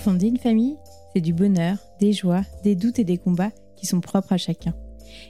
Fonder 0.00 0.28
une 0.28 0.38
famille, 0.38 0.78
c'est 1.12 1.20
du 1.20 1.34
bonheur, 1.34 1.76
des 2.00 2.14
joies, 2.14 2.40
des 2.64 2.74
doutes 2.74 2.98
et 2.98 3.04
des 3.04 3.18
combats 3.18 3.52
qui 3.76 3.84
sont 3.84 4.00
propres 4.00 4.32
à 4.32 4.38
chacun 4.38 4.72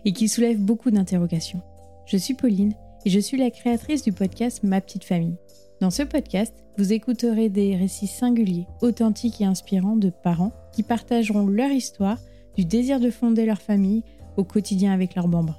et 0.04 0.12
qui 0.12 0.28
soulèvent 0.28 0.60
beaucoup 0.60 0.92
d'interrogations. 0.92 1.60
Je 2.06 2.16
suis 2.16 2.34
Pauline 2.34 2.74
et 3.04 3.10
je 3.10 3.18
suis 3.18 3.36
la 3.36 3.50
créatrice 3.50 4.04
du 4.04 4.12
podcast 4.12 4.62
Ma 4.62 4.80
petite 4.80 5.02
famille. 5.02 5.34
Dans 5.80 5.90
ce 5.90 6.04
podcast, 6.04 6.54
vous 6.78 6.92
écouterez 6.92 7.48
des 7.48 7.74
récits 7.74 8.06
singuliers, 8.06 8.68
authentiques 8.80 9.40
et 9.40 9.44
inspirants 9.44 9.96
de 9.96 10.10
parents 10.10 10.52
qui 10.72 10.84
partageront 10.84 11.48
leur 11.48 11.72
histoire 11.72 12.18
du 12.56 12.64
désir 12.64 13.00
de 13.00 13.10
fonder 13.10 13.46
leur 13.46 13.60
famille 13.60 14.04
au 14.36 14.44
quotidien 14.44 14.92
avec 14.92 15.16
leurs 15.16 15.26
bambins. 15.26 15.58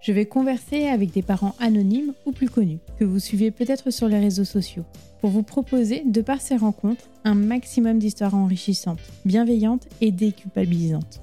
Je 0.00 0.10
vais 0.10 0.26
converser 0.26 0.88
avec 0.88 1.12
des 1.12 1.22
parents 1.22 1.54
anonymes 1.60 2.12
ou 2.26 2.32
plus 2.32 2.50
connus, 2.50 2.80
que 2.98 3.04
vous 3.04 3.20
suivez 3.20 3.52
peut-être 3.52 3.92
sur 3.92 4.08
les 4.08 4.18
réseaux 4.18 4.42
sociaux, 4.42 4.84
pour 5.22 5.30
vous 5.30 5.44
proposer, 5.44 6.02
de 6.04 6.20
par 6.20 6.40
ces 6.40 6.56
rencontres, 6.56 7.08
un 7.22 7.36
maximum 7.36 8.00
d'histoires 8.00 8.34
enrichissantes, 8.34 8.98
bienveillantes 9.24 9.86
et 10.00 10.10
déculpabilisantes. 10.10 11.22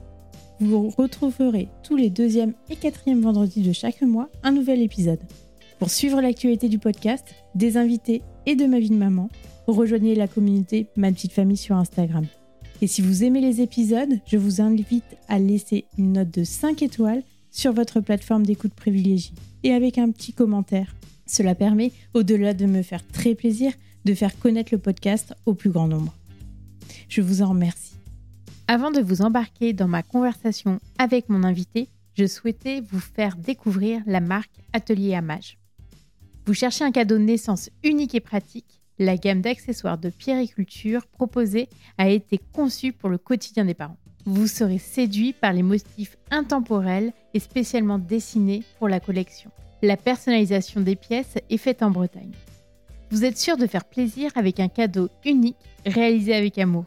Vous 0.62 0.90
retrouverez 0.90 1.68
tous 1.84 1.98
les 1.98 2.10
deuxième 2.10 2.54
et 2.70 2.78
quatrième 2.78 3.20
vendredis 3.20 3.62
de 3.62 3.74
chaque 3.74 4.02
mois 4.02 4.30
un 4.42 4.52
nouvel 4.52 4.82
épisode. 4.82 5.20
Pour 5.80 5.90
suivre 5.90 6.22
l'actualité 6.22 6.70
du 6.70 6.80
podcast, 6.80 7.26
des 7.56 7.76
invités 7.76 8.22
et 8.46 8.56
de 8.56 8.66
ma 8.68 8.80
vie 8.80 8.90
de 8.90 8.96
maman, 8.96 9.30
rejoignez 9.68 10.16
la 10.16 10.30
communauté 10.30 10.88
Ma 10.96 11.12
Petite 11.12 11.34
Famille 11.34 11.58
sur 11.58 11.76
Instagram. 11.76 12.26
Et 12.82 12.88
si 12.88 13.02
vous 13.02 13.26
aimez 13.26 13.42
les 13.42 13.60
épisodes, 13.60 14.18
je 14.26 14.38
vous 14.38 14.62
invite 14.62 15.18
à 15.28 15.40
laisser 15.40 15.88
une 15.98 16.14
note 16.14 16.32
de 16.32 16.46
5 16.46 16.84
étoiles 16.84 17.24
sur 17.52 17.74
votre 17.74 18.00
plateforme 18.00 18.46
d'écoute 18.46 18.74
privilégiée 18.74 19.36
et 19.64 19.74
avec 19.74 19.98
un 19.98 20.10
petit 20.12 20.32
commentaire. 20.32 20.96
Cela 21.26 21.54
permet, 21.54 21.92
au-delà 22.14 22.54
de 22.54 22.66
me 22.66 22.82
faire 22.82 23.06
très 23.06 23.36
plaisir, 23.36 23.74
de 24.06 24.14
faire 24.14 24.38
connaître 24.40 24.74
le 24.74 24.80
podcast 24.80 25.34
au 25.46 25.54
plus 25.54 25.70
grand 25.70 25.88
nombre. 25.88 26.14
Je 27.08 27.22
vous 27.22 27.42
en 27.42 27.50
remercie. 27.50 27.96
Avant 28.68 28.92
de 28.92 29.02
vous 29.02 29.22
embarquer 29.22 29.74
dans 29.74 29.88
ma 29.88 30.04
conversation 30.04 30.80
avec 30.98 31.30
mon 31.30 31.44
invité, 31.44 31.88
je 32.14 32.26
souhaitais 32.26 32.82
vous 32.82 33.00
faire 33.00 33.36
découvrir 33.36 34.02
la 34.06 34.20
marque 34.20 34.62
Atelier 34.74 35.16
Amage. 35.16 35.58
Vous 36.46 36.54
cherchez 36.54 36.84
un 36.84 36.92
cadeau 36.92 37.18
de 37.18 37.24
naissance 37.24 37.70
unique 37.84 38.16
et 38.16 38.20
pratique 38.20 38.82
La 38.98 39.18
gamme 39.18 39.42
d'accessoires 39.42 39.98
de 39.98 40.10
pierriculture 40.10 41.06
proposée 41.08 41.70
a 41.98 42.10
été 42.10 42.40
conçue 42.52 42.94
pour 42.94 43.10
le 43.10 43.18
quotidien 43.18 43.66
des 43.66 43.74
parents 43.74 43.98
vous 44.26 44.48
serez 44.48 44.78
séduit 44.78 45.34
par 45.34 45.54
les 45.54 45.64
motifs 45.64 46.18
intemporels 46.32 47.14
et 47.34 47.40
spécialement 47.40 48.00
dessinés 48.00 48.64
pour 48.78 48.88
la 48.88 49.00
collection. 49.00 49.52
La 49.82 49.98
personnalisation 49.98 50.82
des 50.82 50.96
pièces 50.96 51.36
est 51.50 51.58
faite 51.58 51.84
en 51.84 51.90
Bretagne. 51.90 52.34
Vous 53.12 53.26
êtes 53.26 53.38
sûr 53.38 53.58
de 53.58 53.66
faire 53.66 53.86
plaisir 53.86 54.32
avec 54.36 54.60
un 54.60 54.68
cadeau 54.68 55.10
unique 55.26 55.58
réalisé 55.86 56.36
avec 56.36 56.60
amour. 56.60 56.86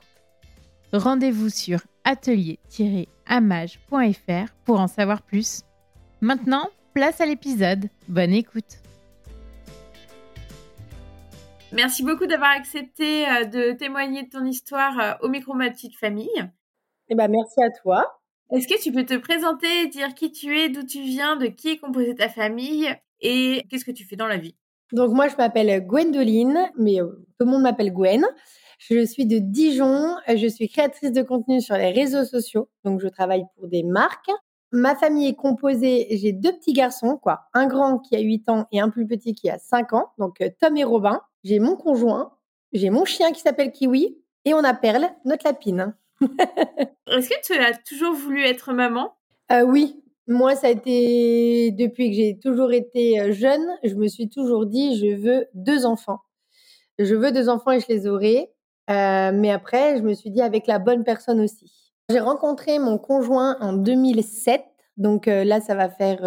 Rendez-vous 0.93 1.49
sur 1.49 1.81
atelier-amage.fr 2.05 4.53
pour 4.65 4.79
en 4.79 4.87
savoir 4.87 5.23
plus. 5.23 5.63
Maintenant, 6.21 6.69
place 6.95 7.21
à 7.21 7.27
l'épisode. 7.27 7.89
Bonne 8.09 8.33
écoute. 8.33 8.79
Merci 11.73 12.05
beaucoup 12.05 12.27
d'avoir 12.27 12.51
accepté 12.51 13.27
euh, 13.27 13.45
de 13.45 13.73
témoigner 13.73 14.23
de 14.25 14.29
ton 14.29 14.45
histoire 14.45 15.01
euh, 15.01 15.15
au 15.23 15.29
micro 15.29 15.55
Ma 15.55 15.71
Petite 15.71 15.97
Famille. 15.97 16.53
Eh 17.09 17.17
ben, 17.17 17.29
merci 17.29 17.61
à 17.63 17.71
toi. 17.83 18.21
Est-ce 18.53 18.69
que 18.69 18.81
tu 18.81 18.93
peux 18.93 19.07
te 19.07 19.17
présenter, 19.17 19.89
dire 19.89 20.15
qui 20.15 20.31
tu 20.31 20.57
es, 20.57 20.69
d'où 20.69 20.85
tu 20.85 21.01
viens, 21.01 21.37
de 21.37 21.47
qui 21.47 21.71
est 21.71 21.79
composée 21.79 22.15
ta 22.15 22.29
famille 22.29 22.95
et 23.21 23.65
qu'est-ce 23.71 23.87
que 23.87 23.91
tu 23.91 24.05
fais 24.05 24.17
dans 24.17 24.27
la 24.27 24.37
vie? 24.37 24.55
Donc 24.93 25.13
moi, 25.13 25.29
je 25.29 25.37
m'appelle 25.37 25.85
Gwendoline, 25.87 26.71
mais 26.77 27.01
euh, 27.01 27.07
tout 27.39 27.47
le 27.47 27.51
monde 27.51 27.63
m'appelle 27.63 27.93
Gwen. 27.93 28.25
Je 28.79 29.05
suis 29.07 29.27
de 29.27 29.39
Dijon, 29.39 30.17
je 30.29 30.47
suis 30.49 30.69
créatrice 30.69 31.13
de 31.13 31.23
contenu 31.23 31.61
sur 31.61 31.77
les 31.77 31.93
réseaux 31.93 32.25
sociaux, 32.25 32.69
donc 32.85 33.01
je 33.01 33.07
travaille 33.09 33.45
pour 33.57 33.69
des 33.69 33.85
marques. 33.85 34.31
Ma 34.73 34.97
famille 34.97 35.29
est 35.29 35.35
composée, 35.37 36.09
j'ai 36.11 36.33
deux 36.33 36.53
petits 36.53 36.73
garçons, 36.73 37.17
quoi, 37.17 37.43
un 37.55 37.67
grand 37.67 37.99
qui 37.99 38.17
a 38.17 38.21
8 38.21 38.49
ans 38.49 38.67
et 38.73 38.81
un 38.81 38.89
plus 38.89 39.07
petit 39.07 39.35
qui 39.35 39.49
a 39.49 39.59
5 39.59 39.93
ans, 39.93 40.09
donc 40.19 40.41
euh, 40.41 40.49
Tom 40.61 40.77
et 40.77 40.85
Robin. 40.85 41.21
J'ai 41.45 41.59
mon 41.61 41.77
conjoint, 41.77 42.33
j'ai 42.73 42.91
mon 42.91 43.05
chien 43.05 43.33
qui 43.33 43.41
s'appelle 43.41 43.71
Kiwi. 43.73 44.19
Et 44.45 44.55
on 44.55 44.65
a 44.65 44.75
Perle, 44.75 45.09
notre 45.25 45.47
lapine. 45.47 45.95
Est-ce 46.21 47.29
que 47.29 47.47
tu 47.47 47.55
as 47.55 47.77
toujours 47.77 48.15
voulu 48.15 48.43
être 48.45 48.73
maman? 48.73 49.15
Euh, 49.53 49.63
Oui, 49.63 50.03
moi, 50.27 50.55
ça 50.55 50.69
a 50.69 50.71
été 50.71 51.71
depuis 51.73 52.11
que 52.11 52.17
j'ai 52.17 52.39
toujours 52.39 52.73
été 52.73 53.21
euh, 53.21 53.33
jeune, 53.33 53.67
je 53.83 53.95
me 53.95 54.09
suis 54.09 54.29
toujours 54.29 54.67
dit, 54.67 54.97
je 54.97 55.15
veux 55.15 55.47
deux 55.55 55.85
enfants. 55.87 56.21
Je 56.99 57.15
veux 57.15 57.33
deux 57.33 57.49
enfants 57.49 57.73
et 57.73 57.81
je 57.81 57.89
les 57.89 58.07
aurai. 58.07 58.51
Euh, 58.91 59.33
mais 59.35 59.51
après, 59.51 59.99
je 59.99 60.03
me 60.03 60.15
suis 60.15 60.31
dit 60.31 60.43
avec 60.43 60.67
la 60.67 60.79
bonne 60.79 61.05
personne 61.05 61.41
aussi. 61.41 61.73
J'ai 62.11 62.21
rencontré 62.21 62.79
mon 62.79 62.99
conjoint 62.99 63.57
en 63.61 63.73
2007. 63.73 64.63
Donc 64.99 65.27
là, 65.27 65.61
ça 65.63 65.75
va 65.75 65.89
faire, 65.89 66.19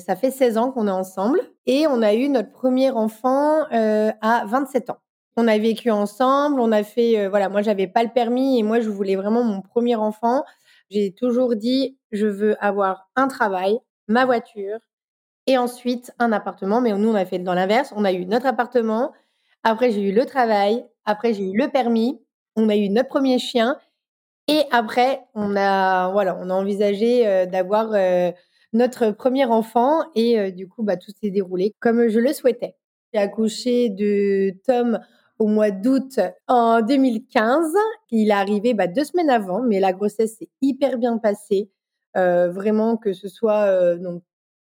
ça 0.00 0.14
fait 0.14 0.30
16 0.30 0.56
ans 0.56 0.70
qu'on 0.70 0.86
est 0.86 0.92
ensemble. 0.92 1.40
Et 1.66 1.86
on 1.88 2.02
a 2.02 2.14
eu 2.14 2.28
notre 2.28 2.52
premier 2.52 2.90
enfant 2.90 3.64
à 3.70 4.44
27 4.46 4.90
ans 4.90 4.98
on 5.36 5.48
a 5.48 5.58
vécu 5.58 5.90
ensemble, 5.90 6.60
on 6.60 6.72
a 6.72 6.82
fait, 6.82 7.18
euh, 7.18 7.28
voilà, 7.28 7.48
moi 7.48 7.62
j'avais 7.62 7.86
pas 7.86 8.02
le 8.02 8.10
permis 8.10 8.58
et 8.58 8.62
moi 8.62 8.80
je 8.80 8.90
voulais 8.90 9.16
vraiment 9.16 9.42
mon 9.42 9.62
premier 9.62 9.96
enfant. 9.96 10.44
J'ai 10.90 11.12
toujours 11.12 11.56
dit, 11.56 11.96
je 12.12 12.26
veux 12.26 12.62
avoir 12.64 13.10
un 13.16 13.28
travail, 13.28 13.78
ma 14.08 14.24
voiture 14.24 14.78
et 15.46 15.58
ensuite 15.58 16.12
un 16.18 16.32
appartement. 16.32 16.80
Mais 16.80 16.92
nous 16.96 17.10
on 17.10 17.14
a 17.14 17.24
fait 17.24 17.38
dans 17.38 17.54
l'inverse, 17.54 17.92
on 17.96 18.04
a 18.04 18.12
eu 18.12 18.26
notre 18.26 18.46
appartement, 18.46 19.12
après 19.64 19.90
j'ai 19.90 20.02
eu 20.02 20.12
le 20.12 20.24
travail, 20.26 20.84
après 21.04 21.34
j'ai 21.34 21.44
eu 21.44 21.56
le 21.56 21.68
permis, 21.68 22.20
on 22.56 22.68
a 22.68 22.76
eu 22.76 22.88
notre 22.88 23.08
premier 23.08 23.38
chien 23.38 23.76
et 24.48 24.62
après 24.70 25.22
on 25.34 25.56
a, 25.56 26.10
voilà, 26.12 26.36
on 26.40 26.50
a 26.50 26.54
envisagé 26.54 27.26
euh, 27.26 27.46
d'avoir 27.46 27.92
euh, 27.92 28.30
notre 28.72 29.10
premier 29.10 29.44
enfant 29.44 30.02
et 30.14 30.52
du 30.52 30.68
coup 30.68 30.82
bah 30.82 30.96
tout 30.96 31.12
s'est 31.22 31.30
déroulé 31.30 31.74
comme 31.80 32.08
je 32.08 32.18
le 32.20 32.32
souhaitais. 32.32 32.76
J'ai 33.12 33.20
accouché 33.20 33.90
de 33.90 34.54
Tom 34.64 34.98
au 35.38 35.46
mois 35.46 35.70
d'août 35.70 36.20
en 36.46 36.80
2015. 36.80 37.74
Il 38.10 38.28
est 38.28 38.32
arrivé 38.32 38.74
bah, 38.74 38.86
deux 38.86 39.04
semaines 39.04 39.30
avant, 39.30 39.60
mais 39.62 39.80
la 39.80 39.92
grossesse 39.92 40.38
s'est 40.38 40.48
hyper 40.60 40.98
bien 40.98 41.18
passée. 41.18 41.68
Euh, 42.16 42.50
vraiment, 42.50 42.96
que 42.96 43.12
ce 43.12 43.28
soit 43.28 43.62
euh, 43.62 43.96
donc, 43.96 44.22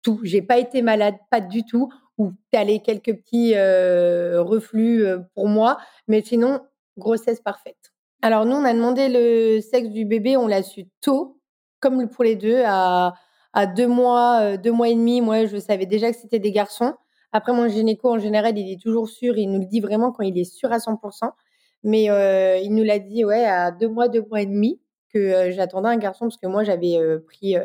tout. 0.02 0.20
J'ai 0.22 0.42
pas 0.42 0.58
été 0.58 0.82
malade, 0.82 1.14
pas 1.30 1.40
du 1.40 1.64
tout, 1.64 1.92
ou 2.18 2.32
allé 2.54 2.80
quelques 2.80 3.16
petits 3.16 3.54
euh, 3.56 4.42
reflux 4.42 5.04
pour 5.34 5.48
moi, 5.48 5.78
mais 6.08 6.22
sinon, 6.22 6.60
grossesse 6.96 7.40
parfaite. 7.40 7.92
Alors 8.22 8.46
nous, 8.46 8.56
on 8.56 8.64
a 8.64 8.72
demandé 8.72 9.08
le 9.08 9.60
sexe 9.60 9.88
du 9.88 10.04
bébé, 10.04 10.36
on 10.36 10.46
l'a 10.46 10.62
su 10.62 10.84
tôt, 11.00 11.40
comme 11.80 12.08
pour 12.08 12.24
les 12.24 12.36
deux, 12.36 12.62
à, 12.64 13.14
à 13.52 13.66
deux 13.66 13.88
mois, 13.88 14.56
deux 14.56 14.70
mois 14.72 14.88
et 14.88 14.94
demi. 14.94 15.20
Moi, 15.20 15.46
je 15.46 15.56
savais 15.56 15.86
déjà 15.86 16.12
que 16.12 16.18
c'était 16.18 16.38
des 16.38 16.52
garçons. 16.52 16.94
Après, 17.32 17.52
mon 17.52 17.66
gynéco, 17.66 18.10
en 18.10 18.18
général, 18.18 18.56
il 18.58 18.72
est 18.72 18.80
toujours 18.80 19.08
sûr. 19.08 19.36
Il 19.36 19.48
nous 19.50 19.60
le 19.60 19.66
dit 19.66 19.80
vraiment 19.80 20.12
quand 20.12 20.22
il 20.22 20.38
est 20.38 20.44
sûr 20.44 20.70
à 20.70 20.78
100%. 20.78 21.30
Mais 21.82 22.04
il 22.62 22.74
nous 22.74 22.84
l'a 22.84 23.00
dit, 23.00 23.24
ouais, 23.24 23.44
à 23.44 23.72
deux 23.72 23.88
mois, 23.88 24.08
deux 24.08 24.22
mois 24.22 24.42
et 24.42 24.46
demi, 24.46 24.80
que 25.12 25.50
j'attendais 25.50 25.88
un 25.88 25.96
garçon 25.96 26.26
parce 26.26 26.36
que 26.36 26.46
moi, 26.46 26.64
j'avais 26.64 26.98
pris. 27.26 27.56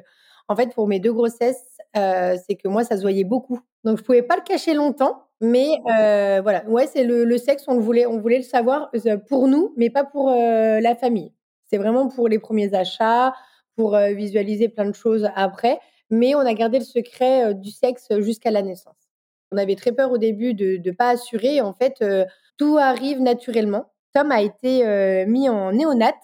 En 0.47 0.55
fait, 0.55 0.73
pour 0.73 0.87
mes 0.87 0.99
deux 0.99 1.13
grossesses, 1.13 1.77
c'est 1.93 2.55
que 2.61 2.67
moi, 2.67 2.83
ça 2.83 2.97
se 2.97 3.01
voyait 3.01 3.23
beaucoup. 3.23 3.59
Donc, 3.83 3.97
je 3.97 4.03
pouvais 4.03 4.21
pas 4.21 4.35
le 4.35 4.43
cacher 4.43 4.73
longtemps. 4.73 5.23
Mais 5.41 5.67
voilà, 5.85 6.63
ouais, 6.67 6.87
c'est 6.87 7.03
le, 7.03 7.23
le, 7.23 7.37
sexe, 7.37 7.65
on 7.67 7.75
le 7.75 7.81
voulait, 7.81 8.05
on 8.05 8.19
voulait 8.19 8.37
le 8.37 8.43
savoir 8.43 8.91
pour 9.27 9.47
nous, 9.47 9.73
mais 9.77 9.89
pas 9.89 10.03
pour 10.03 10.29
la 10.29 10.95
famille. 10.95 11.33
C'est 11.69 11.77
vraiment 11.77 12.07
pour 12.07 12.27
les 12.27 12.39
premiers 12.39 12.73
achats, 12.73 13.33
pour 13.75 13.97
visualiser 13.97 14.69
plein 14.69 14.85
de 14.85 14.95
choses 14.95 15.27
après. 15.35 15.79
Mais 16.09 16.35
on 16.35 16.39
a 16.39 16.53
gardé 16.53 16.79
le 16.79 16.85
secret 16.85 17.53
du 17.53 17.71
sexe 17.71 18.07
jusqu'à 18.19 18.51
la 18.51 18.61
naissance. 18.61 19.07
On 19.51 19.57
avait 19.57 19.75
très 19.75 19.91
peur 19.91 20.11
au 20.11 20.17
début 20.17 20.53
de 20.53 20.79
ne 20.83 20.91
pas 20.91 21.09
assurer. 21.09 21.61
En 21.61 21.73
fait, 21.73 22.01
euh, 22.01 22.25
tout 22.57 22.77
arrive 22.77 23.21
naturellement. 23.21 23.91
Tom 24.13 24.31
a 24.31 24.41
été 24.41 24.85
euh, 24.85 25.25
mis 25.25 25.47
en 25.49 25.71
néonate 25.71 26.15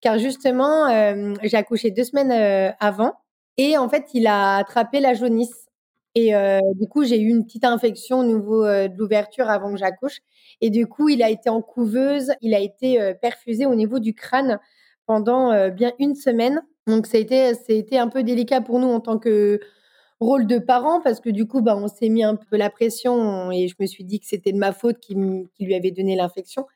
car 0.00 0.18
justement, 0.18 0.88
euh, 0.88 1.34
j'ai 1.42 1.56
accouché 1.56 1.90
deux 1.90 2.04
semaines 2.04 2.74
avant 2.80 3.14
et 3.56 3.78
en 3.78 3.88
fait, 3.88 4.06
il 4.14 4.26
a 4.26 4.56
attrapé 4.56 5.00
la 5.00 5.14
jaunisse. 5.14 5.66
Et 6.14 6.32
du 6.76 6.88
coup, 6.88 7.04
j'ai 7.04 7.20
eu 7.20 7.28
une 7.28 7.44
petite 7.44 7.64
infection 7.64 8.20
au 8.20 8.24
niveau 8.24 8.64
de 8.64 8.96
l'ouverture 8.96 9.50
avant 9.50 9.70
que 9.70 9.76
j'accouche. 9.78 10.20
Et 10.62 10.70
du 10.70 10.86
coup, 10.86 11.10
il 11.10 11.22
a 11.22 11.28
été 11.28 11.50
en 11.50 11.60
couveuse, 11.60 12.32
il 12.40 12.54
a 12.54 12.58
été 12.58 13.12
perfusé 13.20 13.66
au 13.66 13.74
niveau 13.74 13.98
du 13.98 14.14
crâne 14.14 14.58
pendant 15.04 15.68
bien 15.68 15.92
une 15.98 16.14
semaine. 16.14 16.62
Donc, 16.86 17.06
ça 17.06 17.18
a, 17.18 17.20
été, 17.20 17.52
ça 17.52 17.64
a 17.68 17.72
été 17.74 17.98
un 17.98 18.08
peu 18.08 18.22
délicat 18.22 18.62
pour 18.62 18.78
nous 18.78 18.88
en 18.88 19.00
tant 19.00 19.18
que 19.18 19.60
rôle 20.20 20.46
de 20.46 20.58
parent 20.58 21.00
parce 21.00 21.20
que 21.20 21.30
du 21.30 21.46
coup, 21.46 21.60
bah, 21.60 21.76
on 21.76 21.88
s'est 21.88 22.08
mis 22.08 22.24
un 22.24 22.36
peu 22.36 22.56
la 22.56 22.70
pression 22.70 23.50
et 23.50 23.68
je 23.68 23.74
me 23.78 23.86
suis 23.86 24.04
dit 24.04 24.20
que 24.20 24.26
c'était 24.26 24.52
de 24.52 24.58
ma 24.58 24.72
faute 24.72 24.98
qui, 24.98 25.14
lui 25.14 25.74
avait 25.74 25.90
donné 25.90 26.16
l'infection. 26.16 26.66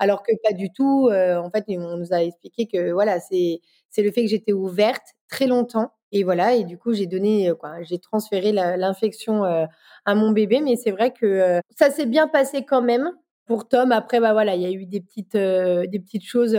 Alors 0.00 0.22
que 0.22 0.32
pas 0.42 0.54
du 0.54 0.72
tout. 0.72 1.08
Euh, 1.12 1.36
en 1.38 1.50
fait, 1.50 1.64
on 1.68 1.96
nous 1.98 2.12
a 2.12 2.22
expliqué 2.24 2.66
que 2.66 2.90
voilà, 2.92 3.20
c'est 3.20 3.60
c'est 3.90 4.02
le 4.02 4.10
fait 4.10 4.22
que 4.22 4.28
j'étais 4.28 4.52
ouverte 4.54 5.02
très 5.28 5.46
longtemps 5.46 5.92
et 6.10 6.24
voilà. 6.24 6.54
Et 6.54 6.64
du 6.64 6.78
coup, 6.78 6.94
j'ai 6.94 7.06
donné 7.06 7.50
euh, 7.50 7.54
quoi, 7.54 7.82
j'ai 7.82 7.98
transféré 7.98 8.50
l'infection 8.52 9.44
euh, 9.44 9.66
à 10.06 10.14
mon 10.14 10.32
bébé. 10.32 10.60
Mais 10.62 10.76
c'est 10.76 10.90
vrai 10.90 11.12
que 11.12 11.60
ça 11.78 11.90
s'est 11.90 12.06
bien 12.06 12.28
passé 12.28 12.64
quand 12.64 12.82
même 12.82 13.10
pour 13.46 13.68
Tom, 13.68 13.90
après, 13.92 14.20
bah 14.20 14.32
voilà, 14.32 14.54
il 14.54 14.62
y 14.62 14.66
a 14.66 14.70
eu 14.70 14.86
des 14.86 15.00
petites, 15.00 15.36
des 15.36 15.98
petites 15.98 16.24
choses. 16.24 16.56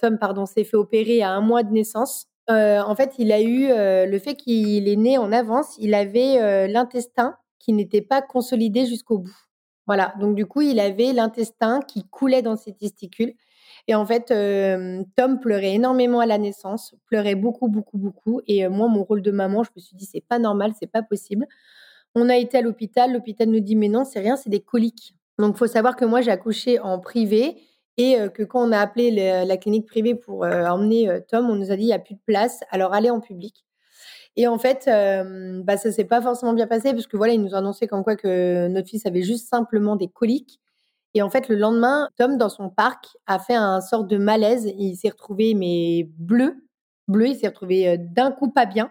Tom, 0.00 0.18
pardon, 0.18 0.44
s'est 0.44 0.64
fait 0.64 0.76
opérer 0.76 1.22
à 1.22 1.30
un 1.30 1.40
mois 1.40 1.62
de 1.62 1.72
naissance. 1.72 2.26
en 2.48 2.94
fait, 2.94 3.14
il 3.18 3.32
a 3.32 3.40
eu 3.40 3.68
le 3.68 4.18
fait 4.18 4.34
qu'il 4.34 4.86
est 4.86 4.96
né 4.96 5.16
en 5.18 5.32
avance. 5.32 5.74
Il 5.78 5.94
avait 5.94 6.68
l'intestin 6.68 7.36
qui 7.58 7.72
n'était 7.72 8.02
pas 8.02 8.20
consolidé 8.20 8.84
jusqu'au 8.84 9.18
bout. 9.18 9.45
Voilà. 9.86 10.14
Donc 10.20 10.34
du 10.34 10.46
coup, 10.46 10.62
il 10.62 10.80
avait 10.80 11.12
l'intestin 11.12 11.80
qui 11.80 12.04
coulait 12.04 12.42
dans 12.42 12.56
ses 12.56 12.72
testicules. 12.72 13.34
Et 13.88 13.94
en 13.94 14.04
fait, 14.04 14.26
Tom 15.16 15.38
pleurait 15.38 15.74
énormément 15.74 16.20
à 16.20 16.26
la 16.26 16.38
naissance, 16.38 16.94
pleurait 17.06 17.36
beaucoup, 17.36 17.68
beaucoup, 17.68 17.98
beaucoup. 17.98 18.40
Et 18.48 18.66
moi, 18.68 18.88
mon 18.88 19.04
rôle 19.04 19.22
de 19.22 19.30
maman, 19.30 19.62
je 19.62 19.70
me 19.76 19.80
suis 19.80 19.96
dit, 19.96 20.06
c'est 20.06 20.24
pas 20.26 20.40
normal, 20.40 20.72
c'est 20.78 20.90
pas 20.90 21.02
possible. 21.02 21.46
On 22.16 22.28
a 22.28 22.36
été 22.36 22.58
à 22.58 22.62
l'hôpital. 22.62 23.12
L'hôpital 23.12 23.48
nous 23.48 23.60
dit, 23.60 23.76
mais 23.76 23.88
non, 23.88 24.04
c'est 24.04 24.18
rien, 24.18 24.36
c'est 24.36 24.50
des 24.50 24.60
coliques. 24.60 25.14
Donc, 25.38 25.54
il 25.54 25.58
faut 25.58 25.66
savoir 25.68 25.94
que 25.94 26.04
moi, 26.04 26.20
j'ai 26.20 26.32
accouché 26.32 26.80
en 26.80 26.98
privé 26.98 27.62
et 27.96 28.16
que 28.34 28.42
quand 28.42 28.66
on 28.66 28.72
a 28.72 28.78
appelé 28.78 29.10
la 29.44 29.56
clinique 29.56 29.86
privée 29.86 30.14
pour 30.14 30.44
emmener 30.44 31.20
Tom, 31.28 31.48
on 31.48 31.54
nous 31.54 31.70
a 31.70 31.76
dit 31.76 31.84
il 31.84 31.86
n'y 31.86 31.92
a 31.92 32.00
plus 32.00 32.14
de 32.14 32.20
place, 32.26 32.60
alors 32.70 32.92
allez 32.92 33.10
en 33.10 33.20
public. 33.20 33.65
Et 34.36 34.46
en 34.46 34.58
fait, 34.58 34.84
euh, 34.88 35.62
bah, 35.62 35.76
ça 35.78 35.90
s'est 35.90 36.04
pas 36.04 36.20
forcément 36.20 36.52
bien 36.52 36.66
passé 36.66 36.92
parce 36.92 37.06
que 37.06 37.16
voilà, 37.16 37.32
ils 37.32 37.42
nous 37.42 37.54
ont 37.54 37.58
annoncé 37.58 37.86
comme 37.86 38.04
quoi 38.04 38.16
que 38.16 38.68
notre 38.68 38.88
fils 38.88 39.06
avait 39.06 39.22
juste 39.22 39.48
simplement 39.48 39.96
des 39.96 40.08
coliques. 40.08 40.60
Et 41.14 41.22
en 41.22 41.30
fait, 41.30 41.48
le 41.48 41.56
lendemain, 41.56 42.10
Tom, 42.18 42.36
dans 42.36 42.50
son 42.50 42.68
parc, 42.68 43.16
a 43.26 43.38
fait 43.38 43.54
un 43.54 43.80
sort 43.80 44.04
de 44.04 44.18
malaise. 44.18 44.70
Il 44.78 44.96
s'est 44.96 45.08
retrouvé 45.08 45.54
mais 45.54 46.06
bleu, 46.18 46.56
bleu. 47.08 47.28
Il 47.28 47.36
s'est 47.36 47.48
retrouvé 47.48 47.96
d'un 47.98 48.30
coup 48.30 48.50
pas 48.50 48.66
bien. 48.66 48.90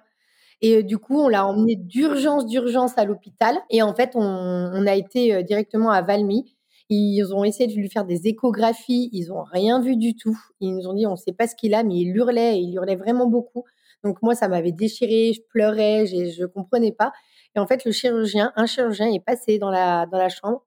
Et 0.62 0.82
du 0.82 0.98
coup, 0.98 1.20
on 1.20 1.28
l'a 1.28 1.46
emmené 1.46 1.76
d'urgence, 1.76 2.48
d'urgence 2.48 2.98
à 2.98 3.06
l'hôpital. 3.06 3.56
Et 3.70 3.84
en 3.84 3.94
fait, 3.94 4.12
on, 4.16 4.88
a 4.88 4.96
été 4.96 5.44
directement 5.44 5.92
à 5.92 6.02
Valmy. 6.02 6.56
Ils 6.90 7.34
ont 7.36 7.44
essayé 7.44 7.68
de 7.72 7.80
lui 7.80 7.90
faire 7.90 8.06
des 8.06 8.28
échographies. 8.28 9.10
Ils 9.12 9.28
n'ont 9.28 9.44
rien 9.44 9.80
vu 9.80 9.96
du 9.96 10.16
tout. 10.16 10.40
Ils 10.62 10.76
nous 10.76 10.88
ont 10.88 10.94
dit, 10.94 11.06
on 11.06 11.12
ne 11.12 11.16
sait 11.18 11.34
pas 11.34 11.48
ce 11.48 11.56
qu'il 11.56 11.76
a, 11.76 11.84
mais 11.84 11.98
il 11.98 12.16
hurlait. 12.16 12.60
Il 12.60 12.74
hurlait 12.74 12.96
vraiment 12.96 13.28
beaucoup. 13.28 13.66
Donc 14.06 14.22
moi, 14.22 14.36
ça 14.36 14.48
m'avait 14.48 14.72
déchiré. 14.72 15.34
Je 15.34 15.42
pleurais. 15.50 16.06
Je 16.06 16.42
ne 16.42 16.48
comprenais 16.48 16.94
pas. 16.94 17.12
Et 17.56 17.60
en 17.60 17.68
fait, 17.68 17.84
le 17.84 17.92
chirurgien, 17.92 18.54
un 18.56 18.66
chirurgien 18.66 19.12
est 19.12 19.24
passé 19.24 19.60
dans 19.60 19.70
la, 19.70 20.06
dans 20.06 20.18
la 20.18 20.30
chambre, 20.30 20.66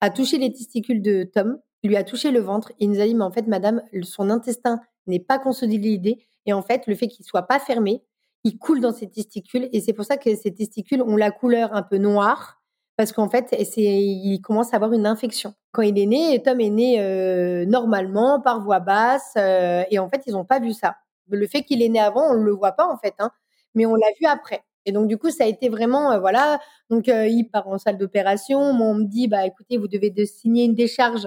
a 0.00 0.10
touché 0.10 0.38
les 0.38 0.52
testicules 0.52 1.02
de 1.02 1.22
Tom, 1.22 1.58
lui 1.84 1.96
a 1.96 2.04
touché 2.04 2.30
le 2.30 2.40
ventre. 2.40 2.72
Et 2.72 2.84
il 2.84 2.90
nous 2.90 3.00
a 3.00 3.06
dit, 3.06 3.14
mais 3.14 3.24
en 3.24 3.30
fait, 3.30 3.46
madame, 3.46 3.82
son 4.02 4.28
intestin 4.28 4.80
n'est 5.06 5.20
pas 5.20 5.38
consolidé. 5.38 6.26
Et 6.46 6.52
en 6.52 6.62
fait, 6.62 6.86
le 6.86 6.94
fait 6.94 7.08
qu'il 7.08 7.24
soit 7.24 7.46
pas 7.46 7.58
fermé, 7.58 8.02
il 8.44 8.58
coule 8.58 8.80
dans 8.80 8.92
ses 8.92 9.08
testicules 9.08 9.68
et 9.72 9.80
c'est 9.80 9.92
pour 9.92 10.04
ça 10.04 10.16
que 10.16 10.34
ses 10.34 10.54
testicules 10.54 11.02
ont 11.02 11.16
la 11.16 11.30
couleur 11.30 11.74
un 11.74 11.82
peu 11.82 11.98
noire 11.98 12.60
parce 12.96 13.12
qu'en 13.12 13.28
fait, 13.28 13.54
il 13.76 14.40
commence 14.42 14.72
à 14.72 14.76
avoir 14.76 14.92
une 14.92 15.06
infection. 15.06 15.54
Quand 15.72 15.82
il 15.82 15.98
est 15.98 16.06
né, 16.06 16.42
Tom 16.42 16.60
est 16.60 16.70
né 16.70 17.00
euh, 17.00 17.64
normalement 17.64 18.40
par 18.40 18.60
voie 18.60 18.80
basse 18.80 19.32
euh, 19.38 19.84
et 19.90 19.98
en 19.98 20.08
fait, 20.08 20.22
ils 20.26 20.32
n'ont 20.32 20.44
pas 20.44 20.60
vu 20.60 20.72
ça. 20.72 20.96
Le 21.30 21.46
fait 21.46 21.62
qu'il 21.62 21.82
est 21.82 21.88
né 21.88 22.00
avant, 22.00 22.30
on 22.32 22.38
ne 22.38 22.44
le 22.44 22.52
voit 22.52 22.72
pas 22.72 22.86
en 22.86 22.96
fait, 22.98 23.14
hein, 23.18 23.30
mais 23.74 23.86
on 23.86 23.94
l'a 23.94 24.08
vu 24.20 24.26
après. 24.26 24.62
Et 24.86 24.92
donc 24.92 25.08
du 25.08 25.18
coup, 25.18 25.30
ça 25.30 25.44
a 25.44 25.46
été 25.46 25.68
vraiment 25.68 26.12
euh, 26.12 26.20
voilà. 26.20 26.60
Donc 26.90 27.06
il 27.08 27.44
part 27.52 27.68
en 27.68 27.78
salle 27.78 27.98
d'opération. 27.98 28.60
On 28.60 28.94
me 28.94 29.04
dit 29.04 29.28
bah 29.28 29.46
écoutez, 29.46 29.76
vous 29.78 29.88
devez 29.88 30.10
de 30.10 30.24
signer 30.24 30.64
une 30.64 30.74
décharge 30.74 31.26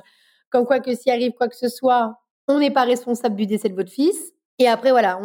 comme 0.50 0.66
quoi 0.66 0.80
que 0.80 0.96
s'il 0.96 1.12
arrive 1.12 1.34
quoi 1.34 1.48
que 1.48 1.56
ce 1.56 1.68
soit, 1.68 2.16
on 2.48 2.60
n'est 2.60 2.72
pas 2.72 2.84
responsable 2.84 3.36
du 3.36 3.48
décès 3.48 3.70
de 3.70 3.76
votre 3.76 3.92
fils. 3.92 4.34
Et 4.60 4.68
après, 4.68 4.92
voilà, 4.92 5.20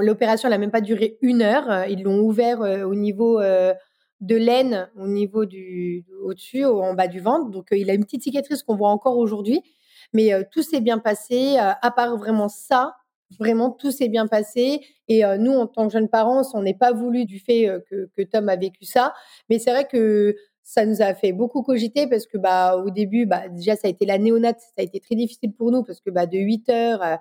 l'opération 0.00 0.48
n'a 0.48 0.58
même 0.58 0.70
pas 0.70 0.80
duré 0.80 1.18
une 1.20 1.42
heure. 1.42 1.70
Euh, 1.70 1.86
ils 1.86 2.02
l'ont 2.02 2.20
ouvert 2.20 2.62
euh, 2.62 2.84
au 2.84 2.94
niveau 2.94 3.38
euh, 3.40 3.74
de 4.20 4.36
l'aine, 4.36 4.88
au 4.96 5.06
niveau 5.06 5.44
du 5.44 6.06
au-dessus, 6.24 6.64
en 6.64 6.94
bas 6.94 7.06
du 7.08 7.20
ventre. 7.20 7.50
Donc, 7.50 7.68
il 7.72 7.90
a 7.90 7.94
une 7.94 8.04
petite 8.04 8.22
cicatrice 8.22 8.62
qu'on 8.62 8.76
voit 8.76 8.88
encore 8.90 9.18
aujourd'hui. 9.18 9.62
Mais 10.12 10.32
tout 10.50 10.62
s'est 10.62 10.80
bien 10.80 10.98
passé, 10.98 11.56
à 11.58 11.90
part 11.92 12.16
vraiment 12.16 12.48
ça. 12.48 12.96
Vraiment, 13.38 13.70
tout 13.70 13.90
s'est 13.90 14.08
bien 14.08 14.26
passé. 14.26 14.80
Et 15.08 15.22
nous, 15.38 15.52
en 15.52 15.66
tant 15.66 15.86
que 15.86 15.92
jeunes 15.92 16.08
parents, 16.08 16.42
on 16.54 16.62
n'est 16.62 16.74
pas 16.74 16.92
voulu 16.92 17.24
du 17.24 17.38
fait 17.38 17.68
que, 17.88 18.10
que, 18.16 18.22
Tom 18.22 18.48
a 18.48 18.56
vécu 18.56 18.84
ça. 18.84 19.14
Mais 19.48 19.58
c'est 19.58 19.70
vrai 19.70 19.86
que 19.86 20.34
ça 20.62 20.84
nous 20.84 21.00
a 21.00 21.14
fait 21.14 21.32
beaucoup 21.32 21.62
cogiter 21.62 22.06
parce 22.06 22.26
que 22.26 22.38
bah 22.38 22.76
au 22.76 22.90
début 22.90 23.26
bah 23.26 23.48
déjà 23.48 23.74
ça 23.76 23.88
a 23.88 23.90
été 23.90 24.04
la 24.06 24.18
néonate. 24.18 24.60
Ça 24.60 24.74
a 24.78 24.82
été 24.82 25.00
très 25.00 25.14
difficile 25.14 25.52
pour 25.52 25.70
nous 25.70 25.82
parce 25.84 26.00
que 26.00 26.10
bah 26.10 26.26
de 26.26 26.38
8 26.38 26.68
heures 26.70 27.18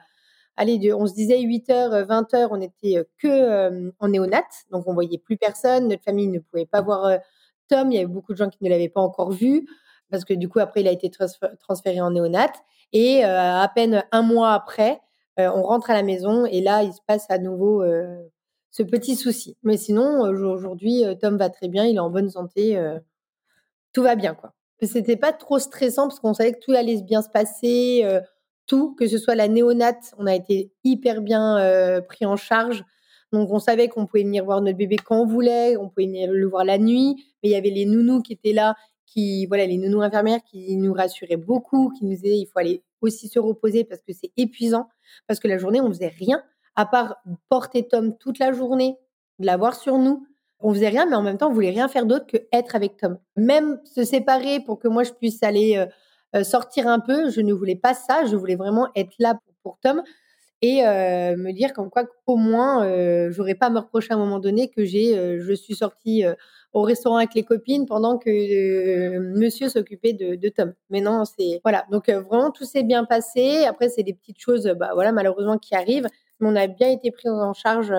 allez, 0.60 0.94
on 0.94 1.08
se 1.08 1.14
disait 1.14 1.40
8h, 1.40 2.06
20h, 2.06 2.48
on 2.52 2.62
était 2.62 2.98
euh, 2.98 3.04
que 3.18 3.28
euh, 3.28 3.92
en 4.00 4.10
néonat, 4.10 4.44
donc 4.72 4.88
on 4.88 4.94
voyait 4.94 5.18
plus 5.18 5.38
personne, 5.38 5.88
notre 5.88 6.04
famille 6.04 6.28
ne 6.28 6.40
pouvait 6.40 6.66
pas 6.66 6.82
voir 6.82 7.06
euh, 7.06 7.18
Tom, 7.70 7.92
il 7.92 7.96
y 7.96 7.98
avait 7.98 8.08
beaucoup 8.08 8.34
de 8.34 8.38
gens 8.38 8.50
qui 8.50 8.58
ne 8.62 8.70
l'avaient 8.70 8.90
pas 8.90 9.02
encore 9.02 9.32
vu, 9.32 9.68
parce 10.12 10.26
que 10.26 10.34
du 10.34 10.50
coup, 10.50 10.60
après, 10.60 10.82
il 10.82 10.88
a 10.88 10.92
été 10.92 11.10
transféré 11.60 12.02
en 12.02 12.12
néonat, 12.12 12.52
et 12.94 13.24
à 13.24 13.72
peine 13.76 14.04
un 14.12 14.24
mois 14.24 14.54
après, 14.54 15.00
on 15.40 15.64
rentre 15.64 15.90
à 15.90 15.94
la 15.94 16.04
maison, 16.04 16.46
et 16.46 16.62
là, 16.62 16.84
il 16.84 16.94
se 16.94 17.02
passe 17.06 17.26
à 17.30 17.38
nouveau 17.38 17.84
ce 18.72 18.84
petit 18.84 19.16
souci. 19.16 19.58
Mais 19.64 19.78
sinon, 19.78 20.22
aujourd'hui, 20.22 21.04
Tom 21.22 21.38
va 21.38 21.50
très 21.50 21.68
bien, 21.68 21.86
il 21.86 21.96
est 21.96 22.00
en 22.00 22.10
bonne 22.10 22.30
santé, 22.30 22.80
tout 23.94 24.04
va 24.04 24.16
bien, 24.16 24.34
quoi. 24.36 24.54
C'était 24.82 25.18
pas 25.18 25.34
trop 25.34 25.60
stressant, 25.60 26.08
parce 26.08 26.20
qu'on 26.20 26.34
savait 26.34 26.54
que 26.54 26.60
tout 26.60 26.72
allait 26.72 27.02
bien 27.02 27.22
se 27.22 27.30
passer, 27.30 28.06
tout, 28.70 28.94
que 28.94 29.08
ce 29.08 29.18
soit 29.18 29.36
la 29.36 29.48
néonate, 29.48 30.14
on 30.18 30.28
a 30.28 30.36
été 30.36 30.72
hyper 30.84 31.22
bien 31.22 31.58
euh, 31.58 32.02
pris 32.02 32.26
en 32.26 32.38
charge. 32.38 32.86
Donc 33.32 33.52
on 33.52 33.60
savait 33.60 33.90
qu'on 33.90 34.06
pouvait 34.06 34.24
venir 34.24 34.46
voir 34.46 34.62
notre 34.62 34.78
bébé 34.78 34.96
quand 34.96 35.22
on 35.22 35.26
voulait, 35.26 35.76
on 35.76 35.90
pouvait 35.90 36.06
venir 36.06 36.32
le 36.32 36.48
voir 36.48 36.64
la 36.64 36.78
nuit, 36.78 37.16
mais 37.42 37.50
il 37.50 37.52
y 37.52 37.56
avait 37.56 37.72
les 37.72 37.86
nounous 37.86 38.22
qui 38.22 38.34
étaient 38.34 38.54
là, 38.54 38.76
qui 39.10 39.46
voilà 39.48 39.66
les 39.66 39.78
nounous 39.78 40.02
infirmières 40.02 40.44
qui 40.44 40.76
nous 40.78 40.94
rassuraient 40.94 41.38
beaucoup, 41.38 41.92
qui 41.98 42.06
nous 42.06 42.16
disaient 42.16 42.38
il 42.38 42.46
faut 42.46 42.60
aller 42.60 42.84
aussi 43.02 43.28
se 43.28 43.40
reposer 43.40 43.84
parce 43.84 44.02
que 44.02 44.14
c'est 44.14 44.32
épuisant, 44.38 44.88
parce 45.28 45.40
que 45.40 45.48
la 45.48 45.58
journée 45.58 45.82
on 45.82 45.90
faisait 45.90 46.08
rien 46.08 46.44
à 46.76 46.86
part 46.86 47.18
porter 47.50 47.88
Tom 47.88 48.16
toute 48.18 48.40
la 48.40 48.54
journée, 48.54 48.98
de 49.40 49.46
l'avoir 49.46 49.76
sur 49.76 49.98
nous. 49.98 50.26
On 50.60 50.74
faisait 50.74 50.90
rien, 50.90 51.06
mais 51.06 51.16
en 51.16 51.22
même 51.22 51.38
temps 51.38 51.50
on 51.50 51.54
voulait 51.54 51.70
rien 51.72 51.88
faire 51.88 52.06
d'autre 52.06 52.28
que 52.28 52.38
être 52.52 52.76
avec 52.76 52.98
Tom. 52.98 53.18
Même 53.36 53.80
se 53.86 54.04
séparer 54.04 54.60
pour 54.60 54.80
que 54.80 54.88
moi 54.88 55.04
je 55.04 55.12
puisse 55.12 55.42
aller 55.42 55.78
euh, 55.78 55.86
euh, 56.36 56.44
sortir 56.44 56.88
un 56.88 57.00
peu. 57.00 57.30
Je 57.30 57.42
ne 57.42 57.54
voulais 57.54 57.76
pas 57.76 57.94
ça. 57.94 58.26
Je 58.26 58.36
voulais 58.36 58.56
vraiment 58.56 58.90
être 58.96 59.14
là 59.20 59.40
pour, 59.64 59.78
Tom 59.82 60.04
et 60.62 60.86
euh, 60.86 61.38
me 61.38 61.52
dire 61.52 61.74
comme 61.74 61.90
quoi 61.90 62.04
au 62.28 62.36
moins 62.36 62.86
euh, 62.86 63.32
j'aurais 63.32 63.56
pas 63.56 63.68
à 63.68 63.70
me 63.70 63.80
reprocher 63.80 64.12
à 64.12 64.16
un 64.16 64.18
moment 64.18 64.40
donné 64.40 64.70
que 64.70 64.84
j'ai 64.84 65.40
je 65.40 65.54
suis 65.54 65.76
sortie 65.76 66.24
au 66.74 66.82
restaurant 66.82 67.18
avec 67.18 67.34
les 67.34 67.44
copines 67.44 67.86
pendant 67.86 68.18
que 68.18 69.18
monsieur 69.20 69.70
s'occupait 69.70 70.14
de, 70.14 70.50
Tom. 70.50 70.74
Mais 70.90 71.02
non, 71.02 71.24
c'est 71.26 71.62
voilà. 71.64 71.86
Donc 71.92 72.10
vraiment 72.10 72.52
tout 72.52 72.66
s'est 72.66 72.84
bien 72.84 73.06
passé. 73.06 73.66
Après 73.66 73.90
c'est 73.90 74.04
des 74.04 74.14
petites 74.14 74.40
choses 74.40 74.66
bah 74.78 74.92
voilà 74.94 75.12
malheureusement 75.12 75.58
qui 75.58 75.76
arrivent, 75.76 76.08
mais 76.40 76.50
on 76.50 76.56
a 76.56 76.68
bien 76.68 76.90
été 76.90 77.12
pris 77.12 77.30
en 77.30 77.54
charge 77.54 77.94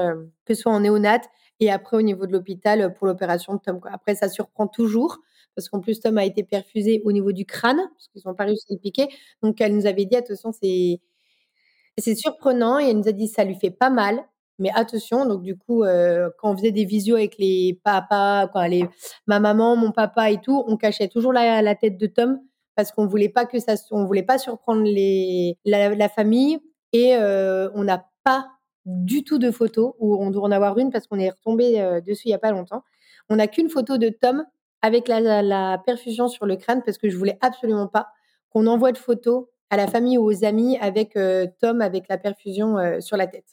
que 0.45 0.55
ce 0.55 0.63
soit 0.63 0.73
en 0.73 0.81
néonate 0.81 1.25
et 1.61 1.71
après 1.71 1.97
au 1.97 2.03
niveau 2.03 2.27
de 2.27 2.33
l'hôpital 2.33 2.95
pour 2.95 3.07
l'opération 3.07 3.55
de 3.55 3.61
Tom. 3.61 3.81
Après 3.93 4.15
ça 4.15 4.29
surprend 4.29 4.67
toujours 4.67 5.19
parce 5.55 5.69
qu'en 5.69 5.81
plus 5.81 6.01
Tom 6.01 6.19
a 6.19 6.25
été 6.25 6.43
perfusé 6.43 7.03
au 7.05 7.13
niveau 7.13 7.33
du 7.33 7.45
crâne, 7.45 7.77
parce 7.77 8.09
qu'ils 8.09 8.23
n'ont 8.25 8.35
pas 8.35 8.45
réussi 8.45 8.67
à 8.71 8.75
le 8.75 8.79
piquer. 8.79 9.09
Donc 9.43 9.61
elle 9.61 9.75
nous 9.77 9.87
avait 9.87 10.05
dit 10.05 10.17
attention, 10.17 10.53
c'est 10.53 11.01
c'est 11.99 12.15
surprenant 12.15 12.79
et 12.79 12.91
elle 12.91 12.99
nous 12.99 13.09
a 13.09 13.13
dit 13.13 13.29
ça 13.29 13.45
lui 13.45 13.55
fait 13.55 13.71
pas 13.71 13.91
mal, 13.91 14.25
mais 14.59 14.71
attention. 14.75 15.27
Donc 15.27 15.43
du 15.43 15.57
coup, 15.57 15.83
euh, 15.85 16.31
quand 16.39 16.53
on 16.53 16.57
faisait 16.57 16.73
des 16.73 16.85
visios 16.85 17.17
avec 17.17 17.39
les 17.39 17.81
papas, 17.83 18.49
les 18.69 18.89
ma 19.27 19.41
maman, 19.41 19.77
mon 19.77 19.93
papa 19.93 20.31
et 20.31 20.41
tout, 20.41 20.65
on 20.67 20.77
cachait 20.77 21.09
toujours 21.09 21.33
la, 21.33 21.75
tête 21.75 21.97
de 21.97 22.07
Tom 22.07 22.41
parce 22.77 22.93
qu'on 22.93 23.07
voulait 23.07 23.29
pas 23.29 23.47
que 23.47 23.59
ça, 23.59 23.75
on 23.91 24.05
voulait 24.05 24.23
pas 24.23 24.39
surprendre 24.39 24.83
les 24.83 25.59
la, 25.65 26.09
famille 26.09 26.59
et 26.93 27.17
euh, 27.17 27.69
on 27.75 27.85
n'a 27.85 28.07
pas 28.25 28.49
du 28.87 29.25
tout 29.25 29.39
de 29.39 29.51
photos 29.51 29.95
ou 29.99 30.17
on 30.17 30.31
doit 30.31 30.45
en 30.45 30.51
avoir 30.51 30.79
une 30.79 30.91
parce 30.91 31.07
qu'on 31.07 31.19
est 31.19 31.31
retombé 31.31 31.81
euh, 31.81 32.01
dessus 32.01 32.29
il 32.29 32.31
y 32.31 32.35
a 32.35 32.39
pas 32.39 32.53
longtemps. 32.53 32.83
On 33.29 33.37
n'a 33.37 33.47
qu'une 33.47 33.69
photo 33.69 33.99
de 33.99 34.09
Tom 34.09 34.45
avec 34.83 35.09
la, 35.09 35.79
perfusion 35.85 36.29
sur 36.29 36.47
le 36.47 36.57
crâne 36.57 36.83
parce 36.85 36.99
que 36.99 37.09
je 37.09 37.17
voulais 37.17 37.39
absolument 37.41 37.87
pas 37.87 38.09
qu'on 38.51 38.67
envoie 38.67 38.93
de 38.93 38.99
photos 38.99 39.47
à 39.71 39.77
la 39.77 39.87
famille 39.87 40.19
ou 40.19 40.25
aux 40.25 40.45
amis 40.45 40.77
avec 40.79 41.17
euh, 41.17 41.47
Tom 41.61 41.81
avec 41.81 42.09
la 42.09 42.19
perfusion 42.19 42.77
euh, 42.77 43.01
sur 43.01 43.17
la 43.17 43.27
tête. 43.29 43.47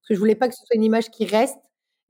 Parce 0.00 0.08
que 0.08 0.14
je 0.14 0.18
voulais 0.18 0.34
pas 0.34 0.48
que 0.48 0.54
ce 0.54 0.60
soit 0.64 0.76
une 0.76 0.84
image 0.84 1.10
qui 1.10 1.24
reste 1.24 1.58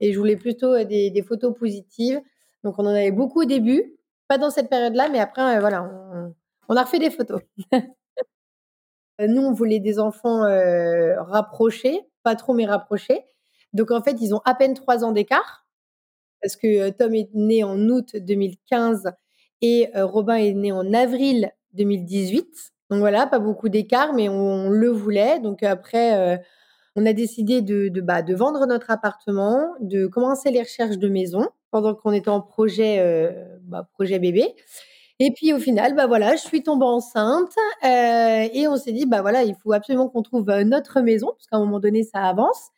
et 0.01 0.11
je 0.11 0.19
voulais 0.19 0.35
plutôt 0.35 0.73
euh, 0.73 0.83
des, 0.83 1.23
photos 1.25 1.57
positives. 1.57 2.21
Donc 2.63 2.75
on 2.77 2.85
en 2.85 2.89
avait 2.89 3.11
beaucoup 3.11 3.41
au 3.41 3.45
début, 3.45 3.95
pas 4.27 4.37
dans 4.37 4.49
cette 4.49 4.69
période-là, 4.69 5.09
mais 5.09 5.19
après 5.19 5.59
voilà, 5.59 5.83
on, 6.69 6.75
a 6.75 6.83
refait 6.83 6.99
des 6.99 7.09
photos. 7.09 7.41
Nous, 9.19 9.41
on 9.41 9.53
voulait 9.53 9.79
des 9.79 9.99
enfants 9.99 10.41
rapprochés, 11.17 12.01
pas 12.23 12.35
trop 12.35 12.53
mais 12.53 12.65
rapprochés. 12.65 13.23
Donc 13.71 13.91
en 13.91 14.01
fait, 14.01 14.17
ils 14.21 14.33
ont 14.33 14.41
à 14.43 14.55
peine 14.55 14.73
trois 14.73 15.03
ans 15.03 15.11
d'écart 15.11 15.67
parce 16.41 16.55
que 16.55 16.89
Tom 16.89 17.13
est 17.13 17.29
né 17.33 17.63
en 17.63 17.77
août 17.89 18.15
2015 18.15 19.11
et 19.61 19.89
Robin 19.95 20.35
est 20.35 20.53
né 20.53 20.71
en 20.71 20.93
avril 20.93 21.51
2018. 21.73 22.72
Donc 22.93 22.99
voilà, 22.99 23.25
pas 23.25 23.39
beaucoup 23.39 23.69
d'écart, 23.69 24.13
mais 24.13 24.29
on, 24.29 24.69
le 24.69 24.89
voulait. 24.89 25.39
Donc 25.39 25.63
après, 25.63 26.43
on 26.95 27.05
a 27.05 27.13
décidé 27.13 27.61
de, 27.61 27.89
bah, 28.01 28.21
de, 28.21 28.35
vendre 28.35 28.67
notre 28.67 28.91
appartement, 28.91 29.73
de 29.79 30.05
commencer 30.05 30.51
les 30.51 30.61
recherches 30.61 30.99
de 30.99 31.09
maison 31.09 31.49
pendant 31.71 31.95
qu'on 31.95 32.11
était 32.11 32.29
en 32.29 32.39
projet, 32.41 33.35
bah, 33.63 33.87
projet 33.93 34.19
bébé. 34.19 34.53
Et 35.19 35.31
puis 35.31 35.53
au 35.53 35.59
final, 35.59 35.95
bah 35.95 36.07
voilà, 36.07 36.35
je 36.35 36.41
suis 36.41 36.63
tombée 36.63 36.85
enceinte 36.85 37.55
euh, 37.85 38.47
et 38.53 38.67
on 38.67 38.75
s'est 38.77 38.91
dit, 38.91 39.05
bah 39.05 39.21
voilà, 39.21 39.43
il 39.43 39.55
faut 39.55 39.71
absolument 39.71 40.09
qu'on 40.09 40.21
trouve 40.21 40.45
notre 40.45 41.01
maison, 41.01 41.27
parce 41.27 41.47
qu'à 41.47 41.57
un 41.57 41.59
moment 41.59 41.79
donné, 41.79 42.03
ça 42.03 42.19
avance. 42.23 42.71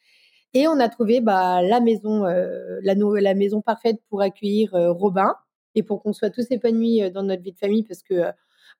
Et 0.55 0.67
on 0.69 0.79
a 0.79 0.87
trouvé 0.87 1.19
bah, 1.19 1.61
la 1.61 1.81
maison, 1.81 2.25
euh, 2.25 2.79
la, 2.81 2.93
la, 2.95 3.33
maison 3.33 3.61
parfaite 3.61 3.99
pour 4.09 4.21
accueillir 4.21 4.73
euh, 4.73 4.91
Robin 4.93 5.35
et 5.75 5.83
pour 5.83 6.01
qu'on 6.01 6.13
soit 6.13 6.29
tous 6.29 6.49
épanouis 6.49 7.03
euh, 7.03 7.09
dans 7.09 7.23
notre 7.23 7.41
vie 7.43 7.51
de 7.51 7.57
famille 7.57 7.83
parce 7.83 8.01
que 8.01 8.31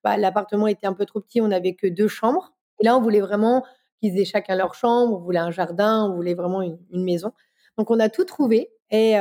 bah, 0.05 0.15
l'appartement 0.15 0.67
était 0.67 0.88
un 0.88 0.93
peu 0.93 1.05
trop 1.05 1.19
petit, 1.19 1.41
on 1.41 1.50
n'avait 1.50 1.74
que 1.74 1.88
deux 1.88 2.07
chambres. 2.07 2.53
Et 2.79 2.85
là, 2.85 2.95
on 2.95 3.01
voulait 3.01 3.19
vraiment 3.19 3.65
qu'ils 4.00 4.17
aient 4.17 4.25
chacun 4.25 4.55
leur 4.55 4.74
chambre, 4.74 5.17
on 5.17 5.19
voulait 5.19 5.39
un 5.39 5.51
jardin, 5.51 6.05
on 6.09 6.15
voulait 6.15 6.33
vraiment 6.33 6.62
une, 6.62 6.77
maison. 6.91 7.33
Donc, 7.77 7.91
on 7.91 8.00
a 8.00 8.07
tout 8.07 8.24
trouvé 8.24 8.71
et 8.91 9.15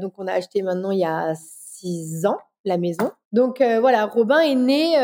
donc 0.00 0.14
on 0.16 0.26
a 0.26 0.32
acheté 0.32 0.62
maintenant 0.62 0.90
il 0.90 0.98
y 1.00 1.04
a 1.04 1.34
six 1.36 2.24
ans 2.26 2.38
la 2.64 2.78
maison. 2.78 3.12
Donc 3.32 3.60
voilà, 3.60 4.06
Robin 4.06 4.40
est 4.40 4.54
né, 4.54 4.94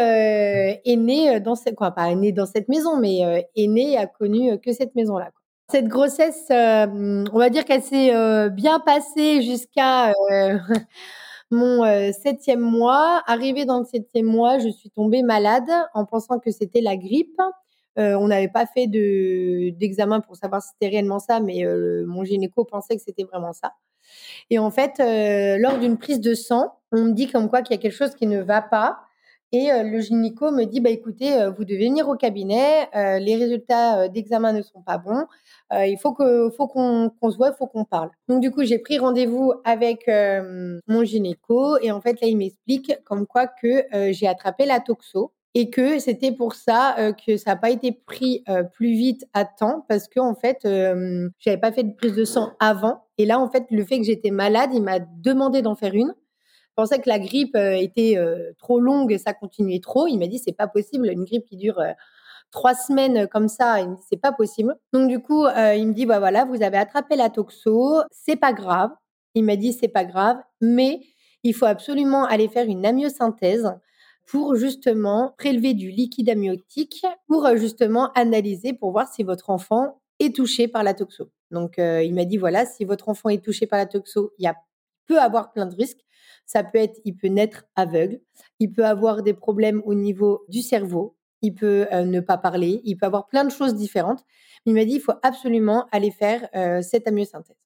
est 0.84 0.96
né 0.96 1.38
dans 1.38 1.54
cette, 1.54 1.76
quoi, 1.76 1.90
pas 1.90 2.12
né 2.14 2.32
dans 2.32 2.46
cette 2.46 2.68
maison, 2.68 2.96
mais 2.96 3.46
est 3.54 3.66
né 3.66 3.92
et 3.92 3.98
a 3.98 4.06
connu 4.06 4.58
que 4.58 4.72
cette 4.72 4.94
maison-là. 4.94 5.30
Cette 5.68 5.88
grossesse, 5.88 6.46
euh, 6.52 7.24
on 7.32 7.38
va 7.38 7.50
dire 7.50 7.64
qu'elle 7.64 7.82
s'est 7.82 8.14
euh, 8.14 8.48
bien 8.48 8.78
passée 8.78 9.42
jusqu'à 9.42 10.12
euh, 11.52 11.56
mon 11.56 12.12
septième 12.12 12.60
mois. 12.60 13.22
Arrivée 13.26 13.64
dans 13.64 13.80
le 13.80 13.84
septième 13.84 14.26
mois, 14.26 14.58
je 14.58 14.68
suis 14.68 14.90
tombée 14.90 15.22
malade 15.22 15.70
en 15.94 16.04
pensant 16.04 16.38
que 16.38 16.50
c'était 16.50 16.80
la 16.80 16.96
grippe. 16.96 17.40
on 17.96 18.28
n'avait 18.28 18.48
pas 18.48 18.66
fait 18.66 18.86
de 18.86 19.70
d'examen 19.78 20.20
pour 20.20 20.36
savoir 20.36 20.62
si 20.62 20.70
c'était 20.72 20.88
réellement 20.88 21.18
ça, 21.18 21.40
mais 21.40 21.64
mon 22.06 22.24
gynéco 22.24 22.64
pensait 22.64 22.96
que 22.96 23.02
c'était 23.02 23.24
vraiment 23.24 23.52
ça. 23.52 23.72
Et 24.50 24.58
en 24.58 24.70
fait, 24.70 24.98
lors 25.58 25.78
d'une 25.78 25.96
prise 25.96 26.20
de 26.20 26.34
sang, 26.34 26.72
on 26.92 27.04
me 27.04 27.12
dit 27.12 27.28
comme 27.28 27.48
quoi 27.48 27.62
qu'il 27.62 27.74
y 27.74 27.78
a 27.78 27.82
quelque 27.82 27.96
chose 27.96 28.14
qui 28.14 28.26
ne 28.26 28.40
va 28.40 28.60
pas. 28.62 28.98
Et 29.52 29.68
le 29.70 30.00
gynéco 30.00 30.50
me 30.50 30.64
dit, 30.64 30.80
bah 30.80 30.90
écoutez, 30.90 31.48
vous 31.56 31.64
devez 31.64 31.88
venir 31.88 32.08
au 32.08 32.16
cabinet, 32.16 32.88
les 32.94 33.36
résultats 33.36 34.08
d'examen 34.08 34.52
ne 34.52 34.60
sont 34.60 34.82
pas 34.82 34.98
bons, 34.98 35.24
il 35.72 35.96
faut 35.98 36.12
que, 36.12 36.50
faut 36.50 36.66
qu'on 36.66 37.10
se 37.30 37.36
voit, 37.36 37.48
il 37.48 37.56
faut 37.56 37.66
qu'on 37.66 37.84
parle. 37.84 38.10
Donc 38.28 38.40
du 38.40 38.50
coup, 38.50 38.64
j'ai 38.64 38.78
pris 38.78 38.98
rendez-vous 38.98 39.54
avec 39.64 40.10
mon 40.88 41.04
gynéco 41.04 41.78
et 41.80 41.92
en 41.92 42.00
fait 42.00 42.20
là, 42.20 42.26
il 42.26 42.36
m'explique 42.36 42.92
comme 43.04 43.26
quoi 43.26 43.46
que 43.46 43.84
j'ai 44.10 44.26
attrapé 44.26 44.66
la 44.66 44.80
toxo 44.80 45.32
et 45.54 45.70
que 45.70 46.00
c'était 46.00 46.32
pour 46.32 46.54
ça 46.54 47.14
que 47.26 47.36
ça 47.38 47.52
n'a 47.52 47.56
pas 47.56 47.70
été 47.70 47.92
pris 47.92 48.44
plus 48.74 48.92
vite 48.92 49.26
à 49.32 49.44
temps 49.44 49.86
parce 49.88 50.08
que 50.08 50.20
en 50.20 50.34
fait, 50.34 50.58
j'avais 51.38 51.60
pas 51.60 51.72
fait 51.72 51.84
de 51.84 51.94
prise 51.94 52.14
de 52.14 52.24
sang 52.24 52.50
avant. 52.58 53.04
Et 53.16 53.24
là, 53.24 53.38
en 53.38 53.48
fait, 53.48 53.64
le 53.70 53.84
fait 53.84 53.98
que 53.98 54.04
j'étais 54.04 54.32
malade, 54.32 54.70
il 54.74 54.82
m'a 54.82 54.98
demandé 54.98 55.62
d'en 55.62 55.76
faire 55.76 55.94
une 55.94 56.14
pensais 56.76 57.00
que 57.00 57.08
la 57.08 57.18
grippe 57.18 57.56
euh, 57.56 57.72
était 57.72 58.16
euh, 58.16 58.52
trop 58.58 58.78
longue 58.78 59.10
et 59.10 59.18
ça 59.18 59.32
continuait 59.32 59.80
trop. 59.80 60.06
Il 60.06 60.18
m'a 60.18 60.28
dit 60.28 60.38
c'est 60.38 60.52
pas 60.52 60.68
possible, 60.68 61.08
une 61.08 61.24
grippe 61.24 61.46
qui 61.46 61.56
dure 61.56 61.80
euh, 61.80 61.92
trois 62.52 62.74
semaines 62.74 63.26
comme 63.26 63.48
ça, 63.48 63.78
c'est 64.08 64.20
pas 64.20 64.32
possible. 64.32 64.76
Donc 64.92 65.08
du 65.08 65.18
coup, 65.20 65.46
il 65.46 65.88
me 65.88 65.92
dit 65.92 66.06
bah 66.06 66.20
voilà, 66.20 66.44
vous 66.44 66.62
avez 66.62 66.78
attrapé 66.78 67.16
la 67.16 67.28
toxo, 67.28 68.02
c'est 68.12 68.36
pas 68.36 68.52
grave. 68.52 68.90
Il 69.34 69.44
m'a 69.44 69.56
dit 69.56 69.72
c'est 69.72 69.88
pas 69.88 70.04
grave, 70.04 70.38
mais 70.60 71.00
il 71.42 71.54
faut 71.54 71.66
absolument 71.66 72.24
aller 72.24 72.48
faire 72.48 72.66
une 72.66 72.86
amyosynthèse 72.86 73.72
pour 74.26 74.54
justement 74.54 75.34
prélever 75.38 75.74
du 75.74 75.90
liquide 75.90 76.30
amniotique 76.30 77.04
pour 77.26 77.48
justement 77.56 78.12
analyser 78.12 78.72
pour 78.72 78.92
voir 78.92 79.12
si 79.12 79.22
votre 79.22 79.50
enfant 79.50 80.00
est 80.20 80.34
touché 80.34 80.68
par 80.68 80.82
la 80.84 80.94
toxo. 80.94 81.30
Donc 81.50 81.74
il 81.78 82.14
m'a 82.14 82.24
dit 82.24 82.36
voilà, 82.36 82.64
si 82.64 82.84
votre 82.84 83.08
enfant 83.08 83.28
est 83.28 83.44
touché 83.44 83.66
par 83.66 83.78
la 83.78 83.86
toxo, 83.86 84.32
il 84.38 84.44
y 84.44 84.46
a 84.46 84.54
peut 85.06 85.20
avoir 85.20 85.52
plein 85.52 85.66
de 85.66 85.74
risques. 85.74 86.04
Ça 86.44 86.62
peut 86.62 86.78
être, 86.78 87.00
il 87.04 87.16
peut 87.16 87.28
naître 87.28 87.64
aveugle, 87.74 88.20
il 88.60 88.70
peut 88.70 88.84
avoir 88.84 89.22
des 89.22 89.34
problèmes 89.34 89.82
au 89.84 89.94
niveau 89.94 90.44
du 90.48 90.62
cerveau, 90.62 91.16
il 91.42 91.54
peut 91.54 91.86
euh, 91.92 92.04
ne 92.04 92.20
pas 92.20 92.38
parler, 92.38 92.80
il 92.84 92.96
peut 92.96 93.06
avoir 93.06 93.26
plein 93.26 93.44
de 93.44 93.50
choses 93.50 93.74
différentes. 93.74 94.24
Il 94.64 94.74
m'a 94.74 94.84
dit, 94.84 94.94
il 94.94 95.00
faut 95.00 95.14
absolument 95.22 95.86
aller 95.92 96.10
faire 96.10 96.48
euh, 96.54 96.82
cette 96.82 97.08
amyosynthèse. 97.08 97.56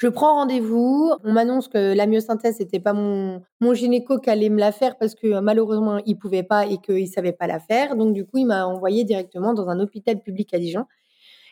Je 0.00 0.08
prends 0.08 0.36
rendez-vous, 0.36 1.12
on 1.24 1.32
m'annonce 1.34 1.68
que 1.68 1.94
la 1.94 2.06
myosynthèse, 2.06 2.56
c'était 2.56 2.80
pas 2.80 2.94
mon, 2.94 3.42
gynéco 3.74 4.18
qui 4.18 4.30
allait 4.30 4.48
me 4.48 4.58
la 4.58 4.72
faire 4.72 4.96
parce 4.96 5.14
que 5.14 5.40
malheureusement, 5.40 5.98
il 6.06 6.16
pouvait 6.16 6.42
pas 6.42 6.64
et 6.64 6.78
qu'il 6.78 7.06
savait 7.06 7.34
pas 7.34 7.46
la 7.46 7.60
faire. 7.60 7.96
Donc, 7.96 8.14
du 8.14 8.24
coup, 8.24 8.38
il 8.38 8.46
m'a 8.46 8.64
envoyé 8.66 9.04
directement 9.04 9.52
dans 9.52 9.68
un 9.68 9.78
hôpital 9.78 10.18
public 10.22 10.54
à 10.54 10.58
Dijon. 10.58 10.86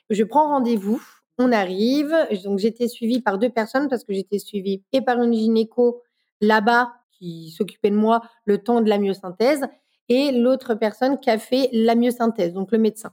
Je 0.09 0.25
prends 0.25 0.49
rendez-vous, 0.49 1.02
on 1.38 1.52
arrive. 1.52 2.14
Donc, 2.45 2.59
j'étais 2.59 2.88
suivie 2.88 3.21
par 3.21 3.38
deux 3.38 3.50
personnes 3.50 3.88
parce 3.88 4.04
que 4.04 4.12
j'étais 4.12 4.38
suivie 4.38 4.83
et 4.92 5.00
par 5.00 5.23
une 5.23 5.33
gynéco 5.33 6.02
là-bas 6.40 6.92
qui 7.12 7.50
s'occupait 7.50 7.90
de 7.90 7.97
moi 7.97 8.23
le 8.45 8.59
temps 8.59 8.80
de 8.80 8.88
la 8.88 8.99
myosynthèse 8.99 9.66
et 10.09 10.33
l'autre 10.33 10.75
personne 10.75 11.18
qui 11.18 11.30
a 11.30 11.38
fait 11.38 11.68
la 11.73 11.95
myosynthèse, 11.95 12.52
donc 12.52 12.73
le 12.73 12.78
médecin. 12.78 13.12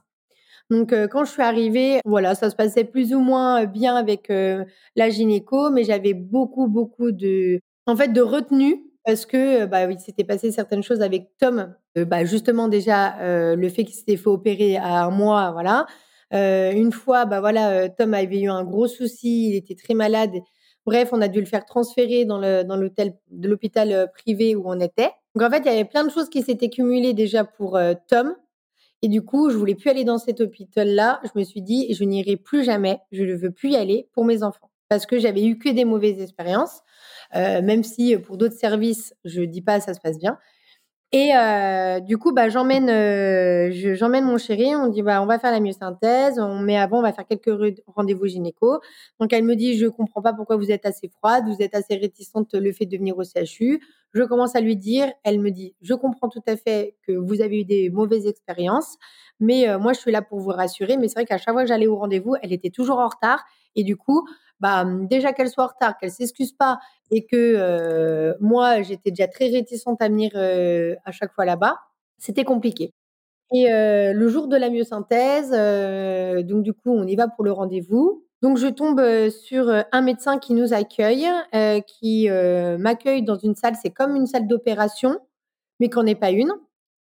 Donc 0.70 0.92
euh, 0.92 1.06
quand 1.08 1.24
je 1.24 1.30
suis 1.32 1.42
arrivée, 1.42 2.00
voilà, 2.04 2.34
ça 2.34 2.50
se 2.50 2.56
passait 2.56 2.84
plus 2.84 3.14
ou 3.14 3.20
moins 3.20 3.66
bien 3.66 3.94
avec 3.94 4.30
euh, 4.30 4.64
la 4.96 5.10
gynéco, 5.10 5.70
mais 5.70 5.84
j'avais 5.84 6.14
beaucoup 6.14 6.66
beaucoup 6.66 7.12
de 7.12 7.60
en 7.86 7.96
fait 7.96 8.08
de 8.08 8.20
retenue 8.20 8.82
parce 9.04 9.26
que 9.26 9.66
bah 9.66 9.90
il 9.90 10.00
s'était 10.00 10.24
passé 10.24 10.50
certaines 10.50 10.82
choses 10.82 11.02
avec 11.02 11.28
Tom, 11.38 11.72
euh, 11.96 12.04
bah 12.04 12.24
justement 12.24 12.66
déjà 12.68 13.14
le 13.54 13.68
fait 13.68 13.84
qu'il 13.84 13.94
s'était 13.94 14.16
fait 14.16 14.28
opérer 14.28 14.76
à 14.76 15.04
un 15.04 15.10
mois, 15.10 15.52
voilà. 15.52 15.86
Une 16.32 16.92
fois, 16.92 17.24
bah 17.24 17.40
voilà, 17.40 17.88
Tom 17.88 18.14
avait 18.14 18.40
eu 18.40 18.48
un 18.48 18.64
gros 18.64 18.88
souci, 18.88 19.50
il 19.50 19.56
était 19.56 19.74
très 19.74 19.94
malade 19.94 20.32
Bref, 20.86 21.08
on 21.10 21.20
a 21.20 21.26
dû 21.26 21.40
le 21.40 21.46
faire 21.46 21.64
transférer 21.64 22.24
dans 22.24 22.38
l'hôtel 22.38 23.14
de 23.32 23.48
l'hôpital 23.48 23.92
euh, 23.92 24.06
privé 24.06 24.54
où 24.54 24.62
on 24.66 24.78
était. 24.78 25.10
Donc 25.34 25.42
en 25.42 25.50
fait, 25.50 25.58
il 25.58 25.66
y 25.66 25.70
avait 25.70 25.84
plein 25.84 26.04
de 26.04 26.10
choses 26.10 26.30
qui 26.30 26.42
s'étaient 26.42 26.70
cumulées 26.70 27.12
déjà 27.12 27.44
pour 27.44 27.76
euh, 27.76 27.94
Tom. 28.08 28.36
Et 29.02 29.08
du 29.08 29.22
coup, 29.22 29.50
je 29.50 29.56
voulais 29.56 29.74
plus 29.74 29.90
aller 29.90 30.04
dans 30.04 30.18
cet 30.18 30.40
hôpital-là. 30.40 31.20
Je 31.24 31.38
me 31.38 31.44
suis 31.44 31.60
dit, 31.60 31.92
je 31.92 32.04
n'irai 32.04 32.36
plus 32.36 32.62
jamais. 32.62 33.00
Je 33.10 33.24
ne 33.24 33.34
veux 33.34 33.50
plus 33.50 33.70
y 33.70 33.76
aller 33.76 34.08
pour 34.12 34.24
mes 34.24 34.44
enfants 34.44 34.70
parce 34.88 35.06
que 35.06 35.18
j'avais 35.18 35.44
eu 35.44 35.58
que 35.58 35.68
des 35.68 35.84
mauvaises 35.84 36.20
expériences. 36.20 36.82
Euh, 37.34 37.60
même 37.62 37.82
si 37.82 38.16
pour 38.16 38.36
d'autres 38.36 38.56
services, 38.56 39.12
je 39.24 39.42
dis 39.42 39.62
pas 39.62 39.80
ça 39.80 39.92
se 39.92 40.00
passe 40.00 40.18
bien. 40.18 40.38
Et 41.12 41.30
euh, 41.36 42.00
du 42.00 42.18
coup, 42.18 42.32
bah, 42.32 42.48
j'emmène, 42.48 42.90
euh, 42.90 43.70
j'emmène 43.94 44.24
mon 44.24 44.38
chéri. 44.38 44.74
On 44.74 44.88
dit, 44.88 45.02
bah, 45.02 45.22
on 45.22 45.26
va 45.26 45.38
faire 45.38 45.52
la 45.52 45.60
myosynthèse. 45.60 46.38
On 46.40 46.58
met 46.58 46.76
avant, 46.76 46.98
on 46.98 47.02
va 47.02 47.12
faire 47.12 47.26
quelques 47.26 47.50
rendez-vous 47.86 48.26
gynéco. 48.26 48.80
Donc, 49.20 49.32
elle 49.32 49.44
me 49.44 49.54
dit, 49.54 49.78
je 49.78 49.86
comprends 49.86 50.20
pas 50.20 50.32
pourquoi 50.32 50.56
vous 50.56 50.70
êtes 50.72 50.84
assez 50.84 51.08
froide, 51.08 51.44
vous 51.46 51.62
êtes 51.62 51.74
assez 51.76 51.94
réticente 51.94 52.54
le 52.54 52.72
fait 52.72 52.86
de 52.86 52.96
venir 52.96 53.16
au 53.16 53.22
CHU. 53.22 53.80
Je 54.14 54.22
commence 54.24 54.56
à 54.56 54.60
lui 54.60 54.76
dire. 54.76 55.12
Elle 55.22 55.38
me 55.38 55.50
dit, 55.50 55.76
je 55.80 55.94
comprends 55.94 56.28
tout 56.28 56.42
à 56.48 56.56
fait 56.56 56.96
que 57.06 57.12
vous 57.12 57.40
avez 57.40 57.60
eu 57.60 57.64
des 57.64 57.88
mauvaises 57.88 58.26
expériences, 58.26 58.96
mais 59.38 59.68
euh, 59.68 59.78
moi, 59.78 59.92
je 59.92 60.00
suis 60.00 60.10
là 60.10 60.22
pour 60.22 60.40
vous 60.40 60.50
rassurer. 60.50 60.96
Mais 60.96 61.06
c'est 61.06 61.14
vrai 61.14 61.24
qu'à 61.24 61.38
chaque 61.38 61.54
fois 61.54 61.62
que 61.62 61.68
j'allais 61.68 61.86
au 61.86 61.96
rendez-vous, 61.96 62.34
elle 62.42 62.52
était 62.52 62.70
toujours 62.70 62.98
en 62.98 63.06
retard. 63.06 63.44
Et 63.76 63.84
du 63.84 63.96
coup, 63.96 64.26
bah, 64.60 64.84
déjà 64.84 65.32
qu'elle 65.32 65.48
soit 65.48 65.64
en 65.64 65.68
retard, 65.68 65.98
qu'elle 65.98 66.10
s'excuse 66.10 66.52
pas 66.52 66.78
et 67.10 67.26
que 67.26 68.34
moi, 68.40 68.82
j'étais 68.82 69.10
déjà 69.10 69.28
très 69.28 69.48
réticente 69.48 70.00
à 70.02 70.08
venir 70.08 70.30
à 71.04 71.12
chaque 71.12 71.32
fois 71.32 71.44
là-bas, 71.44 71.76
c'était 72.18 72.44
compliqué. 72.44 72.92
Et 73.52 73.66
le 73.68 74.28
jour 74.28 74.48
de 74.48 74.56
la 74.56 74.70
myosynthèse, 74.70 75.50
donc 76.46 76.62
du 76.62 76.72
coup, 76.72 76.90
on 76.90 77.06
y 77.06 77.16
va 77.16 77.28
pour 77.28 77.44
le 77.44 77.52
rendez-vous. 77.52 78.24
Donc 78.42 78.58
je 78.58 78.66
tombe 78.66 79.00
sur 79.30 79.70
un 79.92 80.02
médecin 80.02 80.38
qui 80.38 80.52
nous 80.52 80.74
accueille, 80.74 81.28
qui 81.86 82.28
m'accueille 82.78 83.22
dans 83.22 83.36
une 83.36 83.54
salle, 83.54 83.74
c'est 83.80 83.90
comme 83.90 84.16
une 84.16 84.26
salle 84.26 84.46
d'opération, 84.46 85.18
mais 85.80 85.88
qu'on 85.90 86.02
n'est 86.02 86.14
pas 86.16 86.30
une, 86.30 86.52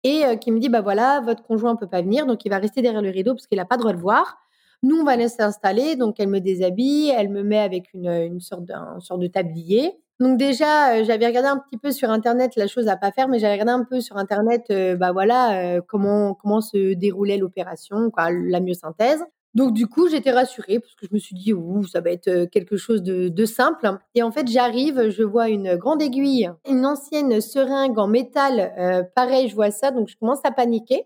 et 0.04 0.24
qui 0.42 0.52
me 0.52 0.60
dit 0.60 0.70
bah 0.70 0.82
voilà, 0.82 1.22
votre 1.22 1.44
conjoint 1.44 1.76
peut 1.76 1.88
pas 1.88 2.02
venir, 2.02 2.26
donc 2.26 2.44
il 2.46 2.50
va 2.50 2.58
rester 2.58 2.82
derrière 2.82 3.02
le 3.02 3.10
rideau 3.10 3.34
parce 3.34 3.48
qu'il 3.48 3.58
n'a 3.58 3.66
pas 3.66 3.76
le 3.76 3.82
droit 3.82 3.94
de 3.94 4.00
voir. 4.00 4.38
Nous, 4.84 4.98
on 4.98 5.04
va 5.04 5.16
laisser 5.16 5.42
installer. 5.42 5.96
Donc, 5.96 6.20
elle 6.20 6.30
me 6.30 6.40
déshabille, 6.40 7.10
elle 7.10 7.30
me 7.30 7.44
met 7.44 7.60
avec 7.60 7.94
une, 7.94 8.10
une 8.10 8.40
sorte, 8.40 8.66
d'un, 8.66 9.00
sorte 9.00 9.22
de 9.22 9.28
tablier. 9.28 9.98
Donc 10.20 10.38
déjà, 10.38 10.96
euh, 10.96 11.04
j'avais 11.04 11.26
regardé 11.26 11.50
un 11.50 11.58
petit 11.58 11.78
peu 11.78 11.92
sur 11.92 12.10
internet 12.10 12.56
la 12.56 12.68
chose 12.68 12.88
à 12.88 12.96
pas 12.96 13.12
faire, 13.12 13.28
mais 13.28 13.40
j'avais 13.40 13.54
regardé 13.54 13.72
un 13.72 13.84
peu 13.84 14.00
sur 14.00 14.18
internet, 14.18 14.66
euh, 14.70 14.96
bah 14.96 15.12
voilà, 15.12 15.78
euh, 15.78 15.82
comment 15.86 16.36
comment 16.36 16.62
se 16.62 16.94
déroulait 16.94 17.38
l'opération, 17.38 18.12
quoi, 18.12 18.30
la 18.32 18.60
myosynthèse. 18.60 19.24
Donc 19.56 19.74
du 19.74 19.88
coup, 19.88 20.08
j'étais 20.08 20.32
rassurée 20.32 20.80
parce 20.80 20.96
que 20.96 21.08
je 21.08 21.14
me 21.14 21.20
suis 21.20 21.36
dit, 21.36 21.54
ouh, 21.54 21.84
ça 21.86 22.02
va 22.02 22.12
être 22.12 22.46
quelque 22.46 22.78
chose 22.78 23.04
de, 23.04 23.28
de 23.30 23.46
simple. 23.46 23.98
Et 24.16 24.24
en 24.24 24.32
fait, 24.32 24.48
j'arrive, 24.48 25.10
je 25.10 25.24
vois 25.24 25.50
une 25.50 25.76
grande 25.76 26.02
aiguille, 26.02 26.50
une 26.70 26.86
ancienne 26.86 27.40
seringue 27.42 28.00
en 28.00 28.08
métal, 28.08 29.10
pareil, 29.16 29.50
je 29.50 29.56
vois 29.56 29.70
ça, 29.72 29.92
donc 29.92 30.08
je 30.08 30.16
commence 30.18 30.40
à 30.44 30.52
paniquer. 30.52 31.06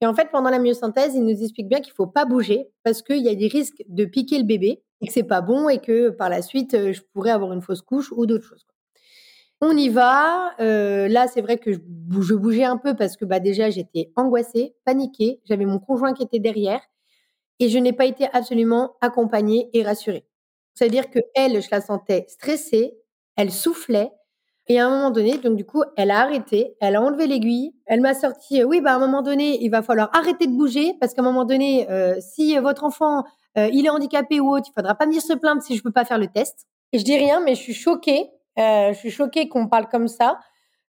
Et 0.00 0.06
en 0.06 0.14
fait, 0.14 0.30
pendant 0.30 0.50
la 0.50 0.58
myosynthèse, 0.58 1.14
il 1.14 1.24
nous 1.24 1.42
explique 1.42 1.68
bien 1.68 1.80
qu'il 1.80 1.92
faut 1.92 2.06
pas 2.06 2.24
bouger 2.24 2.68
parce 2.82 3.02
qu'il 3.02 3.22
y 3.22 3.28
a 3.28 3.34
des 3.34 3.48
risques 3.48 3.82
de 3.88 4.04
piquer 4.04 4.38
le 4.38 4.44
bébé 4.44 4.82
et 5.00 5.06
que 5.06 5.12
c'est 5.12 5.22
pas 5.22 5.40
bon 5.40 5.68
et 5.68 5.78
que 5.78 6.10
par 6.10 6.28
la 6.28 6.42
suite, 6.42 6.74
euh, 6.74 6.92
je 6.92 7.02
pourrais 7.12 7.30
avoir 7.30 7.52
une 7.52 7.62
fausse 7.62 7.82
couche 7.82 8.12
ou 8.12 8.26
d'autres 8.26 8.46
choses. 8.46 8.66
On 9.62 9.74
y 9.74 9.88
va. 9.88 10.54
Euh, 10.60 11.08
là, 11.08 11.28
c'est 11.28 11.40
vrai 11.40 11.56
que 11.58 11.72
je, 11.72 11.78
bougeais 11.80 12.64
un 12.64 12.76
peu 12.76 12.94
parce 12.94 13.16
que 13.16 13.24
bah, 13.24 13.40
déjà, 13.40 13.70
j'étais 13.70 14.12
angoissée, 14.16 14.74
paniquée. 14.84 15.40
J'avais 15.44 15.64
mon 15.64 15.78
conjoint 15.78 16.12
qui 16.12 16.22
était 16.22 16.40
derrière 16.40 16.80
et 17.58 17.70
je 17.70 17.78
n'ai 17.78 17.94
pas 17.94 18.04
été 18.04 18.28
absolument 18.32 18.96
accompagnée 19.00 19.70
et 19.72 19.82
rassurée. 19.82 20.26
C'est-à-dire 20.74 21.10
que 21.10 21.20
elle, 21.34 21.62
je 21.62 21.68
la 21.70 21.80
sentais 21.80 22.26
stressée, 22.28 22.98
elle 23.36 23.50
soufflait, 23.50 24.10
Et 24.68 24.80
à 24.80 24.86
un 24.86 24.90
moment 24.90 25.10
donné, 25.10 25.38
donc 25.38 25.56
du 25.56 25.64
coup, 25.64 25.82
elle 25.96 26.10
a 26.10 26.20
arrêté, 26.20 26.76
elle 26.80 26.96
a 26.96 27.02
enlevé 27.02 27.26
l'aiguille, 27.26 27.74
elle 27.86 28.00
m'a 28.00 28.14
sorti, 28.14 28.64
oui, 28.64 28.80
bah 28.80 28.92
à 28.92 28.96
un 28.96 28.98
moment 28.98 29.22
donné, 29.22 29.62
il 29.62 29.70
va 29.70 29.82
falloir 29.82 30.10
arrêter 30.12 30.46
de 30.46 30.52
bouger 30.52 30.94
parce 31.00 31.14
qu'à 31.14 31.22
un 31.22 31.24
moment 31.24 31.44
donné, 31.44 31.86
si 32.20 32.58
votre 32.58 32.82
enfant 32.82 33.22
il 33.56 33.86
est 33.86 33.90
handicapé 33.90 34.40
ou 34.40 34.50
autre, 34.50 34.66
il 34.68 34.72
faudra 34.72 34.96
pas 34.96 35.06
venir 35.06 35.22
se 35.22 35.32
plaindre 35.34 35.62
si 35.62 35.76
je 35.76 35.82
peux 35.82 35.92
pas 35.92 36.04
faire 36.04 36.18
le 36.18 36.26
test. 36.26 36.66
Et 36.92 36.98
je 36.98 37.04
dis 37.04 37.16
rien, 37.16 37.40
mais 37.40 37.54
je 37.54 37.60
suis 37.60 37.74
choquée. 37.74 38.28
je 38.56 38.94
suis 38.96 39.10
choquée 39.10 39.48
qu'on 39.48 39.68
parle 39.68 39.88
comme 39.88 40.08
ça. 40.08 40.40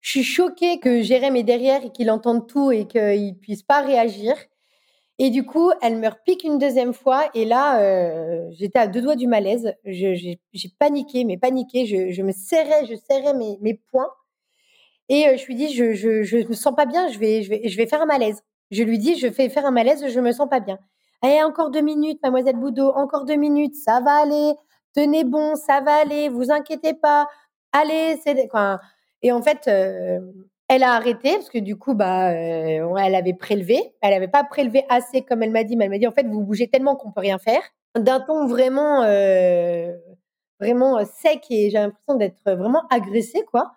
Je 0.02 0.10
suis 0.10 0.24
choquée 0.24 0.80
que 0.80 1.02
Jérém 1.02 1.36
est 1.36 1.44
derrière 1.44 1.86
et 1.86 1.92
qu'il 1.92 2.10
entende 2.10 2.48
tout 2.48 2.72
et 2.72 2.88
qu'il 2.88 3.38
puisse 3.40 3.62
pas 3.62 3.82
réagir. 3.82 4.34
Et 5.20 5.32
du 5.32 5.46
coup, 5.46 5.72
elle 5.82 5.98
me 5.98 6.08
repique 6.08 6.44
une 6.44 6.60
deuxième 6.60 6.94
fois. 6.94 7.30
Et 7.34 7.46
là, 7.46 7.82
euh, 7.82 8.48
j'étais 8.52 8.78
à 8.78 8.88
deux 8.88 9.02
doigts 9.02 9.16
du 9.16 9.28
malaise. 9.28 9.74
J'ai 9.84 10.40
paniqué, 10.78 11.24
mais 11.24 11.38
paniqué. 11.38 11.86
Je, 11.86 12.22
me 12.22 12.32
serrais, 12.32 12.86
je 12.86 12.96
serrais 12.96 13.34
mes, 13.34 13.82
poings. 13.92 14.12
Et 15.10 15.28
euh, 15.28 15.38
je 15.38 15.46
lui 15.46 15.56
dis, 15.56 15.74
je, 15.74 15.94
je, 15.94 16.48
me 16.48 16.54
sens 16.54 16.76
pas 16.76 16.86
bien. 16.86 17.08
Je 17.10 17.18
vais, 17.18 17.42
je 17.42 17.78
vais, 17.78 17.88
faire 17.88 18.02
un 18.02 18.06
malaise. 18.06 18.44
Je 18.70 18.84
lui 18.84 19.00
dis, 19.00 19.18
je 19.18 19.28
vais 19.28 19.50
faire 19.50 19.66
un 19.66 19.72
malaise. 19.72 20.08
Je 20.08 20.20
me 20.20 20.32
sens 20.32 20.50
pas 20.50 20.60
bien. 20.60 20.78
Allez, 21.24 21.42
encore 21.42 21.72
deux 21.72 21.82
minutes, 21.82 22.20
mademoiselle 22.22 22.58
Boudot. 22.58 22.92
Encore 22.92 23.26
deux 23.26 23.38
minutes. 23.38 23.76
Ça 23.76 24.02
va 24.02 24.22
aller. 24.22 24.54
Tenez 24.94 25.24
bon, 25.24 25.56
ça 25.56 25.82
va 25.82 25.96
aller. 25.96 26.30
Vous 26.30 26.52
inquiétez 26.52 26.94
pas. 26.94 27.28
Allez, 27.72 28.20
c'est. 28.24 28.48
Et 29.24 29.32
en 29.32 29.42
fait, 29.42 29.68
euh, 29.68 30.20
elle 30.70 30.84
a 30.84 30.94
arrêté 30.94 31.34
parce 31.34 31.50
que 31.50 31.58
du 31.60 31.78
coup, 31.78 31.94
bah, 31.96 32.32
euh, 32.32 32.96
elle 32.98 33.16
avait 33.16 33.34
prélevé. 33.34 33.94
Elle 34.02 34.12
n'avait 34.12 34.28
pas 34.28 34.44
prélevé 34.44 34.86
assez 34.90 35.22
comme 35.24 35.44
elle 35.44 35.52
m'a 35.52 35.64
dit, 35.64 35.76
mais 35.78 35.86
elle 35.86 35.92
m'a 35.92 35.98
dit 35.98 36.08
en 36.08 36.12
fait, 36.12 36.28
vous 36.28 36.42
bougez 36.44 36.68
tellement 36.70 36.96
qu'on 36.96 37.12
peut 37.12 37.22
rien 37.22 37.38
faire. 37.40 37.62
D'un 37.98 38.20
ton 38.20 38.48
vraiment, 38.48 39.04
euh, 39.04 39.94
vraiment 40.60 41.04
sec 41.06 41.46
et 41.50 41.70
j'ai 41.70 41.78
l'impression 41.80 42.16
d'être 42.18 42.42
vraiment 42.46 42.84
agressée, 42.90 43.44
quoi. 43.52 43.74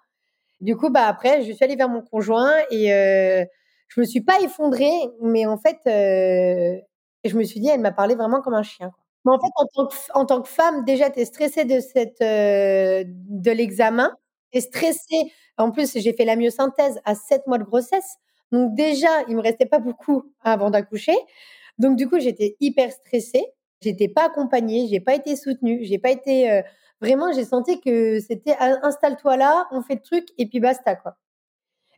Du 0.61 0.77
coup, 0.77 0.91
bah 0.91 1.07
après, 1.07 1.43
je 1.45 1.53
suis 1.53 1.65
allée 1.65 1.77
vers 1.77 1.89
mon 1.89 2.03
conjoint 2.03 2.53
et 2.71 2.93
euh, 2.93 3.45
je 3.89 4.01
me 4.01 4.07
suis 4.07 4.21
pas 4.23 4.41
effondrée, 4.43 4.93
mais 5.23 5.47
en 5.47 5.57
fait, 5.59 5.79
euh, 5.87 6.79
je 7.25 7.37
me 7.37 7.45
suis 7.45 7.61
dit, 7.61 7.69
elle 7.69 7.81
m'a 7.81 7.93
parlé 7.93 8.15
vraiment 8.15 8.43
comme 8.43 8.55
un 8.55 8.63
chien. 8.63 8.91
Quoi. 8.91 9.05
Mais 9.27 9.33
en 9.33 9.41
fait, 9.41 9.53
en 9.57 9.67
tant 9.75 9.87
que, 9.89 9.95
en 10.15 10.27
tant 10.27 10.43
que 10.43 10.49
femme, 10.49 10.85
déjà, 10.85 11.11
tu 11.11 11.21
es 11.21 11.25
stressée 11.27 11.65
de 11.65 11.81
cette, 11.81 12.21
euh, 12.23 13.05
de 13.07 13.51
l'examen. 13.51 14.15
Stressée 14.59 15.33
en 15.61 15.71
plus, 15.73 15.93
j'ai 15.99 16.13
fait 16.15 16.25
la 16.25 16.37
myosynthèse 16.37 17.01
à 17.05 17.15
7 17.15 17.47
mois 17.47 17.59
de 17.59 17.65
grossesse. 17.65 18.17
Donc 18.51 18.75
déjà, 18.75 19.09
il 19.29 19.37
me 19.37 19.43
restait 19.43 19.67
pas 19.67 19.79
beaucoup 19.79 20.25
avant 20.43 20.71
d'accoucher. 20.71 21.15
Donc 21.79 21.97
du 21.97 22.09
coup, 22.09 22.19
j'étais 22.19 22.57
hyper 22.61 22.91
stressée. 22.93 23.45
J'étais 23.83 24.09
pas 24.09 24.27
accompagnée, 24.27 24.89
j'ai 24.89 25.01
pas 25.01 25.15
été 25.15 25.37
soutenue, 25.37 25.81
j'ai 25.85 25.99
pas 25.99 26.11
été 26.11 26.51
euh, 26.51 26.63
vraiment. 27.01 27.33
J'ai 27.33 27.45
senti 27.45 27.81
que 27.81 28.21
c'était 28.21 28.57
installe-toi 28.59 29.37
là, 29.37 29.67
on 29.71 29.83
fait 29.83 29.95
le 29.95 30.03
truc 30.03 30.29
et 30.39 30.47
puis 30.47 30.61
basta 30.61 30.97
quoi. 30.97 31.17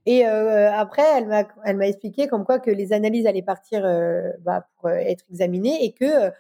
Et 0.06 0.26
euh, 0.26 0.73
après, 0.73 1.02
elle 1.16 1.26
m'a 1.28 1.44
elle 1.64 1.76
m'a 1.76 1.87
expliqué 1.88 2.26
comme 2.28 2.44
quoi 2.44 2.59
que 2.61 2.71
les 2.71 2.92
analyses 2.92 3.26
allaient 3.26 3.42
partir 3.42 3.85
euh, 3.85 4.30
bah, 4.40 4.66
pour 4.80 4.90
être 4.90 5.25
examinées 5.30 5.85
et 5.85 5.92
que 5.92 6.30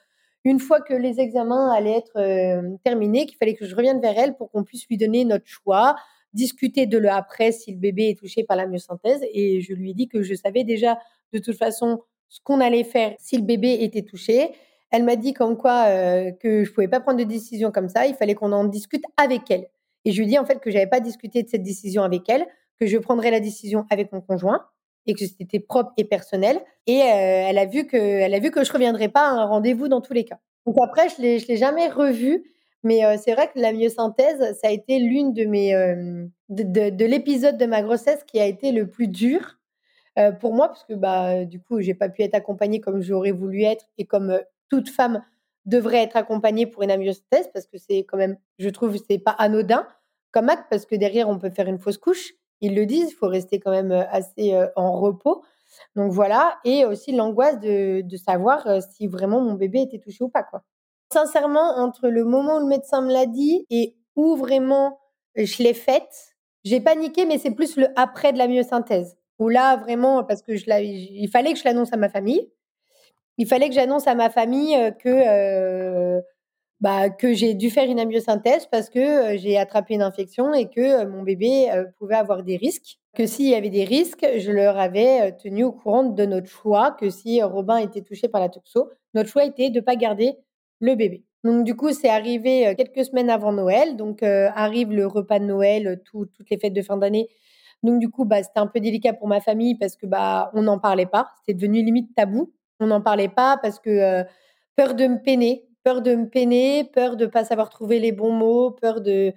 une 0.44 0.58
fois 0.58 0.80
que 0.80 0.94
les 0.94 1.20
examens 1.20 1.72
allaient 1.72 1.98
être 1.98 2.78
terminés, 2.84 3.26
qu'il 3.26 3.36
fallait 3.36 3.54
que 3.54 3.66
je 3.66 3.74
revienne 3.76 4.00
vers 4.00 4.18
elle 4.18 4.34
pour 4.34 4.50
qu'on 4.50 4.64
puisse 4.64 4.86
lui 4.88 4.96
donner 4.96 5.24
notre 5.24 5.46
choix, 5.46 5.94
discuter 6.34 6.86
de 6.86 6.98
le 6.98 7.10
après 7.10 7.52
si 7.52 7.72
le 7.72 7.78
bébé 7.78 8.08
est 8.08 8.18
touché 8.18 8.44
par 8.44 8.56
la 8.56 8.66
myosynthèse. 8.66 9.20
Et 9.32 9.60
je 9.60 9.72
lui 9.74 9.90
ai 9.90 9.94
dit 9.94 10.08
que 10.08 10.22
je 10.22 10.34
savais 10.34 10.64
déjà 10.64 10.98
de 11.32 11.38
toute 11.38 11.56
façon 11.56 12.02
ce 12.28 12.40
qu'on 12.42 12.60
allait 12.60 12.84
faire 12.84 13.14
si 13.18 13.36
le 13.36 13.42
bébé 13.42 13.78
était 13.80 14.02
touché. 14.02 14.50
Elle 14.90 15.04
m'a 15.04 15.16
dit 15.16 15.32
comme 15.32 15.56
quoi 15.56 15.86
euh, 15.88 16.32
que 16.32 16.64
je 16.64 16.72
pouvais 16.72 16.88
pas 16.88 17.00
prendre 17.00 17.18
de 17.18 17.24
décision 17.24 17.70
comme 17.70 17.88
ça, 17.88 18.06
il 18.06 18.14
fallait 18.14 18.34
qu'on 18.34 18.52
en 18.52 18.64
discute 18.64 19.04
avec 19.16 19.50
elle. 19.50 19.68
Et 20.04 20.12
je 20.12 20.18
lui 20.18 20.24
ai 20.24 20.28
dit 20.30 20.38
en 20.38 20.44
fait 20.44 20.60
que 20.60 20.70
j'avais 20.70 20.86
pas 20.86 21.00
discuté 21.00 21.42
de 21.42 21.48
cette 21.48 21.62
décision 21.62 22.02
avec 22.02 22.28
elle, 22.28 22.46
que 22.80 22.86
je 22.86 22.98
prendrais 22.98 23.30
la 23.30 23.40
décision 23.40 23.86
avec 23.90 24.12
mon 24.12 24.20
conjoint 24.20 24.66
et 25.06 25.14
que 25.14 25.26
c'était 25.26 25.60
propre 25.60 25.92
et 25.96 26.04
personnel. 26.04 26.60
Et 26.86 27.00
euh, 27.00 27.04
elle 27.04 27.58
a 27.58 27.66
vu 27.66 27.86
que 27.86 27.96
elle 27.96 28.34
a 28.34 28.38
vu 28.38 28.50
que 28.50 28.64
je 28.64 28.72
reviendrais 28.72 29.08
pas 29.08 29.28
à 29.28 29.30
un 29.30 29.44
rendez-vous 29.46 29.88
dans 29.88 30.00
tous 30.00 30.12
les 30.12 30.24
cas. 30.24 30.38
Donc 30.66 30.76
après 30.82 31.08
je 31.08 31.22
l'ai 31.22 31.38
je 31.38 31.48
l'ai 31.48 31.56
jamais 31.56 31.88
revu 31.88 32.44
mais 32.84 33.04
euh, 33.04 33.16
c'est 33.22 33.32
vrai 33.32 33.46
que 33.46 33.60
la 33.60 33.72
myosynthèse, 33.72 34.58
ça 34.60 34.66
a 34.66 34.70
été 34.70 34.98
l'une 34.98 35.32
de 35.32 35.44
mes 35.44 35.72
euh, 35.74 36.26
de, 36.48 36.64
de, 36.64 36.90
de 36.90 37.04
l'épisode 37.04 37.56
de 37.56 37.66
ma 37.66 37.80
grossesse 37.82 38.24
qui 38.24 38.40
a 38.40 38.46
été 38.46 38.72
le 38.72 38.88
plus 38.88 39.08
dur 39.08 39.58
pour 40.40 40.52
moi 40.52 40.68
parce 40.68 40.84
que 40.84 40.92
bah 40.92 41.46
du 41.46 41.58
coup 41.58 41.80
j'ai 41.80 41.94
pas 41.94 42.10
pu 42.10 42.22
être 42.22 42.34
accompagnée 42.34 42.82
comme 42.82 43.00
j'aurais 43.00 43.30
voulu 43.30 43.62
être 43.62 43.86
et 43.96 44.04
comme 44.04 44.38
toute 44.68 44.90
femme 44.90 45.24
devrait 45.64 46.02
être 46.02 46.16
accompagnée 46.16 46.66
pour 46.66 46.82
une 46.82 46.90
amyosynthèse 46.90 47.48
parce 47.54 47.66
que 47.66 47.78
c'est 47.78 48.00
quand 48.00 48.18
même 48.18 48.36
je 48.58 48.68
trouve 48.68 48.98
c'est 49.08 49.18
pas 49.18 49.30
anodin 49.30 49.86
comme 50.30 50.50
acte 50.50 50.66
parce 50.68 50.84
que 50.84 50.96
derrière 50.96 51.30
on 51.30 51.38
peut 51.38 51.48
faire 51.48 51.66
une 51.66 51.78
fausse 51.78 51.96
couche 51.96 52.34
ils 52.62 52.74
le 52.74 52.86
disent 52.86 53.10
il 53.10 53.14
faut 53.14 53.28
rester 53.28 53.60
quand 53.60 53.70
même 53.70 53.92
assez 54.10 54.58
en 54.76 54.98
repos 54.98 55.42
donc 55.94 56.10
voilà 56.12 56.58
et 56.64 56.86
aussi 56.86 57.12
l'angoisse 57.12 57.60
de, 57.60 58.16
savoir 58.16 58.66
si 58.82 59.06
vraiment 59.06 59.40
mon 59.40 59.54
bébé 59.54 59.82
était 59.82 59.98
touché 59.98 60.24
ou 60.24 60.28
pas 60.28 60.44
Sincèrement, 61.12 61.76
entre 61.76 62.08
le 62.08 62.24
moment 62.24 62.56
où 62.56 62.60
le 62.60 62.66
médecin 62.66 63.02
me 63.02 63.12
l'a 63.12 63.26
dit 63.26 63.66
et 63.68 63.94
où 64.16 64.34
vraiment 64.34 64.98
je 65.34 65.62
l'ai 65.62 65.74
faite, 65.74 66.34
j'ai 66.64 66.80
paniqué, 66.80 67.26
mais 67.26 67.36
c'est 67.36 67.50
plus 67.50 67.76
le 67.76 67.88
après 67.96 68.32
de 68.32 68.38
la 68.38 68.48
myosynthèse. 68.48 69.18
Où 69.38 69.50
là, 69.50 69.76
vraiment, 69.76 70.24
parce 70.24 70.40
que 70.40 70.52
il 70.52 71.28
fallait 71.28 71.52
que 71.52 71.58
je 71.58 71.64
l'annonce 71.64 71.92
à 71.92 71.98
ma 71.98 72.08
famille. 72.08 72.50
Il 73.36 73.46
fallait 73.46 73.68
que 73.68 73.74
j'annonce 73.74 74.06
à 74.06 74.14
ma 74.14 74.30
famille 74.30 74.74
euh, 74.74 74.90
que, 74.90 75.08
euh, 75.08 76.20
bah, 76.82 77.08
que 77.08 77.32
j'ai 77.32 77.54
dû 77.54 77.70
faire 77.70 77.88
une 77.88 77.98
amyosynthèse 77.98 78.66
parce 78.70 78.90
que 78.90 78.98
euh, 78.98 79.38
j'ai 79.38 79.56
attrapé 79.56 79.94
une 79.94 80.02
infection 80.02 80.52
et 80.52 80.68
que 80.68 81.06
mon 81.06 81.22
bébé 81.22 81.70
pouvait 81.98 82.16
avoir 82.16 82.42
des 82.42 82.56
risques. 82.58 82.98
Que 83.14 83.26
s'il 83.26 83.48
y 83.48 83.54
avait 83.54 83.70
des 83.70 83.84
risques, 83.84 84.26
je 84.38 84.52
leur 84.52 84.78
avais 84.78 85.34
tenu 85.38 85.64
au 85.64 85.72
courant 85.72 86.04
de 86.04 86.24
notre 86.26 86.48
choix, 86.48 86.90
que 86.92 87.08
si 87.08 87.42
Robin 87.42 87.78
était 87.78 88.02
touché 88.02 88.28
par 88.28 88.40
la 88.42 88.50
toxo, 88.50 88.90
notre 89.14 89.30
choix 89.30 89.44
était 89.44 89.70
de 89.70 89.76
ne 89.76 89.84
pas 89.84 89.96
garder 89.96 90.34
le 90.80 90.94
bébé. 90.94 91.24
Donc 91.44 91.64
du 91.64 91.74
coup, 91.74 91.92
c'est 91.92 92.08
arrivé 92.08 92.68
euh, 92.68 92.74
quelques 92.74 93.04
semaines 93.04 93.30
avant 93.30 93.52
Noël. 93.52 93.96
Donc 93.96 94.22
euh, 94.22 94.48
arrive 94.54 94.92
le 94.92 95.06
repas 95.06 95.38
de 95.38 95.44
Noël, 95.44 95.86
euh, 95.86 95.96
toutes 96.04 96.30
les 96.50 96.58
fêtes 96.58 96.72
de 96.72 96.82
fin 96.82 96.96
d'année. 96.96 97.28
Donc 97.82 97.98
du 97.98 98.08
coup, 98.08 98.24
bah, 98.24 98.42
c'était 98.42 98.60
un 98.60 98.68
peu 98.68 98.80
délicat 98.80 99.12
pour 99.12 99.28
ma 99.28 99.40
famille 99.40 99.76
parce 99.76 99.96
que 99.96 100.06
bah 100.06 100.50
on 100.54 100.62
n'en 100.62 100.78
parlait 100.78 101.06
pas. 101.06 101.28
C'était 101.40 101.54
devenu 101.54 101.82
limite 101.82 102.14
tabou. 102.14 102.52
On 102.78 102.86
n'en 102.86 103.00
parlait 103.00 103.28
pas 103.28 103.58
parce 103.60 103.80
que 103.80 104.24
peur 104.76 104.94
de 104.94 105.06
me 105.06 105.22
peiner, 105.22 105.64
peur 105.84 106.02
de 106.02 106.14
me 106.14 106.28
peiner, 106.28 106.84
peur 106.84 107.16
de 107.16 107.26
pas 107.26 107.44
savoir 107.44 107.70
trouver 107.70 107.98
les 107.98 108.12
bons 108.12 108.32
mots, 108.32 108.70
peur 108.72 109.00
de 109.00 109.32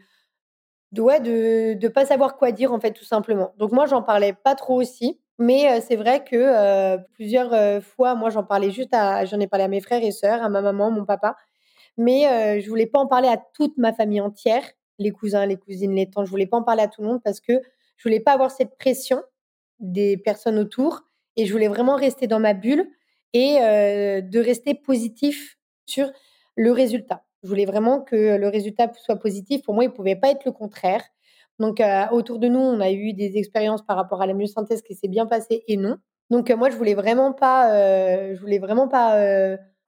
de 0.91 1.01
ouais, 1.01 1.19
de 1.19 1.73
de 1.73 1.87
pas 1.87 2.05
savoir 2.05 2.37
quoi 2.37 2.51
dire 2.51 2.71
en 2.73 2.79
fait 2.79 2.91
tout 2.93 3.05
simplement. 3.05 3.53
Donc 3.57 3.71
moi, 3.71 3.85
j'en 3.85 4.01
parlais 4.03 4.33
pas 4.33 4.55
trop 4.55 4.75
aussi. 4.81 5.19
Mais 5.37 5.81
c'est 5.81 5.97
vrai 5.97 6.23
que 6.23 6.97
plusieurs 7.13 7.83
fois, 7.83 8.15
moi, 8.15 8.29
j'en 8.29 8.43
parlais 8.45 8.71
juste 8.71 8.93
à, 8.93 9.25
j'en 9.25 9.39
ai 9.41 9.47
parlé 9.47 9.65
à 9.65 9.67
mes 9.67 9.81
frères 9.81 10.01
et 10.03 10.11
sœurs, 10.11 10.41
à 10.41 10.47
ma 10.49 10.61
maman, 10.61 10.91
mon 10.91 11.03
papa, 11.05 11.35
mais 11.97 12.61
je 12.61 12.69
voulais 12.69 12.85
pas 12.87 12.99
en 12.99 13.07
parler 13.07 13.27
à 13.29 13.37
toute 13.53 13.77
ma 13.77 13.93
famille 13.93 14.21
entière, 14.21 14.63
les 14.99 15.11
cousins, 15.11 15.45
les 15.45 15.57
cousines, 15.57 15.93
les 15.95 16.09
tantes. 16.09 16.25
Je 16.25 16.31
voulais 16.31 16.47
pas 16.47 16.57
en 16.57 16.63
parler 16.63 16.83
à 16.83 16.87
tout 16.87 17.01
le 17.01 17.07
monde 17.07 17.21
parce 17.23 17.41
que 17.41 17.53
je 17.97 18.03
voulais 18.03 18.21
pas 18.21 18.33
avoir 18.33 18.51
cette 18.51 18.77
pression 18.77 19.21
des 19.79 20.17
personnes 20.17 20.57
autour 20.59 21.01
et 21.37 21.45
je 21.45 21.51
voulais 21.51 21.67
vraiment 21.67 21.95
rester 21.97 22.27
dans 22.27 22.39
ma 22.39 22.53
bulle 22.53 22.87
et 23.33 23.55
de 23.59 24.39
rester 24.39 24.73
positif 24.73 25.57
sur 25.85 26.11
le 26.55 26.71
résultat. 26.71 27.23
Je 27.43 27.49
voulais 27.49 27.65
vraiment 27.65 28.01
que 28.01 28.37
le 28.37 28.47
résultat 28.47 28.91
soit 28.95 29.17
positif. 29.17 29.61
Pour 29.63 29.73
moi, 29.75 29.83
il 29.83 29.91
pouvait 29.91 30.15
pas 30.15 30.31
être 30.31 30.45
le 30.45 30.51
contraire. 30.51 31.03
Donc, 31.59 31.79
euh, 31.79 32.05
autour 32.11 32.39
de 32.39 32.47
nous, 32.47 32.59
on 32.59 32.79
a 32.81 32.91
eu 32.91 33.13
des 33.13 33.37
expériences 33.37 33.81
par 33.83 33.95
rapport 33.97 34.21
à 34.21 34.25
la 34.25 34.33
myosynthèse 34.33 34.81
qui 34.81 34.95
s'est 34.95 35.07
bien 35.07 35.25
passée 35.25 35.63
et 35.67 35.77
non. 35.77 35.97
Donc, 36.29 36.49
euh, 36.49 36.57
moi, 36.57 36.69
je 36.69 36.75
voulais 36.75 36.95
vraiment 36.95 37.33
pas, 37.33 37.71
euh, 37.71 38.35
je 38.35 38.41
voulais 38.41 38.59
vraiment 38.59 38.87
pas 38.87 39.15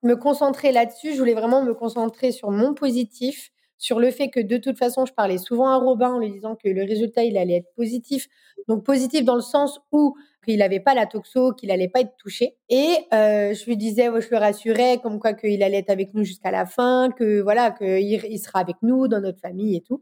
me 0.04 0.16
concentrer 0.16 0.72
là-dessus. 0.72 1.14
Je 1.14 1.18
voulais 1.20 1.34
vraiment 1.34 1.64
me 1.64 1.74
concentrer 1.74 2.32
sur 2.32 2.52
mon 2.52 2.74
positif, 2.74 3.50
sur 3.78 4.00
le 4.00 4.12
fait 4.12 4.30
que 4.30 4.40
de 4.40 4.58
toute 4.58 4.78
façon, 4.78 5.06
je 5.06 5.14
parlais 5.14 5.38
souvent 5.38 5.70
à 5.70 5.78
Robin 5.78 6.14
en 6.14 6.20
lui 6.20 6.32
disant 6.32 6.56
que 6.56 6.70
le 6.70 6.84
résultat, 6.84 7.24
il 7.24 7.38
allait 7.38 7.58
être 7.58 7.74
positif. 7.76 8.28
Donc, 8.68 8.86
positif 8.86 9.26
dans 9.26 9.36
le 9.36 9.42
sens 9.42 9.80
où 9.92 10.16
qu'il 10.48 10.60
n'avait 10.60 10.80
pas 10.80 10.94
la 10.96 11.06
toxo, 11.06 11.54
qu'il 11.54 11.72
allait 11.72 11.90
pas 11.90 12.02
être 12.02 12.16
touché. 12.18 12.56
Et 12.70 12.96
je 13.12 13.66
lui 13.66 13.78
disais, 13.78 14.06
je 14.22 14.30
le 14.32 14.38
rassurais, 14.38 15.00
comme 15.04 15.20
quoi 15.20 15.34
qu'il 15.34 15.62
allait 15.64 15.80
être 15.80 15.90
avec 15.90 16.14
nous 16.14 16.24
jusqu'à 16.24 16.52
la 16.52 16.66
fin, 16.66 17.10
que 17.18 17.42
voilà, 17.42 17.72
qu'il 17.72 18.00
il 18.26 18.40
sera 18.40 18.60
avec 18.60 18.78
nous 18.82 19.08
dans 19.08 19.22
notre 19.22 19.40
famille 19.40 19.76
et 19.76 19.82
tout. 19.82 20.02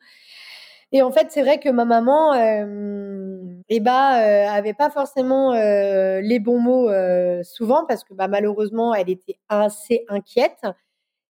Et 0.92 1.02
en 1.02 1.12
fait, 1.12 1.28
c'est 1.32 1.42
vrai 1.42 1.60
que 1.60 1.70
ma 1.70 1.84
maman, 1.86 2.34
euh, 2.34 3.38
eh 3.70 3.80
ben, 3.80 4.14
euh, 4.20 4.48
avait 4.50 4.74
pas 4.74 4.90
forcément 4.90 5.54
euh, 5.54 6.22
les 6.22 6.40
bons 6.40 6.60
mots 6.60 6.90
euh, 6.90 7.44
souvent 7.44 7.86
parce 7.88 8.04
que 8.04 8.14
bah, 8.14 8.28
malheureusement, 8.28 8.94
elle 8.94 9.10
était 9.10 9.38
assez 9.50 10.06
inquiète. 10.10 10.62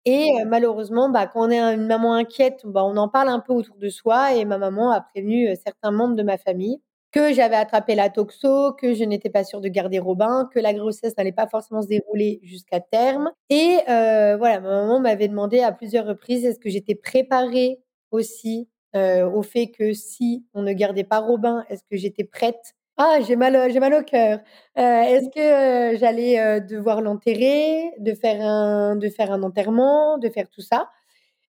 Et 0.07 0.27
euh, 0.43 0.47
malheureusement, 0.47 1.11
bah, 1.11 1.27
quand 1.29 1.49
on 1.49 1.51
est 1.51 1.61
une 1.61 1.87
maman 1.87 2.15
inquiète, 2.15 2.63
bah, 2.67 2.85
on 2.85 2.97
en 2.97 3.09
parle 3.09 3.29
un 3.31 3.41
peu 3.41 3.53
autour 3.55 3.77
de 3.79 3.89
soi. 3.91 4.35
Et 4.37 4.45
ma 4.47 4.59
maman 4.59 4.91
a 4.93 5.01
prévenu 5.03 5.55
certains 5.57 5.93
membres 5.93 6.17
de 6.17 6.23
ma 6.25 6.39
famille 6.39 6.81
que 7.13 7.33
j'avais 7.33 7.57
attrapé 7.57 7.95
la 7.95 8.09
toxo, 8.11 8.73
que 8.75 8.95
je 8.95 9.05
n'étais 9.05 9.31
pas 9.31 9.45
sûre 9.45 9.61
de 9.61 9.69
garder 9.69 9.99
Robin, 9.99 10.49
que 10.53 10.61
la 10.61 10.73
grossesse 10.73 11.17
n'allait 11.17 11.33
pas 11.33 11.49
forcément 11.49 11.83
se 11.83 11.89
dérouler 11.89 12.41
jusqu'à 12.43 12.81
terme. 12.81 13.31
Et 13.49 13.79
voilà, 13.87 14.61
ma 14.61 14.83
maman 14.83 15.01
m'avait 15.01 15.29
demandé 15.29 15.61
à 15.61 15.73
plusieurs 15.73 16.07
reprises 16.07 16.45
est-ce 16.45 16.61
que 16.61 16.71
j'étais 16.71 16.95
préparée 16.95 17.81
aussi 18.11 18.69
au 18.95 19.43
fait 19.43 19.69
que 19.69 19.93
si 19.93 20.45
on 20.55 20.63
ne 20.63 20.73
gardait 20.73 21.05
pas 21.05 21.19
Robin, 21.19 21.65
est-ce 21.69 21.83
que 21.91 21.97
j'étais 21.97 22.25
prête? 22.25 22.75
Ah, 22.97 23.19
j'ai 23.27 23.35
mal, 23.35 23.73
j'ai 23.73 23.81
mal 23.81 23.95
au 23.95 24.03
cœur. 24.03 24.41
est-ce 24.77 25.31
que 25.31 25.99
j'allais 25.99 26.61
devoir 26.61 27.01
l'enterrer, 27.01 27.93
de 27.99 28.15
faire 28.15 28.41
un, 28.41 28.95
de 28.97 29.09
faire 29.09 29.33
un 29.33 29.43
enterrement, 29.43 30.19
de 30.19 30.29
faire 30.29 30.49
tout 30.49 30.61
ça? 30.61 30.91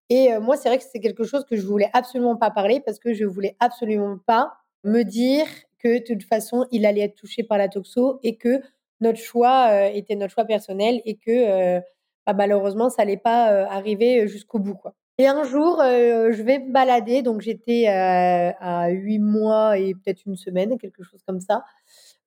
Et 0.10 0.38
moi, 0.40 0.58
c'est 0.58 0.70
vrai 0.70 0.78
que 0.78 0.84
c'est 0.84 1.00
quelque 1.00 1.24
chose 1.24 1.46
que 1.46 1.56
je 1.56 1.66
voulais 1.66 1.90
absolument 1.94 2.36
pas 2.36 2.52
parler 2.52 2.82
parce 2.86 3.00
que 3.00 3.14
je 3.14 3.26
voulais 3.26 3.56
absolument 3.60 4.18
pas 4.26 4.61
me 4.84 5.04
dire 5.04 5.46
que 5.80 6.00
de 6.00 6.04
toute 6.04 6.24
façon, 6.24 6.66
il 6.72 6.86
allait 6.86 7.02
être 7.02 7.16
touché 7.16 7.44
par 7.44 7.58
la 7.58 7.70
toxo 7.70 8.20
et 8.24 8.36
que 8.38 8.62
notre 9.00 9.20
choix 9.20 9.88
était 9.90 10.16
notre 10.16 10.34
choix 10.34 10.46
personnel 10.46 11.02
et 11.06 11.16
que 11.16 11.80
bah, 12.28 12.34
malheureusement, 12.34 12.90
ça 12.90 13.02
allait 13.04 13.18
pas 13.18 13.66
arriver 13.66 14.28
jusqu'au 14.28 14.60
bout, 14.60 14.76
quoi. 14.76 14.94
Et 15.18 15.28
un 15.28 15.44
jour, 15.44 15.78
je 15.82 16.42
vais 16.44 16.60
me 16.60 16.72
balader, 16.72 17.22
donc 17.22 17.42
j'étais 17.42 17.88
à 17.88 18.90
huit 18.90 19.20
mois 19.20 19.78
et 19.78 19.94
peut-être 19.94 20.22
une 20.26 20.36
semaine, 20.36 20.78
quelque 20.78 21.04
chose 21.04 21.22
comme 21.28 21.40
ça. 21.40 21.64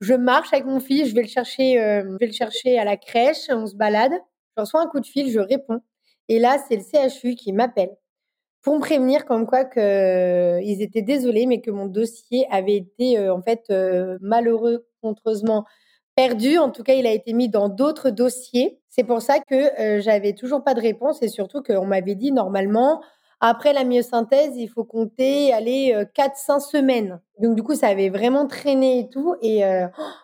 Je 0.01 0.15
marche 0.15 0.53
avec 0.53 0.65
mon 0.67 0.81
fils, 0.81 1.09
je 1.09 1.15
vais 1.15 1.23
le 1.23 1.29
chercher, 1.29 1.75
je 1.75 2.17
vais 2.19 2.27
le 2.27 2.33
chercher 2.33 2.79
à 2.79 2.85
la 2.85 2.97
crèche, 2.97 3.49
on 3.51 3.67
se 3.67 3.77
balade. 3.77 4.13
Je 4.57 4.61
reçois 4.63 4.81
un 4.83 4.87
coup 4.87 5.01
de 5.01 5.07
fil, 5.07 5.31
je 5.31 5.41
réponds. 5.41 5.81
Et 6.29 6.39
là, 6.39 6.59
c'est 6.69 6.77
le 6.77 7.09
CHU 7.09 7.35
qui 7.35 7.53
m'appelle 7.53 7.97
pour 8.65 8.75
me 8.75 8.81
prévenir 8.81 9.27
comme 9.27 9.47
quoi 9.47 9.65
que 9.65 10.61
ils 10.63 10.83
étaient 10.83 11.03
désolés, 11.03 11.47
mais 11.47 11.61
que 11.61 11.71
mon 11.71 11.87
dossier 11.87 12.47
avait 12.51 12.77
été 12.77 13.31
en 13.31 13.43
fait 13.43 13.73
malheureux, 14.21 14.87
contreusement 15.03 15.65
perdu. 16.17 16.59
En 16.59 16.71
tout 16.71 16.83
cas, 16.83 16.95
il 16.95 17.07
a 17.07 17.13
été 17.13 17.33
mis 17.35 17.49
dans 17.49 17.69
d'autres 17.69 18.11
dossiers. 18.11 18.81
C'est 18.89 19.05
pour 19.05 19.23
ça 19.23 19.39
que 19.39 20.01
j'avais 20.01 20.33
toujours 20.33 20.65
pas 20.65 20.75
de 20.75 20.81
réponse 20.81 21.23
et 21.23 21.29
surtout 21.29 21.63
qu'on 21.63 21.87
m'avait 21.87 22.15
dit 22.15 22.33
normalement 22.33 23.03
après 23.41 23.75
la 23.75 23.85
myosynthèse, 23.85 24.57
il 24.57 24.69
faut 24.69 24.85
compter 24.85 25.53
aller 25.53 25.95
4-5 26.17 26.61
semaines. 26.61 27.21
Donc 27.41 27.57
du 27.57 27.63
coup, 27.63 27.75
ça 27.75 27.89
avait 27.89 28.09
vraiment 28.09 28.47
traîné 28.47 29.01
et 29.01 29.09
tout. 29.11 29.35
Et 29.43 29.61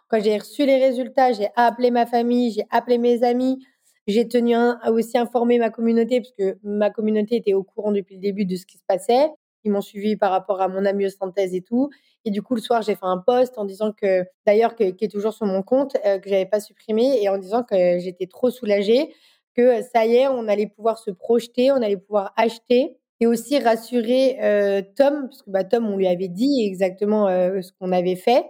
quand 0.09 0.23
j'ai 0.23 0.39
reçu 0.39 0.65
les 0.65 0.79
résultats, 0.79 1.33
j'ai 1.33 1.51
appelé 1.57 1.91
ma 1.91 2.07
famille, 2.07 2.53
j'ai 2.53 2.65
appelé 2.71 2.97
mes 2.97 3.23
amis. 3.23 3.59
J'ai 4.07 4.27
tenu 4.29 4.55
à 4.55 4.91
aussi 4.91 5.19
informer 5.19 5.59
ma 5.59 5.71
communauté 5.71 6.21
parce 6.21 6.33
que 6.33 6.59
ma 6.63 6.91
communauté 6.91 7.37
était 7.37 7.55
au 7.55 7.63
courant 7.63 7.93
depuis 7.93 8.17
le 8.17 8.21
début 8.21 8.45
de 8.45 8.57
ce 8.57 8.67
qui 8.67 8.79
se 8.79 8.85
passait. 8.87 9.29
Ils 9.65 9.73
m'ont 9.73 9.83
suivi 9.83 10.17
par 10.17 10.31
rapport 10.31 10.61
à 10.63 10.69
mon 10.69 10.85
amyosynthèse 10.87 11.55
et 11.55 11.61
tout. 11.61 11.91
Et 12.25 12.31
du 12.31 12.43
coup, 12.43 12.55
le 12.55 12.61
soir, 12.61 12.83
j'ai 12.83 12.95
fait 12.95 13.05
un 13.07 13.19
post 13.19 13.59
en 13.59 13.65
disant 13.65 13.93
que, 13.93 14.25
d'ailleurs, 14.47 14.75
qui 14.75 14.85
est 14.85 15.11
toujours 15.11 15.33
sur 15.35 15.47
mon 15.47 15.63
compte, 15.63 15.97
euh, 16.07 16.19
que 16.19 16.29
j'avais 16.31 16.47
pas 16.47 16.61
supprimé 16.61 17.23
et 17.23 17.29
en 17.29 17.39
disant 17.39 17.63
que 17.63 17.99
j'étais 17.99 18.27
trop 18.27 18.51
soulagée, 18.51 19.15
que 19.55 19.81
euh, 19.81 19.83
ça 19.83 20.07
y 20.07 20.17
est, 20.17 20.29
on 20.29 20.49
allait 20.49 20.67
pouvoir 20.67 20.99
se 20.99 21.11
projeter, 21.11 21.71
on 21.73 21.77
allait 21.77 21.97
pouvoir 21.97 22.33
acheter 22.37 22.97
et 23.21 23.27
aussi 23.27 23.59
rassurer 23.59 24.39
euh, 24.43 24.81
Tom, 24.97 25.29
parce 25.29 25.43
que 25.43 25.51
bah, 25.51 25.65
Tom, 25.65 25.87
on 25.87 25.97
lui 25.97 26.07
avait 26.07 26.29
dit 26.29 26.65
exactement 26.65 27.27
ce 27.29 27.71
qu'on 27.79 27.93
avait 27.93 28.17
fait, 28.17 28.47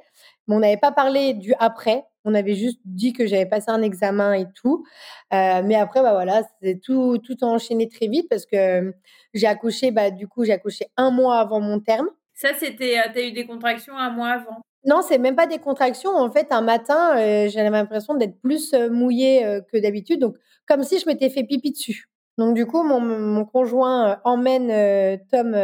mais 0.47 0.55
on 0.55 0.61
n'avait 0.61 0.77
pas 0.77 0.93
parlé 0.93 1.35
du 1.35 1.55
après. 1.59 2.05
On 2.25 2.35
avait 2.35 2.55
juste 2.55 2.81
dit 2.85 3.13
que 3.13 3.27
j'avais 3.27 3.47
passé 3.47 3.71
un 3.71 3.83
examen 3.83 4.35
et 4.35 4.47
tout. 4.55 4.85
Euh, 5.33 5.63
mais 5.65 5.75
après, 5.75 6.03
bah 6.03 6.13
voilà, 6.13 6.43
c'est 6.63 6.81
tout, 6.81 7.19
tout 7.19 7.43
enchaîné 7.45 7.89
très 7.89 8.09
vite 8.09 8.27
parce 8.29 8.47
que 8.47 8.93
j'ai 9.33 9.47
accouché, 9.47 9.91
bah, 9.91 10.11
du 10.11 10.29
coup, 10.29 10.45
j'ai 10.45 10.53
accouché 10.53 10.87
un 10.97 11.11
mois 11.11 11.39
avant 11.39 11.61
mon 11.61 11.81
terme. 11.81 12.09
Ça, 12.35 12.51
c'était, 12.59 12.99
euh, 12.99 13.13
tu 13.13 13.19
as 13.19 13.27
eu 13.27 13.33
des 13.33 13.47
contractions 13.47 13.97
un 13.97 14.11
mois 14.11 14.29
avant? 14.29 14.63
Non, 14.85 15.03
c'est 15.03 15.19
même 15.19 15.37
pas 15.37 15.47
des 15.47 15.59
contractions. 15.59 16.11
En 16.11 16.31
fait, 16.31 16.49
un 16.51 16.63
matin, 16.63 17.17
euh, 17.19 17.49
j'avais 17.49 17.71
l'impression 17.71 18.15
d'être 18.15 18.41
plus 18.41 18.75
mouillée 18.91 19.61
que 19.73 19.79
d'habitude. 19.79 20.21
Donc, 20.21 20.37
comme 20.67 20.83
si 20.83 20.99
je 20.99 21.07
m'étais 21.07 21.29
fait 21.31 21.45
pipi 21.45 21.71
dessus. 21.71 22.07
Donc, 22.39 22.55
du 22.55 22.65
coup, 22.65 22.83
mon, 22.83 23.01
mon 23.01 23.45
conjoint 23.45 24.21
emmène 24.25 25.19
Tom 25.31 25.55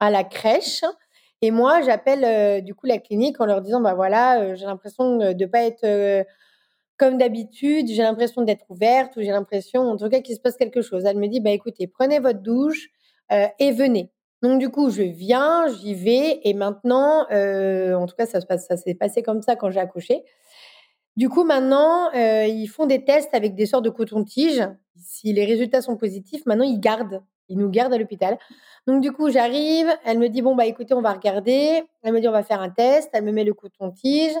à 0.00 0.10
la 0.10 0.24
crèche. 0.24 0.82
Et 1.42 1.50
moi, 1.50 1.82
j'appelle 1.82 2.24
euh, 2.24 2.60
du 2.60 2.74
coup 2.74 2.86
la 2.86 2.98
clinique 2.98 3.40
en 3.40 3.46
leur 3.46 3.60
disant 3.60 3.80
bah 3.80 3.94
voilà, 3.94 4.40
euh, 4.40 4.54
j'ai 4.54 4.64
l'impression 4.66 5.18
de 5.18 5.32
ne 5.34 5.46
pas 5.46 5.64
être 5.64 5.84
euh, 5.84 6.24
comme 6.96 7.18
d'habitude, 7.18 7.88
j'ai 7.88 8.02
l'impression 8.02 8.42
d'être 8.42 8.64
ouverte 8.70 9.16
ou 9.16 9.20
j'ai 9.20 9.30
l'impression 9.30 9.82
en 9.82 9.96
tout 9.96 10.08
cas 10.08 10.20
qu'il 10.20 10.34
se 10.34 10.40
passe 10.40 10.56
quelque 10.56 10.80
chose. 10.80 11.04
Elle 11.04 11.18
me 11.18 11.28
dit 11.28 11.40
bah 11.40 11.50
écoutez, 11.50 11.86
prenez 11.86 12.20
votre 12.20 12.40
douche 12.40 12.88
et 13.58 13.72
venez. 13.72 14.12
Donc 14.40 14.60
du 14.60 14.70
coup, 14.70 14.88
je 14.88 15.02
viens, 15.02 15.66
j'y 15.68 15.94
vais 15.94 16.40
et 16.44 16.54
maintenant, 16.54 17.26
en 17.28 18.06
tout 18.06 18.14
cas, 18.16 18.24
ça 18.24 18.40
se 18.40 18.46
passe, 18.46 18.66
ça 18.66 18.76
s'est 18.76 18.94
passé 18.94 19.22
comme 19.22 19.42
ça 19.42 19.56
quand 19.56 19.70
j'ai 19.70 19.80
accouché. 19.80 20.24
Du 21.16 21.28
coup, 21.28 21.44
maintenant, 21.44 22.10
ils 22.12 22.66
font 22.68 22.86
des 22.86 23.04
tests 23.04 23.34
avec 23.34 23.54
des 23.54 23.66
sortes 23.66 23.84
de 23.84 23.90
coton-tige. 23.90 24.66
Si 24.96 25.32
les 25.34 25.44
résultats 25.44 25.82
sont 25.82 25.96
positifs, 25.96 26.46
maintenant 26.46 26.64
ils 26.64 26.80
gardent, 26.80 27.22
ils 27.48 27.58
nous 27.58 27.70
gardent 27.70 27.94
à 27.94 27.98
l'hôpital. 27.98 28.38
Donc 28.86 29.02
du 29.02 29.12
coup, 29.12 29.30
j'arrive, 29.30 29.88
elle 30.04 30.18
me 30.18 30.28
dit 30.28 30.42
bon 30.42 30.54
bah 30.54 30.66
écoutez, 30.66 30.94
on 30.94 31.02
va 31.02 31.12
regarder. 31.12 31.82
Elle 32.02 32.12
me 32.12 32.20
dit 32.20 32.28
on 32.28 32.32
va 32.32 32.42
faire 32.42 32.60
un 32.60 32.70
test. 32.70 33.10
Elle 33.12 33.24
me 33.24 33.32
met 33.32 33.44
le 33.44 33.54
coton-tige. 33.54 34.34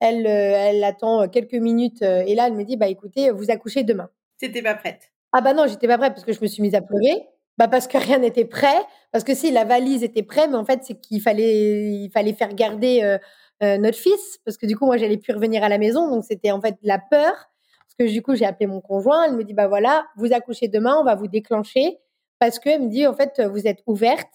Elle, 0.00 0.26
euh, 0.26 0.54
elle 0.56 0.84
attend 0.84 1.22
euh, 1.22 1.26
quelques 1.26 1.54
minutes 1.54 2.02
euh, 2.02 2.22
et 2.24 2.36
là 2.36 2.46
elle 2.46 2.54
me 2.54 2.62
dit 2.62 2.76
bah 2.76 2.86
écoutez, 2.86 3.30
vous 3.30 3.50
accouchez 3.50 3.82
demain. 3.82 4.08
T'étais 4.38 4.62
pas 4.62 4.74
prête 4.74 5.10
Ah 5.32 5.40
bah 5.40 5.54
non, 5.54 5.66
j'étais 5.66 5.88
pas 5.88 5.98
prête 5.98 6.14
parce 6.14 6.24
que 6.24 6.32
je 6.32 6.40
me 6.40 6.46
suis 6.46 6.62
mise 6.62 6.76
à 6.76 6.80
pleurer. 6.80 7.26
Bah 7.56 7.66
parce 7.66 7.88
que 7.88 7.98
rien 7.98 8.18
n'était 8.18 8.44
prêt. 8.44 8.76
Parce 9.10 9.24
que 9.24 9.34
si 9.34 9.50
la 9.50 9.64
valise 9.64 10.04
était 10.04 10.22
prête, 10.22 10.48
mais 10.50 10.56
en 10.56 10.64
fait 10.64 10.84
c'est 10.84 11.00
qu'il 11.00 11.20
fallait, 11.20 11.90
il 11.90 12.10
fallait 12.10 12.32
faire 12.32 12.54
garder 12.54 13.18
notre 13.60 13.98
fils 13.98 14.38
parce 14.44 14.56
que 14.56 14.66
du 14.66 14.76
coup 14.76 14.86
moi 14.86 14.96
j'allais 14.96 15.16
plus 15.16 15.32
revenir 15.32 15.64
à 15.64 15.68
la 15.68 15.78
maison. 15.78 16.08
Donc 16.08 16.22
c'était 16.24 16.52
en 16.52 16.60
fait 16.60 16.76
la 16.82 16.98
peur. 16.98 17.32
Parce 17.32 17.96
que 17.98 18.14
du 18.14 18.22
coup 18.22 18.36
j'ai 18.36 18.44
appelé 18.44 18.68
mon 18.68 18.80
conjoint. 18.80 19.24
Elle 19.24 19.34
me 19.34 19.42
dit 19.42 19.54
bah 19.54 19.66
voilà, 19.66 20.06
vous 20.16 20.32
accouchez 20.32 20.68
demain, 20.68 20.96
on 21.00 21.04
va 21.04 21.16
vous 21.16 21.26
déclencher 21.26 21.98
parce 22.38 22.58
qu'elle 22.58 22.82
me 22.82 22.88
dit, 22.88 23.06
en 23.06 23.14
fait, 23.14 23.40
vous 23.40 23.66
êtes 23.66 23.82
ouverte 23.86 24.32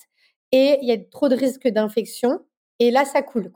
et 0.51 0.77
il 0.81 0.87
y 0.87 0.91
a 0.91 0.97
trop 0.97 1.29
de 1.29 1.35
risques 1.35 1.67
d'infection. 1.67 2.39
Et 2.79 2.91
là, 2.91 3.05
ça 3.05 3.21
coule. 3.21 3.51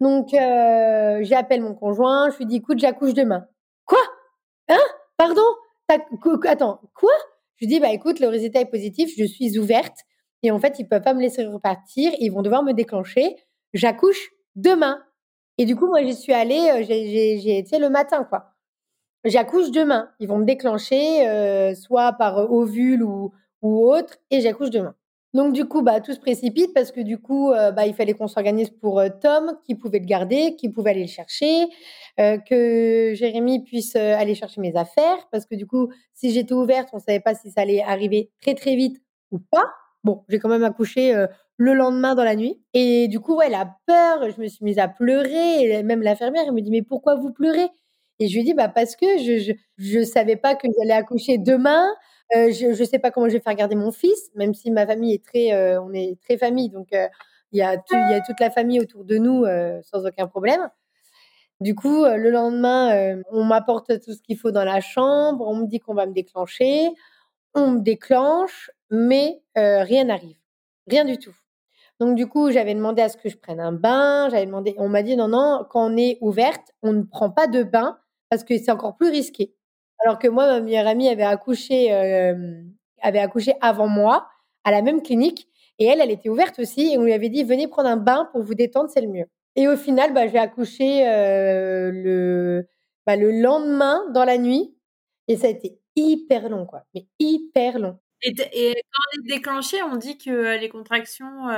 Donc, 0.00 0.34
euh, 0.34 1.18
j'appelle 1.22 1.62
mon 1.62 1.74
conjoint, 1.74 2.30
je 2.30 2.38
lui 2.38 2.46
dis, 2.46 2.56
écoute, 2.56 2.78
j'accouche 2.78 3.14
demain. 3.14 3.46
Quoi? 3.86 4.00
Hein? 4.68 4.78
Pardon? 5.16 5.42
Attends, 5.88 6.80
quoi? 6.94 7.12
Je 7.56 7.64
lui 7.64 7.68
dis, 7.68 7.80
bah 7.80 7.92
écoute, 7.92 8.20
le 8.20 8.28
résultat 8.28 8.60
est 8.60 8.70
positif, 8.70 9.10
je 9.16 9.24
suis 9.24 9.58
ouverte. 9.58 9.96
Et 10.42 10.50
en 10.50 10.58
fait, 10.58 10.78
ils 10.78 10.86
peuvent 10.86 11.02
pas 11.02 11.14
me 11.14 11.20
laisser 11.20 11.44
repartir, 11.46 12.12
ils 12.18 12.30
vont 12.30 12.42
devoir 12.42 12.62
me 12.62 12.72
déclencher. 12.72 13.36
J'accouche 13.72 14.30
demain. 14.54 15.02
Et 15.58 15.64
du 15.64 15.74
coup, 15.76 15.86
moi, 15.86 16.02
j'y 16.02 16.14
suis 16.14 16.34
allée, 16.34 16.70
euh, 16.70 16.82
j'ai 16.84 17.58
été 17.58 17.78
le 17.78 17.88
matin, 17.88 18.24
quoi 18.24 18.55
j'accouche 19.26 19.70
demain. 19.70 20.08
Ils 20.20 20.28
vont 20.28 20.38
me 20.38 20.44
déclencher, 20.44 21.28
euh, 21.28 21.74
soit 21.74 22.12
par 22.12 22.38
euh, 22.38 22.46
ovule 22.48 23.02
ou, 23.02 23.32
autre, 23.62 24.16
et 24.30 24.40
j'accouche 24.40 24.70
demain. 24.70 24.94
Donc 25.34 25.52
du 25.52 25.66
coup, 25.66 25.82
bah, 25.82 26.00
tout 26.00 26.12
se 26.12 26.20
précipite 26.20 26.72
parce 26.72 26.92
que 26.92 27.00
du 27.00 27.18
coup, 27.18 27.50
euh, 27.50 27.70
bah, 27.72 27.86
il 27.86 27.94
fallait 27.94 28.14
qu'on 28.14 28.28
s'organise 28.28 28.70
pour 28.70 29.02
Tom, 29.20 29.58
qui 29.64 29.74
pouvait 29.74 29.98
le 29.98 30.06
garder, 30.06 30.56
qui 30.56 30.70
pouvait 30.70 30.90
aller 30.90 31.02
le 31.02 31.08
chercher, 31.08 31.66
que 32.16 33.12
Jérémy 33.14 33.62
puisse 33.62 33.96
aller 33.96 34.34
chercher 34.34 34.62
mes 34.62 34.74
affaires, 34.76 35.18
parce 35.30 35.44
que 35.44 35.54
du 35.54 35.66
coup, 35.66 35.90
si 36.14 36.30
j'étais 36.30 36.54
ouverte, 36.54 36.88
on 36.94 36.98
savait 36.98 37.20
pas 37.20 37.34
si 37.34 37.50
ça 37.50 37.60
allait 37.60 37.82
arriver 37.82 38.30
très 38.40 38.54
très 38.54 38.76
vite 38.76 39.02
ou 39.30 39.38
pas. 39.38 39.64
Bon, 40.04 40.24
j'ai 40.28 40.38
quand 40.38 40.48
même 40.48 40.64
accouché 40.64 41.26
le 41.56 41.74
lendemain 41.74 42.14
dans 42.14 42.24
la 42.24 42.36
nuit. 42.36 42.62
Et 42.72 43.08
du 43.08 43.20
coup, 43.20 43.36
ouais, 43.36 43.50
la 43.50 43.76
peur, 43.86 44.30
je 44.30 44.40
me 44.40 44.46
suis 44.46 44.64
mise 44.64 44.78
à 44.78 44.88
pleurer. 44.88 45.62
Et 45.62 45.82
même 45.82 46.02
l'infirmière, 46.02 46.44
elle 46.46 46.54
me 46.54 46.60
dit, 46.60 46.70
mais 46.70 46.82
pourquoi 46.82 47.16
vous 47.16 47.32
pleurez? 47.32 47.68
Et 48.18 48.28
je 48.28 48.36
lui 48.36 48.44
dis, 48.44 48.54
bah, 48.54 48.68
parce 48.68 48.96
que 48.96 49.06
je, 49.18 49.52
je, 49.76 50.02
savais 50.04 50.36
pas 50.36 50.54
que 50.54 50.68
j'allais 50.78 50.94
accoucher 50.94 51.38
demain. 51.38 51.86
Euh, 52.34 52.50
je, 52.50 52.72
je 52.72 52.84
sais 52.84 52.98
pas 52.98 53.10
comment 53.10 53.28
je 53.28 53.34
vais 53.34 53.40
faire 53.40 53.54
garder 53.54 53.76
mon 53.76 53.92
fils, 53.92 54.30
même 54.34 54.54
si 54.54 54.70
ma 54.70 54.86
famille 54.86 55.14
est 55.14 55.24
très, 55.24 55.52
euh, 55.52 55.80
on 55.80 55.92
est 55.92 56.18
très 56.22 56.36
famille, 56.38 56.70
donc 56.70 56.92
euh, 56.92 57.06
il 57.52 57.58
y 57.58 57.62
a 57.62 57.74
il 57.92 58.10
y 58.10 58.14
a 58.14 58.20
toute 58.20 58.40
la 58.40 58.50
famille 58.50 58.80
autour 58.80 59.04
de 59.04 59.16
nous 59.18 59.44
sans 59.82 60.04
aucun 60.06 60.26
problème. 60.26 60.68
Du 61.60 61.74
coup, 61.74 62.04
le 62.04 62.30
lendemain, 62.30 63.16
on 63.30 63.44
m'apporte 63.44 64.00
tout 64.00 64.12
ce 64.12 64.20
qu'il 64.20 64.36
faut 64.36 64.50
dans 64.50 64.64
la 64.64 64.80
chambre, 64.80 65.46
on 65.46 65.54
me 65.56 65.66
dit 65.66 65.78
qu'on 65.78 65.94
va 65.94 66.06
me 66.06 66.12
déclencher, 66.12 66.90
on 67.54 67.70
me 67.72 67.80
déclenche, 67.80 68.70
mais 68.90 69.40
rien 69.54 70.04
n'arrive, 70.04 70.36
rien 70.88 71.04
du 71.04 71.18
tout. 71.18 71.34
Donc 72.00 72.16
du 72.16 72.26
coup, 72.26 72.50
j'avais 72.50 72.74
demandé 72.74 73.00
à 73.00 73.08
ce 73.08 73.16
que 73.16 73.28
je 73.28 73.36
prenne 73.38 73.60
un 73.60 73.72
bain, 73.72 74.28
j'avais 74.30 74.46
demandé, 74.46 74.74
on 74.76 74.88
m'a 74.88 75.02
dit 75.02 75.16
non 75.16 75.28
non, 75.28 75.64
quand 75.70 75.92
on 75.92 75.96
est 75.96 76.18
ouverte, 76.20 76.72
on 76.82 76.92
ne 76.92 77.02
prend 77.02 77.30
pas 77.30 77.46
de 77.46 77.62
bain 77.62 77.98
parce 78.28 78.44
que 78.44 78.56
c'est 78.58 78.70
encore 78.70 78.96
plus 78.96 79.10
risqué. 79.10 79.54
Alors 80.04 80.18
que 80.18 80.28
moi, 80.28 80.46
ma 80.46 80.60
meilleure 80.60 80.86
amie 80.86 81.08
avait 81.08 81.22
accouché, 81.22 81.92
euh, 81.92 82.62
avait 83.00 83.18
accouché 83.18 83.54
avant 83.60 83.88
moi 83.88 84.28
à 84.64 84.70
la 84.70 84.82
même 84.82 85.02
clinique 85.02 85.48
et 85.78 85.86
elle, 85.86 86.00
elle 86.00 86.10
était 86.10 86.28
ouverte 86.28 86.58
aussi 86.58 86.92
et 86.92 86.98
on 86.98 87.02
lui 87.02 87.12
avait 87.12 87.28
dit 87.28 87.44
venez 87.44 87.68
prendre 87.68 87.88
un 87.88 87.96
bain 87.96 88.28
pour 88.32 88.42
vous 88.42 88.54
détendre, 88.54 88.90
c'est 88.90 89.00
le 89.00 89.08
mieux. 89.08 89.26
Et 89.54 89.68
au 89.68 89.76
final, 89.76 90.12
bah, 90.12 90.26
j'ai 90.26 90.38
accouché 90.38 91.08
euh, 91.08 91.90
le, 91.92 92.68
bah, 93.06 93.16
le 93.16 93.30
lendemain 93.30 94.02
dans 94.12 94.24
la 94.24 94.38
nuit 94.38 94.74
et 95.28 95.36
ça 95.36 95.46
a 95.46 95.50
été 95.50 95.78
hyper 95.96 96.48
long, 96.50 96.66
quoi, 96.66 96.82
mais 96.94 97.06
hyper 97.18 97.78
long. 97.78 97.98
Et, 98.22 98.34
quand 98.34 98.42
on 98.52 99.22
est 99.22 99.34
déclenché, 99.34 99.82
on 99.82 99.96
dit 99.96 100.18
que 100.18 100.58
les 100.58 100.68
contractions 100.68 101.48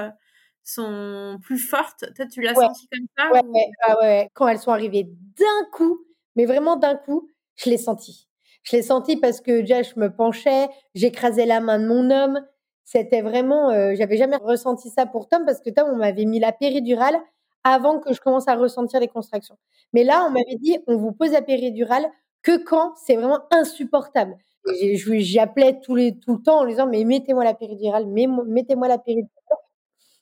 sont 0.69 1.39
plus 1.43 1.59
fortes. 1.59 2.05
Toi, 2.15 2.27
tu 2.27 2.43
l'as 2.43 2.55
senti 2.55 2.89
comme 2.89 3.07
ça 3.17 3.31
ouais, 3.33 3.97
ouais, 4.01 4.29
Quand 4.35 4.49
elles 4.49 4.59
sont 4.59 4.73
arrivées 4.73 5.05
d'un 5.05 5.71
coup, 5.73 6.05
mais 6.39 6.47
vraiment 6.47 6.77
d'un 6.77 6.95
coup, 6.97 7.29
je 7.57 7.69
l'ai 7.69 7.77
senti. 7.77 8.29
Je 8.63 8.77
l'ai 8.77 8.83
senti 8.83 9.17
parce 9.17 9.41
que 9.41 9.61
déjà, 9.61 9.83
je 9.83 9.93
me 9.97 10.09
penchais, 10.15 10.69
j'écrasais 10.95 11.47
la 11.47 11.61
main 11.61 11.81
de 11.81 11.87
mon 11.89 12.11
homme. 12.13 12.41
C'était 12.85 13.23
vraiment, 13.23 13.71
euh, 13.71 13.95
j'avais 13.97 14.17
jamais 14.17 14.37
ressenti 14.37 14.89
ça 14.89 15.05
pour 15.05 15.29
Tom 15.29 15.45
parce 15.45 15.61
que 15.61 15.71
Tom, 15.71 15.89
on 15.93 15.97
m'avait 15.97 16.27
mis 16.27 16.39
la 16.39 16.53
péridurale 16.53 17.19
avant 17.65 17.99
que 17.99 18.15
je 18.15 18.21
commence 18.21 18.47
à 18.47 18.55
ressentir 18.55 19.01
les 19.01 19.09
contractions. 19.09 19.59
Mais 19.93 20.05
là, 20.05 20.25
on 20.27 20.31
m'avait 20.31 20.57
dit, 20.61 20.79
on 20.87 20.97
vous 20.97 21.13
pose 21.13 21.33
la 21.33 21.43
péridurale 21.43 22.07
que 22.43 22.57
quand 22.65 22.95
c'est 23.05 23.17
vraiment 23.17 23.41
insupportable. 23.51 24.37
J'y 24.81 25.39
appelais 25.41 25.81
tout, 25.81 25.97
les, 25.97 26.19
tout 26.19 26.37
le 26.37 26.43
temps 26.43 26.61
en 26.61 26.65
lui 26.65 26.73
disant, 26.73 26.87
mais 26.87 27.03
mettez-moi 27.05 27.43
la 27.43 27.55
péridurale, 27.55 28.07
mettez-moi 28.07 28.87
la 28.87 28.99
péridurale. 28.99 29.38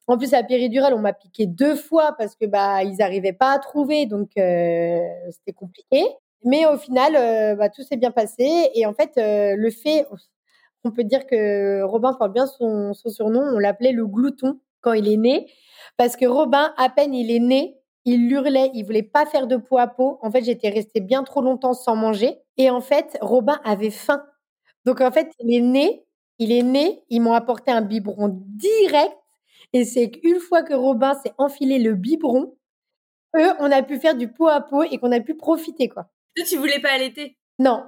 En 0.08 0.18
plus, 0.18 0.30
la 0.32 0.42
péridurale, 0.44 0.94
on 0.94 1.00
m'a 1.00 1.12
piqué 1.12 1.46
deux 1.46 1.74
fois 1.74 2.14
parce 2.18 2.36
que 2.36 2.46
bah 2.46 2.84
ils 2.84 2.96
n'arrivaient 2.96 3.32
pas 3.32 3.52
à 3.52 3.58
trouver, 3.58 4.06
donc 4.06 4.30
euh, 4.38 5.00
c'était 5.30 5.52
compliqué. 5.52 6.04
Mais 6.44 6.64
au 6.66 6.76
final, 6.78 7.16
euh, 7.16 7.56
bah, 7.56 7.68
tout 7.70 7.82
s'est 7.82 7.96
bien 7.96 8.12
passé. 8.12 8.70
Et 8.74 8.86
en 8.86 8.94
fait, 8.94 9.12
euh, 9.18 9.56
le 9.56 9.70
fait, 9.70 10.06
on 10.84 10.90
peut 10.92 11.04
dire 11.04 11.26
que 11.26 11.82
Robin 11.82 12.12
porte 12.14 12.32
bien 12.32 12.46
son, 12.46 12.94
son 12.94 13.08
surnom. 13.10 13.40
On 13.54 13.58
l'appelait 13.58 13.92
le 13.92 14.06
glouton 14.06 14.60
quand 14.80 14.92
il 14.92 15.08
est 15.08 15.16
né, 15.16 15.48
parce 15.96 16.16
que 16.16 16.26
Robin, 16.26 16.72
à 16.76 16.88
peine 16.90 17.12
il 17.14 17.30
est 17.32 17.40
né, 17.40 17.76
il 18.04 18.30
hurlait, 18.30 18.70
il 18.74 18.84
voulait 18.84 19.02
pas 19.02 19.26
faire 19.26 19.48
de 19.48 19.56
peau 19.56 19.78
à 19.78 19.88
peau. 19.88 20.18
En 20.22 20.30
fait, 20.30 20.44
j'étais 20.44 20.68
restée 20.68 21.00
bien 21.00 21.24
trop 21.24 21.42
longtemps 21.42 21.74
sans 21.74 21.96
manger. 21.96 22.38
Et 22.56 22.70
en 22.70 22.80
fait, 22.80 23.18
Robin 23.20 23.60
avait 23.64 23.90
faim. 23.90 24.22
Donc 24.84 25.00
en 25.00 25.10
fait, 25.10 25.30
il 25.40 25.54
est 25.56 25.60
né, 25.60 26.04
il 26.38 26.52
est 26.52 26.62
né, 26.62 27.02
ils 27.10 27.20
m'ont 27.20 27.32
apporté 27.34 27.72
un 27.72 27.82
biberon 27.82 28.28
direct 28.32 29.16
et 29.76 29.84
c'est 29.84 30.10
qu'une 30.10 30.40
fois 30.40 30.62
que 30.62 30.72
Robin 30.72 31.12
s'est 31.22 31.34
enfilé 31.36 31.78
le 31.78 31.92
biberon, 31.92 32.54
eux, 33.36 33.50
on 33.58 33.70
a 33.70 33.82
pu 33.82 33.98
faire 33.98 34.14
du 34.14 34.26
pot 34.26 34.48
à 34.48 34.62
pot 34.62 34.84
et 34.84 34.96
qu'on 34.96 35.12
a 35.12 35.20
pu 35.20 35.34
profiter, 35.34 35.90
quoi. 35.90 36.08
Toi, 36.34 36.46
tu 36.48 36.56
voulais 36.56 36.80
pas 36.80 36.92
allaiter? 36.94 37.36
Non. 37.58 37.84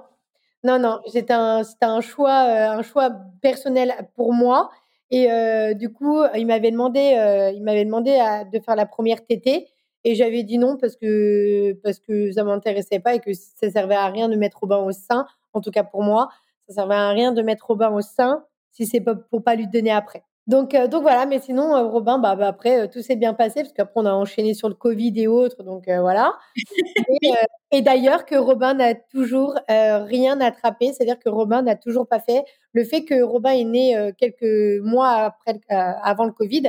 Non, 0.63 0.77
non. 0.77 0.99
C'était 1.07 1.33
un, 1.33 1.63
un 1.81 2.01
choix, 2.01 2.45
euh, 2.45 2.77
un 2.77 2.83
choix 2.83 3.09
personnel 3.41 4.07
pour 4.15 4.33
moi. 4.33 4.69
Et 5.09 5.31
euh, 5.31 5.73
du 5.73 5.91
coup, 5.91 6.21
il 6.35 6.45
m'avait 6.45 6.69
demandé, 6.69 7.15
euh, 7.17 7.49
il 7.55 7.63
m'avait 7.63 7.85
demandé 7.85 8.11
de 8.53 8.59
faire 8.59 8.75
la 8.75 8.85
première 8.85 9.25
tétée. 9.25 9.67
Et 10.03 10.13
j'avais 10.13 10.43
dit 10.43 10.59
non 10.59 10.77
parce 10.77 10.95
que, 10.95 11.73
parce 11.81 11.97
que 11.97 12.31
ça 12.31 12.43
m'intéressait 12.43 12.99
pas 12.99 13.15
et 13.15 13.19
que 13.19 13.33
ça 13.33 13.71
servait 13.71 13.95
à 13.95 14.05
rien 14.09 14.29
de 14.29 14.35
mettre 14.35 14.59
Robin 14.59 14.77
au 14.77 14.91
sein. 14.91 15.25
En 15.53 15.61
tout 15.61 15.71
cas, 15.71 15.83
pour 15.83 16.03
moi, 16.03 16.29
ça 16.67 16.75
servait 16.75 16.93
à 16.93 17.09
rien 17.09 17.31
de 17.31 17.41
mettre 17.41 17.65
Robin 17.65 17.89
au 17.89 18.01
sein 18.01 18.45
si 18.69 18.85
c'est 18.85 19.01
pas 19.01 19.15
pour 19.15 19.43
pas 19.43 19.55
lui 19.55 19.65
donner 19.65 19.89
après. 19.89 20.23
Donc, 20.49 20.73
euh, 20.73 20.87
donc 20.87 21.03
voilà, 21.03 21.27
mais 21.27 21.39
sinon, 21.39 21.75
euh, 21.75 21.83
Robin, 21.83 22.17
bah, 22.17 22.35
bah 22.35 22.47
après, 22.47 22.81
euh, 22.81 22.87
tout 22.87 23.03
s'est 23.03 23.15
bien 23.15 23.35
passé, 23.35 23.61
parce 23.61 23.71
qu'après, 23.71 24.01
on 24.01 24.05
a 24.07 24.13
enchaîné 24.13 24.55
sur 24.55 24.67
le 24.67 24.73
Covid 24.73 25.13
et 25.15 25.27
autres, 25.27 25.61
donc 25.61 25.83
voilà. 25.87 26.33
et, 27.71 27.81
d'ailleurs, 27.83 28.25
que 28.25 28.35
Robin 28.35 28.73
n'a 28.73 28.95
toujours 28.95 29.53
rien 29.67 30.41
attrapé, 30.41 30.91
c'est-à-dire 30.91 31.19
que 31.19 31.29
Robin 31.29 31.61
n'a 31.61 31.75
toujours 31.75 32.07
pas 32.07 32.19
fait 32.19 32.43
le 32.73 32.83
fait 32.83 33.05
que 33.05 33.21
Robin 33.21 33.51
est 33.51 33.63
né 33.63 34.11
quelques 34.17 34.81
mois 34.83 35.09
après, 35.09 35.59
avant 35.69 36.25
le 36.25 36.31
Covid. 36.31 36.63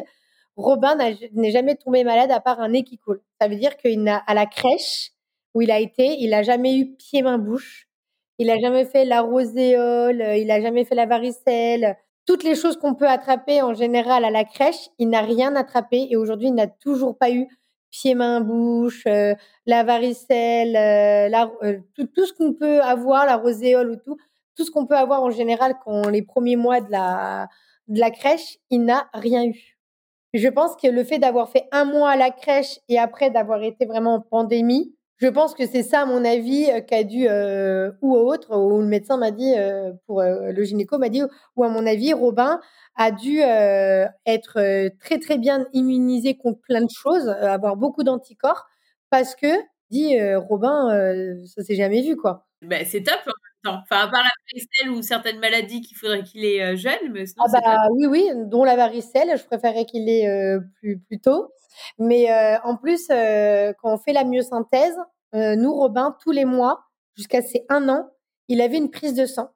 Robin 0.57 0.97
n'est 1.33 1.51
jamais 1.51 1.75
tombé 1.77 2.05
malade 2.05 2.31
à 2.33 2.40
part 2.40 2.61
un 2.61 2.69
nez 2.69 2.85
qui 2.85 2.99
coule. 2.99 3.23
Ça 3.40 3.49
veut 3.49 3.57
dire 3.57 3.77
qu'il 3.79 4.03
n'a, 4.03 4.19
à 4.27 4.35
la 4.35 4.45
crèche 4.45 5.12
où 5.55 5.62
il 5.62 5.71
a 5.71 5.81
été, 5.81 6.19
il 6.21 6.31
n'a 6.31 6.43
jamais 6.43 6.77
eu 6.77 6.95
pied-main-bouche. 6.97 7.88
Il 8.38 8.49
n'a 8.49 8.59
jamais 8.59 8.85
fait 8.85 9.07
la 9.07 9.23
roséole, 9.23 10.23
il 10.37 10.47
n'a 10.49 10.61
jamais 10.61 10.85
fait 10.85 10.95
la 10.95 11.07
varicelle 11.07 11.97
toutes 12.26 12.44
les 12.44 12.54
choses 12.54 12.76
qu'on 12.76 12.94
peut 12.94 13.09
attraper 13.09 13.62
en 13.62 13.74
général 13.74 14.24
à 14.24 14.30
la 14.30 14.44
crèche, 14.44 14.88
il 14.98 15.09
n'a 15.09 15.22
rien 15.22 15.56
attrapé 15.56 16.09
et 16.11 16.16
aujourd'hui, 16.16 16.48
il 16.48 16.54
n'a 16.54 16.66
toujours 16.66 17.16
pas 17.16 17.30
eu 17.30 17.48
pied, 17.90 18.14
main, 18.14 18.40
bouche, 18.40 19.04
euh, 19.06 19.35
la 19.66 19.83
varicelle, 19.83 20.76
euh, 20.76 21.46
euh, 21.62 21.78
tout, 21.94 22.26
ce 22.26 22.33
qu'on 22.33 22.54
peut 22.54 22.80
avoir, 22.80 23.26
la 23.26 23.37
roséole 23.37 23.90
ou 23.90 23.96
tout, 23.96 24.16
tout 24.56 24.64
ce 24.64 24.70
qu'on 24.70 24.87
peut 24.87 24.96
avoir 24.96 25.22
en 25.22 25.30
général 25.30 25.74
quand 25.85 26.09
les 26.09 26.22
premiers 26.22 26.56
mois 26.56 26.80
de 26.80 26.90
la, 26.90 27.48
de 27.88 27.98
la 27.98 28.11
crèche, 28.11 28.59
il 28.70 28.85
n'a 28.85 29.09
rien 29.12 29.44
eu. 29.44 29.76
Je 30.33 30.48
pense 30.48 30.76
que 30.76 30.87
le 30.87 31.02
fait 31.02 31.18
d'avoir 31.18 31.50
fait 31.50 31.66
un 31.72 31.85
mois 31.85 32.11
à 32.11 32.16
la 32.16 32.30
crèche 32.30 32.78
et 32.88 32.98
après 32.98 33.30
d'avoir 33.30 33.62
été 33.62 33.87
vraiment 33.87 34.14
en 34.14 34.20
pandémie, 34.20 34.94
je 35.20 35.28
pense 35.28 35.54
que 35.54 35.66
c'est 35.66 35.83
ça, 35.83 36.02
à 36.02 36.06
mon 36.06 36.24
avis, 36.24 36.70
euh, 36.70 36.80
qu'a 36.80 37.04
dû, 37.04 37.26
euh, 37.28 37.92
ou 38.00 38.16
autre, 38.16 38.56
ou 38.56 38.80
le 38.80 38.87
médecin 38.87 39.18
m'a 39.18 39.30
dit, 39.30 39.52
euh, 39.56 39.92
pour 40.06 40.22
le 40.22 40.64
gynéco 40.64 40.96
m'a 40.98 41.11
dit, 41.11 41.22
ou 41.56 41.64
à 41.64 41.68
mon 41.68 41.87
avis, 41.87 42.12
Robin 42.14 42.61
a 42.96 43.11
dû 43.11 43.38
être 43.40 44.88
très 44.98 45.18
très 45.18 45.38
bien 45.38 45.66
immunisé 45.72 46.37
contre 46.37 46.61
plein 46.62 46.83
de 46.83 46.90
choses, 46.90 47.28
avoir 47.28 47.76
beaucoup 47.76 48.02
d'anticorps, 48.02 48.66
parce 49.11 49.35
que, 49.35 49.46
dit 49.90 50.16
Robin, 50.37 50.88
ça 51.46 51.62
s'est 51.64 51.74
jamais 51.76 52.02
vu, 52.02 52.16
quoi. 52.16 52.46
Ben, 52.62 52.85
c'est 52.87 53.02
top. 53.02 53.20
Enfin, 53.64 54.07
à 54.07 54.09
part 54.09 54.23
la 54.23 54.31
varicelle 54.53 54.90
ou 54.90 55.03
certaines 55.03 55.38
maladies 55.38 55.83
qu'il 55.83 55.96
faudrait 55.96 56.23
qu'il 56.23 56.44
ait 56.44 56.77
jeune, 56.77 57.12
mais 57.12 57.27
sinon, 57.27 57.44
ah 57.46 57.61
bah, 57.61 57.77
oui, 57.92 58.07
oui, 58.07 58.31
dont 58.46 58.64
la 58.64 58.75
varicelle, 58.75 59.37
je 59.37 59.44
préférais 59.44 59.85
qu'il 59.85 60.09
ait 60.09 60.59
plus, 60.81 60.99
plus 60.99 61.20
tôt. 61.20 61.53
Mais 61.99 62.31
euh, 62.31 62.59
en 62.64 62.77
plus, 62.77 63.09
euh, 63.11 63.73
quand 63.81 63.94
on 63.94 63.99
fait 63.99 64.12
la 64.12 64.25
myosynthèse, 64.25 64.96
euh, 65.35 65.57
nous, 65.57 65.73
Robin, 65.73 66.16
tous 66.23 66.33
les 66.33 66.44
mois, 66.44 66.85
jusqu'à 67.16 67.42
ses 67.42 67.64
un 67.68 67.88
an, 67.88 68.11
il 68.49 68.61
avait 68.61 68.79
une 68.79 68.90
prise 68.90 69.14
de 69.14 69.27
sang. 69.27 69.51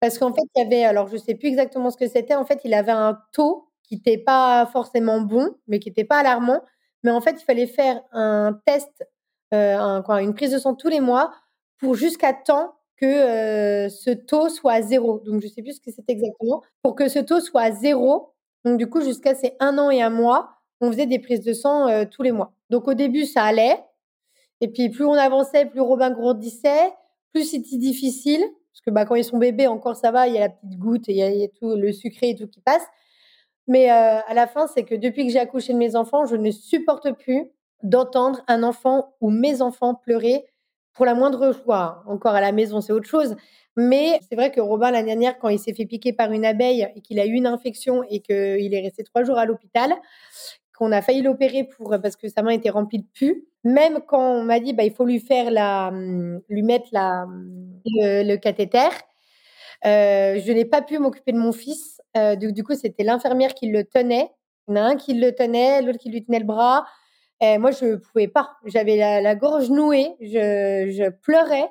Parce 0.00 0.18
qu'en 0.18 0.32
fait, 0.32 0.42
il 0.56 0.62
y 0.62 0.66
avait, 0.66 0.84
alors 0.84 1.08
je 1.08 1.16
sais 1.16 1.34
plus 1.34 1.48
exactement 1.48 1.90
ce 1.90 1.96
que 1.96 2.08
c'était, 2.08 2.34
en 2.34 2.44
fait, 2.44 2.60
il 2.64 2.74
avait 2.74 2.92
un 2.92 3.18
taux 3.32 3.68
qui 3.82 3.96
n'était 3.96 4.18
pas 4.18 4.66
forcément 4.66 5.20
bon, 5.20 5.54
mais 5.66 5.78
qui 5.78 5.90
n'était 5.90 6.04
pas 6.04 6.18
alarmant. 6.18 6.62
Mais 7.02 7.10
en 7.10 7.20
fait, 7.20 7.36
il 7.40 7.44
fallait 7.44 7.66
faire 7.66 8.00
un 8.12 8.58
test, 8.66 9.06
un, 9.52 10.02
quoi, 10.02 10.22
une 10.22 10.34
prise 10.34 10.52
de 10.52 10.58
sang 10.58 10.74
tous 10.74 10.88
les 10.88 11.00
mois 11.00 11.32
pour 11.78 11.94
jusqu'à 11.94 12.32
temps 12.32 12.74
que 13.00 13.88
ce 13.88 14.10
taux 14.10 14.48
soit 14.48 14.72
à 14.74 14.82
zéro. 14.82 15.20
Donc, 15.20 15.40
je 15.40 15.48
sais 15.48 15.62
plus 15.62 15.74
ce 15.74 15.80
que 15.80 15.90
c'était 15.90 16.12
exactement. 16.12 16.62
Pour 16.82 16.94
que 16.94 17.08
ce 17.08 17.18
taux 17.18 17.40
soit 17.40 17.62
à 17.62 17.72
zéro, 17.72 18.32
donc 18.64 18.78
du 18.78 18.88
coup, 18.88 19.00
jusqu'à 19.00 19.34
ces 19.34 19.54
un 19.60 19.78
an 19.78 19.90
et 19.90 20.02
un 20.02 20.10
mois, 20.10 20.50
on 20.80 20.90
faisait 20.90 21.06
des 21.06 21.18
prises 21.18 21.42
de 21.42 21.52
sang 21.52 22.04
tous 22.10 22.22
les 22.22 22.32
mois. 22.32 22.52
Donc 22.68 22.88
au 22.88 22.94
début, 22.94 23.24
ça 23.24 23.42
allait. 23.44 23.78
Et 24.60 24.68
puis 24.68 24.90
plus 24.90 25.04
on 25.04 25.14
avançait, 25.14 25.66
plus 25.66 25.80
Robin 25.80 26.10
grandissait, 26.10 26.92
plus 27.32 27.44
c'était 27.44 27.76
difficile. 27.76 28.40
Parce 28.40 28.82
que 28.86 28.90
bah, 28.90 29.04
quand 29.04 29.14
ils 29.14 29.24
sont 29.24 29.38
bébés, 29.38 29.66
encore 29.66 29.96
ça 29.96 30.10
va, 30.10 30.28
il 30.28 30.34
y 30.34 30.36
a 30.38 30.40
la 30.40 30.48
petite 30.50 30.78
goutte, 30.78 31.08
et 31.08 31.12
il 31.12 31.18
y, 31.18 31.44
a, 31.44 31.48
tout 31.48 31.74
le 31.74 31.92
sucré 31.92 32.30
et 32.30 32.34
tout 32.34 32.46
qui 32.46 32.60
passe. 32.60 32.86
Mais 33.66 33.88
à 33.88 34.34
la 34.34 34.46
fin, 34.46 34.66
c'est 34.66 34.84
que 34.84 34.94
depuis 34.94 35.26
que 35.26 35.32
j'ai 35.32 35.38
accouché 35.38 35.72
de 35.72 35.78
mes 35.78 35.96
enfants, 35.96 36.24
je 36.24 36.36
ne 36.36 36.50
supporte 36.50 37.12
plus 37.12 37.50
d'entendre 37.82 38.42
un 38.48 38.62
enfant 38.62 39.14
ou 39.20 39.30
mes 39.30 39.62
enfants 39.62 39.94
pleurer 39.94 40.44
pour 41.00 41.06
la 41.06 41.14
moindre 41.14 41.54
joie. 41.54 42.02
Encore 42.06 42.34
à 42.34 42.42
la 42.42 42.52
maison, 42.52 42.82
c'est 42.82 42.92
autre 42.92 43.08
chose. 43.08 43.34
Mais 43.74 44.20
c'est 44.28 44.36
vrai 44.36 44.52
que 44.52 44.60
Robin, 44.60 44.90
la 44.90 45.02
dernière, 45.02 45.38
quand 45.38 45.48
il 45.48 45.58
s'est 45.58 45.72
fait 45.72 45.86
piquer 45.86 46.12
par 46.12 46.30
une 46.30 46.44
abeille 46.44 46.86
et 46.94 47.00
qu'il 47.00 47.18
a 47.18 47.24
eu 47.24 47.32
une 47.32 47.46
infection 47.46 48.02
et 48.10 48.20
qu'il 48.20 48.74
est 48.74 48.82
resté 48.82 49.02
trois 49.02 49.24
jours 49.24 49.38
à 49.38 49.46
l'hôpital, 49.46 49.94
qu'on 50.76 50.92
a 50.92 51.00
failli 51.00 51.22
l'opérer 51.22 51.64
pour 51.64 51.88
parce 52.02 52.16
que 52.16 52.28
sa 52.28 52.42
main 52.42 52.50
était 52.50 52.68
remplie 52.68 52.98
de 52.98 53.06
pus. 53.14 53.46
Même 53.64 54.00
quand 54.06 54.40
on 54.40 54.42
m'a 54.42 54.60
dit 54.60 54.74
bah 54.74 54.84
il 54.84 54.92
faut 54.92 55.06
lui 55.06 55.20
faire 55.20 55.50
la 55.50 55.90
lui 56.50 56.62
mettre 56.62 56.88
la 56.92 57.26
le, 57.86 58.36
cathéter, 58.36 58.90
euh, 59.86 60.38
je 60.38 60.52
n'ai 60.52 60.66
pas 60.66 60.82
pu 60.82 60.98
m'occuper 60.98 61.32
de 61.32 61.38
mon 61.38 61.52
fils. 61.52 62.02
Euh, 62.18 62.36
du, 62.36 62.62
coup, 62.62 62.74
c'était 62.74 63.04
l'infirmière 63.04 63.54
qui 63.54 63.70
le 63.70 63.84
tenait. 63.84 64.30
Il 64.68 64.76
y 64.76 64.78
en 64.78 64.84
a 64.84 64.86
un 64.86 64.96
qui 64.96 65.14
le 65.14 65.32
tenait, 65.34 65.80
l'autre 65.80 65.98
qui 65.98 66.10
lui 66.10 66.22
tenait 66.22 66.40
le 66.40 66.44
bras. 66.44 66.84
Moi, 67.40 67.70
je 67.70 67.96
pouvais 67.96 68.28
pas. 68.28 68.56
J'avais 68.66 68.96
la, 68.96 69.34
gorge 69.34 69.70
nouée. 69.70 70.16
Je, 70.20 71.10
pleurais. 71.10 71.70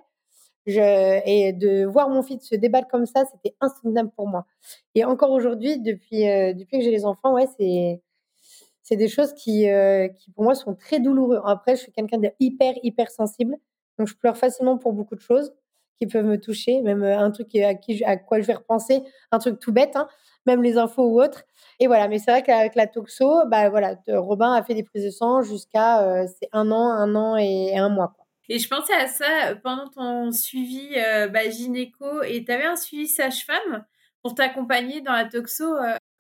Et 0.66 1.54
de 1.54 1.86
voir 1.86 2.10
mon 2.10 2.22
fils 2.22 2.48
se 2.48 2.56
débattre 2.56 2.88
comme 2.90 3.06
ça, 3.06 3.24
c'était 3.26 3.56
insoutenable 3.60 4.12
pour 4.16 4.28
moi. 4.28 4.46
Et 4.94 5.04
encore 5.04 5.32
aujourd'hui, 5.32 5.80
depuis, 5.80 6.28
euh, 6.30 6.54
que 6.54 6.80
j'ai 6.80 6.92
les 6.92 7.06
enfants, 7.06 7.34
ouais, 7.34 7.48
c'est 7.58 8.96
des 8.96 9.08
choses 9.08 9.34
qui, 9.34 9.70
euh, 9.70 10.08
qui, 10.10 10.32
pour 10.32 10.44
moi, 10.44 10.56
sont 10.56 10.76
très 10.76 11.00
douloureuses. 11.00 11.42
Après, 11.46 11.76
je 11.76 11.82
suis 11.82 11.92
quelqu'un 11.92 12.20
de 12.20 12.30
hyper, 12.40 12.74
hyper 12.84 13.10
sensible. 13.10 13.58
Donc, 13.98 14.08
je 14.08 14.16
pleure 14.16 14.38
facilement 14.38 14.78
pour 14.78 14.94
beaucoup 14.94 15.16
de 15.16 15.22
choses 15.22 15.54
qui 16.00 16.08
peuvent 16.08 16.26
me 16.26 16.40
toucher, 16.40 16.82
même 16.82 17.04
euh, 17.04 17.20
un 17.20 17.30
truc 17.30 17.54
à 17.56 18.18
quoi 18.18 18.40
je 18.40 18.46
vais 18.48 18.54
repenser, 18.54 19.04
un 19.32 19.40
truc 19.40 19.60
tout 19.60 19.74
bête, 19.74 19.96
hein, 19.96 20.08
même 20.50 20.64
les 20.64 20.78
infos 20.78 21.06
ou 21.06 21.22
autres. 21.22 21.44
Et 21.80 21.88
voilà, 21.88 22.08
mais 22.08 22.20
c'est 22.20 22.32
vrai 22.32 22.44
qu'avec 22.44 22.76
la 22.76 22.88
toxo, 22.88 23.46
bah 23.48 23.70
voilà, 23.70 23.96
Robin 24.10 24.54
a 24.54 24.64
fait 24.64 24.74
des 24.74 24.84
prises 24.84 25.06
de 25.06 25.10
sang 25.10 25.42
jusqu'à 25.42 26.04
euh, 26.04 26.26
c'est 26.28 26.50
un 26.52 26.72
an, 26.72 26.92
un 26.92 27.16
an 27.16 27.38
et, 27.38 27.78
un 27.78 27.90
mois. 27.90 28.14
Quoi. 28.16 28.26
Et 28.50 28.60
je 28.60 28.68
pensais 28.68 28.94
à 28.94 29.08
ça 29.08 29.56
pendant 29.64 29.88
ton 29.88 30.32
suivi 30.32 30.90
bah, 31.32 31.50
gynéco, 31.50 32.24
et 32.24 32.44
tu 32.44 32.52
avais 32.52 32.66
un 32.66 32.76
suivi 32.76 33.08
sage-femme 33.08 33.86
pour 34.22 34.36
t'accompagner 34.36 35.02
dans 35.02 35.14
la 35.14 35.26
toxo 35.26 35.66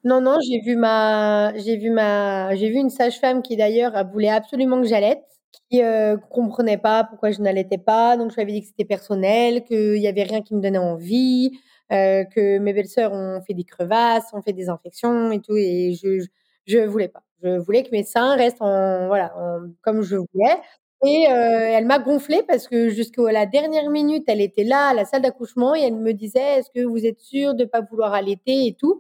non, 0.05 0.21
non, 0.21 0.37
j'ai 0.39 0.61
vu 0.61 0.77
ma, 0.77 1.51
j'ai 1.57 1.75
vu 1.75 1.89
ma, 1.89 2.55
j'ai 2.55 2.69
vu 2.69 2.75
une 2.77 2.89
sage-femme 2.89 3.41
qui 3.41 3.57
d'ailleurs 3.57 3.93
voulait 4.09 4.29
absolument 4.29 4.81
que 4.81 4.87
j'allaite, 4.87 5.21
qui 5.69 5.83
euh, 5.83 6.15
comprenait 6.17 6.77
pas 6.77 7.03
pourquoi 7.03 7.31
je 7.31 7.41
n'allaitais 7.41 7.77
pas. 7.77 8.15
Donc 8.15 8.29
je 8.31 8.35
lui 8.35 8.43
avais 8.43 8.53
dit 8.53 8.61
que 8.61 8.67
c'était 8.67 8.85
personnel, 8.85 9.63
qu'il 9.65 9.97
y 9.97 10.07
avait 10.07 10.23
rien 10.23 10.41
qui 10.41 10.55
me 10.55 10.61
donnait 10.61 10.77
envie, 10.77 11.59
euh, 11.91 12.23
que 12.25 12.59
mes 12.59 12.73
belles-sœurs 12.73 13.13
ont 13.13 13.41
fait 13.41 13.53
des 13.53 13.63
crevasses, 13.63 14.33
ont 14.33 14.41
fait 14.41 14.53
des 14.53 14.69
infections 14.69 15.31
et 15.31 15.41
tout, 15.41 15.55
et 15.57 15.93
je, 16.01 16.25
je, 16.65 16.79
voulais 16.79 17.07
pas. 17.07 17.23
Je 17.43 17.57
voulais 17.59 17.83
que 17.83 17.91
mes 17.91 18.03
seins 18.03 18.35
restent 18.35 18.61
en, 18.61 19.07
voilà, 19.07 19.33
comme 19.81 20.01
je 20.01 20.17
voulais. 20.17 20.57
Et 21.05 21.27
euh, 21.31 21.33
elle 21.33 21.85
m'a 21.85 21.99
gonflé 21.99 22.43
parce 22.47 22.67
que 22.67 22.89
jusqu'à 22.89 23.31
la 23.31 23.45
dernière 23.45 23.89
minute, 23.89 24.25
elle 24.27 24.41
était 24.41 24.65
là 24.65 24.89
à 24.89 24.93
la 24.93 25.05
salle 25.05 25.21
d'accouchement 25.21 25.73
et 25.75 25.81
elle 25.81 25.95
me 25.95 26.13
disait 26.13 26.57
Est-ce 26.59 26.69
que 26.71 26.83
vous 26.85 27.05
êtes 27.05 27.19
sûre 27.21 27.55
de 27.55 27.63
pas 27.65 27.81
vouloir 27.81 28.13
allaiter 28.13 28.67
et 28.67 28.75
tout? 28.75 28.99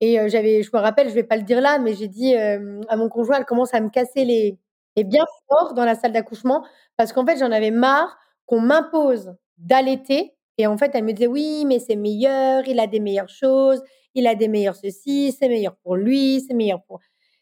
Et 0.00 0.18
j'avais, 0.28 0.62
je 0.62 0.70
me 0.74 0.80
rappelle, 0.80 1.08
je 1.10 1.14
vais 1.14 1.24
pas 1.24 1.36
le 1.36 1.44
dire 1.44 1.60
là, 1.60 1.78
mais 1.78 1.94
j'ai 1.94 2.08
dit 2.08 2.34
à 2.36 2.96
mon 2.96 3.08
conjoint, 3.08 3.38
elle 3.38 3.44
commence 3.46 3.74
à 3.74 3.80
me 3.80 3.88
casser 3.90 4.24
les, 4.24 4.58
les 4.96 5.04
bien 5.04 5.24
fort 5.48 5.74
dans 5.74 5.84
la 5.84 5.94
salle 5.94 6.12
d'accouchement 6.12 6.64
parce 6.96 7.12
qu'en 7.12 7.24
fait, 7.26 7.38
j'en 7.38 7.50
avais 7.52 7.70
marre 7.70 8.16
qu'on 8.46 8.60
m'impose 8.60 9.34
d'allaiter. 9.58 10.34
Et 10.62 10.66
en 10.68 10.78
fait, 10.78 10.92
elle 10.94 11.02
me 11.04 11.12
disait 11.12 11.26
oui, 11.26 11.64
mais 11.66 11.80
c'est 11.80 11.96
meilleur, 11.96 12.66
il 12.68 12.78
a 12.78 12.86
des 12.86 13.00
meilleures 13.00 13.28
choses, 13.28 13.82
il 14.14 14.28
a 14.28 14.36
des 14.36 14.46
meilleurs 14.46 14.76
ceci, 14.76 15.36
c'est 15.38 15.48
meilleur 15.48 15.74
pour 15.82 15.96
lui, 15.96 16.40
c'est 16.46 16.54
meilleur 16.54 16.82
pour. 16.84 17.00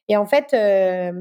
Et 0.09 0.17
en 0.17 0.25
fait, 0.27 0.47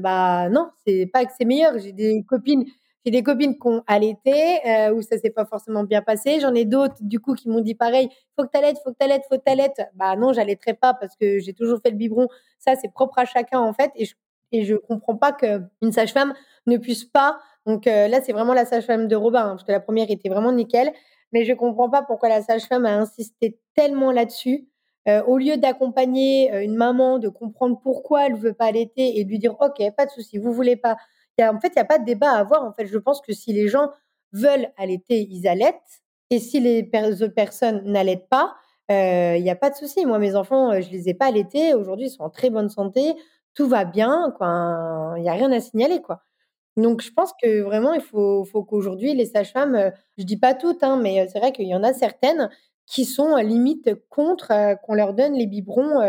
bah 0.00 0.48
non, 0.48 0.70
c'est 0.86 1.06
pas 1.12 1.24
que 1.26 1.32
c'est 1.36 1.44
meilleur. 1.44 1.78
J'ai 1.78 1.92
des 1.92 2.24
copines 2.26 2.64
j'ai 3.04 3.10
des 3.10 3.22
copines 3.22 3.54
qui 3.58 3.66
ont 3.66 3.82
allaité, 3.86 4.60
euh, 4.66 4.92
où 4.92 5.00
ça 5.00 5.16
s'est 5.18 5.30
pas 5.30 5.46
forcément 5.46 5.84
bien 5.84 6.02
passé. 6.02 6.38
J'en 6.40 6.54
ai 6.54 6.66
d'autres, 6.66 6.96
du 7.00 7.18
coup, 7.18 7.34
qui 7.34 7.48
m'ont 7.48 7.60
dit 7.60 7.74
pareil, 7.74 8.10
faut 8.36 8.44
que 8.44 8.50
t'allaites, 8.50 8.76
faut 8.84 8.90
que 8.90 8.96
t'allaites, 8.98 9.22
faut 9.28 9.38
que 9.38 9.42
t'allaites. 9.44 9.80
Bah 9.94 10.16
non, 10.16 10.32
j'allaiterai 10.34 10.74
pas 10.74 10.92
parce 10.94 11.16
que 11.16 11.38
j'ai 11.38 11.54
toujours 11.54 11.80
fait 11.82 11.90
le 11.90 11.96
biberon. 11.96 12.28
Ça, 12.58 12.74
c'est 12.76 12.92
propre 12.92 13.18
à 13.18 13.24
chacun, 13.24 13.60
en 13.60 13.72
fait. 13.72 13.90
Et 13.96 14.04
je, 14.04 14.14
et 14.52 14.64
je 14.64 14.74
comprends 14.74 15.16
pas 15.16 15.32
qu'une 15.32 15.92
sage-femme 15.92 16.34
ne 16.66 16.76
puisse 16.76 17.04
pas. 17.04 17.38
Donc 17.66 17.86
euh, 17.86 18.08
là, 18.08 18.20
c'est 18.20 18.32
vraiment 18.32 18.54
la 18.54 18.66
sage-femme 18.66 19.08
de 19.08 19.16
Robin, 19.16 19.44
hein, 19.44 19.50
parce 19.50 19.64
que 19.64 19.72
la 19.72 19.80
première 19.80 20.10
était 20.10 20.28
vraiment 20.28 20.52
nickel. 20.52 20.92
Mais 21.32 21.44
je 21.44 21.52
comprends 21.52 21.90
pas 21.90 22.02
pourquoi 22.02 22.28
la 22.28 22.42
sage-femme 22.42 22.86
a 22.86 22.96
insisté 22.96 23.60
tellement 23.74 24.12
là-dessus. 24.12 24.68
Euh, 25.08 25.22
au 25.24 25.38
lieu 25.38 25.56
d'accompagner 25.56 26.52
euh, 26.52 26.62
une 26.62 26.74
maman, 26.74 27.18
de 27.18 27.28
comprendre 27.28 27.80
pourquoi 27.82 28.26
elle 28.26 28.36
veut 28.36 28.52
pas 28.52 28.66
allaiter 28.66 29.18
et 29.18 29.24
lui 29.24 29.38
dire, 29.38 29.56
OK, 29.60 29.82
pas 29.96 30.04
de 30.04 30.10
souci, 30.10 30.36
vous 30.38 30.52
voulez 30.52 30.76
pas 30.76 30.96
en 31.48 31.60
fait, 31.60 31.68
il 31.68 31.76
n'y 31.76 31.82
a 31.82 31.84
pas 31.84 31.98
de 31.98 32.04
débat 32.04 32.30
à 32.32 32.38
avoir. 32.38 32.64
En 32.64 32.72
fait, 32.72 32.86
je 32.86 32.98
pense 32.98 33.20
que 33.20 33.32
si 33.32 33.52
les 33.52 33.68
gens 33.68 33.90
veulent 34.32 34.70
allaiter, 34.76 35.26
ils 35.30 35.46
allaitent. 35.48 36.02
Et 36.30 36.38
si 36.38 36.60
les 36.60 36.88
autres 37.22 37.34
personnes 37.34 37.82
n'allaitent 37.84 38.28
pas, 38.28 38.54
euh, 38.90 39.36
il 39.36 39.42
n'y 39.42 39.50
a 39.50 39.56
pas 39.56 39.70
de 39.70 39.74
souci. 39.74 40.06
Moi, 40.06 40.18
mes 40.18 40.36
enfants, 40.36 40.72
euh, 40.72 40.80
je 40.80 40.90
les 40.90 41.08
ai 41.08 41.14
pas 41.14 41.26
allaités. 41.26 41.74
Aujourd'hui, 41.74 42.06
ils 42.06 42.10
sont 42.10 42.22
en 42.22 42.30
très 42.30 42.50
bonne 42.50 42.68
santé. 42.68 43.14
Tout 43.54 43.68
va 43.68 43.84
bien. 43.84 44.34
Il 45.16 45.22
n'y 45.22 45.28
a 45.28 45.32
rien 45.32 45.50
à 45.52 45.60
signaler. 45.60 46.00
quoi. 46.00 46.22
Donc, 46.76 47.02
je 47.02 47.10
pense 47.12 47.32
que 47.42 47.62
vraiment, 47.62 47.92
il 47.92 48.00
faut, 48.00 48.44
qu'aujourd'hui, 48.68 49.14
les 49.14 49.26
sages-femmes, 49.26 49.74
euh, 49.74 49.90
je 50.18 50.24
dis 50.24 50.38
pas 50.38 50.54
toutes, 50.54 50.82
hein, 50.82 50.98
mais 51.02 51.26
c'est 51.28 51.38
vrai 51.38 51.52
qu'il 51.52 51.66
y 51.66 51.74
en 51.74 51.82
a 51.82 51.92
certaines 51.92 52.50
qui 52.86 53.04
sont 53.04 53.34
à 53.34 53.42
limite 53.42 53.90
contre 54.08 54.52
qu'on 54.82 54.94
leur 54.94 55.14
donne 55.14 55.34
les 55.34 55.46
biberons, 55.46 56.00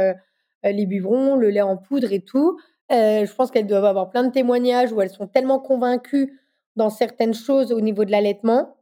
les 0.64 0.86
biberons, 0.88 1.36
le 1.36 1.52
lait 1.52 1.62
en 1.62 1.78
poudre 1.78 2.12
et 2.12 2.22
tout. 2.22 2.58
Euh, 2.92 3.26
je 3.26 3.34
pense 3.34 3.52
qu'elles 3.52 3.68
doivent 3.68 3.86
avoir 3.86 4.10
plein 4.10 4.24
de 4.24 4.32
témoignages 4.32 4.92
où 4.92 5.02
elles 5.02 5.10
sont 5.10 5.28
tellement 5.28 5.60
convaincues 5.60 6.38
dans 6.76 6.90
certaines 6.90 7.34
choses 7.34 7.72
au 7.72 7.80
niveau 7.80 8.04
de 8.04 8.12
l'allaitement. 8.12 8.76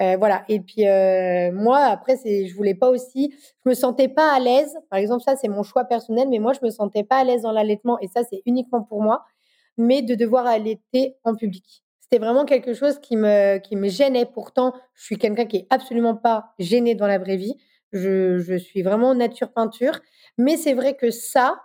Euh, 0.00 0.16
voilà. 0.16 0.44
Et 0.48 0.60
puis 0.60 0.86
euh, 0.88 1.52
moi, 1.52 1.78
après, 1.80 2.16
c'est, 2.16 2.46
je 2.46 2.56
voulais 2.56 2.74
pas 2.74 2.88
aussi, 2.88 3.34
je 3.64 3.68
me 3.68 3.74
sentais 3.74 4.08
pas 4.08 4.32
à 4.34 4.40
l'aise. 4.40 4.74
Par 4.90 4.98
exemple, 4.98 5.22
ça 5.22 5.36
c'est 5.36 5.48
mon 5.48 5.62
choix 5.62 5.84
personnel, 5.84 6.28
mais 6.30 6.38
moi 6.38 6.54
je 6.54 6.64
me 6.64 6.70
sentais 6.70 7.04
pas 7.04 7.18
à 7.18 7.24
l'aise 7.24 7.42
dans 7.42 7.52
l'allaitement 7.52 7.98
et 8.00 8.08
ça 8.08 8.22
c'est 8.28 8.42
uniquement 8.46 8.82
pour 8.82 9.02
moi. 9.02 9.22
Mais 9.78 10.02
de 10.02 10.14
devoir 10.14 10.46
allaiter 10.46 11.16
en 11.24 11.34
public, 11.34 11.82
c'était 12.00 12.18
vraiment 12.18 12.44
quelque 12.44 12.74
chose 12.74 12.98
qui 12.98 13.16
me 13.16 13.58
qui 13.58 13.76
me 13.76 13.88
gênait. 13.88 14.26
Pourtant, 14.26 14.74
je 14.94 15.04
suis 15.04 15.18
quelqu'un 15.18 15.46
qui 15.46 15.58
est 15.58 15.66
absolument 15.70 16.14
pas 16.14 16.54
gêné 16.58 16.94
dans 16.94 17.06
la 17.06 17.18
vraie 17.18 17.36
vie. 17.36 17.56
Je, 17.92 18.38
je 18.38 18.54
suis 18.54 18.82
vraiment 18.82 19.14
nature 19.14 19.52
peinture. 19.52 20.00
Mais 20.38 20.56
c'est 20.56 20.74
vrai 20.74 20.94
que 20.94 21.10
ça, 21.10 21.60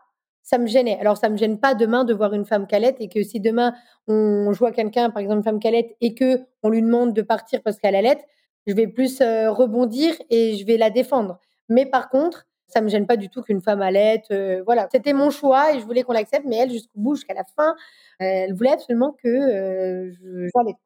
ça 0.47 0.57
me 0.57 0.67
gênait. 0.67 0.97
Alors, 0.99 1.17
ça 1.17 1.27
me 1.27 1.35
gêne 1.35 1.59
pas 1.59 1.75
demain 1.75 2.05
de 2.05 2.13
voir 2.13 2.33
une 2.33 2.45
femme 2.45 2.67
calette 2.67 2.95
et 2.99 3.09
que 3.09 3.21
si 3.21 3.41
demain 3.41 3.73
on, 4.07 4.49
voit 4.51 4.71
quelqu'un, 4.71 5.09
par 5.09 5.21
exemple 5.21 5.39
une 5.39 5.43
femme 5.43 5.59
calette, 5.59 5.95
et 5.99 6.15
que 6.15 6.39
on 6.63 6.69
lui 6.69 6.81
demande 6.81 7.13
de 7.13 7.21
partir 7.21 7.61
parce 7.61 7.79
qu'elle 7.79 7.95
allait, 7.95 8.17
je 8.65 8.73
vais 8.73 8.87
plus 8.87 9.19
euh, 9.19 9.51
rebondir 9.51 10.15
et 10.29 10.55
je 10.55 10.65
vais 10.65 10.77
la 10.77 10.89
défendre. 10.89 11.37
Mais 11.67 11.85
par 11.85 12.09
contre, 12.09 12.47
ça 12.67 12.81
me 12.81 12.89
gêne 12.89 13.07
pas 13.07 13.17
du 13.17 13.29
tout 13.29 13.41
qu'une 13.41 13.61
femme 13.61 13.81
allait. 13.81 14.21
Euh, 14.31 14.61
voilà, 14.65 14.87
c'était 14.91 15.13
mon 15.13 15.29
choix 15.29 15.73
et 15.73 15.79
je 15.79 15.85
voulais 15.85 16.03
qu'on 16.03 16.13
l'accepte, 16.13 16.45
mais 16.45 16.57
elle, 16.57 16.71
jusqu'au 16.71 16.99
bout, 16.99 17.15
jusqu'à 17.15 17.33
la 17.33 17.43
fin, 17.55 17.75
elle 18.19 18.53
voulait 18.53 18.71
absolument 18.71 19.15
que 19.23 19.27
euh, 19.27 20.11
je 20.11 20.49
j'allaite. 20.55 20.77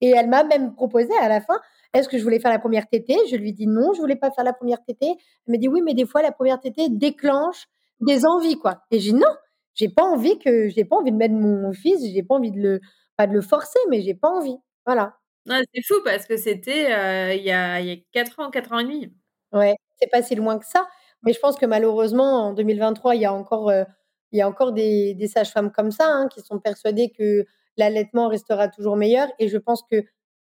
Et 0.00 0.10
elle 0.10 0.28
m'a 0.28 0.44
même 0.44 0.74
proposé 0.74 1.10
à 1.20 1.28
la 1.28 1.40
fin, 1.40 1.58
est-ce 1.94 2.08
que 2.08 2.18
je 2.18 2.22
voulais 2.22 2.38
faire 2.38 2.52
la 2.52 2.58
première 2.58 2.88
tétée? 2.88 3.16
Je 3.30 3.36
lui 3.36 3.52
dis 3.52 3.66
non, 3.66 3.92
je 3.94 4.00
voulais 4.00 4.16
pas 4.16 4.30
faire 4.30 4.44
la 4.44 4.52
première 4.52 4.82
tétée. 4.84 5.16
Elle 5.46 5.52
me 5.54 5.58
dit 5.58 5.68
oui, 5.68 5.82
mais 5.82 5.94
des 5.94 6.06
fois 6.06 6.22
la 6.22 6.32
première 6.32 6.60
tétée 6.60 6.88
déclenche 6.88 7.66
des 8.00 8.24
envies, 8.26 8.58
quoi. 8.58 8.82
Et 8.90 9.00
j'ai 9.00 9.12
dit 9.12 9.18
non, 9.18 9.34
j'ai 9.74 9.88
pas 9.88 10.04
envie 10.04 10.38
que, 10.38 10.68
j'ai 10.68 10.84
pas 10.84 10.96
envie 10.96 11.12
de 11.12 11.16
mettre 11.16 11.34
mon 11.34 11.72
fils, 11.72 12.00
j'ai 12.12 12.22
pas 12.22 12.34
envie 12.36 12.52
de 12.52 12.60
le, 12.60 12.80
pas 13.16 13.26
de 13.26 13.32
le 13.32 13.40
forcer, 13.42 13.78
mais 13.90 14.02
j'ai 14.02 14.14
pas 14.14 14.28
envie. 14.28 14.56
Voilà. 14.86 15.14
c'est 15.46 15.82
fou 15.86 15.94
parce 16.04 16.26
que 16.26 16.36
c'était 16.36 16.92
euh, 16.92 17.34
il 17.34 17.42
y, 17.44 17.50
a, 17.50 17.80
y 17.80 17.92
a 17.92 17.96
4 18.12 18.38
ans, 18.40 18.50
4 18.50 18.72
ans 18.72 18.78
et 18.80 18.84
demi. 18.84 19.12
Ouais, 19.52 19.74
c'est 20.00 20.10
pas 20.10 20.22
si 20.22 20.34
loin 20.34 20.58
que 20.58 20.66
ça. 20.66 20.86
Mais 21.22 21.32
je 21.32 21.40
pense 21.40 21.56
que 21.56 21.66
malheureusement, 21.66 22.48
en 22.48 22.52
2023, 22.52 23.14
il 23.16 23.22
y 23.22 23.26
a 23.26 23.32
encore, 23.32 23.70
euh, 23.70 23.84
il 24.32 24.38
y 24.38 24.42
a 24.42 24.48
encore 24.48 24.72
des, 24.72 25.16
sages-femmes 25.32 25.72
comme 25.72 25.90
ça 25.90 26.06
hein, 26.06 26.28
qui 26.28 26.40
sont 26.40 26.58
persuadées 26.58 27.10
que 27.10 27.46
l'allaitement 27.76 28.28
restera 28.28 28.68
toujours 28.68 28.96
meilleur. 28.96 29.28
Et 29.38 29.48
je 29.48 29.58
pense 29.58 29.82
que 29.82 30.04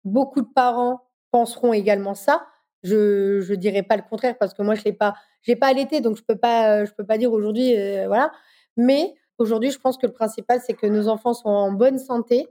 beaucoup 0.04 0.40
de 0.40 0.48
parents 0.54 1.02
penseront 1.30 1.72
également 1.72 2.14
ça. 2.14 2.46
Je 2.82 3.40
je 3.40 3.54
dirais 3.54 3.82
pas 3.82 3.96
le 3.96 4.02
contraire 4.02 4.36
parce 4.38 4.54
que 4.54 4.62
moi 4.62 4.74
je 4.74 4.82
l'ai 4.84 4.94
pas 4.94 5.14
pas 5.60 5.66
allaité 5.66 6.00
donc 6.00 6.16
je 6.16 6.22
peux 6.22 6.36
pas 6.38 6.86
je 6.86 6.92
peux 6.92 7.04
pas 7.04 7.18
dire 7.18 7.32
aujourd'hui 7.32 7.76
euh, 7.76 8.06
voilà. 8.06 8.32
Mais 8.76 9.14
aujourd'hui, 9.38 9.70
je 9.70 9.78
pense 9.78 9.98
que 9.98 10.06
le 10.06 10.12
principal 10.12 10.60
c'est 10.64 10.74
que 10.74 10.86
nos 10.86 11.08
enfants 11.08 11.34
sont 11.34 11.48
en 11.50 11.72
bonne 11.72 11.98
santé. 11.98 12.48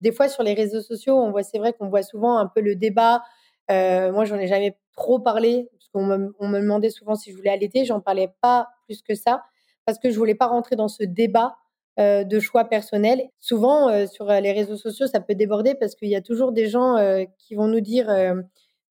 Des 0.00 0.12
fois 0.12 0.28
sur 0.28 0.42
les 0.42 0.54
réseaux 0.54 0.80
sociaux, 0.82 1.16
on 1.16 1.30
voit 1.30 1.42
c'est 1.42 1.58
vrai 1.58 1.72
qu'on 1.72 1.88
voit 1.88 2.02
souvent 2.02 2.38
un 2.38 2.46
peu 2.46 2.60
le 2.60 2.76
débat. 2.76 3.22
Euh, 3.70 4.12
moi, 4.12 4.24
j'en 4.24 4.36
ai 4.38 4.46
jamais 4.46 4.76
trop 4.96 5.18
parlé 5.18 5.68
on 5.94 6.48
me 6.48 6.60
demandait 6.60 6.90
souvent 6.90 7.14
si 7.14 7.30
je 7.30 7.36
voulais 7.36 7.50
allaiter, 7.50 7.84
j'en 7.84 8.00
parlais 8.00 8.32
pas 8.40 8.68
plus 8.84 9.02
que 9.02 9.14
ça 9.14 9.42
parce 9.84 9.98
que 9.98 10.10
je 10.10 10.18
voulais 10.18 10.34
pas 10.34 10.46
rentrer 10.46 10.76
dans 10.76 10.88
ce 10.88 11.02
débat 11.02 11.56
euh, 11.98 12.24
de 12.24 12.40
choix 12.40 12.64
personnels. 12.64 13.28
Souvent, 13.40 13.88
euh, 13.88 14.06
sur 14.06 14.26
les 14.26 14.52
réseaux 14.52 14.76
sociaux, 14.76 15.06
ça 15.06 15.20
peut 15.20 15.34
déborder 15.34 15.74
parce 15.74 15.94
qu'il 15.94 16.08
y 16.08 16.16
a 16.16 16.22
toujours 16.22 16.52
des 16.52 16.68
gens 16.68 16.96
euh, 16.96 17.24
qui 17.38 17.54
vont 17.54 17.66
nous 17.66 17.80
dire 17.80 18.08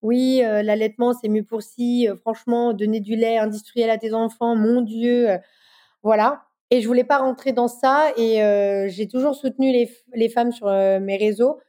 oui, 0.01 0.41
euh, 0.43 0.63
l'allaitement, 0.63 1.13
c'est 1.13 1.29
mieux 1.29 1.43
pour 1.43 1.61
si, 1.61 2.07
euh, 2.09 2.15
franchement, 2.15 2.73
donner 2.73 2.99
du 2.99 3.15
lait 3.15 3.37
industriel 3.37 3.89
à 3.89 3.97
tes 3.97 4.13
enfants, 4.13 4.55
mon 4.55 4.81
Dieu, 4.81 5.29
euh, 5.29 5.37
voilà. 6.03 6.43
Et 6.71 6.81
je 6.81 6.87
voulais 6.87 7.03
pas 7.03 7.17
rentrer 7.19 7.51
dans 7.51 7.67
ça 7.67 8.13
et 8.15 8.37
j'ai 8.89 9.05
toujours 9.05 9.35
soutenu 9.35 9.73
les, 9.73 9.91
les 10.13 10.29
femmes 10.29 10.53
sur 10.53 10.67
mes 10.67 11.17
réseaux 11.17 11.59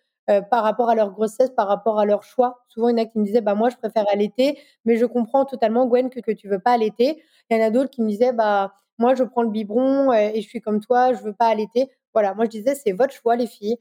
par 0.50 0.62
rapport 0.62 0.88
à 0.88 0.94
leur 0.94 1.10
grossesse, 1.10 1.50
par 1.50 1.68
rapport 1.68 1.98
à 1.98 2.06
leur 2.06 2.22
choix. 2.22 2.64
Souvent, 2.68 2.88
il 2.88 2.98
y 2.98 3.00
en 3.00 3.04
a 3.04 3.06
qui 3.06 3.18
me 3.18 3.24
disaient, 3.24 3.40
bah 3.40 3.54
moi, 3.54 3.70
je 3.70 3.76
préfère 3.76 4.04
allaiter, 4.12 4.58
mais 4.84 4.96
je 4.96 5.04
comprends 5.04 5.44
totalement, 5.44 5.86
Gwen, 5.86 6.10
que, 6.10 6.20
que 6.20 6.30
tu 6.30 6.48
veux 6.48 6.60
pas 6.60 6.72
allaiter. 6.72 7.22
Il 7.50 7.56
y 7.56 7.60
en 7.60 7.66
a 7.66 7.70
d'autres 7.70 7.90
qui 7.90 8.02
me 8.02 8.08
disaient, 8.08 8.32
bah 8.32 8.72
moi, 8.98 9.14
je 9.14 9.24
prends 9.24 9.42
le 9.42 9.50
biberon 9.50 10.12
et 10.12 10.40
je 10.40 10.48
suis 10.48 10.60
comme 10.60 10.80
toi, 10.80 11.12
je 11.12 11.22
veux 11.22 11.32
pas 11.32 11.46
allaiter. 11.46 11.90
Voilà, 12.14 12.34
moi, 12.34 12.44
je 12.44 12.50
disais, 12.50 12.74
c'est 12.74 12.92
votre 12.92 13.12
choix, 13.12 13.36
les 13.36 13.46
filles 13.46 13.78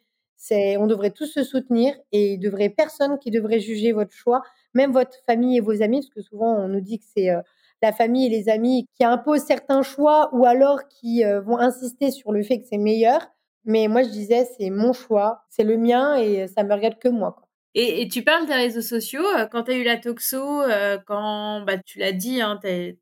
on 0.77 0.87
devrait 0.87 1.11
tous 1.11 1.27
se 1.27 1.43
soutenir 1.43 1.93
et 2.11 2.33
il 2.33 2.39
devrait 2.39 2.69
personne 2.69 3.19
qui 3.19 3.31
devrait 3.31 3.59
juger 3.59 3.91
votre 3.91 4.13
choix, 4.13 4.41
même 4.73 4.91
votre 4.91 5.17
famille 5.27 5.57
et 5.57 5.61
vos 5.61 5.81
amis, 5.81 6.01
parce 6.01 6.13
que 6.13 6.21
souvent 6.21 6.55
on 6.55 6.67
nous 6.67 6.81
dit 6.81 6.99
que 6.99 7.05
c'est 7.15 7.29
euh, 7.29 7.41
la 7.81 7.91
famille 7.91 8.25
et 8.25 8.29
les 8.29 8.49
amis 8.49 8.87
qui 8.95 9.03
imposent 9.03 9.43
certains 9.43 9.83
choix 9.83 10.29
ou 10.33 10.45
alors 10.45 10.87
qui 10.87 11.23
euh, 11.23 11.41
vont 11.41 11.57
insister 11.57 12.11
sur 12.11 12.31
le 12.31 12.43
fait 12.43 12.59
que 12.59 12.67
c'est 12.67 12.77
meilleur. 12.77 13.21
Mais 13.65 13.87
moi 13.87 14.03
je 14.03 14.09
disais 14.09 14.47
c'est 14.57 14.69
mon 14.69 14.93
choix, 14.93 15.43
c'est 15.49 15.63
le 15.63 15.77
mien 15.77 16.15
et 16.15 16.47
ça 16.47 16.63
me 16.63 16.73
regarde 16.73 16.99
que 16.99 17.09
moi. 17.09 17.35
Et, 17.73 18.09
tu 18.09 18.23
parles 18.23 18.47
des 18.47 18.53
réseaux 18.53 18.81
sociaux, 18.81 19.25
euh, 19.37 19.45
quand 19.45 19.63
tu 19.63 19.71
as 19.71 19.75
eu 19.75 19.83
la 19.83 19.95
toxo, 19.97 20.61
quand 21.07 21.61
bah, 21.61 21.77
tu 21.77 21.99
l'as 21.99 22.11
dit, 22.11 22.41
hein, 22.41 22.59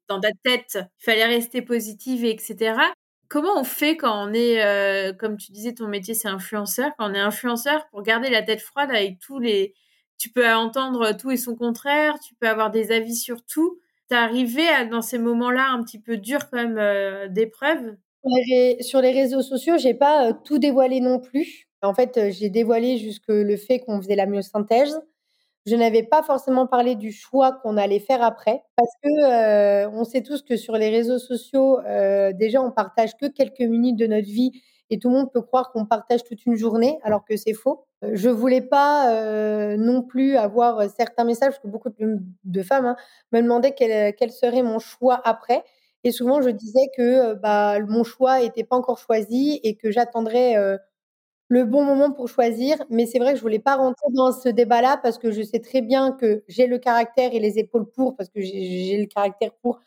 dans 0.08 0.19
ta 0.19 0.30
tête, 0.43 0.78
il 1.02 1.04
fallait 1.06 1.26
rester 1.26 1.63
positive, 1.63 2.24
etc. 2.24 2.76
Comment 3.30 3.60
on 3.60 3.63
fait 3.63 3.95
quand 3.95 4.28
on 4.28 4.34
est, 4.34 4.63
euh, 4.63 5.13
comme 5.13 5.38
tu 5.38 5.52
disais, 5.52 5.76
ton 5.76 5.88
métier 5.88 6.15
c'est 6.15 6.28
influenceur, 6.28 6.91
quand 6.98 7.12
on 7.12 7.13
est 7.13 7.19
influenceur 7.19 7.88
pour 7.91 8.02
garder 8.02 8.30
la 8.32 8.41
tête 8.41 8.62
froide 8.62 8.89
avec 8.89 9.19
tous 9.19 9.38
les... 9.39 9.76
Tu 10.17 10.32
peux 10.32 10.52
entendre 10.52 11.13
tout 11.13 11.30
et 11.32 11.38
son 11.38 11.56
contraire, 11.56 12.19
tu 12.19 12.34
peux 12.36 12.50
avoir 12.50 12.72
des 12.72 12.91
avis 12.91 13.15
sur 13.15 13.45
tout. 13.45 13.80
T'es 14.10 14.15
arrivé 14.15 14.63
dans 14.89 15.04
ces 15.04 15.19
moments-là 15.19 15.69
un 15.72 15.84
petit 15.84 16.02
peu 16.02 16.17
durs 16.17 16.50
quand 16.50 16.58
même 16.58 16.80
euh, 16.80 17.28
Sur 18.82 19.01
les 19.01 19.11
réseaux 19.11 19.41
sociaux, 19.41 19.78
j'ai 19.78 19.93
pas 19.93 20.30
euh, 20.30 20.34
tout 20.43 20.59
dévoilé 20.59 20.99
non 20.99 21.20
plus. 21.20 21.67
En 21.82 21.93
fait, 21.93 22.32
j'ai 22.32 22.49
dévoilé 22.49 22.97
jusque 22.97 23.30
le 23.30 23.55
fait 23.55 23.80
qu'on 23.80 24.01
faisait 24.01 24.15
la 24.15 24.26
myosynthèse. 24.26 24.99
Je 25.65 25.76
n'avais 25.76 26.03
pas 26.03 26.24
forcément 26.24 26.67
parlé 26.67 26.95
du 26.95 27.11
choix 27.11 27.51
qu'on 27.51 27.78
allait 27.78 27.99
faire 27.99 28.24
après 28.24 28.63
parce 28.76 28.91
que 29.03 29.09
euh, 29.24 29.89
on 29.91 30.03
sait 30.03 30.24
tous 30.24 30.41
que 30.41 30.57
sur 30.57 30.76
les 30.76 30.89
réseaux 30.89 31.20
sociaux, 31.20 31.80
euh, 31.82 32.32
déjà 32.34 32.61
on 32.61 32.72
partage 32.72 33.15
que 33.17 33.28
quelques 33.28 33.59
minutes 33.59 33.97
de 33.97 34.07
notre 34.07 34.28
vie 34.28 34.51
et 34.89 34.99
tout 34.99 35.09
le 35.09 35.15
monde 35.15 35.32
peut 35.32 35.41
croire 35.41 35.72
qu'on 35.72 35.86
partage 35.86 36.24
toute 36.24 36.45
une 36.45 36.55
journée 36.55 36.97
alors 37.03 37.24
que 37.26 37.36
c'est 37.36 37.53
faux. 37.53 37.86
Euh, 38.03 38.11
je 38.13 38.30
voulais 38.30 38.61
pas 38.61 39.13
euh, 39.13 39.78
non 39.78 40.01
plus 40.01 40.38
avoir 40.38 40.89
certains 40.89 41.24
messages 41.24 41.49
parce 41.49 41.59
que 41.59 41.67
beaucoup 41.67 41.89
de, 41.99 42.63
femmes 42.63 42.86
hein, 42.86 42.95
me 43.32 43.41
demandaient 43.41 43.74
quel, 43.76 44.32
serait 44.32 44.63
mon 44.63 44.80
choix 44.80 45.22
après. 45.24 45.63
Et 46.04 46.12
souvent, 46.12 46.41
je 46.41 46.50
disais 46.50 46.89
que 46.95 47.34
bah, 47.36 47.80
mon 47.88 48.04
choix 48.04 48.39
n'était 48.41 48.64
pas 48.64 48.76
encore 48.76 49.00
choisi 49.00 49.60
et 49.64 49.76
que 49.76 49.91
j'attendrais 49.91 50.56
le 51.50 51.66
bon 51.66 51.84
moment 51.84 52.12
pour 52.12 52.28
choisir. 52.28 52.78
Mais 52.89 53.06
c'est 53.06 53.20
vrai 53.20 53.32
que 53.32 53.38
je 53.38 53.41
voulais 53.41 53.60
pas 53.60 53.76
rentrer 53.76 54.08
dans 54.14 54.32
ce 54.32 54.50
débat-là 54.50 55.00
parce 55.02 55.18
que 55.18 55.32
je 55.32 55.41
sais 55.41 55.60
très 55.60 55.82
bien 55.82 56.12
que 56.14 56.43
j'ai 56.47 56.68
le 56.68 56.78
caractère 56.78 57.34
et 57.34 57.39
les 57.39 57.60
épaules 57.60 57.89
pour, 57.91 58.16
parce 58.16 58.30
que 58.30 58.39
j'ai 58.41 58.97
le 58.97 59.08
caractère 59.08 59.52
pour 59.62 59.80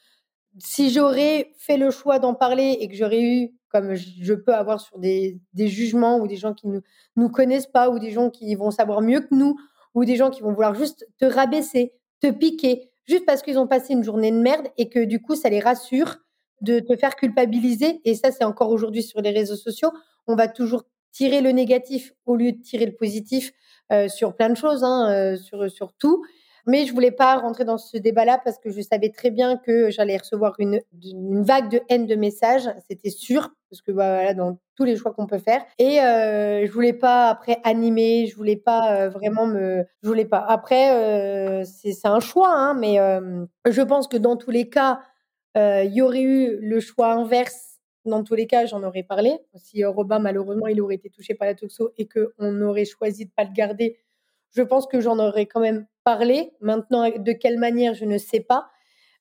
si 0.59 0.91
j'aurais 0.91 1.53
fait 1.59 1.77
le 1.77 1.91
choix 1.91 2.19
d'en 2.19 2.35
parler 2.35 2.77
et 2.81 2.89
que 2.89 2.95
j'aurais 2.95 3.23
eu, 3.23 3.55
comme 3.71 3.95
je 3.95 4.35
peux 4.35 4.55
avoir 4.55 4.81
sur 4.81 4.99
des, 4.99 5.41
jugements 5.57 6.19
ou 6.19 6.27
des 6.27 6.37
gens 6.37 6.55
qui 6.55 6.69
ne 6.69 6.81
nous 7.17 7.29
connaissent 7.31 7.67
pas 7.67 7.91
ou 7.91 7.99
des 7.99 8.11
gens 8.11 8.31
qui 8.31 8.55
vont 8.55 8.71
savoir 8.71 9.01
mieux 9.01 9.21
que 9.21 9.35
nous 9.35 9.57
ou 9.95 10.05
des 10.05 10.17
gens 10.17 10.31
qui 10.31 10.43
vont 10.43 10.53
vouloir 10.53 10.75
juste 10.75 11.07
te 11.19 11.25
rabaisser, 11.25 11.95
te 12.21 12.31
piquer, 12.31 12.91
juste 13.07 13.27
parce 13.27 13.43
qu'ils 13.43 13.59
ont 13.59 13.67
passé 13.67 13.93
une 13.93 14.05
journée 14.05 14.31
de 14.31 14.39
merde 14.39 14.69
et 14.79 14.89
que 14.89 15.05
du 15.05 15.21
coup, 15.21 15.35
ça 15.35 15.49
les 15.49 15.61
rassure 15.61 16.17
de 16.61 16.81
te 16.81 16.97
faire 16.97 17.17
culpabiliser. 17.17 18.01
Et 18.05 18.15
ça, 18.15 18.31
c'est 18.31 18.45
encore 18.45 18.71
aujourd'hui 18.71 19.03
sur 19.03 19.21
les 19.21 19.31
réseaux 19.31 19.57
sociaux. 19.57 19.91
On 20.27 20.37
va 20.37 20.49
toujours 20.49 20.85
tirer 21.11 21.41
le 21.41 21.51
négatif 21.51 22.13
au 22.27 22.37
lieu 22.37 22.53
de 22.53 22.63
tirer 22.63 22.87
le 22.87 22.95
positif 22.95 23.53
euh, 23.93 24.09
sur 24.09 24.35
plein 24.35 24.49
de 24.49 24.57
choses, 24.57 24.85
hein, 24.85 25.11
euh, 25.11 25.37
sur, 25.37 25.71
sur 25.71 25.93
tout. 25.93 26.25
Mais 26.67 26.87
je 26.87 26.93
voulais 26.93 27.11
pas 27.11 27.37
rentrer 27.37 27.65
dans 27.65 27.79
ce 27.79 27.97
débat-là 27.97 28.41
parce 28.45 28.59
que 28.59 28.71
je 28.71 28.81
savais 28.81 29.11
très 29.11 29.31
bien 29.31 29.57
que 29.57 29.91
j'allais 29.91 30.17
recevoir 30.17 30.55
une, 30.59 30.81
vague 31.43 31.71
de 31.71 31.81
haine 31.89 32.07
de 32.07 32.15
messages, 32.15 32.69
c'était 32.89 33.11
sûr, 33.11 33.51
parce 33.69 33.83
que 33.83 33.91
bah, 33.91 34.15
voilà, 34.15 34.35
dans 34.35 34.59
tous 34.77 34.85
les 34.85 34.97
choix 34.97 35.13
qu'on 35.13 35.27
peut 35.27 35.39
faire. 35.39 35.65
Et 35.79 36.01
euh, 36.01 36.67
je 36.67 36.73
voulais 36.73 36.93
pas 36.93 37.29
après 37.29 37.59
animer, 37.65 38.27
je 38.27 38.37
voulais 38.37 38.57
pas 38.57 38.95
euh, 38.95 39.09
vraiment 39.09 39.47
me, 39.47 39.85
je 40.03 40.09
voulais 40.09 40.25
pas. 40.25 40.45
Après, 40.47 40.95
euh, 40.95 41.65
c'est 41.65 42.07
un 42.07 42.21
choix, 42.21 42.53
hein, 42.55 42.75
mais 42.75 43.01
euh, 43.01 43.45
je 43.69 43.83
pense 43.83 44.07
que 44.09 44.17
dans 44.17 44.37
tous 44.37 44.51
les 44.51 44.69
cas, 44.69 45.01
il 45.57 45.93
y 45.93 46.01
aurait 46.01 46.23
eu 46.23 46.59
le 46.61 46.81
choix 46.81 47.13
inverse. 47.13 47.81
Dans 48.05 48.25
tous 48.25 48.35
les 48.35 48.47
cas, 48.47 48.67
j'en 48.67 48.83
aurais 48.83 49.03
parlé. 49.03 49.39
Si 49.57 49.85
Robin, 49.85 50.19
malheureusement, 50.19 50.67
il 50.67 50.81
aurait 50.81 50.95
été 50.97 51.11
touché 51.11 51.35
par 51.35 51.47
la 51.47 51.55
toxo 51.55 51.93
et 51.99 52.09
qu'on 52.09 52.61
aurait 52.63 52.85
choisi 52.85 53.27
de 53.27 53.31
pas 53.31 53.45
le 53.45 53.53
garder, 53.53 53.99
je 54.53 54.63
pense 54.63 54.87
que 54.87 55.01
j'en 55.01 55.19
aurais 55.19 55.47
quand 55.47 55.61
même 55.61 55.87
parlé. 56.05 56.53
Maintenant, 56.61 57.09
de 57.09 57.33
quelle 57.33 57.59
manière, 57.59 57.95
je 57.95 58.05
ne 58.05 58.19
sais 58.19 58.41
pas. 58.41 58.69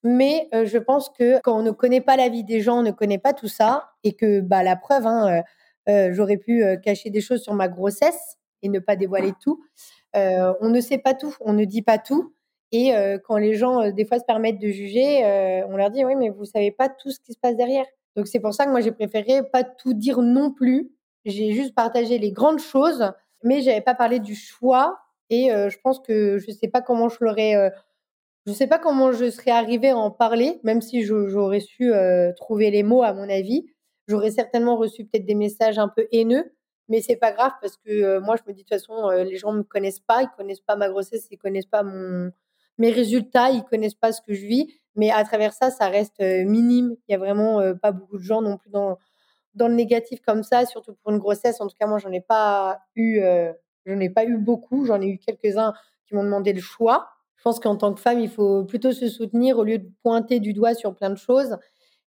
Mais 0.04 0.50
euh, 0.54 0.66
je 0.66 0.78
pense 0.78 1.10
que 1.10 1.40
quand 1.42 1.58
on 1.58 1.64
ne 1.64 1.72
connaît 1.72 2.02
pas 2.02 2.18
la 2.18 2.30
vie 2.30 2.44
des 2.44 2.62
gens, 2.62 2.80
on 2.80 2.84
ne 2.84 2.92
connaît 2.92 3.20
pas 3.20 3.34
tout 3.34 3.48
ça, 3.48 3.92
et 4.04 4.14
que 4.14 4.42
bah, 4.42 4.64
la 4.64 4.76
preuve, 4.76 5.06
hein, 5.06 5.28
euh, 5.28 5.42
euh 5.90 6.14
j'aurais 6.14 6.38
pu 6.38 6.64
cacher 6.84 7.10
des 7.10 7.22
choses 7.22 7.42
sur 7.42 7.54
ma 7.54 7.68
grossesse 7.68 8.38
et 8.62 8.70
ne 8.70 8.80
pas 8.80 8.96
dévoiler 8.96 9.34
tout. 9.42 9.64
On 10.14 10.70
ne 10.70 10.82
sait 10.82 10.98
pas 10.98 11.14
tout, 11.14 11.36
on 11.40 11.54
ne 11.54 11.66
dit 11.66 11.82
pas 11.82 11.98
tout. 11.98 12.34
Et 12.72 12.94
quand 13.26 13.38
les 13.38 13.56
gens, 13.56 13.90
des 13.92 14.06
fois, 14.06 14.20
se 14.20 14.24
permettent 14.26 14.60
de 14.60 14.70
juger, 14.70 15.24
on 15.68 15.76
leur 15.78 15.90
dit, 15.90 16.06
oui, 16.06 16.16
mais 16.16 16.30
vous 16.30 16.46
savez 16.46 16.72
pas 16.72 16.90
tout 16.90 17.10
ce 17.10 17.20
qui 17.20 17.34
se 17.34 17.40
passe 17.40 17.56
derrière. 17.56 17.86
Donc 18.16 18.28
c'est 18.28 18.40
pour 18.40 18.54
ça 18.54 18.66
que 18.66 18.72
moi, 18.72 18.82
j'ai 18.82 18.92
préféré 18.92 19.42
pas 19.44 19.64
tout 19.64 19.94
dire 19.94 20.22
non 20.22 20.52
plus. 20.52 20.92
J'ai 21.26 21.54
juste 21.54 21.74
partagé 21.74 22.18
les 22.18 22.32
grandes 22.32 22.60
choses, 22.60 23.12
mais 23.44 23.62
j'avais 23.62 23.82
pas 23.82 23.96
parlé 23.96 24.20
du 24.20 24.36
choix 24.36 25.00
et 25.32 25.52
euh, 25.52 25.70
je 25.70 25.80
pense 25.80 26.00
que 26.00 26.38
je 26.38 26.52
sais 26.52 26.68
pas 26.68 26.82
comment 26.82 27.10
je 27.10 27.18
l'aurais, 27.22 27.56
euh, 27.56 27.70
je 28.46 28.52
sais 28.54 28.68
pas 28.68 28.78
comment 28.78 29.12
je 29.14 29.32
serais 29.32 29.52
arrivée 29.52 29.90
à 29.90 29.98
en 29.98 30.12
parler, 30.12 30.60
même 30.64 30.82
si 30.82 31.04
j'aurais 31.04 31.62
su 31.62 31.94
euh, 31.94 32.34
trouver 32.34 32.70
les 32.70 32.84
mots 32.84 33.02
à 33.02 33.14
mon 33.14 33.30
avis. 33.30 33.66
J'aurais 34.08 34.32
certainement 34.32 34.76
reçu 34.76 35.06
peut-être 35.06 35.26
des 35.26 35.36
messages 35.36 35.80
un 35.80 35.88
peu 35.88 36.08
haineux, 36.12 36.54
mais 36.90 37.02
c'est 37.02 37.16
pas 37.16 37.32
grave 37.32 37.54
parce 37.62 37.78
que 37.78 38.20
moi 38.20 38.36
je 38.36 38.42
me 38.46 38.54
dis 38.54 38.64
de 38.64 38.68
toute 38.68 38.78
façon 38.78 39.10
les 39.10 39.38
gens 39.38 39.54
me 39.54 39.64
connaissent 39.64 40.02
pas, 40.02 40.22
ils 40.22 40.30
connaissent 40.38 40.60
pas 40.62 40.76
ma 40.76 40.90
grossesse, 40.90 41.28
ils 41.32 41.38
connaissent 41.38 41.66
pas 41.66 41.84
mon 41.84 42.32
mes 42.78 42.92
résultats, 42.92 43.52
ils 43.52 43.64
connaissent 43.64 43.96
pas 43.96 44.12
ce 44.12 44.22
que 44.22 44.34
je 44.34 44.46
vis, 44.46 44.68
mais 44.96 45.12
à 45.12 45.24
travers 45.24 45.54
ça, 45.54 45.70
ça 45.70 45.88
reste 45.88 46.20
minime. 46.20 46.96
Il 47.08 47.12
y 47.12 47.16
a 47.16 47.18
vraiment 47.20 47.62
pas 47.82 47.92
beaucoup 47.92 48.18
de 48.18 48.24
gens 48.24 48.42
non 48.42 48.58
plus 48.58 48.70
dans 48.72 48.98
dans 49.54 49.68
le 49.68 49.76
négatif 49.76 50.20
comme 50.22 50.44
ça, 50.44 50.66
surtout 50.66 50.96
pour 50.96 51.12
une 51.12 51.20
grossesse. 51.20 51.62
En 51.62 51.68
tout 51.68 51.76
cas, 51.80 51.88
moi, 51.88 52.00
j'en 52.00 52.12
ai 52.12 52.22
pas 52.22 52.80
eu 52.96 53.22
je 53.86 53.94
n'ai 53.94 54.10
pas 54.10 54.26
eu 54.26 54.38
beaucoup, 54.38 54.86
j'en 54.86 55.02
ai 55.02 55.08
eu 55.08 55.18
quelques-uns 55.18 55.74
qui 56.08 56.16
m'ont 56.16 56.24
demandé 56.24 56.54
le 56.54 56.62
choix. 56.62 57.10
Je 57.38 57.44
pense 57.44 57.60
qu'en 57.60 57.76
tant 57.76 57.94
que 57.94 58.00
femme, 58.00 58.20
il 58.20 58.30
faut 58.30 58.64
plutôt 58.66 58.92
se 58.92 59.08
soutenir 59.08 59.58
au 59.58 59.64
lieu 59.64 59.80
de 59.80 59.90
pointer 60.04 60.40
du 60.40 60.54
doigt 60.54 60.76
sur 60.76 60.96
plein 60.96 61.10
de 61.10 61.18
choses. 61.18 61.58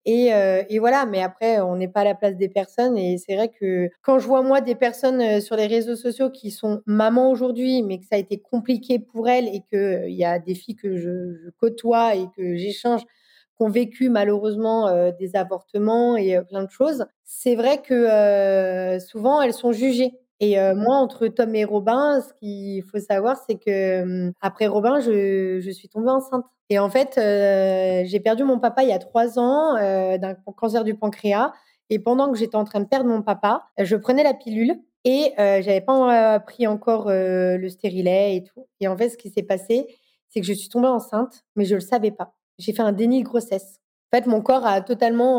Et, 0.05 0.35
euh, 0.35 0.62
voilà, 0.81 1.07
mais 1.07 1.23
après, 1.23 1.61
on 1.61 1.77
n'est 1.77 1.89
pas 1.89 2.01
à 2.01 2.05
la 2.05 2.14
place 2.14 2.37
des 2.37 2.49
personnes. 2.49 2.99
Et 2.99 3.18
c'est 3.18 3.37
vrai 3.37 3.49
que 3.49 3.89
quand 4.03 4.18
je 4.18 4.27
vois 4.27 4.43
moi 4.43 4.61
des 4.61 4.75
personnes 4.75 5.20
euh, 5.20 5.41
sur 5.41 5.55
les 5.57 5.66
réseaux 5.66 5.95
sociaux 5.95 6.29
qui 6.31 6.51
sont 6.51 6.83
mamans 6.87 7.31
aujourd'hui, 7.31 7.83
mais 7.83 7.99
que 7.99 8.07
ça 8.07 8.16
a 8.16 8.18
été 8.18 8.39
compliqué 8.39 8.99
pour 8.99 9.29
elles 9.29 9.47
et 9.47 9.62
qu'il 9.70 9.79
euh, 9.79 10.09
y 10.09 10.25
a 10.25 10.39
des 10.41 10.55
filles 10.55 10.75
que 10.77 10.97
je, 10.97 11.51
côtoie 11.61 12.16
et 12.16 12.27
que 12.37 12.57
j'échange 12.57 13.03
qui 13.05 13.62
ont 13.62 13.68
vécu 13.68 14.09
malheureusement 14.09 15.12
des 15.18 15.37
avortements 15.37 16.16
et 16.16 16.41
plein 16.49 16.64
de 16.64 16.70
choses, 16.70 17.05
c'est 17.25 17.55
vrai 17.55 17.83
que 17.83 18.99
souvent 18.99 19.43
elles 19.43 19.53
sont 19.53 19.73
jugées. 19.73 20.22
Et 20.43 20.59
euh, 20.59 20.74
moi, 20.74 20.97
entre 20.97 21.28
Tom 21.28 21.55
et 21.55 21.64
Robin, 21.64 22.20
ce 22.20 22.34
qu'il 22.34 22.82
faut 22.82 22.99
savoir, 22.99 23.36
c'est 23.47 23.55
que 23.55 24.03
hum, 24.03 24.32
après 24.40 24.66
Robin, 24.66 24.99
je, 24.99 25.61
je, 25.61 25.70
suis 25.70 25.88
tombée 25.88 26.11
enceinte. 26.11 26.45
Et 26.68 26.80
en 26.80 26.90
fait, 26.90 27.16
euh, 27.16 28.03
j'ai 28.07 28.18
perdu 28.18 28.43
mon 28.43 28.59
papa 28.59 28.82
il 28.82 28.88
y 28.88 28.93
a 28.93 28.99
trois 28.99 29.38
ans 29.38 29.76
euh, 29.76 30.18
d'un 30.18 30.34
cancer 30.34 30.82
du 30.82 30.97
pancréas. 30.97 31.53
Et 31.90 32.01
pendant 32.01 32.32
que 32.32 32.36
j'étais 32.36 32.57
en 32.57 32.64
train 32.64 32.80
de 32.80 32.86
perdre 32.86 33.09
mon 33.09 33.22
papa, 33.22 33.68
je 33.78 33.95
prenais 33.95 34.24
la 34.24 34.34
pilule 34.34 34.80
et 35.05 35.32
j'avais 35.36 35.80
pas 35.80 36.40
pris 36.40 36.66
encore 36.66 37.09
le 37.11 37.68
stérilet 37.68 38.36
et 38.36 38.45
tout. 38.45 38.66
Et 38.80 38.88
en 38.88 38.97
fait, 38.97 39.11
ce 39.11 39.18
qui 39.18 39.28
s'est 39.28 39.43
passé, 39.43 39.86
c'est 40.28 40.40
que 40.40 40.47
je 40.47 40.55
suis 40.55 40.70
tombée 40.70 40.88
enceinte, 40.88 41.45
mais 41.55 41.66
je 41.66 41.74
le 41.74 41.80
savais 41.80 42.11
pas. 42.11 42.34
J'ai 42.59 42.72
fait 42.72 42.82
un 42.82 42.93
déni 42.93 43.22
de 43.22 43.28
grossesse. 43.28 43.80
En 44.11 44.16
fait, 44.16 44.26
mon 44.26 44.40
corps 44.40 44.64
a 44.64 44.80
totalement 44.80 45.38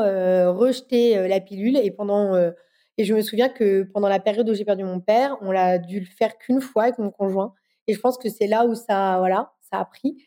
rejeté 0.54 1.28
la 1.28 1.40
pilule 1.40 1.78
et 1.78 1.90
pendant 1.90 2.36
et 2.98 3.06
je 3.06 3.14
me 3.14 3.22
souviens 3.22 3.50
que 3.50 3.84
pendant 3.84 4.08
la 4.10 4.20
période 4.20 4.50
où 4.50 4.54
j'ai 4.54 4.66
perdu 4.66 4.84
mon 4.84 5.00
père, 5.00 5.38
on 5.42 5.52
l'a 5.52 5.80
dû 5.80 6.00
le 6.00 6.06
faire 6.06 6.38
qu'une 6.38 6.62
fois 6.62 6.84
avec 6.84 7.00
mon 7.00 7.12
conjoint. 7.12 7.54
Et 7.88 7.94
je 7.94 8.00
pense 8.00 8.18
que 8.18 8.30
c'est 8.30 8.48
là 8.48 8.66
où 8.66 8.76
ça, 8.76 9.18
voilà, 9.20 9.54
ça 9.62 9.80
a 9.80 9.86
pris. 9.86 10.18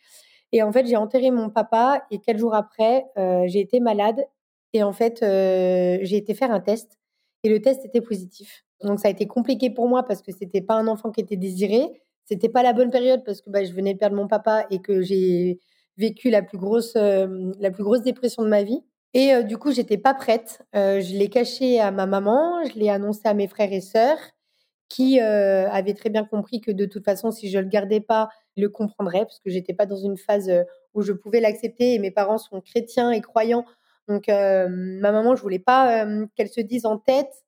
Et 0.53 0.63
en 0.63 0.73
fait, 0.73 0.87
j'ai 0.87 0.97
enterré 0.97 1.31
mon 1.31 1.51
papa 1.51 2.05
et 2.11 2.19
quelques 2.19 2.39
jours 2.41 2.55
après, 2.55 3.05
euh, 3.19 3.45
j'ai 3.47 3.61
été 3.61 3.81
malade. 3.81 4.25
Et 4.73 4.83
en 4.83 4.93
fait, 4.93 5.23
euh, 5.23 5.99
j'ai 6.03 6.17
été 6.17 6.35
faire 6.35 6.51
un 6.51 6.61
test 6.61 6.99
et 7.45 7.49
le 7.49 7.61
test 7.61 7.85
était 7.85 8.01
positif. 8.01 8.65
Donc 8.83 9.01
ça 9.01 9.09
a 9.09 9.11
été 9.11 9.27
compliqué 9.27 9.71
pour 9.71 9.89
moi 9.89 10.03
parce 10.03 10.23
que 10.23 10.33
c'était 10.33 10.61
pas 10.61 10.75
un 10.75 10.89
enfant 10.89 11.11
qui 11.11 11.21
était 11.21 11.37
désiré. 11.37 12.03
C'était 12.25 12.49
pas 12.49 12.63
la 12.63 12.73
bonne 12.73 12.91
période 12.91 13.23
parce 13.25 13.41
que 13.41 13.51
bah, 13.51 13.65
je 13.65 13.73
venais 13.73 13.95
de 13.95 13.99
perdre 13.99 14.17
mon 14.17 14.27
papa 14.29 14.67
et 14.71 14.81
que 14.81 15.03
j'ai 15.03 15.61
vécu 15.97 16.31
la 16.31 16.43
plus 16.43 16.59
grosse, 16.59 16.95
euh, 16.97 17.53
la 17.61 17.71
plus 17.71 17.85
grosse 17.85 18.03
dépression 18.03 18.43
de 18.43 18.49
ma 18.49 18.65
vie. 18.65 18.83
Et 19.15 19.35
euh, 19.35 19.43
du 19.43 19.57
coup, 19.59 19.73
j'étais 19.73 19.99
pas 19.99 20.15
prête. 20.15 20.63
Euh, 20.75 21.01
je 21.01 21.15
l'ai 21.15 21.29
caché 21.29 21.81
à 21.81 21.91
ma 21.91 22.07
maman, 22.07 22.65
je 22.65 22.79
l'ai 22.79 22.91
annoncé 22.91 23.23
à 23.25 23.35
mes 23.35 23.49
frères 23.49 23.73
et 23.73 23.81
sœurs, 23.81 24.19
qui 24.89 25.21
euh, 25.21 25.69
avaient 25.71 25.95
très 25.95 26.11
bien 26.11 26.25
compris 26.25 26.61
que 26.61 26.71
de 26.71 26.87
toute 26.87 27.05
façon, 27.05 27.31
si 27.31 27.51
je 27.51 27.59
le 27.59 27.69
gardais 27.69 28.01
pas, 28.01 28.29
ils 28.57 28.63
le 28.63 28.69
comprendraient, 28.69 29.25
parce 29.25 29.41
que 29.41 29.51
j'étais 29.51 29.75
pas 29.75 29.87
dans 29.87 29.97
une 29.97 30.17
phase 30.17 30.51
où 30.95 31.03
je 31.03 31.13
pouvais 31.13 31.41
l'accepter. 31.41 31.95
Et 31.95 31.99
mes 31.99 32.11
parents 32.11 32.39
sont 32.39 32.61
chrétiens 32.61 33.11
et 33.11 33.21
croyants, 33.21 33.65
donc 34.09 34.29
ma 34.29 35.13
maman, 35.13 35.35
je 35.37 35.43
voulais 35.43 35.59
pas 35.59 36.07
qu'elle 36.37 36.49
se 36.49 36.61
dise 36.61 36.87
en 36.87 36.99
tête 36.99 37.45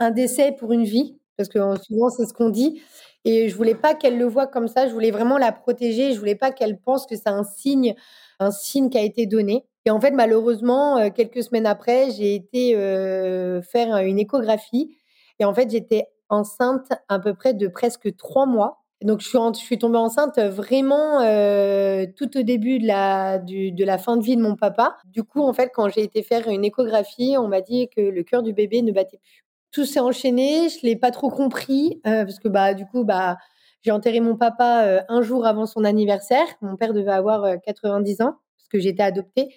un 0.00 0.10
décès 0.10 0.52
pour 0.52 0.72
une 0.72 0.84
vie, 0.84 1.18
parce 1.36 1.48
que 1.48 1.58
souvent 1.82 2.10
c'est 2.10 2.26
ce 2.26 2.32
qu'on 2.34 2.50
dit. 2.50 2.80
Et 3.24 3.48
je 3.48 3.56
voulais 3.56 3.74
pas 3.74 3.94
qu'elle 3.94 4.18
le 4.18 4.24
voie 4.26 4.46
comme 4.46 4.68
ça. 4.68 4.86
Je 4.86 4.92
voulais 4.92 5.10
vraiment 5.10 5.36
la 5.36 5.50
protéger. 5.50 6.12
Je 6.12 6.18
voulais 6.18 6.36
pas 6.36 6.52
qu'elle 6.52 6.78
pense 6.78 7.06
que 7.06 7.16
c'est 7.16 7.28
un 7.28 7.42
signe, 7.42 7.96
un 8.38 8.52
signe 8.52 8.88
qui 8.88 8.98
a 8.98 9.02
été 9.02 9.26
donné. 9.26 9.66
Et 9.86 9.90
en 9.90 10.00
fait, 10.00 10.10
malheureusement, 10.10 10.98
euh, 10.98 11.10
quelques 11.10 11.44
semaines 11.44 11.64
après, 11.64 12.10
j'ai 12.10 12.34
été 12.34 12.74
euh, 12.74 13.62
faire 13.62 13.96
une 13.98 14.18
échographie. 14.18 14.96
Et 15.38 15.44
en 15.44 15.54
fait, 15.54 15.70
j'étais 15.70 16.08
enceinte 16.28 16.88
à 17.08 17.20
peu 17.20 17.34
près 17.34 17.54
de 17.54 17.68
presque 17.68 18.14
trois 18.16 18.46
mois. 18.46 18.82
Donc, 19.02 19.20
je 19.20 19.28
suis, 19.28 19.38
en, 19.38 19.52
tombée 19.52 19.98
enceinte 19.98 20.40
vraiment 20.40 21.20
euh, 21.20 22.04
tout 22.16 22.36
au 22.36 22.42
début 22.42 22.80
de 22.80 22.86
la, 22.86 23.98
fin 23.98 24.16
de 24.16 24.24
vie 24.24 24.36
de 24.36 24.42
mon 24.42 24.56
papa. 24.56 24.96
Du 25.04 25.22
coup, 25.22 25.42
en 25.42 25.52
fait, 25.52 25.70
quand 25.72 25.88
j'ai 25.88 26.02
été 26.02 26.24
faire 26.24 26.48
une 26.48 26.64
échographie, 26.64 27.36
on 27.38 27.46
m'a 27.46 27.60
dit 27.60 27.88
que 27.94 28.00
le 28.00 28.22
cœur 28.24 28.42
du 28.42 28.52
bébé 28.52 28.82
ne 28.82 28.90
battait 28.90 29.18
plus. 29.18 29.44
Tout 29.70 29.84
s'est 29.84 30.00
enchaîné, 30.00 30.68
je 30.68 30.84
l'ai 30.84 30.96
pas 30.96 31.10
trop 31.10 31.28
compris 31.28 32.00
parce 32.02 32.38
que 32.38 32.48
bah 32.48 32.72
du 32.72 32.86
coup 32.86 33.04
bah 33.04 33.36
j'ai 33.82 33.90
enterré 33.90 34.20
mon 34.20 34.34
papa 34.34 35.04
un 35.08 35.20
jour 35.20 35.44
avant 35.44 35.66
son 35.66 35.84
anniversaire. 35.84 36.46
Mon 36.62 36.76
père 36.76 36.94
devait 36.94 37.12
avoir 37.12 37.60
90 37.62 38.22
ans 38.22 38.36
que 38.68 38.78
j'étais 38.80 39.02
adoptée. 39.02 39.54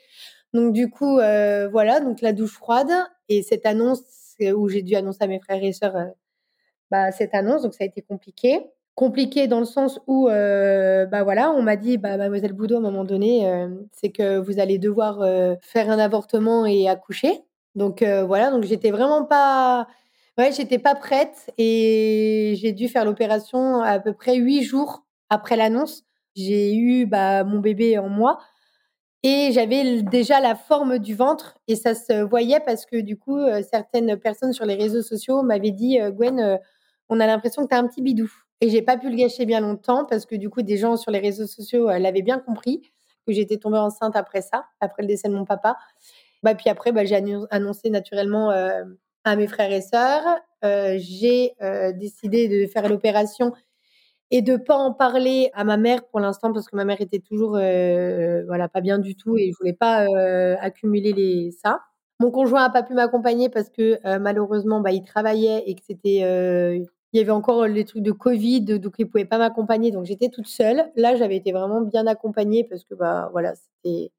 Donc 0.54 0.74
du 0.74 0.90
coup, 0.90 1.20
euh, 1.20 1.70
voilà, 1.70 2.00
donc 2.00 2.22
la 2.22 2.34
douche 2.34 2.54
froide 2.54 2.92
et 3.30 3.44
cette 3.44 3.66
annonce 3.66 4.02
où 4.56 4.70
j'ai 4.70 4.82
dû 4.82 4.96
annoncer 4.96 5.24
à 5.24 5.28
mes 5.28 5.40
frères 5.40 5.64
et 5.64 5.74
sœurs 5.74 5.96
euh, 5.98 6.06
bah, 6.92 7.12
cette 7.12 7.36
annonce, 7.36 7.62
donc 7.62 7.74
ça 7.74 7.84
a 7.84 7.88
été 7.88 8.02
compliqué. 8.02 8.62
Compliqué 8.96 9.48
dans 9.48 9.60
le 9.60 9.66
sens 9.66 10.00
où, 10.08 10.28
euh, 10.28 11.06
bah 11.06 11.24
voilà, 11.24 11.52
on 11.52 11.62
m'a 11.62 11.76
dit, 11.78 11.98
bah, 11.98 12.18
mademoiselle 12.18 12.54
Boudot, 12.54 12.76
à 12.76 12.78
un 12.80 12.82
moment 12.82 13.06
donné, 13.06 13.48
euh, 13.48 13.70
c'est 13.94 14.10
que 14.10 14.40
vous 14.40 14.60
allez 14.60 14.78
devoir 14.78 15.22
euh, 15.22 15.56
faire 15.62 15.90
un 15.90 16.00
avortement 16.00 16.66
et 16.66 16.90
accoucher. 16.90 17.44
Donc 17.76 18.04
voilà, 18.04 18.52
donc 18.52 18.64
j'étais 18.64 18.92
vraiment 18.92 19.24
pas, 19.24 19.88
ouais, 20.38 20.52
j'étais 20.52 20.80
pas 20.80 20.96
prête 20.96 21.54
et 21.58 22.56
j'ai 22.58 22.74
dû 22.74 22.90
faire 22.90 23.06
l'opération 23.06 23.82
à 23.82 24.00
peu 24.00 24.12
près 24.12 24.36
huit 24.36 24.64
jours 24.64 25.06
après 25.30 25.56
l'annonce. 25.56 26.04
J'ai 26.36 26.74
eu 26.76 27.06
bah, 27.06 27.44
mon 27.46 27.60
bébé 27.60 27.98
en 27.98 28.10
moi. 28.10 28.40
Et 29.24 29.52
j'avais 29.52 30.02
déjà 30.02 30.40
la 30.40 30.56
forme 30.56 30.98
du 30.98 31.14
ventre 31.14 31.58
et 31.68 31.76
ça 31.76 31.94
se 31.94 32.22
voyait 32.24 32.62
parce 32.62 32.86
que 32.86 33.02
du 33.02 33.18
coup, 33.18 33.38
euh, 33.38 33.62
certaines 33.70 34.18
personnes 34.18 34.54
sur 34.54 34.66
les 34.66 34.76
réseaux 34.76 35.02
sociaux 35.02 35.42
m'avaient 35.44 35.72
dit 35.72 36.00
euh, 36.00 36.10
Gwen, 36.10 36.40
euh, 36.40 36.58
on 37.10 37.20
a 37.20 37.28
l'impression 37.28 37.64
que 37.64 37.70
tu 37.70 37.76
as 37.76 37.80
un 37.80 37.88
petit 37.88 38.02
bidou. 38.02 38.32
Et 38.62 38.70
j'ai 38.70 38.82
pas 38.82 38.98
pu 38.98 39.10
le 39.10 39.18
gâcher 39.18 39.46
bien 39.46 39.60
longtemps 39.60 40.06
parce 40.06 40.26
que 40.26 40.36
du 40.36 40.50
coup, 40.50 40.62
des 40.62 40.78
gens 40.78 40.96
sur 40.96 41.12
les 41.12 41.20
réseaux 41.20 41.48
sociaux 41.48 41.88
l'avaient 41.88 42.22
bien 42.22 42.40
compris 42.40 42.82
que 43.26 43.34
j'étais 43.34 43.58
tombée 43.58 43.78
enceinte 43.78 44.16
après 44.16 44.42
ça, 44.42 44.66
après 44.80 45.04
le 45.04 45.08
décès 45.08 45.28
de 45.28 45.34
mon 45.34 45.46
papa. 45.46 45.78
Bah, 46.44 46.56
puis 46.56 46.70
après, 46.70 46.92
bah, 46.92 47.06
j'ai 47.06 47.16
annoncé 47.52 47.90
naturellement 47.90 48.50
à 48.50 49.36
mes 49.38 49.48
frères 49.48 49.72
et 49.72 49.80
sœurs. 49.82 50.24
j'ai 50.62 51.54
décidé 51.96 52.50
de 52.50 52.68
faire 52.68 52.90
l'opération 52.90 53.54
et 54.32 54.42
de 54.42 54.58
pas 54.58 54.76
en 54.76 54.94
parler 54.94 55.50
à 55.54 55.64
ma 55.64 55.78
mère 55.78 56.06
pour 56.08 56.20
l'instant 56.20 56.54
parce 56.54 56.68
que 56.70 56.76
ma 56.76 56.86
mère 56.86 57.02
était 57.02 57.20
toujours 57.20 57.52
voilà 57.52 58.70
pas 58.72 58.82
bien 58.82 59.00
du 59.00 59.16
tout 59.16 59.38
et 59.38 59.52
je 59.52 59.58
voulais 59.58 59.74
pas 59.74 60.06
accumuler 60.62 61.14
les 61.14 61.52
ça. 61.52 61.82
Mon 62.20 62.32
conjoint 62.32 62.64
a 62.64 62.70
pas 62.70 62.84
pu 62.84 62.94
m'accompagner 62.94 63.50
parce 63.50 63.70
que 63.70 64.00
malheureusement 64.20 64.82
bah, 64.82 64.92
il 64.92 65.04
travaillait 65.04 65.64
et 65.68 65.76
que 65.76 65.82
c'était 65.86 66.20
il 67.14 67.18
y 67.18 67.22
avait 67.22 67.32
encore 67.32 67.66
les 67.68 67.86
trucs 67.86 68.04
de 68.04 68.12
Covid, 68.12 68.62
donc 68.80 68.94
il 69.00 69.10
pouvait 69.10 69.26
pas 69.26 69.40
m'accompagner, 69.40 69.90
donc 69.92 70.06
j'étais 70.06 70.30
toute 70.30 70.46
seule. 70.48 70.92
Là, 70.96 71.16
j'avais 71.16 71.38
été 71.38 71.52
vraiment 71.52 71.82
bien 71.82 72.06
accompagnée 72.06 72.64
parce 72.64 72.84
que 72.84 72.94
bah 72.94 73.30
voilà, 73.32 73.54
c'était 73.56 74.12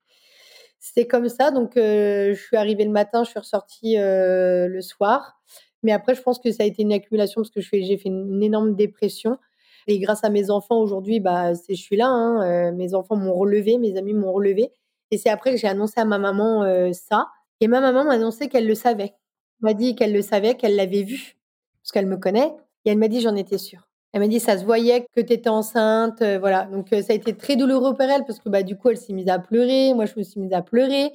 c'était 0.81 1.07
comme 1.07 1.29
ça. 1.29 1.51
Donc 1.53 1.73
je 1.77 2.35
suis 2.35 2.57
arrivée 2.57 2.85
le 2.85 2.91
matin, 2.91 3.25
je 3.25 3.31
suis 3.31 3.39
ressortie 3.41 3.97
le 3.99 4.81
soir. 4.83 5.41
Mais 5.83 5.93
après, 5.93 6.15
je 6.15 6.23
pense 6.23 6.39
que 6.39 6.53
ça 6.53 6.65
a 6.65 6.67
été 6.67 6.83
une 6.83 6.93
accumulation 6.93 7.43
parce 7.43 7.51
que 7.51 7.61
j'ai 7.61 7.97
fait 7.99 8.09
une 8.09 8.43
énorme 8.43 8.75
dépression. 8.77 9.39
Et 9.87 9.99
grâce 9.99 10.25
à 10.25 10.31
mes 10.31 10.51
enfants 10.51 10.81
aujourd'hui, 10.81 11.21
bah, 11.21 11.53
je 11.55 11.75
suis 11.75 11.97
là. 11.97 12.09
Hein, 12.09 12.73
mes 12.73 12.95
enfants 12.95 13.17
m'ont 13.17 13.35
relevé, 13.35 13.79
mes 13.79 13.97
amis 13.97 14.15
m'ont 14.15 14.33
relevé. 14.33 14.73
Et 15.11 15.19
c'est 15.19 15.31
après 15.31 15.53
que 15.53 15.57
j'ai 15.57 15.69
annoncé 15.69 16.01
à 16.01 16.05
ma 16.05 16.19
maman 16.19 16.65
ça. 16.93 17.29
Et 17.61 17.69
ma 17.69 17.81
maman 17.81 18.05
m'a 18.05 18.15
annoncé 18.15 18.49
qu'elle 18.49 18.67
le 18.67 18.75
savait. 18.75 19.15
M'a 19.61 19.75
dit 19.75 19.95
qu'elle 19.95 20.13
le 20.13 20.23
savait, 20.23 20.55
qu'elle 20.55 20.77
l'avait 20.77 21.03
vu, 21.03 21.37
parce 21.83 21.93
qu'elle 21.93 22.07
me 22.07 22.17
connaît. 22.17 22.55
Et 22.85 22.91
elle 22.91 22.99
m'a 22.99 23.09
dit, 23.09 23.21
j'en 23.21 23.37
étais 23.37 23.59
sûre. 23.59 23.89
Elle 24.13 24.21
m'a 24.21 24.29
dit, 24.29 24.41
ça 24.41 24.59
se 24.59 24.65
voyait 24.65 25.07
que 25.15 25.21
tu 25.21 25.33
étais 25.33 25.51
enceinte. 25.51 26.23
Euh, 26.23 26.39
voilà. 26.39 26.65
Donc, 26.65 26.93
euh, 26.93 27.03
ça 27.03 27.13
a 27.13 27.17
été 27.17 27.37
très 27.37 27.57
douloureux 27.57 27.95
pour 27.95 28.03
elle 28.03 28.25
parce 28.25 28.41
que 28.41 28.49
bah, 28.49 28.63
du 28.63 28.77
coup, 28.77 28.89
elle 28.89 28.97
s'est 28.97 29.13
mise 29.13 29.29
à 29.29 29.39
pleurer. 29.39 29.95
Moi, 29.95 30.07
je 30.07 30.15
me 30.17 30.23
suis 30.23 30.41
mise 30.41 30.53
à 30.53 30.63
pleurer. 30.63 31.13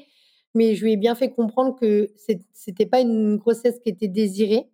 Mais 0.54 0.76
je 0.76 0.86
lui 0.86 0.94
ai 0.94 0.98
bien 0.98 1.16
fait 1.16 1.32
comprendre 1.32 1.76
que 1.76 2.10
c'était 2.54 2.86
pas 2.86 3.02
une 3.02 3.36
grossesse 3.36 3.80
qui 3.80 3.90
était 3.90 4.08
désirée. 4.08 4.70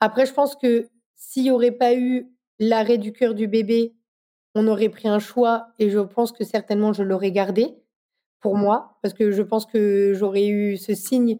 Après, 0.00 0.24
je 0.24 0.32
pense 0.32 0.56
que 0.56 0.88
s'il 1.16 1.42
n'y 1.42 1.50
aurait 1.50 1.72
pas 1.72 1.94
eu 1.94 2.28
l'arrêt 2.58 2.98
du 2.98 3.12
cœur 3.12 3.34
du 3.34 3.46
bébé, 3.48 3.94
on 4.54 4.68
aurait 4.68 4.88
pris 4.88 5.08
un 5.08 5.18
choix 5.18 5.68
et 5.78 5.90
je 5.90 5.98
pense 5.98 6.32
que 6.32 6.44
certainement 6.44 6.92
je 6.92 7.02
l'aurais 7.02 7.32
gardé 7.32 7.76
pour 8.40 8.56
moi 8.56 8.98
parce 9.02 9.14
que 9.14 9.30
je 9.30 9.42
pense 9.42 9.66
que 9.66 10.12
j'aurais 10.14 10.46
eu 10.48 10.76
ce 10.76 10.94
signe 10.94 11.38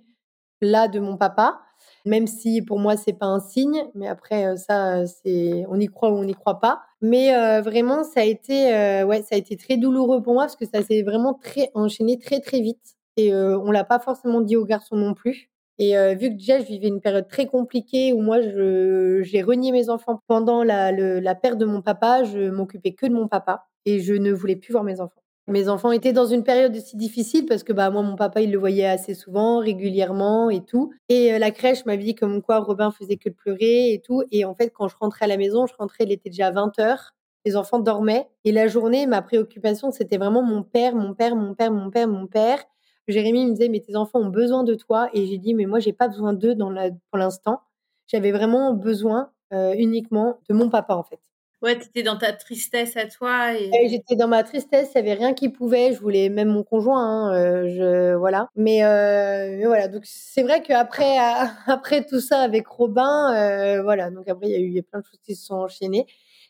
là 0.60 0.88
de 0.88 1.00
mon 1.00 1.16
papa 1.16 1.60
même 2.04 2.26
si 2.26 2.62
pour 2.62 2.78
moi 2.78 2.96
c'est 2.96 3.12
pas 3.12 3.26
un 3.26 3.40
signe, 3.40 3.84
mais 3.94 4.06
après 4.08 4.56
ça 4.56 5.06
c'est 5.06 5.64
on 5.68 5.78
y 5.80 5.86
croit 5.88 6.10
ou 6.10 6.14
on 6.16 6.24
n'y 6.24 6.34
croit 6.34 6.60
pas. 6.60 6.82
Mais 7.02 7.60
vraiment 7.60 8.04
ça 8.04 8.20
a 8.20 8.24
été 8.24 8.72
ouais 9.04 9.22
ça 9.22 9.34
a 9.34 9.38
été 9.38 9.56
très 9.56 9.76
douloureux 9.76 10.22
pour 10.22 10.34
moi 10.34 10.44
parce 10.44 10.56
que 10.56 10.66
ça 10.66 10.82
s'est 10.82 11.02
vraiment 11.02 11.34
très 11.34 11.70
enchaîné 11.74 12.18
très 12.18 12.40
très 12.40 12.60
vite 12.60 12.96
et 13.16 13.34
on 13.34 13.70
l'a 13.70 13.84
pas 13.84 13.98
forcément 13.98 14.40
dit 14.40 14.56
aux 14.56 14.64
garçons 14.64 14.96
non 14.96 15.14
plus. 15.14 15.50
Et 15.78 15.94
vu 16.14 16.30
que 16.30 16.34
déjà 16.36 16.58
je 16.58 16.64
vivais 16.64 16.88
une 16.88 17.00
période 17.00 17.28
très 17.28 17.46
compliquée 17.46 18.12
où 18.12 18.20
moi 18.20 18.40
j'ai 18.40 19.42
renié 19.42 19.72
mes 19.72 19.90
enfants 19.90 20.22
pendant 20.26 20.64
la, 20.64 20.90
la 20.92 21.34
perte 21.34 21.58
de 21.58 21.66
mon 21.66 21.82
papa, 21.82 22.24
je 22.24 22.50
m'occupais 22.50 22.92
que 22.92 23.06
de 23.06 23.12
mon 23.12 23.28
papa 23.28 23.66
et 23.84 24.00
je 24.00 24.14
ne 24.14 24.32
voulais 24.32 24.56
plus 24.56 24.72
voir 24.72 24.84
mes 24.84 25.00
enfants. 25.00 25.22
Mes 25.48 25.68
enfants 25.68 25.92
étaient 25.92 26.12
dans 26.12 26.26
une 26.26 26.42
période 26.42 26.74
aussi 26.74 26.96
difficile 26.96 27.46
parce 27.46 27.62
que 27.62 27.72
bah 27.72 27.88
moi 27.90 28.02
mon 28.02 28.16
papa 28.16 28.40
il 28.40 28.50
le 28.50 28.58
voyait 28.58 28.86
assez 28.86 29.14
souvent, 29.14 29.60
régulièrement 29.60 30.50
et 30.50 30.64
tout. 30.64 30.92
Et 31.08 31.32
euh, 31.32 31.38
la 31.38 31.52
crèche 31.52 31.86
m'a 31.86 31.96
dit 31.96 32.16
comme 32.16 32.42
quoi 32.42 32.58
Robin 32.58 32.90
faisait 32.90 33.16
que 33.16 33.28
de 33.28 33.34
pleurer 33.34 33.92
et 33.92 34.00
tout. 34.04 34.24
Et 34.32 34.44
en 34.44 34.54
fait 34.54 34.70
quand 34.70 34.88
je 34.88 34.96
rentrais 34.98 35.26
à 35.26 35.28
la 35.28 35.36
maison, 35.36 35.66
je 35.66 35.74
rentrais, 35.78 36.02
il 36.04 36.10
était 36.10 36.30
déjà 36.30 36.50
20 36.50 36.76
heures. 36.80 37.14
Les 37.44 37.56
enfants 37.56 37.78
dormaient 37.78 38.28
et 38.44 38.50
la 38.50 38.66
journée, 38.66 39.06
ma 39.06 39.22
préoccupation 39.22 39.92
c'était 39.92 40.16
vraiment 40.18 40.42
mon 40.42 40.64
père, 40.64 40.96
mon 40.96 41.14
père, 41.14 41.36
mon 41.36 41.54
père, 41.54 41.70
mon 41.70 41.90
père, 41.90 42.08
mon 42.08 42.26
père. 42.26 42.64
Jérémy 43.08 43.46
me 43.46 43.50
disait 43.52 43.68
mais 43.68 43.80
tes 43.80 43.96
enfants 43.96 44.20
ont 44.20 44.30
besoin 44.30 44.64
de 44.64 44.74
toi 44.74 45.08
et 45.12 45.26
j'ai 45.26 45.38
dit 45.38 45.54
mais 45.54 45.66
moi 45.66 45.78
j'ai 45.78 45.92
pas 45.92 46.08
besoin 46.08 46.32
d'eux 46.32 46.54
dans 46.54 46.70
la 46.70 46.90
pour 47.10 47.18
l'instant. 47.18 47.60
J'avais 48.06 48.32
vraiment 48.32 48.72
besoin 48.72 49.30
euh, 49.52 49.74
uniquement 49.76 50.38
de 50.48 50.54
mon 50.54 50.68
papa 50.68 50.94
en 50.94 51.02
fait. 51.02 51.18
Ouais, 51.62 51.78
tu 51.78 51.86
étais 51.86 52.02
dans 52.02 52.18
ta 52.18 52.32
tristesse 52.32 52.96
à 52.96 53.06
toi. 53.06 53.54
Et... 53.54 53.88
J'étais 53.88 54.14
dans 54.14 54.28
ma 54.28 54.42
tristesse, 54.44 54.90
il 54.94 55.02
n'y 55.02 55.10
avait 55.10 55.18
rien 55.18 55.32
qui 55.32 55.48
pouvait. 55.48 55.94
Je 55.94 56.00
voulais 56.00 56.28
même 56.28 56.48
mon 56.48 56.62
conjoint, 56.62 57.00
hein, 57.00 57.34
euh, 57.34 57.68
je, 57.68 58.14
voilà. 58.14 58.48
Mais, 58.56 58.84
euh, 58.84 59.56
mais 59.56 59.64
voilà, 59.64 59.88
donc 59.88 60.02
c'est 60.04 60.42
vrai 60.42 60.62
qu'après 60.62 61.16
après 61.66 62.04
tout 62.04 62.20
ça 62.20 62.40
avec 62.40 62.66
Robin, 62.66 63.82
voilà, 63.82 64.10
donc 64.10 64.28
après 64.28 64.48
il 64.48 64.52
y 64.52 64.54
a 64.54 64.58
eu 64.58 64.82
plein 64.82 65.00
de 65.00 65.04
choses 65.04 65.20
qui 65.24 65.34
se 65.34 65.46
sont 65.46 65.54
enchaînées. 65.54 66.06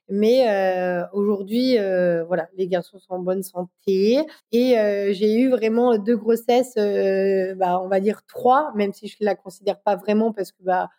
Mais 0.09 0.49
euh, 0.49 1.05
aujourd'hui, 1.13 1.79
euh, 1.79 2.25
voilà, 2.25 2.49
les 2.57 2.69
garçons 2.69 2.99
sont 2.99 3.15
en 3.15 3.19
bonne 3.19 3.43
santé 3.43 4.25
et 4.53 4.79
euh, 4.79 5.13
j'ai 5.13 5.35
eu 5.35 5.51
vraiment 5.51 5.99
deux 5.99 6.17
grossesses, 6.17 6.77
bah, 7.57 7.81
on 7.83 7.89
va 7.89 8.01
dire 8.01 8.23
trois, 8.27 8.73
même 8.77 8.93
si 8.93 9.09
je 9.09 9.17
la 9.21 9.35
considère 9.35 9.81
pas 9.81 9.97
vraiment 9.97 10.33
parce 10.33 10.53
que 10.53 10.63
bah 10.63 10.91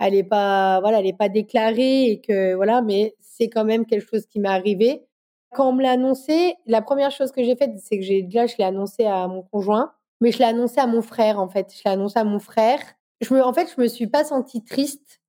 elle 0.00 0.14
est 0.14 0.24
pas 0.24 0.80
voilà, 0.80 1.00
elle 1.00 1.06
est 1.06 1.16
pas 1.18 1.28
déclarée 1.28 2.06
et 2.10 2.20
que 2.20 2.54
voilà, 2.54 2.82
mais 2.82 3.16
c'est 3.20 3.48
quand 3.48 3.64
même 3.64 3.86
quelque 3.86 4.08
chose 4.08 4.26
qui 4.26 4.38
m'est 4.40 4.48
arrivé. 4.48 5.04
Quand 5.52 5.68
on 5.70 5.72
me 5.72 5.82
l'a 5.82 5.92
annoncé, 5.92 6.54
la 6.66 6.82
première 6.82 7.10
chose 7.10 7.32
que 7.32 7.42
j'ai 7.42 7.56
faite, 7.56 7.72
c'est 7.78 7.98
que 7.98 8.04
j'ai 8.04 8.22
déjà 8.22 8.46
je 8.46 8.56
l'ai 8.58 8.64
annoncé 8.64 9.04
à 9.04 9.26
mon 9.28 9.42
conjoint, 9.42 9.92
mais 10.20 10.32
je 10.32 10.38
l'ai 10.38 10.44
annoncé 10.44 10.80
à 10.80 10.86
mon 10.86 11.02
frère 11.02 11.40
en 11.40 11.48
fait. 11.48 11.74
Je 11.76 11.82
l'ai 11.84 11.92
annoncé 11.92 12.18
à 12.20 12.24
mon 12.24 12.38
frère. 12.38 12.80
Je 13.20 13.34
me, 13.34 13.42
en 13.42 13.52
fait, 13.52 13.72
je 13.74 13.80
me 13.80 13.88
suis 13.88 14.06
pas 14.06 14.24
sentie 14.24 14.64
triste 14.64 15.20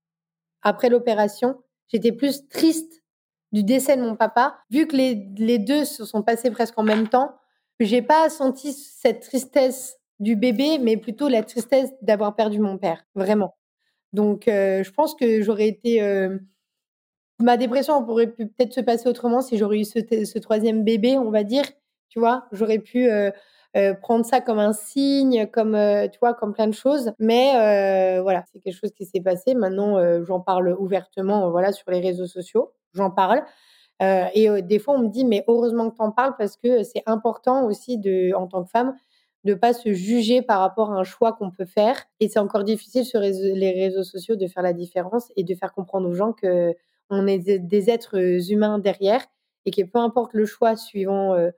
après 0.61 0.89
l'opération. 0.89 1.57
J'étais 1.87 2.11
plus 2.11 2.47
triste 2.49 3.04
du 3.51 3.63
décès 3.63 3.95
de 3.97 4.01
mon 4.01 4.15
papa, 4.15 4.57
vu 4.69 4.87
que 4.87 4.95
les, 4.95 5.27
les 5.37 5.59
deux 5.59 5.85
se 5.85 6.05
sont 6.05 6.21
passés 6.21 6.51
presque 6.51 6.77
en 6.77 6.83
même 6.83 7.07
temps. 7.07 7.35
J'ai 7.79 8.01
pas 8.01 8.29
senti 8.29 8.73
cette 8.73 9.21
tristesse 9.21 9.97
du 10.19 10.35
bébé, 10.35 10.77
mais 10.79 10.97
plutôt 10.97 11.27
la 11.27 11.43
tristesse 11.43 11.91
d'avoir 12.01 12.35
perdu 12.35 12.59
mon 12.59 12.77
père, 12.77 13.05
vraiment. 13.15 13.55
Donc, 14.13 14.47
euh, 14.47 14.83
je 14.83 14.91
pense 14.91 15.13
que 15.15 15.41
j'aurais 15.41 15.67
été. 15.67 16.01
Euh, 16.01 16.37
ma 17.39 17.57
dépression 17.57 18.03
pourrait 18.03 18.31
peut-être 18.31 18.73
se 18.73 18.79
passer 18.81 19.09
autrement 19.09 19.41
si 19.41 19.57
j'aurais 19.57 19.79
eu 19.79 19.83
ce, 19.83 20.39
troisième 20.39 20.83
bébé, 20.83 21.17
on 21.17 21.31
va 21.31 21.43
dire. 21.43 21.65
Tu 22.09 22.19
vois, 22.19 22.47
j'aurais 22.53 22.79
pu 22.79 23.09
euh, 23.09 23.29
prendre 24.01 24.25
ça 24.25 24.41
comme 24.41 24.59
un 24.59 24.73
signe, 24.73 25.47
comme 25.47 25.77
tu 26.11 26.19
vois, 26.19 26.33
comme 26.33 26.53
plein 26.53 26.67
de 26.67 26.73
choses. 26.73 27.11
Mais 27.19 28.19
voilà, 28.21 28.43
c'est 28.51 28.59
quelque 28.59 28.77
chose 28.77 28.91
qui 28.91 29.05
s'est 29.05 29.21
passé. 29.21 29.53
Maintenant, 29.53 30.23
j'en 30.23 30.39
parle 30.39 30.75
ouvertement, 30.79 31.49
voilà, 31.51 31.71
sur 31.71 31.89
les 31.91 31.99
réseaux 31.99 32.27
sociaux. 32.27 32.71
J'en 32.93 33.11
parle. 33.11 33.43
et 34.01 34.61
des 34.61 34.79
fois, 34.79 34.95
on 34.95 34.99
me 34.99 35.09
dit, 35.09 35.25
mais 35.25 35.43
heureusement 35.47 35.89
que 35.89 35.95
tu 35.95 36.01
en 36.01 36.11
parles 36.11 36.35
parce 36.37 36.57
que 36.57 36.83
c'est 36.83 37.03
important 37.05 37.65
aussi 37.65 38.01
en 38.35 38.47
tant 38.47 38.63
que 38.63 38.69
femme, 38.69 38.95
de 39.45 39.53
pas 39.53 39.73
se 39.73 39.93
juger 39.93 40.41
par 40.41 40.59
rapport 40.59 40.91
à 40.91 40.95
un 40.95 41.03
choix 41.03 41.33
qu'on 41.33 41.51
peut 41.51 41.65
faire. 41.65 42.03
Et 42.19 42.27
c'est 42.27 42.39
encore 42.39 42.63
difficile 42.63 43.05
sur 43.05 43.19
les 43.19 43.71
réseaux 43.71 44.03
sociaux 44.03 44.35
de 44.35 44.47
faire 44.47 44.63
la 44.63 44.73
différence 44.73 45.31
et 45.35 45.43
de 45.43 45.55
faire 45.55 45.71
comprendre 45.73 46.09
aux 46.09 46.13
gens 46.13 46.33
que 46.33 46.73
on 47.09 47.27
est 47.27 47.59
des 47.59 47.89
êtres 47.89 48.17
humains 48.51 48.79
derrière 48.79 49.23
et 49.65 49.71
que 49.71 49.83
peu 49.83 49.99
importe 49.99 50.33
le 50.33 50.45
choix 50.45 50.75
suivant 50.75 51.33
euh, 51.33 51.51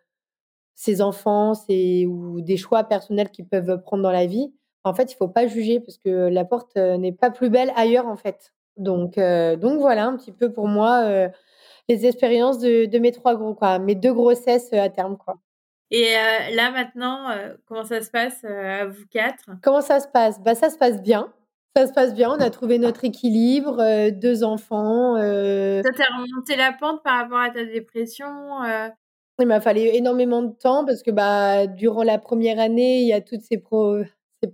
ses 0.77 1.01
enfants 1.01 1.53
ou 1.69 2.39
des 2.39 2.55
choix 2.55 2.83
personnels 2.83 3.31
qu'ils 3.31 3.47
peuvent 3.47 3.81
prendre 3.81 4.03
dans 4.03 4.11
la 4.11 4.27
vie, 4.27 4.53
en 4.83 4.93
fait, 4.93 5.11
il 5.11 5.15
faut 5.15 5.27
pas 5.27 5.47
juger 5.47 5.81
parce 5.81 5.97
que 5.97 6.29
la 6.29 6.45
porte 6.45 6.77
euh, 6.77 6.97
n'est 6.97 7.11
pas 7.11 7.31
plus 7.31 7.49
belle 7.49 7.73
ailleurs 7.75 8.07
en 8.07 8.15
fait. 8.15 8.53
Donc, 8.77 9.17
euh, 9.17 9.57
donc 9.57 9.79
voilà 9.81 10.05
un 10.05 10.15
petit 10.15 10.31
peu 10.31 10.53
pour 10.53 10.67
moi 10.67 11.29
les 11.89 12.05
expériences 12.05 12.59
de, 12.59 12.85
de, 12.85 12.99
mes 12.99 13.11
trois 13.11 13.35
gros 13.35 13.55
quoi, 13.55 13.79
mes 13.79 13.95
deux 13.95 14.13
grossesses 14.13 14.71
à 14.71 14.89
terme 14.89 15.17
quoi. 15.17 15.39
Et 15.89 16.15
euh, 16.17 16.55
là 16.55 16.71
maintenant, 16.71 17.29
euh, 17.29 17.53
comment 17.65 17.85
ça 17.85 18.01
se 18.01 18.11
passe 18.11 18.43
euh, 18.43 18.81
à 18.81 18.85
vous 18.85 19.05
quatre? 19.09 19.49
Comment 19.63 19.81
ça 19.81 19.99
se 19.99 20.07
passe? 20.07 20.41
Bah 20.41 20.53
ça 20.53 20.69
se 20.69 20.77
passe 20.77 21.01
bien. 21.01 21.33
Ça 21.75 21.87
se 21.87 21.93
passe 21.93 22.13
bien. 22.13 22.31
On 22.31 22.39
a 22.39 22.49
trouvé 22.49 22.79
notre 22.79 23.05
équilibre, 23.05 24.09
deux 24.09 24.43
enfants. 24.43 25.15
Ça 25.15 25.91
t'a 25.91 26.17
remonté 26.17 26.55
la 26.55 26.73
pente 26.73 27.03
par 27.03 27.19
rapport 27.19 27.37
à 27.37 27.51
ta 27.51 27.63
dépression 27.63 28.25
Il 29.39 29.47
m'a 29.47 29.61
fallu 29.61 29.81
énormément 29.81 30.41
de 30.41 30.53
temps 30.53 30.85
parce 30.85 31.03
que 31.03 31.11
bah 31.11 31.67
durant 31.67 32.03
la 32.03 32.17
première 32.17 32.59
année, 32.59 33.01
il 33.01 33.07
y 33.07 33.13
a 33.13 33.21
toutes 33.21 33.41
ces, 33.41 33.57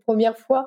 premières 0.06 0.38
fois, 0.38 0.66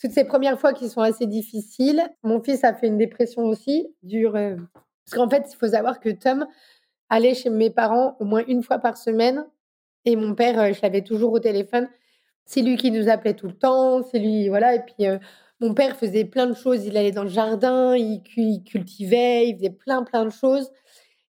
toutes 0.00 0.12
ces 0.12 0.24
premières 0.24 0.58
fois 0.60 0.72
qui 0.72 0.88
sont 0.88 1.00
assez 1.00 1.26
difficiles. 1.26 2.02
Mon 2.22 2.40
fils 2.42 2.62
a 2.64 2.74
fait 2.74 2.86
une 2.86 2.98
dépression 2.98 3.42
aussi 3.42 3.88
dure. 4.02 4.32
Parce 4.32 5.14
qu'en 5.14 5.28
fait, 5.28 5.48
il 5.52 5.56
faut 5.56 5.68
savoir 5.68 5.98
que 6.00 6.10
Tom 6.10 6.46
allait 7.08 7.34
chez 7.34 7.50
mes 7.50 7.70
parents 7.70 8.16
au 8.20 8.24
moins 8.24 8.44
une 8.46 8.62
fois 8.62 8.78
par 8.78 8.96
semaine 8.96 9.44
et 10.06 10.14
mon 10.16 10.34
père, 10.34 10.58
euh, 10.58 10.72
je 10.72 10.80
l'avais 10.82 11.02
toujours 11.02 11.32
au 11.32 11.40
téléphone. 11.40 11.88
C'est 12.46 12.62
lui 12.62 12.76
qui 12.76 12.92
nous 12.92 13.08
appelait 13.08 13.34
tout 13.34 13.48
le 13.48 13.58
temps. 13.58 14.02
C'est 14.04 14.20
lui, 14.20 14.48
voilà. 14.48 14.76
Et 14.76 14.80
puis, 14.80 15.06
euh, 15.06 15.18
mon 15.60 15.74
père 15.74 15.96
faisait 15.96 16.24
plein 16.24 16.46
de 16.46 16.54
choses. 16.54 16.86
Il 16.86 16.96
allait 16.96 17.10
dans 17.10 17.24
le 17.24 17.28
jardin, 17.28 17.96
il, 17.96 18.22
cultivait, 18.64 19.48
il 19.48 19.56
faisait 19.56 19.70
plein, 19.70 20.04
plein 20.04 20.24
de 20.24 20.30
choses. 20.30 20.70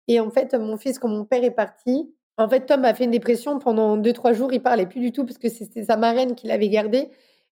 Et 0.08 0.20
en 0.20 0.30
fait, 0.30 0.54
mon 0.54 0.78
fils, 0.78 1.00
quand 1.00 1.10
mon 1.10 1.26
père 1.26 1.44
est 1.44 1.52
parti, 1.52 2.14
en 2.38 2.48
fait, 2.50 2.66
Tom 2.68 2.86
a 2.86 2.94
fait 2.94 3.06
une 3.06 3.12
dépression 3.12 3.60
pendant 3.60 3.98
deux, 3.98 4.14
trois 4.14 4.34
jours. 4.34 4.54
Il 4.54 4.62
parlait 4.62 4.86
plus 4.86 5.00
du 5.00 5.12
tout 5.12 5.26
parce 5.26 5.40
que 5.40 5.50
c'était 5.50 5.84
sa 5.84 5.98
marraine 5.98 6.36
qui 6.36 6.48
l'avait 6.48 6.70
gardé. 6.70 7.10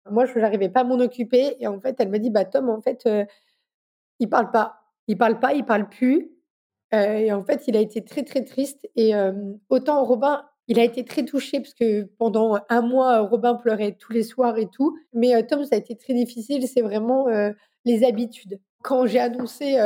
Moi, 0.09 0.25
je 0.25 0.37
n'arrivais 0.39 0.69
pas 0.69 0.81
à 0.81 0.83
m'en 0.83 0.99
occuper. 0.99 1.55
Et 1.59 1.67
en 1.67 1.79
fait, 1.79 1.95
elle 1.99 2.09
me 2.09 2.19
dit, 2.19 2.29
bah, 2.29 2.45
Tom, 2.45 2.69
en 2.69 2.81
fait, 2.81 3.05
euh, 3.07 3.25
il 4.19 4.29
parle 4.29 4.51
pas. 4.51 4.83
Il 5.07 5.17
parle 5.17 5.39
pas, 5.39 5.53
il 5.53 5.65
parle 5.65 5.89
plus. 5.89 6.31
et 6.91 7.31
en 7.33 7.43
fait, 7.43 7.63
il 7.67 7.75
a 7.75 7.79
été 7.81 8.03
très, 8.03 8.23
très 8.23 8.43
triste. 8.43 8.87
Et 8.95 9.13
autant 9.69 10.03
Robin, 10.03 10.43
Il 10.67 10.79
a 10.79 10.83
été 10.83 11.03
très 11.05 11.25
touché 11.25 11.59
parce 11.59 11.73
que 11.73 12.03
pendant 12.17 12.57
un 12.69 12.81
mois, 12.81 13.19
Robin 13.21 13.55
pleurait 13.55 13.93
tous 13.93 14.13
les 14.13 14.23
soirs 14.23 14.57
et 14.57 14.67
tout. 14.67 14.97
Mais 15.13 15.45
Tom, 15.47 15.63
ça 15.65 15.75
a 15.75 15.77
été 15.77 15.95
très 15.95 16.13
difficile. 16.13 16.67
C'est 16.67 16.81
vraiment 16.81 17.27
les 17.85 18.03
habitudes. 18.05 18.59
Quand 18.83 19.05
j'ai 19.07 19.19
annoncé 19.19 19.77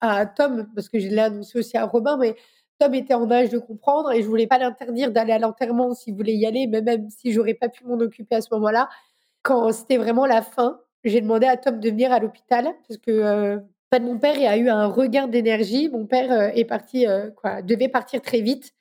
à 0.00 0.26
Tom, 0.26 0.68
parce 0.74 0.88
que 0.88 0.98
je 0.98 1.08
l'ai 1.08 1.18
annoncé 1.18 1.58
aussi 1.58 1.76
à 1.76 1.86
Robin, 1.86 2.16
mais 2.18 2.36
Tom 2.78 2.94
était 2.94 3.14
en 3.14 3.30
âge 3.30 3.50
de 3.50 3.58
comprendre 3.58 4.12
et 4.12 4.22
je 4.22 4.28
voulais 4.28 4.46
pas 4.46 4.58
l'interdire 4.58 5.10
d'aller 5.10 5.32
à 5.32 5.38
l'enterrement 5.38 5.94
s'il 5.94 6.14
voulait 6.14 6.34
y 6.34 6.46
aller, 6.46 6.66
mais 6.66 6.80
même 6.80 7.10
si 7.10 7.32
j'aurais 7.32 7.54
pas 7.54 7.68
pu 7.68 7.84
m'en 7.84 7.98
occuper 7.98 8.36
à 8.36 8.40
ce 8.40 8.48
moment-là. 8.52 8.88
Quand 9.42 9.72
c'était 9.72 9.96
vraiment 9.96 10.26
la 10.26 10.42
fin, 10.42 10.80
j'ai 11.04 11.20
demandé 11.20 11.46
à 11.46 11.56
Tom 11.56 11.80
de 11.80 11.88
venir 11.88 12.12
à 12.12 12.18
l'hôpital 12.20 12.68
parce 12.86 12.98
que 12.98 13.10
euh, 13.10 13.58
mon 14.00 14.18
père 14.18 14.36
a 14.48 14.56
eu 14.56 14.68
un 14.68 14.86
regain 14.86 15.26
d'énergie. 15.26 15.88
Mon 15.88 16.06
père 16.06 16.30
euh, 16.30 16.50
est 16.54 16.64
parti, 16.64 17.06
euh, 17.06 17.30
quoi, 17.30 17.62
devait 17.62 17.88
partir 17.88 18.20
très 18.20 18.40
vite 18.40 18.74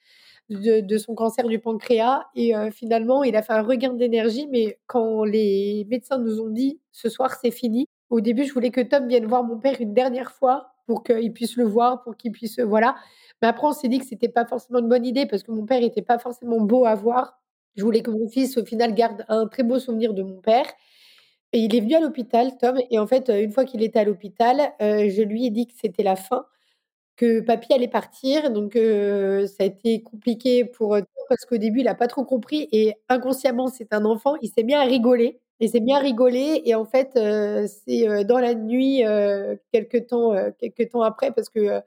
de, 0.49 0.81
de, 0.81 0.97
son 0.97 1.15
cancer 1.15 1.47
du 1.47 1.59
pancréas 1.59 2.25
et 2.35 2.53
finalement 2.71 3.23
il 3.23 3.35
a 3.35 3.41
fait 3.41 3.53
un 3.53 3.63
regain 3.63 3.93
d'énergie. 3.93 4.47
Mais 4.49 4.79
quand 4.87 5.23
les 5.23 5.85
médecins 5.89 6.17
nous 6.17 6.39
ont 6.39 6.49
dit 6.49 6.79
ce 6.91 7.09
soir 7.09 7.35
c'est 7.41 7.51
fini, 7.51 7.87
au 8.09 8.21
début 8.21 8.45
je 8.45 8.53
voulais 8.53 8.71
que 8.71 8.81
Tom 8.81 9.07
vienne 9.07 9.25
voir 9.25 9.43
mon 9.43 9.57
père 9.57 9.75
une 9.81 9.93
dernière 9.93 10.31
fois 10.31 10.69
pour 10.85 11.03
qu'il 11.03 11.33
puisse 11.33 11.57
le 11.57 11.65
voir, 11.65 12.01
pour 12.01 12.15
qu'il 12.15 12.31
puisse 12.31 12.59
voilà. 12.59 12.95
Mais 13.41 13.47
après, 13.47 13.67
on 13.67 13.73
s'est 13.73 13.87
dit 13.87 13.99
que 13.99 14.05
c'était 14.05 14.29
pas 14.29 14.45
forcément 14.45 14.79
une 14.79 14.89
bonne 14.89 15.05
idée 15.05 15.25
parce 15.25 15.43
que 15.43 15.51
mon 15.51 15.65
père 15.65 15.83
était 15.83 16.01
pas 16.01 16.17
forcément 16.19 16.59
beau 16.61 16.85
à 16.85 16.95
voir. 16.95 17.39
Je 17.75 17.83
voulais 17.83 18.01
que 18.01 18.09
mon 18.11 18.27
fils, 18.27 18.57
au 18.57 18.65
final, 18.65 18.93
garde 18.95 19.23
un 19.29 19.47
très 19.47 19.63
beau 19.63 19.79
souvenir 19.79 20.13
de 20.13 20.23
mon 20.23 20.41
père. 20.41 20.65
Et 21.53 21.59
il 21.59 21.75
est 21.75 21.79
venu 21.81 21.95
à 21.95 21.99
l'hôpital, 21.99 22.57
Tom. 22.57 22.79
Et 22.91 22.99
en 22.99 23.07
fait, 23.07 23.29
une 23.29 23.51
fois 23.51 23.65
qu'il 23.65 23.83
était 23.83 23.99
à 23.99 24.03
l'hôpital, 24.03 24.73
euh, 24.81 25.09
je 25.09 25.21
lui 25.21 25.45
ai 25.45 25.49
dit 25.51 25.67
que 25.67 25.73
c'était 25.79 26.03
la 26.03 26.15
fin, 26.15 26.45
que 27.17 27.41
papy 27.41 27.73
allait 27.73 27.87
partir. 27.89 28.51
Donc, 28.51 28.75
euh, 28.75 29.47
ça 29.47 29.63
a 29.63 29.67
été 29.67 30.03
compliqué 30.03 30.65
pour 30.65 30.95
Tom 30.97 31.05
parce 31.29 31.45
qu'au 31.45 31.57
début, 31.57 31.79
il 31.81 31.85
n'a 31.85 31.95
pas 31.95 32.07
trop 32.07 32.25
compris. 32.25 32.69
Et 32.71 32.95
inconsciemment, 33.09 33.67
c'est 33.67 33.93
un 33.93 34.05
enfant. 34.05 34.35
Il 34.41 34.49
s'est 34.49 34.63
mis 34.63 34.75
à 34.75 34.83
rigoler. 34.83 35.39
Il 35.59 35.69
s'est 35.69 35.79
bien 35.81 35.99
rigolé. 35.99 36.61
Et 36.65 36.75
en 36.75 36.85
fait, 36.85 37.11
euh, 37.17 37.67
c'est 37.67 38.25
dans 38.25 38.39
la 38.39 38.55
nuit, 38.55 39.03
quelques 39.73 40.07
temps, 40.07 40.33
quelques 40.59 40.89
temps 40.91 41.01
après, 41.03 41.31
parce 41.33 41.49
que 41.49 41.81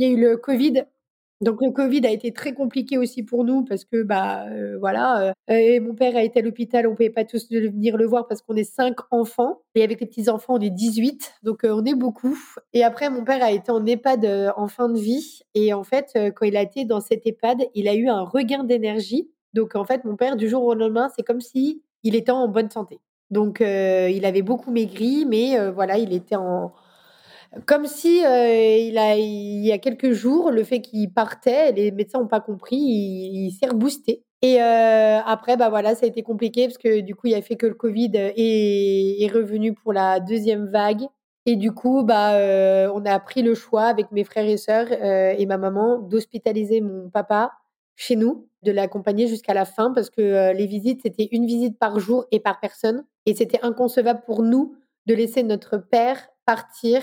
il 0.00 0.06
y 0.06 0.10
a 0.10 0.12
eu 0.12 0.20
le 0.20 0.36
Covid. 0.38 0.84
Donc 1.42 1.62
le 1.62 1.70
Covid 1.70 2.06
a 2.06 2.10
été 2.10 2.32
très 2.32 2.52
compliqué 2.52 2.98
aussi 2.98 3.22
pour 3.22 3.44
nous 3.44 3.64
parce 3.64 3.84
que 3.84 4.02
bah 4.02 4.44
euh, 4.48 4.76
voilà 4.78 5.32
euh, 5.50 5.54
et 5.54 5.80
mon 5.80 5.94
père 5.94 6.14
a 6.14 6.22
été 6.22 6.40
à 6.40 6.42
l'hôpital, 6.42 6.86
on 6.86 6.94
pouvait 6.94 7.08
pas 7.08 7.24
tous 7.24 7.50
venir 7.50 7.96
le 7.96 8.06
voir 8.06 8.26
parce 8.26 8.42
qu'on 8.42 8.56
est 8.56 8.64
cinq 8.64 8.96
enfants 9.10 9.62
et 9.74 9.82
avec 9.82 10.00
les 10.00 10.06
petits 10.06 10.28
enfants 10.28 10.56
on 10.56 10.60
est 10.60 10.68
18 10.68 11.36
donc 11.42 11.64
euh, 11.64 11.72
on 11.72 11.82
est 11.86 11.94
beaucoup 11.94 12.38
et 12.74 12.84
après 12.84 13.08
mon 13.08 13.24
père 13.24 13.42
a 13.42 13.52
été 13.52 13.72
en 13.72 13.86
EHPAD 13.86 14.52
en 14.54 14.68
fin 14.68 14.90
de 14.90 14.98
vie 14.98 15.40
et 15.54 15.72
en 15.72 15.82
fait 15.82 16.12
quand 16.34 16.44
il 16.44 16.58
a 16.58 16.62
été 16.62 16.84
dans 16.84 17.00
cet 17.00 17.26
EHPAD, 17.26 17.68
il 17.74 17.88
a 17.88 17.94
eu 17.94 18.08
un 18.08 18.22
regain 18.22 18.64
d'énergie. 18.64 19.30
Donc 19.54 19.76
en 19.76 19.84
fait 19.84 20.04
mon 20.04 20.16
père 20.16 20.36
du 20.36 20.46
jour 20.46 20.62
au 20.64 20.74
lendemain, 20.74 21.08
c'est 21.16 21.22
comme 21.22 21.40
si 21.40 21.82
il 22.02 22.16
était 22.16 22.32
en 22.32 22.48
bonne 22.48 22.70
santé. 22.70 23.00
Donc 23.30 23.60
il 23.60 24.24
avait 24.26 24.42
beaucoup 24.42 24.70
maigri 24.70 25.24
mais 25.26 25.70
voilà, 25.70 25.96
il 25.96 26.12
était 26.12 26.36
en 26.36 26.72
comme 27.66 27.86
si 27.86 28.24
euh, 28.24 28.76
il, 28.76 28.96
a, 28.96 29.16
il 29.16 29.64
y 29.64 29.72
a 29.72 29.78
quelques 29.78 30.12
jours, 30.12 30.50
le 30.50 30.62
fait 30.62 30.80
qu'il 30.80 31.12
partait, 31.12 31.72
les 31.72 31.90
médecins 31.90 32.20
n'ont 32.20 32.28
pas 32.28 32.40
compris, 32.40 32.76
il, 32.76 33.50
s'est 33.50 33.66
reboosté. 33.66 34.24
Et 34.42 34.62
euh, 34.62 35.18
après, 35.24 35.56
bah 35.56 35.68
voilà, 35.68 35.94
ça 35.94 36.06
a 36.06 36.08
été 36.08 36.22
compliqué 36.22 36.66
parce 36.66 36.78
que 36.78 37.00
du 37.00 37.14
coup, 37.14 37.26
il 37.26 37.34
a 37.34 37.42
fait 37.42 37.56
que 37.56 37.66
le 37.66 37.74
Covid 37.74 38.12
est, 38.14 39.22
est 39.22 39.32
revenu 39.32 39.74
pour 39.74 39.92
la 39.92 40.20
deuxième 40.20 40.66
vague. 40.66 41.02
Et 41.44 41.56
du 41.56 41.72
coup, 41.72 42.04
bah, 42.04 42.34
euh, 42.34 42.90
on 42.94 43.04
a 43.04 43.18
pris 43.18 43.42
le 43.42 43.54
choix 43.54 43.84
avec 43.84 44.12
mes 44.12 44.24
frères 44.24 44.48
et 44.48 44.56
sœurs 44.56 44.92
et 44.92 45.44
ma 45.46 45.58
maman 45.58 45.98
d'hospitaliser 45.98 46.80
mon 46.80 47.10
papa 47.10 47.52
chez 47.96 48.14
nous, 48.14 48.46
de 48.62 48.70
l'accompagner 48.72 49.26
jusqu'à 49.26 49.54
la 49.54 49.64
fin 49.64 49.92
parce 49.92 50.10
que 50.10 50.52
les 50.52 50.66
visites, 50.66 51.00
c'était 51.02 51.28
une 51.32 51.46
visite 51.46 51.78
par 51.78 51.98
jour 51.98 52.26
et 52.30 52.40
par 52.40 52.60
personne. 52.60 53.04
Et 53.26 53.34
c'était 53.34 53.60
inconcevable 53.62 54.22
pour 54.24 54.42
nous 54.42 54.76
de 55.06 55.14
laisser 55.14 55.42
notre 55.42 55.78
père 55.78 56.28
partir 56.46 57.02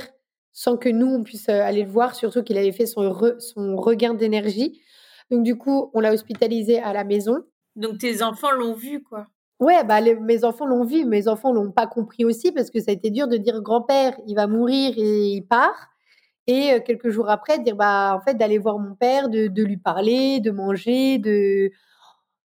sans 0.58 0.76
que 0.76 0.90
nous, 0.90 1.06
on 1.06 1.22
puisse 1.22 1.50
euh, 1.50 1.62
aller 1.62 1.84
le 1.84 1.92
voir, 1.92 2.16
surtout 2.16 2.42
qu'il 2.42 2.58
avait 2.58 2.72
fait 2.72 2.88
son, 2.88 3.14
son 3.38 3.76
regain 3.76 4.16
d'énergie. 4.16 4.82
Donc, 5.30 5.44
du 5.44 5.56
coup, 5.56 5.92
on 5.94 6.00
l'a 6.00 6.12
hospitalisé 6.12 6.80
à 6.80 6.94
la 6.94 7.04
maison. 7.04 7.44
Donc, 7.76 8.00
tes 8.00 8.24
enfants 8.24 8.50
l'ont 8.50 8.74
vu, 8.74 9.04
quoi. 9.04 9.28
Ouais, 9.60 9.84
bah, 9.84 10.02
mes 10.02 10.44
enfants 10.44 10.66
l'ont 10.66 10.84
vu, 10.84 11.06
mes 11.06 11.28
enfants 11.28 11.54
l'ont 11.54 11.72
pas 11.72 11.86
compris 11.86 12.26
aussi 12.26 12.52
parce 12.52 12.72
que 12.72 12.80
ça 12.80 12.90
a 12.90 12.96
été 12.96 13.12
dur 13.12 13.28
de 13.28 13.38
dire 13.38 13.62
grand-père, 13.62 14.18
il 14.26 14.34
va 14.34 14.48
mourir 14.48 14.96
et 14.98 15.28
il 15.28 15.44
part. 15.44 15.90
Et 16.48 16.74
euh, 16.74 16.80
quelques 16.80 17.10
jours 17.10 17.30
après, 17.30 17.60
dire 17.60 17.76
bah 17.76 18.16
en 18.16 18.22
fait 18.22 18.34
d'aller 18.34 18.58
voir 18.58 18.80
mon 18.80 18.96
père, 18.96 19.30
de, 19.30 19.48
de 19.48 19.64
lui 19.64 19.78
parler, 19.78 20.40
de 20.40 20.50
manger, 20.50 21.20
de 21.20 21.70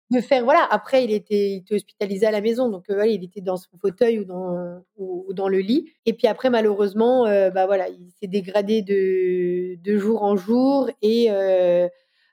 de 0.09 0.21
faire 0.21 0.43
voilà 0.43 0.65
après 0.71 1.03
il 1.03 1.11
était, 1.11 1.49
il 1.51 1.57
était 1.57 1.75
hospitalisé 1.75 2.25
à 2.25 2.31
la 2.31 2.39
maison 2.41 2.69
donc 2.69 2.89
euh, 2.89 3.05
il 3.05 3.23
était 3.23 3.41
dans 3.41 3.57
son 3.57 3.77
fauteuil 3.77 4.19
ou 4.19 4.25
dans 4.25 4.81
ou, 4.97 5.33
dans 5.33 5.49
le 5.49 5.59
lit. 5.59 5.91
Et 6.05 6.13
puis 6.13 6.27
après 6.27 6.49
malheureusement 6.49 7.25
euh, 7.25 7.49
bah 7.49 7.65
voilà 7.65 7.89
il 7.89 8.09
s'est 8.19 8.27
dégradé 8.27 8.81
de, 8.81 9.75
de 9.81 9.97
jour 9.97 10.23
en 10.23 10.35
jour 10.37 10.89
et 11.01 11.27
euh, 11.31 11.89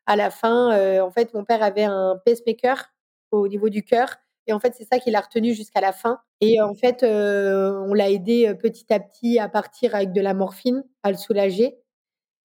à 0.07 0.17
la 0.17 0.31
fin 0.31 1.01
en 1.01 1.11
fait 1.11 1.35
mon 1.35 1.45
père 1.45 1.63
avait 1.63 1.85
un 1.85 2.17
pacemaker 2.25 2.93
au 3.33 3.49
niveau 3.49 3.69
du 3.69 3.83
cœur 3.83 4.15
et 4.47 4.53
en 4.53 4.61
fait 4.61 4.75
c'est 4.77 4.85
ça 4.85 4.99
qui 5.01 5.11
l'a 5.11 5.21
retenu 5.21 5.55
jusqu'à 5.55 5.81
la 5.81 5.93
fin. 5.93 6.21
Et 6.41 6.61
en 6.61 6.75
fait 6.75 7.03
on 7.03 7.93
l'a 7.95 8.11
aidé 8.11 8.55
petit 8.55 8.93
à 8.93 9.01
petit 9.01 9.39
à 9.41 9.49
partir 9.49 9.95
avec 9.97 10.13
de 10.13 10.21
la 10.21 10.35
morphine 10.35 10.85
à 11.03 11.11
le 11.11 11.17
soulager. 11.17 11.79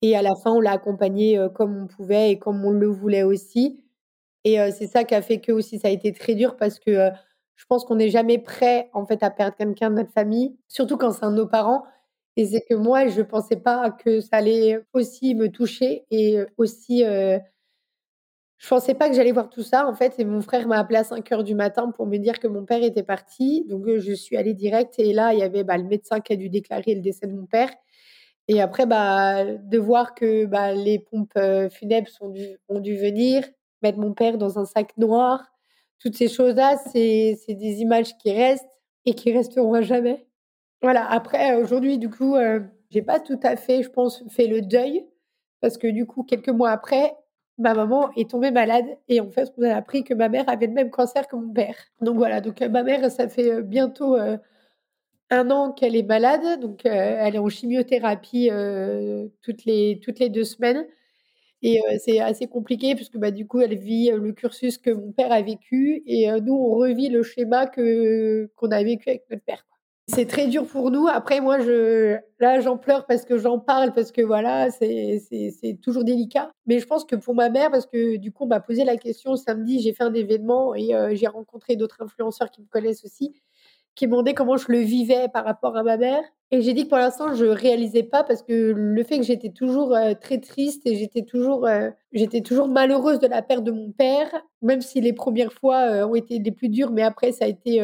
Et 0.01 0.15
à 0.15 0.21
la 0.23 0.31
fin 0.43 0.51
on 0.51 0.61
l'a 0.61 0.71
accompagné 0.71 1.39
comme 1.53 1.77
on 1.77 1.87
pouvait 1.87 2.31
et 2.31 2.39
comme 2.39 2.65
on 2.65 2.71
le 2.71 2.87
voulait 2.87 3.23
aussi 3.23 3.83
et 4.43 4.57
c'est 4.71 4.87
ça 4.87 5.03
qui 5.03 5.15
a 5.15 5.21
fait 5.21 5.39
que 5.39 5.51
aussi 5.51 5.79
ça 5.79 5.87
a 5.87 5.91
été 5.91 6.11
très 6.13 6.35
dur 6.35 6.57
parce 6.57 6.79
que 6.79 7.09
je 7.55 7.65
pense 7.67 7.85
qu'on 7.85 7.95
n'est 7.95 8.09
jamais 8.09 8.39
prêt 8.39 8.89
en 8.93 9.05
fait 9.05 9.21
à 9.23 9.29
perdre 9.29 9.55
quelqu'un 9.55 9.91
de 9.91 9.95
notre 9.95 10.11
famille, 10.11 10.57
surtout 10.67 10.97
quand 10.97 11.11
c'est 11.11 11.23
un 11.25 11.31
de 11.31 11.37
nos 11.37 11.47
parents. 11.47 11.83
Et 12.37 12.45
c'est 12.45 12.61
que 12.61 12.73
moi, 12.73 13.07
je 13.07 13.21
pensais 13.21 13.57
pas 13.57 13.91
que 13.91 14.19
ça 14.21 14.37
allait 14.37 14.79
aussi 14.93 15.35
me 15.35 15.49
toucher 15.49 16.05
et 16.11 16.39
aussi. 16.57 17.03
Je 17.03 18.67
pensais 18.67 18.93
pas 18.93 19.09
que 19.09 19.15
j'allais 19.15 19.31
voir 19.31 19.49
tout 19.49 19.63
ça 19.63 19.87
en 19.87 19.93
fait. 19.93 20.19
Et 20.19 20.25
mon 20.25 20.41
frère 20.41 20.67
m'a 20.67 20.77
appelé 20.79 20.99
à 20.99 21.03
5 21.03 21.31
heures 21.31 21.43
du 21.43 21.55
matin 21.55 21.91
pour 21.91 22.05
me 22.07 22.17
dire 22.17 22.39
que 22.39 22.47
mon 22.47 22.65
père 22.65 22.83
était 22.83 23.03
parti. 23.03 23.65
Donc 23.67 23.85
je 23.97 24.13
suis 24.13 24.37
allée 24.37 24.53
direct 24.53 24.97
et 24.99 25.13
là 25.13 25.33
il 25.33 25.39
y 25.39 25.43
avait 25.43 25.63
bah, 25.63 25.77
le 25.77 25.83
médecin 25.85 26.19
qui 26.19 26.33
a 26.33 26.35
dû 26.35 26.49
déclarer 26.49 26.95
le 26.95 27.01
décès 27.01 27.27
de 27.27 27.33
mon 27.33 27.45
père. 27.45 27.69
Et 28.47 28.61
après, 28.61 28.85
bah, 28.85 29.45
de 29.45 29.77
voir 29.77 30.13
que 30.15 30.45
bah, 30.45 30.73
les 30.73 30.99
pompes 30.99 31.37
funèbres 31.71 32.09
ont 32.69 32.79
dû 32.79 32.97
venir, 32.97 33.43
mettre 33.81 33.99
mon 33.99 34.13
père 34.13 34.37
dans 34.37 34.59
un 34.59 34.65
sac 34.65 34.95
noir. 34.97 35.51
Toutes 35.99 36.15
ces 36.15 36.27
choses-là, 36.27 36.77
c'est 36.91 37.37
des 37.47 37.81
images 37.81 38.17
qui 38.17 38.31
restent 38.31 38.65
et 39.05 39.13
qui 39.13 39.31
resteront 39.31 39.73
à 39.73 39.81
jamais. 39.81 40.25
Voilà, 40.81 41.09
après, 41.09 41.55
aujourd'hui, 41.55 41.97
du 41.99 42.09
coup, 42.09 42.35
euh, 42.35 42.59
j'ai 42.89 43.01
pas 43.03 43.19
tout 43.19 43.39
à 43.43 43.55
fait, 43.55 43.83
je 43.83 43.89
pense, 43.89 44.23
fait 44.29 44.47
le 44.47 44.61
deuil 44.61 45.05
parce 45.59 45.77
que 45.77 45.87
du 45.87 46.07
coup, 46.07 46.23
quelques 46.23 46.49
mois 46.49 46.71
après, 46.71 47.13
ma 47.59 47.75
maman 47.75 48.09
est 48.15 48.31
tombée 48.31 48.49
malade 48.49 48.85
et 49.07 49.21
en 49.21 49.29
fait, 49.29 49.53
on 49.57 49.63
a 49.63 49.75
appris 49.75 50.03
que 50.03 50.15
ma 50.15 50.27
mère 50.27 50.49
avait 50.49 50.65
le 50.65 50.73
même 50.73 50.89
cancer 50.89 51.27
que 51.27 51.35
mon 51.35 51.53
père. 51.53 51.75
Donc 52.01 52.17
voilà, 52.17 52.41
donc 52.41 52.61
ma 52.61 52.81
mère, 52.81 53.11
ça 53.11 53.29
fait 53.29 53.61
bientôt 53.61 54.17
un 55.29 55.51
an 55.51 55.71
qu'elle 55.71 55.95
est 55.95 56.03
malade, 56.03 56.59
donc 56.59 56.81
elle 56.83 57.35
est 57.35 57.39
en 57.39 57.47
chimiothérapie 57.47 58.49
toutes, 59.43 59.65
les, 59.65 59.99
toutes 60.03 60.17
les 60.17 60.29
deux 60.29 60.43
semaines. 60.43 60.87
Et 61.63 61.79
c'est 61.99 62.19
assez 62.19 62.47
compliqué 62.47 62.95
puisque 62.95 63.17
bah, 63.17 63.31
du 63.31 63.47
coup, 63.47 63.61
elle 63.61 63.77
vit 63.77 64.11
le 64.11 64.31
cursus 64.31 64.77
que 64.77 64.89
mon 64.89 65.11
père 65.11 65.31
a 65.31 65.41
vécu 65.41 66.01
et 66.05 66.27
nous, 66.41 66.55
on 66.55 66.75
revit 66.75 67.09
le 67.09 67.23
schéma 67.23 67.67
que 67.67 68.49
qu'on 68.55 68.71
a 68.71 68.83
vécu 68.83 69.09
avec 69.09 69.23
notre 69.29 69.43
père. 69.43 69.65
C'est 70.07 70.25
très 70.25 70.47
dur 70.47 70.65
pour 70.65 70.91
nous. 70.91 71.07
Après, 71.07 71.39
moi, 71.39 71.59
je, 71.59 72.17
là, 72.39 72.59
j'en 72.59 72.77
pleure 72.77 73.05
parce 73.05 73.23
que 73.23 73.37
j'en 73.37 73.59
parle, 73.59 73.93
parce 73.93 74.11
que 74.11 74.21
voilà, 74.21 74.69
c'est 74.71 75.79
toujours 75.81 76.03
délicat. 76.03 76.51
Mais 76.65 76.79
je 76.79 76.87
pense 76.87 77.05
que 77.05 77.15
pour 77.15 77.35
ma 77.35 77.49
mère, 77.49 77.71
parce 77.71 77.85
que 77.85 78.17
du 78.17 78.31
coup, 78.31 78.43
on 78.43 78.47
m'a 78.47 78.59
posé 78.59 78.83
la 78.83 78.97
question 78.97 79.35
samedi, 79.35 79.79
j'ai 79.79 79.93
fait 79.93 80.03
un 80.03 80.13
événement 80.13 80.75
et 80.75 81.15
j'ai 81.15 81.27
rencontré 81.27 81.75
d'autres 81.75 82.01
influenceurs 82.01 82.51
qui 82.51 82.61
me 82.61 82.67
connaissent 82.67 83.05
aussi 83.05 83.33
qui 83.95 84.07
demandait 84.07 84.33
comment 84.33 84.57
je 84.57 84.71
le 84.71 84.79
vivais 84.79 85.27
par 85.33 85.45
rapport 85.45 85.75
à 85.77 85.83
ma 85.83 85.97
mère. 85.97 86.23
Et 86.53 86.61
j'ai 86.61 86.73
dit 86.73 86.83
que 86.83 86.89
pour 86.89 86.97
l'instant, 86.97 87.33
je 87.33 87.45
réalisais 87.45 88.03
pas 88.03 88.23
parce 88.23 88.43
que 88.43 88.73
le 88.75 89.03
fait 89.03 89.17
que 89.17 89.23
j'étais 89.23 89.51
toujours 89.51 89.95
euh, 89.95 90.13
très 90.13 90.39
triste 90.39 90.81
et 90.85 90.97
j'étais 90.97 91.21
toujours, 91.21 91.65
euh, 91.65 91.89
toujours 92.43 92.67
malheureuse 92.67 93.19
de 93.19 93.27
la 93.27 93.41
perte 93.41 93.63
de 93.63 93.71
mon 93.71 93.91
père, 93.91 94.29
même 94.61 94.81
si 94.81 94.99
les 94.99 95.13
premières 95.13 95.53
fois 95.53 95.89
euh, 95.89 96.05
ont 96.05 96.15
été 96.15 96.39
les 96.39 96.51
plus 96.51 96.67
dures, 96.67 96.91
mais 96.91 97.03
après, 97.03 97.31
ça 97.31 97.45
a 97.45 97.47
été, 97.47 97.79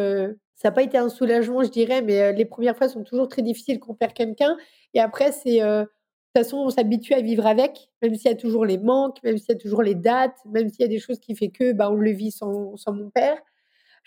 ça 0.56 0.68
n'a 0.68 0.72
pas 0.74 0.84
été 0.84 0.98
un 0.98 1.08
soulagement, 1.08 1.64
je 1.64 1.70
dirais, 1.70 2.02
mais 2.02 2.34
les 2.34 2.46
premières 2.46 2.76
fois 2.76 2.90
sont 2.90 3.04
toujours 3.04 3.30
très 3.30 3.42
difficiles 3.42 3.80
quand 3.80 3.94
on 3.94 3.96
perd 3.96 4.14
quelqu'un. 4.14 4.58
Et 4.94 5.00
après, 5.00 5.32
c'est, 5.32 5.60
de 5.60 5.84
toute 5.84 6.44
façon, 6.44 6.58
on 6.58 6.70
s'habitue 6.70 7.14
à 7.14 7.22
vivre 7.22 7.46
avec, 7.48 7.90
même 8.02 8.16
s'il 8.16 8.30
y 8.30 8.34
a 8.34 8.38
toujours 8.38 8.66
les 8.66 8.78
manques, 8.78 9.24
même 9.24 9.38
s'il 9.38 9.50
y 9.50 9.56
a 9.56 9.60
toujours 9.60 9.82
les 9.82 9.96
dates, 9.96 10.38
même 10.46 10.68
s'il 10.70 10.82
y 10.82 10.86
a 10.86 10.90
des 10.90 11.00
choses 11.00 11.20
qui 11.20 11.36
fait 11.36 11.50
que, 11.50 11.72
bah, 11.72 11.90
on 11.90 11.96
le 11.96 12.12
vit 12.12 12.32
sans, 12.32 12.76
sans 12.76 12.92
mon 12.92 13.10
père 13.10 13.38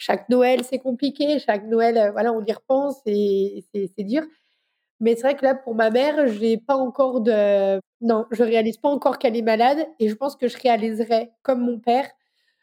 chaque 0.01 0.31
Noël, 0.31 0.65
c'est 0.65 0.79
compliqué. 0.79 1.39
Chaque 1.39 1.67
Noël, 1.67 1.99
euh, 1.99 2.11
voilà, 2.11 2.33
on 2.33 2.43
y 2.43 2.53
repense 2.53 2.97
et 3.05 3.65
c'est 3.75 4.05
dur. 4.05 4.23
Mais 5.01 5.15
c'est 5.15 5.23
vrai 5.23 5.37
que 5.37 5.45
là, 5.45 5.55
pour 5.55 5.75
ma 5.75 5.91
mère, 5.91 6.27
j'ai 6.29 6.57
pas 6.57 6.77
encore 6.77 7.21
de. 7.21 7.81
Non, 8.01 8.25
je 8.31 8.43
réalise 8.43 8.79
pas 8.79 8.89
encore 8.89 9.19
qu'elle 9.19 9.37
est 9.37 9.43
malade 9.43 9.87
et 9.99 10.09
je 10.09 10.15
pense 10.15 10.37
que 10.37 10.49
je 10.49 10.57
réaliserai, 10.59 11.31
comme 11.43 11.61
mon 11.61 11.79
père, 11.79 12.09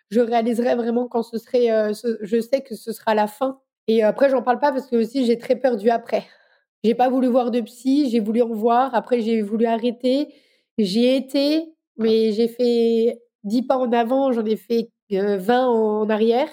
je 0.10 0.20
réaliserai 0.20 0.76
vraiment 0.76 1.08
quand 1.08 1.24
ce 1.24 1.38
serait, 1.38 1.68
je 2.22 2.42
sais 2.42 2.62
que 2.62 2.76
ce 2.76 2.92
sera 2.92 3.14
la 3.16 3.28
fin. 3.28 3.60
Et 3.88 4.04
après, 4.04 4.30
j'en 4.30 4.42
parle 4.42 4.60
pas 4.60 4.72
parce 4.72 4.88
que 4.88 4.96
aussi 4.96 5.26
j'ai 5.26 5.38
très 5.38 5.56
peur 5.56 5.78
du 5.78 5.90
après. 5.90 6.26
J'ai 6.84 6.96
pas 6.96 7.10
voulu 7.10 7.28
voir 7.28 7.52
de 7.52 7.62
psy, 7.62 8.10
j'ai 8.10 8.20
voulu 8.20 8.42
en 8.42 8.54
voir. 8.54 8.96
Après, 8.96 9.22
j'ai 9.22 9.42
voulu 9.42 9.66
arrêter. 9.66 10.34
J'y 10.80 11.06
ai 11.06 11.18
été, 11.18 11.74
mais 11.98 12.32
j'ai 12.34 12.48
fait 12.48 13.20
10 13.44 13.64
pas 13.64 13.78
en 13.78 13.92
avant, 13.92 14.32
j'en 14.32 14.46
ai 14.46 14.58
fait 14.58 14.90
20 15.12 15.68
en 15.68 16.10
arrière. 16.10 16.50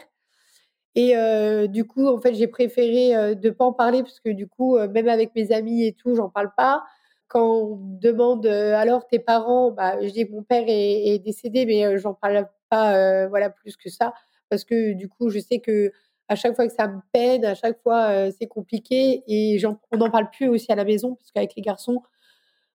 Et 0.97 1.15
du 1.69 1.85
coup, 1.85 2.07
en 2.07 2.19
fait, 2.19 2.35
j'ai 2.35 2.47
préféré 2.47 3.35
de 3.35 3.51
pas 3.51 3.65
en 3.65 3.73
parler 3.73 4.03
parce 4.03 4.21
que 4.21 4.31
du 4.31 4.47
coup, 4.47 4.79
même 4.79 5.09
avec 5.09 5.35
mes 5.35 5.53
amis 5.53 5.85
et 5.87 5.93
tout, 5.93 6.15
j'en 6.15 6.29
parle 6.29 6.53
pas. 6.57 6.85
Quand 7.27 7.45
on 7.45 7.79
demande 8.01 8.47
alors 8.47 9.07
tes 9.09 9.19
parents, 9.19 9.73
bah, 9.73 9.97
je 10.01 10.09
dis 10.11 10.25
mon 10.27 10.43
père 10.43 10.65
est, 10.69 11.19
décédé, 11.19 11.67
mais 11.67 11.99
j'en 11.99 12.15
parle 12.15 12.49
pas, 12.71 13.27
voilà, 13.29 13.51
plus 13.51 13.77
que 13.77 13.91
ça, 13.91 14.15
parce 14.49 14.65
que 14.65 14.93
du 14.93 15.09
coup, 15.09 15.31
je 15.31 15.41
sais 15.41 15.59
que 15.59 15.91
à 16.29 16.37
chaque 16.37 16.55
fois 16.55 16.67
que 16.67 16.73
ça 16.73 16.89
me 16.89 17.01
peine, 17.13 17.45
à 17.45 17.55
chaque 17.55 17.81
fois 17.83 18.31
c'est 18.31 18.47
compliqué 18.47 19.25
et 19.27 19.59
on 19.93 19.97
n'en 19.97 20.11
parle 20.11 20.31
plus 20.31 20.49
aussi 20.49 20.71
à 20.73 20.77
la 20.77 20.85
maison 20.85 21.17
parce 21.17 21.31
qu'avec 21.33 21.55
les 21.57 21.63
garçons, 21.63 22.03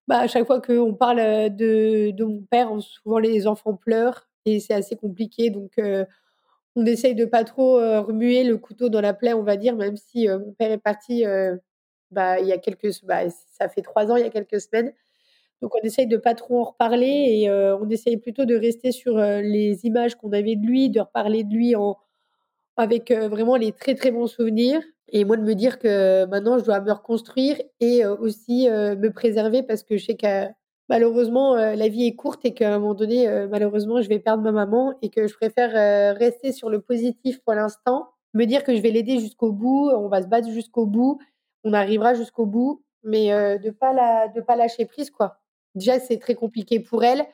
bah, 0.07 0.19
à 0.19 0.27
chaque 0.27 0.45
fois 0.47 0.61
qu'on 0.61 0.93
parle 0.93 1.55
de, 1.55 2.11
de, 2.11 2.23
mon 2.25 2.41
père, 2.41 2.69
souvent 2.81 3.19
les 3.19 3.47
enfants 3.47 3.75
pleurent 3.75 4.27
et 4.45 4.59
c'est 4.59 4.73
assez 4.73 4.95
compliqué. 4.95 5.51
Donc, 5.51 5.79
on 6.75 6.85
essaye 6.85 7.15
de 7.15 7.25
pas 7.25 7.43
trop 7.43 7.75
remuer 8.03 8.43
le 8.43 8.57
couteau 8.57 8.89
dans 8.89 9.01
la 9.01 9.13
plaie, 9.13 9.33
on 9.33 9.43
va 9.43 9.57
dire, 9.57 9.75
même 9.75 9.97
si 9.97 10.27
mon 10.27 10.53
père 10.53 10.71
est 10.71 10.77
parti 10.77 11.23
bah, 12.11 12.39
il 12.39 12.47
y 12.47 12.51
a 12.53 12.57
quelques, 12.57 13.03
bah, 13.03 13.29
ça 13.29 13.69
fait 13.69 13.81
trois 13.81 14.11
ans, 14.11 14.15
il 14.15 14.23
y 14.23 14.27
a 14.27 14.29
quelques 14.29 14.61
semaines. 14.61 14.93
Donc, 15.61 15.75
on 15.75 15.79
essaye 15.83 16.07
de 16.07 16.17
pas 16.17 16.35
trop 16.35 16.61
en 16.61 16.63
reparler 16.65 17.07
et 17.07 17.51
on 17.51 17.89
essaye 17.89 18.17
plutôt 18.17 18.45
de 18.45 18.55
rester 18.55 18.91
sur 18.91 19.17
les 19.19 19.85
images 19.85 20.15
qu'on 20.15 20.31
avait 20.33 20.55
de 20.55 20.65
lui, 20.65 20.89
de 20.89 21.01
reparler 21.01 21.43
de 21.43 21.53
lui 21.53 21.75
en, 21.75 21.97
avec 22.77 23.11
vraiment 23.11 23.55
les 23.57 23.71
très 23.73 23.95
très 23.95 24.11
bons 24.11 24.27
souvenirs. 24.27 24.81
Et 25.09 25.25
moi, 25.25 25.37
de 25.37 25.43
me 25.43 25.55
dire 25.55 25.79
que 25.79 26.25
maintenant, 26.27 26.59
je 26.59 26.65
dois 26.65 26.81
me 26.81 26.91
reconstruire 26.91 27.57
et 27.81 28.05
aussi 28.05 28.69
me 28.69 29.09
préserver 29.09 29.63
parce 29.63 29.83
que 29.83 29.97
je 29.97 30.05
sais 30.05 30.15
que 30.17 30.47
malheureusement, 30.89 31.55
la 31.55 31.87
vie 31.87 32.05
est 32.05 32.15
courte 32.15 32.43
et 32.45 32.53
qu'à 32.53 32.73
un 32.73 32.79
moment 32.79 32.93
donné, 32.93 33.27
malheureusement, 33.49 34.01
je 34.01 34.09
vais 34.09 34.19
perdre 34.19 34.43
ma 34.43 34.51
maman 34.51 34.93
et 35.01 35.09
que 35.09 35.27
je 35.27 35.33
préfère 35.35 36.17
rester 36.17 36.51
sur 36.51 36.69
le 36.69 36.81
positif 36.81 37.39
pour 37.41 37.53
l'instant, 37.53 38.09
me 38.33 38.45
dire 38.45 38.63
que 38.63 38.75
je 38.75 38.81
vais 38.81 38.91
l'aider 38.91 39.19
jusqu'au 39.19 39.51
bout, 39.51 39.89
on 39.89 40.07
va 40.07 40.21
se 40.21 40.27
battre 40.27 40.49
jusqu'au 40.49 40.85
bout, 40.85 41.19
on 41.63 41.73
arrivera 41.73 42.13
jusqu'au 42.13 42.45
bout, 42.45 42.83
mais 43.03 43.29
de 43.59 43.69
pas 43.69 43.93
la, 43.93 44.27
de 44.27 44.41
pas 44.41 44.55
lâcher 44.55 44.85
prise, 44.85 45.11
quoi. 45.11 45.37
Déjà, 45.75 45.99
c'est 45.99 46.17
très 46.17 46.35
compliqué 46.35 46.79
pour 46.79 47.03
elle. 47.03 47.25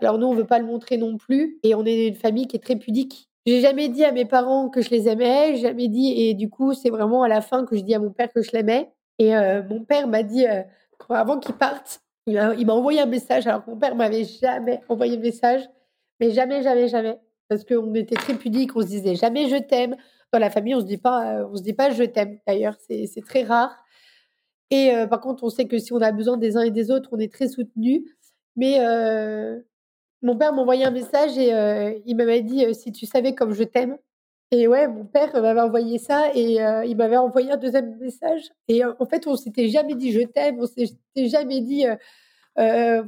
Alors 0.00 0.18
nous, 0.18 0.26
on 0.26 0.34
veut 0.34 0.46
pas 0.46 0.58
le 0.58 0.66
montrer 0.66 0.96
non 0.96 1.16
plus 1.16 1.58
et 1.62 1.74
on 1.74 1.84
est 1.84 2.08
une 2.08 2.16
famille 2.16 2.48
qui 2.48 2.56
est 2.56 2.60
très 2.60 2.76
pudique. 2.76 3.28
J'ai 3.46 3.60
jamais 3.60 3.88
dit 3.88 4.04
à 4.04 4.12
mes 4.12 4.24
parents 4.24 4.68
que 4.68 4.82
je 4.82 4.90
les 4.90 5.08
aimais, 5.08 5.56
jamais 5.56 5.88
dit, 5.88 6.14
et 6.16 6.34
du 6.34 6.48
coup, 6.48 6.74
c'est 6.74 6.90
vraiment 6.90 7.22
à 7.24 7.28
la 7.28 7.40
fin 7.40 7.64
que 7.64 7.76
je 7.76 7.82
dis 7.82 7.94
à 7.94 7.98
mon 7.98 8.10
père 8.10 8.32
que 8.32 8.42
je 8.42 8.52
l'aimais. 8.52 8.92
Et 9.18 9.36
euh, 9.36 9.62
mon 9.68 9.84
père 9.84 10.06
m'a 10.06 10.22
dit, 10.22 10.46
euh, 10.46 10.62
avant 11.08 11.38
qu'il 11.38 11.54
parte, 11.54 12.02
il 12.26 12.66
m'a 12.66 12.72
envoyé 12.72 13.00
un 13.00 13.06
message, 13.06 13.46
alors 13.46 13.64
que 13.64 13.70
mon 13.70 13.76
père 13.76 13.94
m'avait 13.94 14.24
jamais 14.24 14.80
envoyé 14.88 15.16
de 15.16 15.22
message, 15.22 15.68
mais 16.20 16.30
jamais, 16.30 16.62
jamais, 16.62 16.88
jamais. 16.88 17.18
Parce 17.48 17.64
qu'on 17.64 17.94
était 17.94 18.14
très 18.16 18.34
pudiques, 18.34 18.76
on 18.76 18.82
se 18.82 18.86
disait 18.86 19.14
jamais 19.14 19.48
je 19.48 19.56
t'aime. 19.56 19.96
Dans 20.32 20.38
la 20.38 20.50
famille, 20.50 20.74
on 20.74 20.80
se 20.80 20.84
euh, 20.86 21.56
se 21.56 21.62
dit 21.62 21.74
pas 21.74 21.90
je 21.90 22.04
t'aime. 22.04 22.38
D'ailleurs, 22.46 22.76
c'est 22.88 23.24
très 23.26 23.42
rare. 23.42 23.76
Et 24.70 24.90
par 25.10 25.20
contre, 25.20 25.44
on 25.44 25.50
sait 25.50 25.66
que 25.66 25.78
si 25.78 25.92
on 25.92 26.00
a 26.00 26.12
besoin 26.12 26.38
des 26.38 26.56
uns 26.56 26.62
et 26.62 26.70
des 26.70 26.90
autres, 26.90 27.10
on 27.12 27.18
est 27.18 27.30
très 27.30 27.48
soutenus. 27.48 28.02
Mais 28.56 28.78
mon 30.22 30.36
père 30.38 30.54
m'envoyait 30.54 30.86
un 30.86 30.90
message 30.90 31.36
et 31.36 32.02
il 32.06 32.16
m'avait 32.16 32.42
dit 32.42 32.64
si 32.74 32.92
tu 32.92 33.04
savais 33.04 33.34
comme 33.34 33.52
je 33.52 33.64
t'aime. 33.64 33.98
Et 34.54 34.68
ouais, 34.68 34.86
mon 34.86 35.06
père 35.06 35.32
m'avait 35.40 35.62
envoyé 35.62 35.96
ça 35.96 36.30
et 36.34 36.58
il 36.86 36.96
m'avait 36.96 37.16
envoyé 37.16 37.52
un 37.52 37.56
deuxième 37.56 37.96
message. 37.96 38.50
Et 38.68 38.84
en 38.84 39.06
fait, 39.06 39.26
on 39.26 39.34
s'était 39.34 39.68
jamais 39.68 39.94
dit 39.94 40.12
je 40.12 40.20
t'aime, 40.20 40.60
on 40.60 40.66
s'était 40.66 41.28
jamais 41.28 41.62
dit 41.62 41.86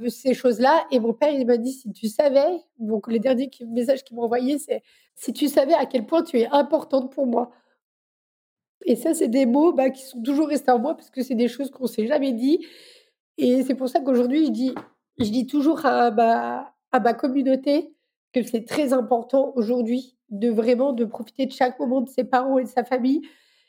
ces 0.09 0.33
choses-là. 0.33 0.87
Et 0.91 0.99
mon 1.01 1.13
père, 1.13 1.35
il 1.35 1.47
m'a 1.47 1.59
dit 1.59 1.73
si 1.73 1.93
tu 1.93 2.09
savais, 2.09 2.63
donc 2.79 3.13
les 3.13 3.19
derniers 3.19 3.51
messages 3.69 4.05
qu'il 4.05 4.17
m'a 4.17 4.23
envoyé, 4.23 4.59
c'est 4.59 4.83
si 5.17 5.35
tu 5.35 5.49
savais 5.49 5.75
à 5.75 5.85
quel 5.85 6.07
point 6.07 6.23
tu 6.23 6.41
es 6.41 6.47
importante 6.47 7.13
pour 7.13 7.27
moi. 7.27 7.51
Et 8.87 8.97
ça, 8.97 9.13
c'est 9.13 9.29
des 9.29 9.45
mots 9.45 9.75
bah, 9.75 9.91
qui 9.91 10.03
sont 10.03 10.23
toujours 10.23 10.49
restés 10.49 10.71
en 10.71 10.79
moi 10.79 10.95
parce 10.95 11.11
que 11.11 11.23
c'est 11.23 11.35
des 11.35 11.49
choses 11.49 11.71
qu'on 11.71 11.87
s'est 11.87 12.07
jamais 12.07 12.33
dit. 12.33 12.67
Et 13.37 13.63
c'est 13.65 13.75
pour 13.75 13.91
ça 13.91 14.01
qu'aujourd'hui, 14.01 14.47
je 14.47 14.51
dis, 14.51 14.75
je 15.19 15.29
dis 15.29 15.47
toujours 15.47 15.85
à 15.85 16.11
ma 16.11 17.15
communauté 17.15 17.95
que 18.33 18.43
c'est 18.43 18.65
très 18.65 18.95
important 18.95 19.53
aujourd'hui 19.57 20.17
de 20.39 20.51
vraiment 20.51 20.93
de 20.93 21.05
profiter 21.05 21.47
de 21.47 21.53
chaque 21.53 21.79
moment 21.79 22.01
de 22.01 22.09
ses 22.09 22.25
parents 22.25 22.59
et 22.59 22.65
de 22.65 22.69
sa 22.69 22.85
famille. 22.85 23.23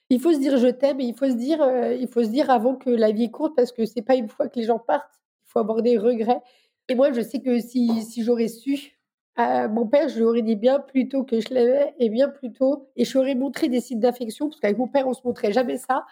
Il 0.09 0.20
faut 0.20 0.34
se 0.34 0.39
dire 0.39 0.57
je 0.57 0.68
t'aime 0.68 0.99
et 0.99 1.05
il 1.05 1.16
faut 1.16 1.28
se 1.28 1.36
dire 1.36 1.61
euh, 1.61 1.93
il 1.93 2.07
faut 2.07 2.24
se 2.24 2.30
dire 2.30 2.49
avant 2.49 2.76
que 2.76 2.89
la 2.89 3.11
vie 3.11 3.32
courte 3.32 3.55
parce 3.55 3.72
que 3.72 3.86
c'est 3.86 4.01
pas 4.01 4.16
une 4.16 4.30
fois 4.30 4.47
que 4.47 4.59
les 4.59 4.66
gens 4.66 4.80
partent, 4.80 5.20
il 5.45 5.51
faut 5.51 5.59
avoir 5.59 5.82
des 5.82 5.97
regrets. 5.97 6.41
Et 6.89 6.95
moi 6.95 7.11
je 7.11 7.22
sais 7.22 7.39
que 7.39 7.59
si, 7.59 8.01
si 8.03 8.24
j'aurais 8.24 8.47
su 8.47 8.91
à 9.38 9.68
mon 9.68 9.86
père, 9.88 10.07
je 10.07 10.18
lui 10.18 10.24
aurais 10.24 10.41
dit 10.43 10.55
bien 10.55 10.80
plus 10.80 11.09
tôt 11.09 11.24
que 11.24 11.41
je 11.41 11.49
l'aimais 11.53 11.93
et 11.99 12.09
bien 12.09 12.30
plus 12.30 12.53
tôt 12.53 12.88
et 12.95 13.03
je 13.03 13.11
lui 13.13 13.20
aurais 13.20 13.36
montré 13.36 13.68
des 13.68 13.82
signes 13.82 13.99
d'affection 13.99 14.49
parce 14.49 14.61
qu'avec 14.61 14.78
mon 14.78 14.88
père 14.88 15.07
on 15.07 15.13
se 15.13 15.22
montrait 15.26 15.51
jamais 15.51 15.78
ça 15.78 16.05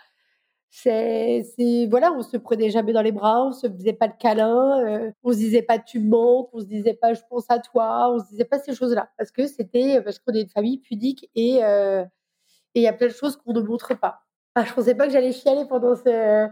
c'est 0.76 1.88
voilà 1.88 2.11
on 2.13 2.24
se 2.24 2.36
prenait 2.36 2.71
jamais 2.71 2.93
dans 2.93 3.03
les 3.03 3.11
bras 3.11 3.45
on 3.45 3.51
se 3.51 3.67
faisait 3.67 3.93
pas 3.93 4.07
de 4.07 4.15
câlin 4.17 4.84
euh, 4.84 5.11
on 5.21 5.32
se 5.32 5.38
disait 5.38 5.61
pas 5.61 5.78
tu 5.78 5.99
manques 5.99 6.49
on 6.51 6.61
se 6.61 6.65
disait 6.65 6.95
pas 6.95 7.13
je 7.13 7.21
pense 7.30 7.45
à 7.49 7.59
toi 7.59 8.11
on 8.11 8.17
se 8.17 8.30
disait 8.30 8.45
pas 8.45 8.57
ces 8.57 8.74
choses 8.74 8.91
là 8.93 9.07
parce 9.15 9.30
que 9.32 9.45
c'était 9.45 10.01
parce 10.01 10.17
qu'on 10.17 10.34
est 10.34 10.41
une 10.41 10.49
famille 10.49 10.80
pudique 10.80 11.30
et 11.36 11.63
euh, 11.63 12.03
et 12.74 12.80
il 12.80 12.84
y 12.84 12.88
a 12.88 12.93
plein 12.93 13.05
de 13.05 13.13
choses 13.13 13.38
qu'on 13.38 13.53
ne 13.53 13.61
montre 13.61 13.93
pas 13.99 14.24
ah, 14.55 14.65
je 14.65 14.74
pensais 14.74 14.95
pas 14.95 15.05
que 15.05 15.13
j'allais 15.13 15.32
chialer 15.32 15.65
pendant 15.69 15.95
ce, 15.95 16.47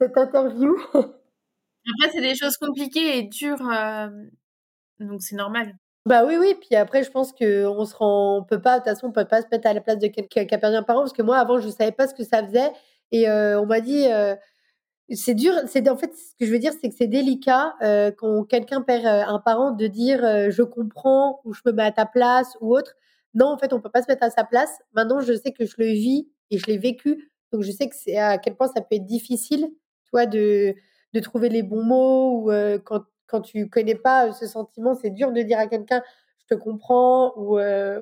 cette 0.00 0.16
interview 0.16 0.74
après 0.94 2.10
c'est 2.12 2.22
des 2.22 2.36
choses 2.36 2.56
compliquées 2.56 3.18
et 3.18 3.22
dures 3.24 3.68
euh, 3.70 4.08
donc 4.98 5.20
c'est 5.22 5.36
normal 5.36 5.74
bah 6.06 6.24
oui, 6.24 6.36
oui. 6.38 6.54
Puis 6.58 6.74
après, 6.74 7.02
je 7.04 7.10
pense 7.10 7.32
qu'on 7.32 7.84
se 7.84 7.94
rend, 7.94 8.38
on 8.38 8.42
peut 8.44 8.62
pas, 8.62 8.78
de 8.78 8.84
toute 8.84 8.94
façon, 8.94 9.08
on 9.08 9.12
peut 9.12 9.26
pas 9.26 9.42
se 9.42 9.46
mettre 9.52 9.68
à 9.68 9.74
la 9.74 9.82
place 9.82 9.98
de 9.98 10.06
quelqu'un 10.06 10.46
qui 10.46 10.54
a 10.54 10.58
perdu 10.58 10.76
un 10.76 10.82
parent, 10.82 11.00
parce 11.00 11.12
que 11.12 11.20
moi, 11.20 11.36
avant, 11.36 11.58
je 11.60 11.68
savais 11.68 11.92
pas 11.92 12.06
ce 12.08 12.14
que 12.14 12.24
ça 12.24 12.42
faisait. 12.42 12.72
Et 13.12 13.28
on 13.30 13.66
m'a 13.66 13.80
dit, 13.80 14.06
c'est 15.10 15.34
dur. 15.34 15.52
C'est 15.66 15.88
en 15.88 15.96
fait 15.96 16.14
ce 16.14 16.34
que 16.38 16.46
je 16.46 16.52
veux 16.52 16.58
dire, 16.58 16.72
c'est 16.80 16.88
que 16.88 16.94
c'est 16.96 17.06
délicat 17.08 17.74
quand 18.18 18.44
quelqu'un 18.44 18.82
perd 18.82 19.06
un 19.06 19.38
parent 19.40 19.70
de 19.72 19.86
dire 19.86 20.20
je 20.50 20.62
comprends 20.62 21.40
ou 21.44 21.52
je 21.54 21.62
me 21.66 21.72
mets 21.72 21.84
à 21.84 21.92
ta 21.92 22.06
place 22.06 22.56
ou 22.60 22.76
autre. 22.76 22.94
Non, 23.34 23.46
en 23.46 23.58
fait, 23.58 23.72
on 23.72 23.80
peut 23.80 23.90
pas 23.90 24.02
se 24.02 24.08
mettre 24.08 24.24
à 24.24 24.30
sa 24.30 24.44
place. 24.44 24.70
Maintenant, 24.94 25.20
je 25.20 25.32
sais 25.34 25.52
que 25.52 25.66
je 25.66 25.74
le 25.78 25.86
vis 25.86 26.28
et 26.50 26.58
je 26.58 26.66
l'ai 26.66 26.78
vécu, 26.78 27.30
donc 27.52 27.62
je 27.62 27.70
sais 27.70 27.88
que 27.88 28.16
à 28.18 28.38
quel 28.38 28.56
point 28.56 28.68
ça 28.68 28.80
peut 28.80 28.96
être 28.96 29.04
difficile, 29.06 29.68
toi, 30.10 30.26
de 30.26 30.74
de 31.14 31.20
trouver 31.20 31.48
les 31.48 31.62
bons 31.62 31.82
mots 31.84 32.42
ou 32.48 32.52
quand 32.84 33.02
quand 33.26 33.40
tu 33.42 33.68
connais 33.70 33.94
pas 33.94 34.32
ce 34.32 34.46
sentiment, 34.46 34.94
c'est 34.94 35.10
dur 35.10 35.32
de 35.32 35.42
dire 35.42 35.58
à 35.58 35.66
quelqu'un 35.66 36.02
je 36.40 36.54
te 36.54 36.60
comprends 36.60 37.32
ou, 37.36 37.58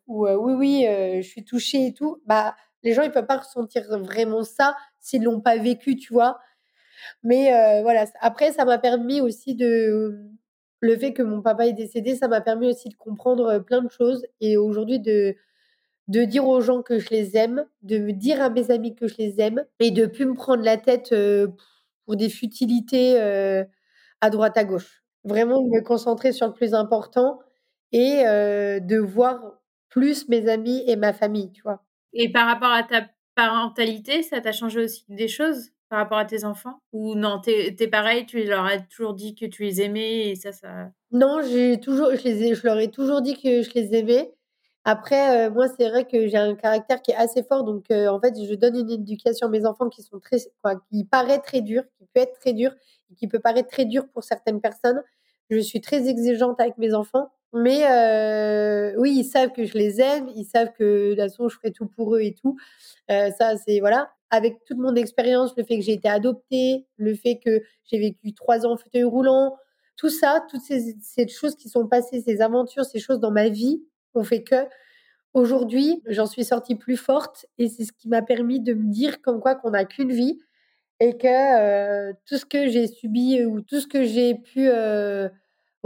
ou 0.07 0.26
oui 0.28 0.54
oui 0.54 0.86
je 1.22 1.28
suis 1.28 1.44
touchée 1.44 1.86
et 1.88 1.92
tout. 1.94 2.20
Bah 2.26 2.54
les 2.82 2.92
gens, 2.94 3.02
ils 3.02 3.11
peuvent 3.11 3.26
pas 3.26 3.38
ressentir 3.38 3.82
vraiment 3.98 4.44
ça 4.44 4.76
s'ils 5.07 5.22
l'ont 5.22 5.40
pas 5.40 5.57
vécu, 5.57 5.96
tu 5.96 6.12
vois. 6.12 6.38
Mais 7.22 7.52
euh, 7.52 7.82
voilà. 7.82 8.07
Après, 8.20 8.52
ça 8.52 8.64
m'a 8.64 8.78
permis 8.78 9.20
aussi 9.20 9.54
de 9.54 10.18
le 10.80 10.96
fait 10.98 11.12
que 11.12 11.22
mon 11.22 11.42
papa 11.42 11.66
est 11.66 11.72
décédé, 11.72 12.16
ça 12.16 12.28
m'a 12.28 12.40
permis 12.40 12.68
aussi 12.68 12.88
de 12.88 12.96
comprendre 12.96 13.46
euh, 13.46 13.61
plein 13.61 13.82
de 13.82 13.90
choses 13.90 14.26
et 14.40 14.57
aujourd'hui 14.57 15.00
de 15.00 15.34
de 16.09 16.24
dire 16.24 16.46
aux 16.48 16.61
gens 16.61 16.82
que 16.82 16.98
je 17.00 17.11
les 17.11 17.36
aime, 17.36 17.66
de 17.82 18.11
dire 18.12 18.40
à 18.42 18.50
mes 18.50 18.70
amis 18.70 18.94
que 18.94 19.09
je 19.09 19.16
les 19.18 19.40
aime 19.40 19.64
et 19.80 19.90
de 19.90 20.07
plus 20.07 20.26
me 20.26 20.34
prendre 20.34 20.62
la 20.64 20.76
tête 20.76 21.12
euh, 21.12 21.48
pour 22.07 22.16
des 22.16 22.28
futilités 22.30 23.18
à 24.20 24.30
droite 24.30 24.57
à 24.57 24.64
gauche. 24.64 25.02
Vraiment 25.24 25.62
de 25.62 25.68
me 25.68 25.80
concentrer 25.82 26.32
sur 26.32 26.46
le 26.46 26.52
plus 26.52 26.74
important 26.74 27.40
et 27.92 28.22
de 28.24 28.98
voir 28.98 29.40
plus 29.88 30.28
mes 30.28 30.48
amis 30.48 30.84
et 30.86 30.96
ma 30.96 31.12
famille, 31.12 31.50
tu 31.52 31.62
vois. 31.62 31.82
Et 32.12 32.30
par 32.30 32.46
rapport 32.46 32.70
à 32.70 32.84
ta 32.84 33.07
parentalité, 33.37 34.22
ça 34.24 34.41
t'a 34.41 34.51
changé 34.51 34.80
aussi 34.80 35.05
des 35.09 35.28
choses 35.28 35.70
par 35.89 36.01
rapport 36.01 36.18
à 36.18 36.24
tes 36.24 36.45
enfants? 36.45 36.80
Ou 36.93 37.14
non, 37.14 37.41
t'es 37.41 37.76
es 37.78 37.89
pareil, 37.89 38.26
tu 38.26 38.43
leur 38.43 38.64
as 38.64 38.80
toujours 38.80 39.14
dit 39.14 39.37
que 39.37 39.47
tu 39.47 39.62
les 39.62 39.80
aimais 39.80 40.30
et 40.30 40.34
ça, 40.34 40.51
ça... 40.51 40.91
Non, 41.12 41.41
j'ai 41.43 41.78
toujours, 41.78 42.11
je, 42.16 42.24
les 42.24 42.43
ai, 42.43 42.55
je 42.55 42.66
leur 42.66 42.78
ai 42.78 42.91
toujours 42.91 43.22
dit 43.22 43.41
que 43.41 43.62
je 43.62 43.70
les 43.74 43.95
aimais. 43.95 44.32
Après, 44.84 45.49
euh, 45.49 45.51
moi, 45.51 45.66
c'est 45.68 45.89
vrai 45.89 46.07
que 46.07 46.26
j'ai 46.28 46.37
un 46.37 46.55
caractère 46.55 47.03
qui 47.03 47.11
est 47.11 47.16
assez 47.16 47.43
fort, 47.43 47.64
donc 47.64 47.84
euh, 47.91 48.09
en 48.09 48.20
fait, 48.20 48.34
je 48.41 48.55
donne 48.55 48.76
une 48.76 48.91
éducation 48.91 49.49
à 49.49 49.51
mes 49.51 49.66
enfants 49.66 49.89
qui 49.89 50.03
sont 50.03 50.20
très, 50.20 50.39
qui 50.91 51.05
paraît 51.05 51.41
très 51.41 51.61
dur, 51.61 51.82
qui 51.99 52.07
peut 52.14 52.20
être 52.20 52.39
très 52.39 52.53
dur, 52.53 52.72
et 53.11 53.14
qui 53.14 53.28
peut 53.28 53.41
paraître 53.41 53.68
très 53.68 53.84
dur 53.84 54.09
pour 54.09 54.24
certaines 54.24 54.61
personnes. 54.61 55.03
Je 55.51 55.59
suis 55.59 55.80
très 55.80 56.09
exigeante 56.09 56.61
avec 56.61 56.78
mes 56.78 56.95
enfants, 56.95 57.30
mais 57.53 58.94
oui, 58.97 59.18
ils 59.18 59.24
savent 59.24 59.53
que 59.53 59.64
je 59.64 59.76
les 59.78 60.01
aime, 60.01 60.28
ils 60.34 60.44
savent 60.44 60.72
que 60.72 61.11
de 61.11 61.14
toute 61.14 61.18
façon, 61.18 61.49
je 61.49 61.57
ferai 61.57 61.72
tout 61.72 61.86
pour 61.86 62.14
eux 62.16 62.20
et 62.20 62.34
tout. 62.34 62.57
ça, 63.09 63.57
c'est 63.57 63.80
voilà. 63.80 64.11
Avec 64.30 64.64
toute 64.64 64.78
mon 64.78 64.94
expérience, 64.97 65.55
le 65.57 65.62
fait 65.64 65.78
que 65.78 65.84
j'ai 65.84 65.92
été 65.92 66.09
adoptée, 66.09 66.84
le 66.97 67.14
fait 67.14 67.38
que 67.38 67.62
j'ai 67.84 67.99
vécu 67.99 68.34
trois 68.34 68.66
ans 68.66 68.72
en 68.72 68.76
fauteuil 68.76 69.05
roulant, 69.05 69.57
tout 69.97 70.11
ça, 70.11 70.44
toutes 70.51 70.61
ces, 70.61 71.28
choses 71.28 71.57
qui 71.57 71.68
sont 71.68 71.86
passées, 71.86 72.20
ces 72.20 72.40
aventures, 72.40 72.84
ces 72.84 72.99
choses 72.99 73.20
dans 73.20 73.30
ma 73.30 73.49
vie 73.49 73.82
ont 74.14 74.24
fait 74.24 74.42
que 74.42 74.57
Aujourd'hui, 75.36 76.03
j'en 76.07 76.24
suis 76.24 76.44
sortie 76.44 76.76
plus 76.76 76.97
forte 76.97 77.44
et 77.59 77.68
c'est 77.68 77.84
ce 77.84 77.92
qui 77.92 78.09
m'a 78.09 78.22
permis 78.22 78.59
de 78.59 78.72
me 78.72 78.90
dire 78.90 79.20
comme 79.20 79.38
quoi 79.38 79.55
qu'on 79.55 79.72
n'a 79.72 79.84
qu'une 79.84 80.11
vie 80.11 80.38
et 80.99 81.18
que 81.18 82.12
tout 82.24 82.38
ce 82.38 82.47
que 82.47 82.68
j'ai 82.68 82.86
subi 82.86 83.44
ou 83.44 83.61
tout 83.61 83.80
ce 83.80 83.86
que 83.86 84.03
j'ai 84.03 84.36
pu 84.36 84.70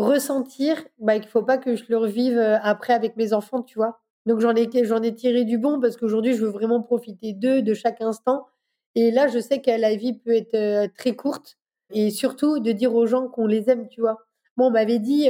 ressentir, 0.05 0.83
bah, 0.99 1.19
qu'il 1.19 1.29
faut 1.29 1.43
pas 1.43 1.59
que 1.59 1.77
je 1.77 1.85
le 1.89 1.97
revive 1.99 2.39
après 2.63 2.93
avec 2.93 3.17
mes 3.17 3.33
enfants, 3.33 3.63
tu 3.63 3.79
vois. 3.79 4.01
Donc 4.27 4.41
j'en 4.41 4.55
ai, 4.55 4.69
j'en 4.85 5.03
ai 5.03 5.15
tiré 5.15 5.45
du 5.45 5.59
bon 5.59 5.81
parce 5.81 5.97
qu'aujourd'hui, 5.97 6.35
je 6.35 6.45
veux 6.45 6.51
vraiment 6.51 6.83
profiter 6.83 7.33
d'eux, 7.33 7.63
de 7.63 7.75
chaque 7.75 8.01
instant. 8.01 8.47
Et 8.95 9.11
là, 9.11 9.29
je 9.29 9.39
sais 9.39 9.61
que 9.61 9.71
la 9.71 9.95
vie 9.95 10.15
peut 10.15 10.35
être 10.35 10.93
très 10.95 11.15
courte 11.15 11.59
et 11.93 12.11
surtout 12.11 12.59
de 12.59 12.73
dire 12.73 12.95
aux 12.95 13.07
gens 13.07 13.29
qu'on 13.29 13.47
les 13.47 13.71
aime, 13.71 13.89
tu 13.89 14.01
vois. 14.01 14.19
Moi, 14.57 14.69
on 14.69 14.71
m'avait 14.71 14.99
dit, 14.99 15.29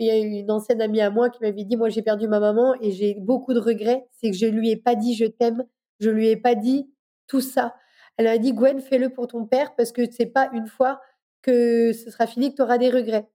il 0.00 0.06
y 0.06 0.10
a 0.10 0.16
une 0.16 0.50
ancienne 0.50 0.80
amie 0.80 1.02
à 1.02 1.10
moi 1.10 1.28
qui 1.28 1.42
m'avait 1.42 1.64
dit, 1.64 1.76
moi 1.76 1.90
j'ai 1.90 2.00
perdu 2.00 2.26
ma 2.26 2.40
maman 2.40 2.74
et 2.80 2.90
j'ai 2.90 3.14
beaucoup 3.20 3.52
de 3.52 3.58
regrets, 3.58 4.08
c'est 4.12 4.30
que 4.30 4.36
je 4.36 4.46
lui 4.46 4.70
ai 4.70 4.76
pas 4.76 4.94
dit 4.94 5.14
je 5.14 5.26
t'aime, 5.26 5.64
je 6.00 6.08
lui 6.08 6.28
ai 6.28 6.36
pas 6.36 6.54
dit 6.54 6.90
tout 7.26 7.42
ça. 7.42 7.74
Elle 8.16 8.24
m'a 8.24 8.38
dit, 8.38 8.54
Gwen, 8.54 8.80
fais-le 8.80 9.10
pour 9.10 9.26
ton 9.28 9.44
père 9.44 9.74
parce 9.76 9.92
que 9.92 10.10
c'est 10.10 10.26
pas 10.26 10.48
une 10.54 10.66
fois 10.66 11.00
que 11.42 11.92
ce 11.92 12.10
sera 12.10 12.26
fini 12.26 12.50
que 12.50 12.56
tu 12.56 12.62
auras 12.62 12.78
des 12.78 12.90
regrets. 12.90 13.28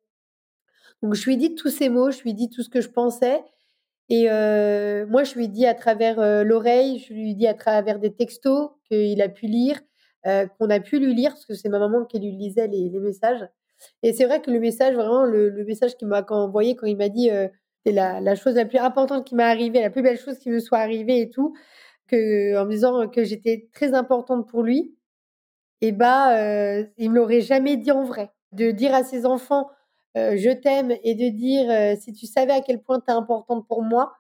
Donc 1.02 1.14
je 1.16 1.26
lui 1.26 1.34
ai 1.34 1.38
dit 1.38 1.56
tous 1.56 1.70
ces 1.70 1.90
mots, 1.90 2.12
je 2.12 2.22
lui 2.22 2.32
ai 2.32 2.34
dit 2.34 2.50
tout 2.50 2.64
ce 2.64 2.70
que 2.70 2.82
je 2.82 2.90
pensais. 2.90 3.44
Et 4.10 4.26
moi, 4.26 5.24
je 5.24 5.34
lui 5.36 5.46
ai 5.46 5.48
dit 5.48 5.66
à 5.66 5.74
travers 5.74 6.44
l'oreille, 6.44 7.00
je 7.00 7.14
lui 7.14 7.32
ai 7.32 7.34
dit 7.34 7.48
à 7.48 7.56
travers 7.56 8.00
des 8.00 8.14
textos 8.14 8.70
qu'il 8.90 9.20
a 9.22 9.30
pu 9.30 9.48
lire, 9.48 9.80
qu'on 10.24 10.70
a 10.70 10.80
pu 10.80 11.00
lui 11.00 11.16
lire, 11.16 11.32
parce 11.32 11.46
que 11.46 11.56
c'est 11.56 11.70
ma 11.70 11.80
maman 11.80 12.06
qui 12.06 12.20
lui 12.20 12.32
lisait 12.32 12.68
les 12.68 12.90
messages. 13.00 13.48
Et 14.04 14.14
c'est 14.14 14.26
vrai 14.26 14.42
que 14.42 14.52
le 14.52 14.60
message, 14.60 14.96
vraiment, 14.96 15.26
le, 15.26 15.64
message 15.66 15.96
qu'il 15.96 16.08
m'a 16.08 16.26
envoyé 16.30 16.76
quand 16.76 16.88
il 16.88 16.98
m'a 16.98 17.10
dit 17.10 17.30
euh, 17.30 17.48
c'est 17.86 17.92
la, 17.92 18.36
chose 18.36 18.56
la 18.56 18.66
plus 18.66 18.80
importante 18.80 19.26
qui 19.26 19.36
m'est 19.36 19.44
arrivée, 19.44 19.82
la 19.82 19.90
plus 19.90 20.02
belle 20.02 20.20
chose 20.20 20.40
qui 20.40 20.50
me 20.50 20.60
soit 20.60 20.80
arrivée 20.80 21.22
et 21.22 21.30
tout, 21.30 21.56
que, 22.08 22.58
en 22.58 22.66
me 22.66 22.72
disant 22.72 23.08
que 23.08 23.24
j'étais 23.24 23.70
très 23.74 23.94
importante 23.94 24.48
pour 24.48 24.64
lui, 24.64 24.96
et 25.82 25.92
bah, 25.92 26.38
euh, 26.40 26.86
il 26.98 27.12
me 27.12 27.16
l'aurait 27.16 27.42
jamais 27.42 27.78
dit 27.78 27.92
en 27.92 28.04
vrai. 28.04 28.32
De 28.54 28.72
dire 28.72 28.94
à 28.96 29.04
ses 29.04 29.26
enfants 29.26 29.70
euh, 30.18 30.38
je 30.38 30.52
t'aime 30.52 30.94
et 31.04 31.16
de 31.16 31.30
dire 31.30 31.98
si 32.00 32.14
tu 32.14 32.26
savais 32.26 32.54
à 32.54 32.62
quel 32.62 32.82
point 32.82 33.00
tu 33.00 33.12
es 33.12 33.14
importante 33.14 33.68
pour 33.68 33.82
moi, 33.82 34.14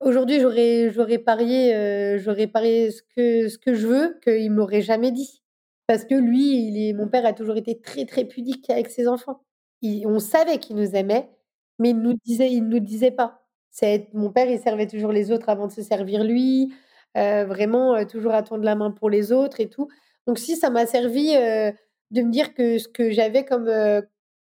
aujourd'hui 0.00 0.40
j'aurais, 0.40 0.90
j'aurais 0.90 1.18
parié, 1.18 2.18
j'aurais 2.18 2.46
parié 2.46 2.90
ce 2.90 3.02
que, 3.02 3.48
ce 3.48 3.58
que 3.58 3.74
je 3.74 3.86
veux, 3.86 4.20
qu'il 4.22 4.50
me 4.50 4.56
l'aurait 4.58 4.82
jamais 4.82 5.12
dit. 5.12 5.42
Parce 5.86 6.04
que 6.04 6.14
lui, 6.14 6.92
mon 6.94 7.08
père 7.08 7.26
a 7.26 7.32
toujours 7.34 7.56
été 7.56 7.80
très, 7.80 8.06
très 8.06 8.24
pudique 8.24 8.70
avec 8.70 8.88
ses 8.88 9.06
enfants. 9.08 9.42
on 9.82 10.18
savait 10.18 10.58
qu'il 10.58 10.76
nous 10.76 10.94
aimait, 10.96 11.30
mais 11.78 11.90
il 11.90 12.00
nous 12.00 12.16
il 12.26 12.68
nous 12.68 12.80
disait 12.80 13.10
pas. 13.10 13.44
C'est, 13.70 14.08
mon 14.14 14.30
père, 14.30 14.48
il 14.48 14.60
servait 14.60 14.86
toujours 14.86 15.12
les 15.12 15.32
autres 15.32 15.48
avant 15.48 15.66
de 15.66 15.72
se 15.72 15.82
servir 15.82 16.24
lui. 16.24 16.72
Euh, 17.16 17.44
vraiment, 17.44 17.94
euh, 17.94 18.04
toujours 18.04 18.32
attendre 18.34 18.64
la 18.64 18.74
main 18.74 18.90
pour 18.90 19.10
les 19.10 19.32
autres 19.32 19.60
et 19.60 19.68
tout. 19.68 19.88
Donc, 20.26 20.38
si 20.38 20.56
ça 20.56 20.70
m'a 20.70 20.86
servi 20.86 21.34
euh, 21.36 21.70
de 22.10 22.22
me 22.22 22.30
dire 22.30 22.54
que 22.54 22.78
ce 22.78 22.88
que 22.88 23.10
j'avais 23.10 23.44
comme, 23.44 23.70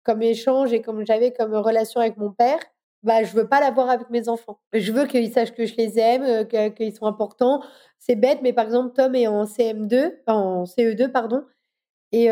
comme 0.05 0.23
échange 0.23 0.73
et 0.73 0.83
comme 0.83 1.05
j'avais 1.07 1.33
comme 1.33 1.55
relation 1.55 2.01
avec 2.01 2.17
mon 2.17 2.33
père, 2.33 2.61
bah, 3.03 3.23
je 3.23 3.35
veux 3.35 3.49
pas 3.49 3.61
l'avoir 3.61 3.89
avec 3.89 4.11
mes 4.11 4.29
enfants. 4.29 4.59
Je 4.73 4.93
veux 4.93 5.07
qu'ils 5.07 5.33
sachent 5.33 5.55
que 5.55 5.65
je 5.65 5.75
les 5.77 5.99
aime, 5.99 6.47
qu'ils 6.75 6.95
sont 6.95 7.07
importants. 7.07 7.63
C'est 7.99 8.15
bête, 8.15 8.41
mais 8.43 8.53
par 8.53 8.67
exemple, 8.67 8.95
Tom 8.95 9.15
est 9.15 9.27
en 9.27 9.45
CM2, 9.45 10.17
en 10.27 10.65
CE2, 10.65 11.09
pardon. 11.09 11.45
Et 12.13 12.29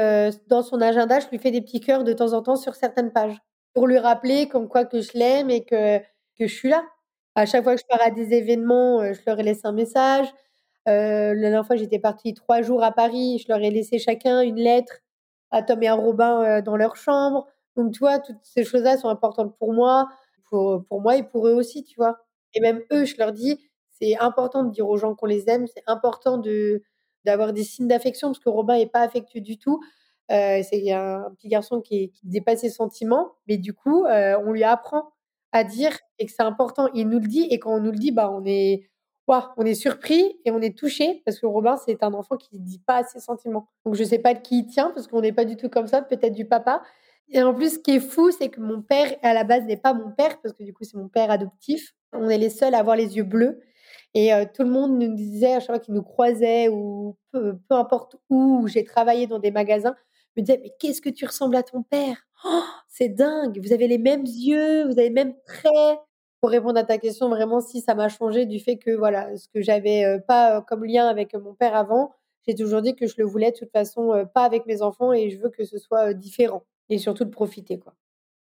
dans 0.49 0.62
son 0.62 0.81
agenda, 0.81 1.21
je 1.21 1.29
lui 1.29 1.39
fais 1.39 1.51
des 1.51 1.61
petits 1.61 1.81
cœurs 1.81 2.05
de 2.05 2.12
temps 2.12 2.33
en 2.33 2.43
temps 2.43 2.57
sur 2.57 2.75
certaines 2.75 3.12
pages 3.12 3.37
pour 3.75 3.87
lui 3.87 3.99
rappeler 3.99 4.49
comme 4.49 4.69
quoi 4.69 4.85
que 4.85 5.01
je 5.01 5.12
l'aime 5.14 5.51
et 5.51 5.64
que, 5.64 5.99
que 5.99 6.47
je 6.47 6.55
suis 6.55 6.69
là. 6.69 6.85
À 7.35 7.47
chaque 7.47 7.62
fois 7.62 7.75
que 7.77 7.81
je 7.81 7.87
pars 7.87 8.03
à 8.05 8.11
des 8.11 8.35
événements, 8.35 9.12
je 9.12 9.21
leur 9.27 9.39
ai 9.39 9.43
laissé 9.45 9.62
un 9.64 9.73
message. 9.73 10.27
la 10.87 11.35
dernière 11.35 11.66
fois, 11.66 11.77
j'étais 11.77 12.01
partie 12.01 12.35
trois 12.35 12.62
jours 12.62 12.83
à 12.83 12.93
Paris. 12.93 13.39
Je 13.39 13.51
leur 13.53 13.62
ai 13.62 13.71
laissé 13.71 13.99
chacun 13.99 14.41
une 14.43 14.57
lettre 14.57 14.99
à 15.51 15.62
Tom 15.62 15.83
et 15.83 15.89
à 15.89 15.95
Robin 15.95 16.61
dans 16.62 16.77
leur 16.77 16.97
chambre. 16.97 17.47
Donc, 17.79 17.93
tu 17.93 18.01
vois, 18.01 18.18
toutes 18.18 18.37
ces 18.43 18.64
choses-là 18.64 18.99
sont 18.99 19.09
importantes 19.09 19.57
pour 19.59 19.72
moi 19.72 20.09
pour, 20.49 20.85
pour 20.87 21.01
moi 21.01 21.16
et 21.16 21.22
pour 21.22 21.47
eux 21.47 21.53
aussi, 21.53 21.85
tu 21.85 21.97
vois. 21.97 22.18
Et 22.55 22.61
même 22.61 22.83
eux, 22.93 23.05
je 23.05 23.16
leur 23.18 23.33
dis, 23.33 23.59
c'est 23.91 24.16
important 24.18 24.64
de 24.64 24.70
dire 24.70 24.89
aux 24.89 24.97
gens 24.97 25.14
qu'on 25.14 25.26
les 25.26 25.49
aime, 25.49 25.66
c'est 25.66 25.83
important 25.87 26.39
de 26.39 26.83
d'avoir 27.24 27.53
des 27.53 27.64
signes 27.64 27.89
d'affection 27.89 28.29
parce 28.29 28.39
que 28.39 28.49
Robin 28.49 28.76
n'est 28.79 28.87
pas 28.87 29.01
affectueux 29.01 29.41
du 29.41 29.59
tout. 29.59 29.81
Euh, 30.31 30.62
c'est 30.62 30.93
un 30.93 31.31
petit 31.37 31.49
garçon 31.49 31.81
qui, 31.81 32.11
qui, 32.11 32.26
dépasse 32.26 32.61
ses 32.61 32.70
sentiments, 32.70 33.33
mais 33.49 33.59
du 33.59 33.74
coup, 33.74 34.05
euh, 34.05 34.39
on 34.47 34.53
lui 34.53 34.62
apprend 34.62 35.11
à 35.53 35.64
dire 35.64 35.99
et 36.18 36.26
que 36.26 36.33
c'est 36.33 36.43
important. 36.43 36.89
Il 36.95 37.09
nous 37.09 37.18
le 37.18 37.26
dit 37.26 37.47
et 37.51 37.59
quand 37.59 37.74
on 37.74 37.81
nous 37.81 37.91
le 37.91 37.99
dit, 37.99 38.12
bah 38.12 38.31
on 38.31 38.45
est, 38.47 38.89
on 39.26 39.64
est 39.64 39.74
surpris 39.74 40.39
et 40.45 40.51
on 40.51 40.61
est 40.61 40.76
touché 40.79 41.22
parce 41.26 41.39
que 41.39 41.47
Robin 41.47 41.76
c'est 41.76 42.03
un 42.03 42.14
enfant 42.14 42.37
qui 42.37 42.57
ne 42.59 42.64
dit 42.64 42.79
pas 42.79 43.03
ses 43.05 43.20
sentiments. 43.20 43.68
Donc 43.85 43.95
je 43.95 44.05
sais 44.05 44.18
pas 44.20 44.33
de 44.33 44.41
qui 44.41 44.61
il 44.61 44.66
tient 44.66 44.91
parce 44.91 45.07
qu'on 45.07 45.20
n'est 45.20 45.33
pas 45.33 45.45
du 45.45 45.57
tout 45.57 45.68
comme 45.68 45.87
ça, 45.87 46.03
peut-être 46.03 46.35
du 46.35 46.47
papa, 46.47 46.83
et 47.31 47.43
en 47.43 47.53
plus, 47.55 47.74
ce 47.74 47.79
qui 47.79 47.93
est 47.93 48.01
fou, 48.01 48.31
c'est 48.31 48.49
que 48.49 48.61
mon 48.61 48.81
père, 48.81 49.14
à 49.22 49.35
la 49.35 49.45
base, 49.45 49.64
n'est 49.64 49.76
pas 49.76 49.93
mon 49.93 50.11
père, 50.11 50.41
parce 50.41 50.55
que 50.55 50.62
du 50.62 50.72
coup, 50.72 50.85
c'est 50.85 50.97
mon 50.97 51.09
père 51.09 51.31
adoptif. 51.31 51.95
On 52.12 52.29
est 52.29 52.39
les 52.39 52.49
seuls 52.49 52.74
à 52.74 52.79
avoir 52.79 52.97
les 52.97 53.16
yeux 53.16 53.24
bleus. 53.24 53.61
Et 54.14 54.33
euh, 54.33 54.47
tout 54.53 54.62
le 54.62 54.70
monde 54.70 54.99
nous 54.99 55.14
disait, 55.14 55.55
à 55.55 55.61
chaque 55.61 55.68
fois 55.68 55.79
qu'il 55.79 55.95
nous 55.95 56.03
croisait, 56.03 56.68
ou 56.68 57.16
peu, 57.33 57.59
importe 57.70 58.16
où, 58.31 58.66
j'ai 58.66 58.85
travaillé 58.85 59.26
dans 59.26 59.39
des 59.39 59.51
magasins, 59.51 59.95
me 60.37 60.43
disait, 60.43 60.61
mais 60.62 60.72
qu'est-ce 60.79 61.03
que 61.03 61.11
tu 61.11 61.26
ressembles 61.26 61.57
à 61.57 61.62
ton 61.62 61.83
père? 61.83 62.16
Oh, 62.47 62.62
C'est 62.89 63.11
dingue, 63.11 63.61
vous 63.62 63.72
avez 63.72 63.89
les 63.89 63.99
mêmes 63.99 64.24
yeux, 64.24 64.85
vous 64.85 64.93
avez 64.93 65.09
les 65.09 65.11
mêmes 65.11 65.35
traits. 65.47 65.99
Pour 66.41 66.51
répondre 66.51 66.79
à 66.79 66.85
ta 66.85 66.99
question, 66.99 67.29
vraiment, 67.29 67.61
si 67.61 67.81
ça 67.81 67.95
m'a 67.97 68.09
changé 68.09 68.47
du 68.47 68.61
fait 68.61 68.79
que, 68.79 68.93
voilà, 68.93 69.37
ce 69.37 69.49
que 69.49 69.61
j'avais 69.61 70.05
euh, 70.05 70.18
pas 70.20 70.59
euh, 70.59 70.61
comme 70.62 70.85
lien 70.85 71.09
avec 71.09 71.35
mon 71.35 71.53
père 71.55 71.74
avant, 71.74 72.14
j'ai 72.47 72.55
toujours 72.55 72.81
dit 72.81 72.95
que 72.95 73.07
je 73.07 73.16
le 73.18 73.24
voulais 73.24 73.51
de 73.51 73.59
toute 73.59 73.72
façon 73.72 74.26
pas 74.33 74.45
avec 74.45 74.64
mes 74.64 74.81
enfants 74.81 75.12
et 75.12 75.29
je 75.29 75.39
veux 75.39 75.51
que 75.51 75.64
ce 75.64 75.79
soit 75.79 76.14
différent 76.14 76.62
et 76.91 76.99
surtout 76.99 77.24
de 77.24 77.30
profiter. 77.30 77.78
Quoi. 77.78 77.95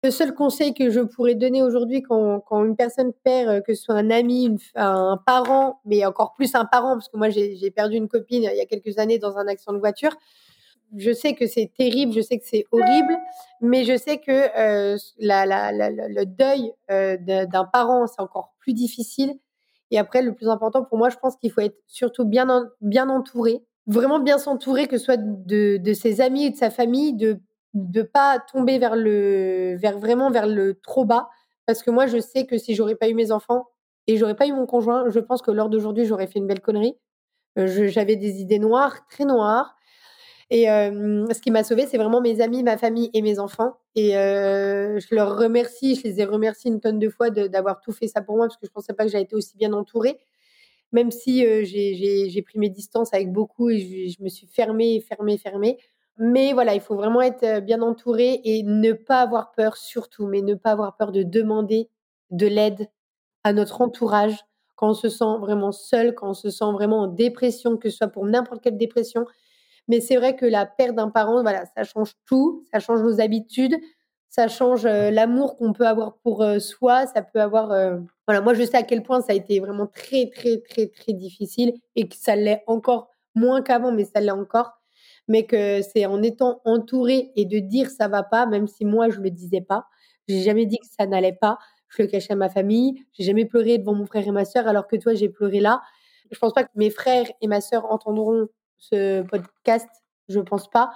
Le 0.05 0.11
seul 0.11 0.35
conseil 0.35 0.75
que 0.75 0.91
je 0.91 1.01
pourrais 1.01 1.35
donner 1.35 1.63
aujourd'hui 1.63 2.03
quand, 2.03 2.41
quand, 2.41 2.63
une 2.65 2.77
personne 2.77 3.13
perd, 3.25 3.49
euh, 3.49 3.61
que 3.63 3.73
ce 3.75 3.85
soit 3.85 3.95
un 3.95 4.11
ami, 4.11 4.55
un 4.75 5.19
parent, 5.25 5.81
mais 5.87 6.05
encore 6.05 6.35
plus 6.35 6.55
un 6.55 6.67
parent, 6.67 6.93
parce 6.93 7.09
que 7.09 7.17
moi 7.17 7.31
j'ai 7.31 7.71
perdu 7.71 7.97
une 7.97 8.09
copine 8.09 8.43
il 8.43 8.57
y 8.57 8.61
a 8.61 8.67
quelques 8.67 8.99
années 8.99 9.19
dans 9.19 9.39
un 9.39 9.47
accident 9.47 9.73
de 9.73 9.79
voiture, 9.79 10.15
je 10.97 11.13
sais 11.13 11.35
que 11.35 11.47
c'est 11.47 11.73
terrible, 11.77 12.13
je 12.13 12.21
sais 12.21 12.39
que 12.39 12.45
c'est 12.47 12.67
horrible, 12.71 13.17
mais 13.61 13.85
je 13.85 13.97
sais 13.97 14.19
que 14.19 14.31
euh, 14.31 14.99
la, 15.19 15.47
la, 15.47 15.73
le 15.73 16.25
deuil 16.25 16.73
euh, 16.91 17.17
d'un 17.17 17.65
parent, 17.65 18.07
c'est 18.07 18.21
encore 18.21 18.53
plus 18.59 18.75
difficile. 18.75 19.35
Et 19.91 19.99
après, 19.99 20.23
le 20.23 20.35
plus 20.35 20.49
important 20.49 20.85
pour 20.85 20.99
moi, 20.99 21.09
je 21.09 21.17
pense 21.17 21.37
qu'il 21.37 21.51
faut 21.51 21.61
être 21.61 21.79
surtout 21.87 22.25
bien, 22.25 22.69
bien 22.81 23.09
entouré, 23.09 23.63
vraiment 23.87 24.19
bien 24.19 24.39
s'entourer, 24.39 24.87
que 24.87 24.99
ce 24.99 25.05
soit 25.05 25.17
de, 25.17 25.79
de 25.79 25.93
ses 25.95 26.21
amis 26.21 26.47
et 26.47 26.51
de 26.51 26.57
sa 26.57 26.71
famille, 26.71 27.15
de 27.15 27.41
de 27.75 28.03
pas 28.03 28.39
tomber 28.53 28.79
vers 28.79 28.97
le 28.97 29.77
vers 29.77 29.99
vraiment 29.99 30.31
vers 30.31 30.47
le 30.47 30.75
trop 30.81 31.05
bas 31.05 31.29
parce 31.67 31.83
que 31.83 31.91
moi 31.91 32.07
je 32.07 32.19
sais 32.19 32.47
que 32.47 32.59
si 32.59 32.75
j'aurais 32.75 32.95
pas 32.97 33.09
eu 33.09 33.15
mes 33.15 33.33
enfants 33.33 33.67
et 34.07 34.17
j'aurais 34.17 34.37
pas 34.37 34.47
eu 34.47 34.53
mon 34.53 34.67
conjoint, 34.67 35.09
je 35.11 35.19
pense 35.21 35.43
que 35.43 35.51
lors 35.51 35.69
d'aujourd'hui 35.69 36.05
j'aurais 36.05 36.27
fait 36.27 36.39
une 36.39 36.47
belle 36.47 36.61
connerie. 36.61 36.97
Euh, 37.59 37.89
j'avais 37.89 38.17
des 38.17 38.41
idées 38.41 38.59
noires, 38.59 39.07
très 39.09 39.25
noires. 39.25 39.77
Et 40.51 40.67
ce 40.67 41.41
qui 41.41 41.51
m'a 41.51 41.65
sauvée, 41.65 41.87
c'est 41.87 41.97
vraiment 41.97 42.21
mes 42.21 42.41
amis, 42.41 42.63
ma 42.63 42.77
famille 42.77 43.11
et 43.15 43.23
mes 43.23 43.39
enfants. 43.39 43.77
Et 43.97 44.13
je 44.13 45.15
leur 45.15 45.37
remercie, 45.39 45.97
je 45.97 46.03
les 46.05 46.21
ai 46.21 46.25
remerciés 46.25 46.71
une 46.71 46.81
tonne 46.81 46.99
de 46.99 47.09
fois 47.09 47.31
d'avoir 47.31 47.81
tout 47.81 47.93
fait 47.93 48.09
ça 48.09 48.21
pour 48.21 48.37
moi 48.37 48.47
parce 48.47 48.59
que 48.59 48.67
je 48.67 48.71
pensais 48.71 48.93
pas 48.93 49.05
que 49.05 49.11
j'avais 49.11 49.25
été 49.25 49.35
aussi 49.35 49.57
bien 49.57 49.73
entourée. 49.73 50.19
Même 50.93 51.11
si 51.11 51.41
j'ai 51.65 52.43
pris 52.43 52.59
mes 52.59 52.69
distances 52.69 53.13
avec 53.15 53.33
beaucoup 53.33 53.71
et 53.71 54.09
je 54.09 54.23
me 54.23 54.29
suis 54.29 54.47
fermée, 54.47 55.01
fermée, 55.01 55.39
fermée. 55.39 55.79
Mais 56.19 56.53
voilà, 56.53 56.75
il 56.75 56.81
faut 56.81 56.95
vraiment 56.95 57.23
être 57.23 57.61
bien 57.61 57.83
entouré 57.83 58.41
et 58.45 58.63
ne 58.63 58.93
pas 58.93 59.21
avoir 59.21 59.51
peur, 59.53 59.77
surtout, 59.77 60.27
mais 60.27 60.43
ne 60.43 60.55
pas 60.55 60.71
avoir 60.73 60.97
peur 60.97 61.11
de 61.11 61.23
demander 61.25 61.89
de 62.31 62.47
l'aide 62.47 62.89
à 63.45 63.53
notre 63.53 63.81
entourage 63.81 64.37
quand 64.77 64.91
on 64.91 64.95
se 64.95 65.09
sent 65.09 65.39
vraiment 65.41 65.73
seul, 65.73 66.15
quand 66.15 66.31
on 66.31 66.35
se 66.35 66.51
sent 66.51 66.71
vraiment 66.73 67.03
en 67.03 67.07
dépression, 67.09 67.77
que 67.77 67.91
ce 67.91 67.99
soit 67.99 68.09
pour 68.09 68.27
n'importe 68.27 68.63
quelle 68.63 68.79
dépression. 68.79 69.27
Mais 69.89 70.01
c'est 70.01 70.17
vrai 70.17 70.37
que 70.37 70.47
la 70.47 70.67
perte 70.67 70.95
d'un 70.97 71.11
parent, 71.11 71.43
voilà, 71.43 71.65
ça 71.77 71.85
change 71.85 72.13
tout, 72.27 72.65
ça 72.73 72.81
change 72.81 73.03
nos 73.03 73.21
habitudes, 73.21 73.77
ça 74.31 74.49
change 74.49 74.85
l'amour 74.87 75.57
qu'on 75.57 75.73
peut 75.73 75.87
avoir 75.87 76.17
pour 76.19 76.45
soi, 76.61 77.07
ça 77.07 77.23
peut 77.23 77.41
avoir. 77.41 77.69
Voilà, 78.27 78.41
moi 78.41 78.55
je 78.55 78.65
sais 78.65 78.77
à 78.77 78.83
quel 78.85 79.03
point 79.03 79.21
ça 79.21 79.33
a 79.33 79.37
été 79.37 79.61
vraiment 79.61 79.87
très, 79.87 80.31
très, 80.31 80.59
très, 80.61 80.89
très 80.89 81.13
difficile 81.13 81.75
et 81.97 82.09
que 82.09 82.17
ça 82.17 82.37
l'est 82.37 82.65
encore 82.67 83.11
moins 83.35 83.63
qu'avant, 83.63 83.93
mais 83.93 84.05
ça 84.05 84.21
l'est 84.21 84.31
encore 84.31 84.73
mais 85.29 85.45
que 85.47 85.83
c'est 85.83 86.07
en 86.07 86.23
étant 86.23 86.61
entouré 86.65 87.33
et 87.37 87.45
de 87.45 87.59
dire 87.59 87.91
ça 87.91 88.09
va 88.09 88.23
pas, 88.23 88.47
même 88.47 88.67
si 88.67 88.85
moi 88.85 89.09
je 89.11 89.21
le 89.21 89.31
disais 89.31 89.61
pas. 89.61 89.87
J'ai 90.29 90.43
jamais 90.43 90.67
dit 90.67 90.79
que 90.79 90.87
ça 90.99 91.07
n'allait 91.07 91.37
pas. 91.39 91.59
Je 91.89 92.03
le 92.03 92.09
cachais 92.09 92.33
à 92.33 92.37
ma 92.37 92.49
famille. 92.49 93.05
J'ai 93.13 93.25
jamais 93.25 93.45
pleuré 93.45 93.79
devant 93.79 93.95
mon 93.95 94.07
frère 94.07 94.27
et 94.27 94.31
ma 94.31 94.45
sœur, 94.45 94.67
alors 94.67 94.87
que 94.87 94.97
toi 94.97 95.15
j'ai 95.15 95.29
pleuré 95.29 95.61
là. 95.61 95.83
Je 96.31 96.39
pense 96.39 96.53
pas 96.53 96.65
que 96.65 96.71
mes 96.75 96.91
frères 96.91 97.27
et 97.41 97.47
ma 97.47 97.61
sœur 97.61 97.91
entendront 97.91 98.49
ce 98.79 99.23
podcast. 99.23 99.89
Je 100.29 100.41
pense 100.41 100.69
pas. 100.69 100.91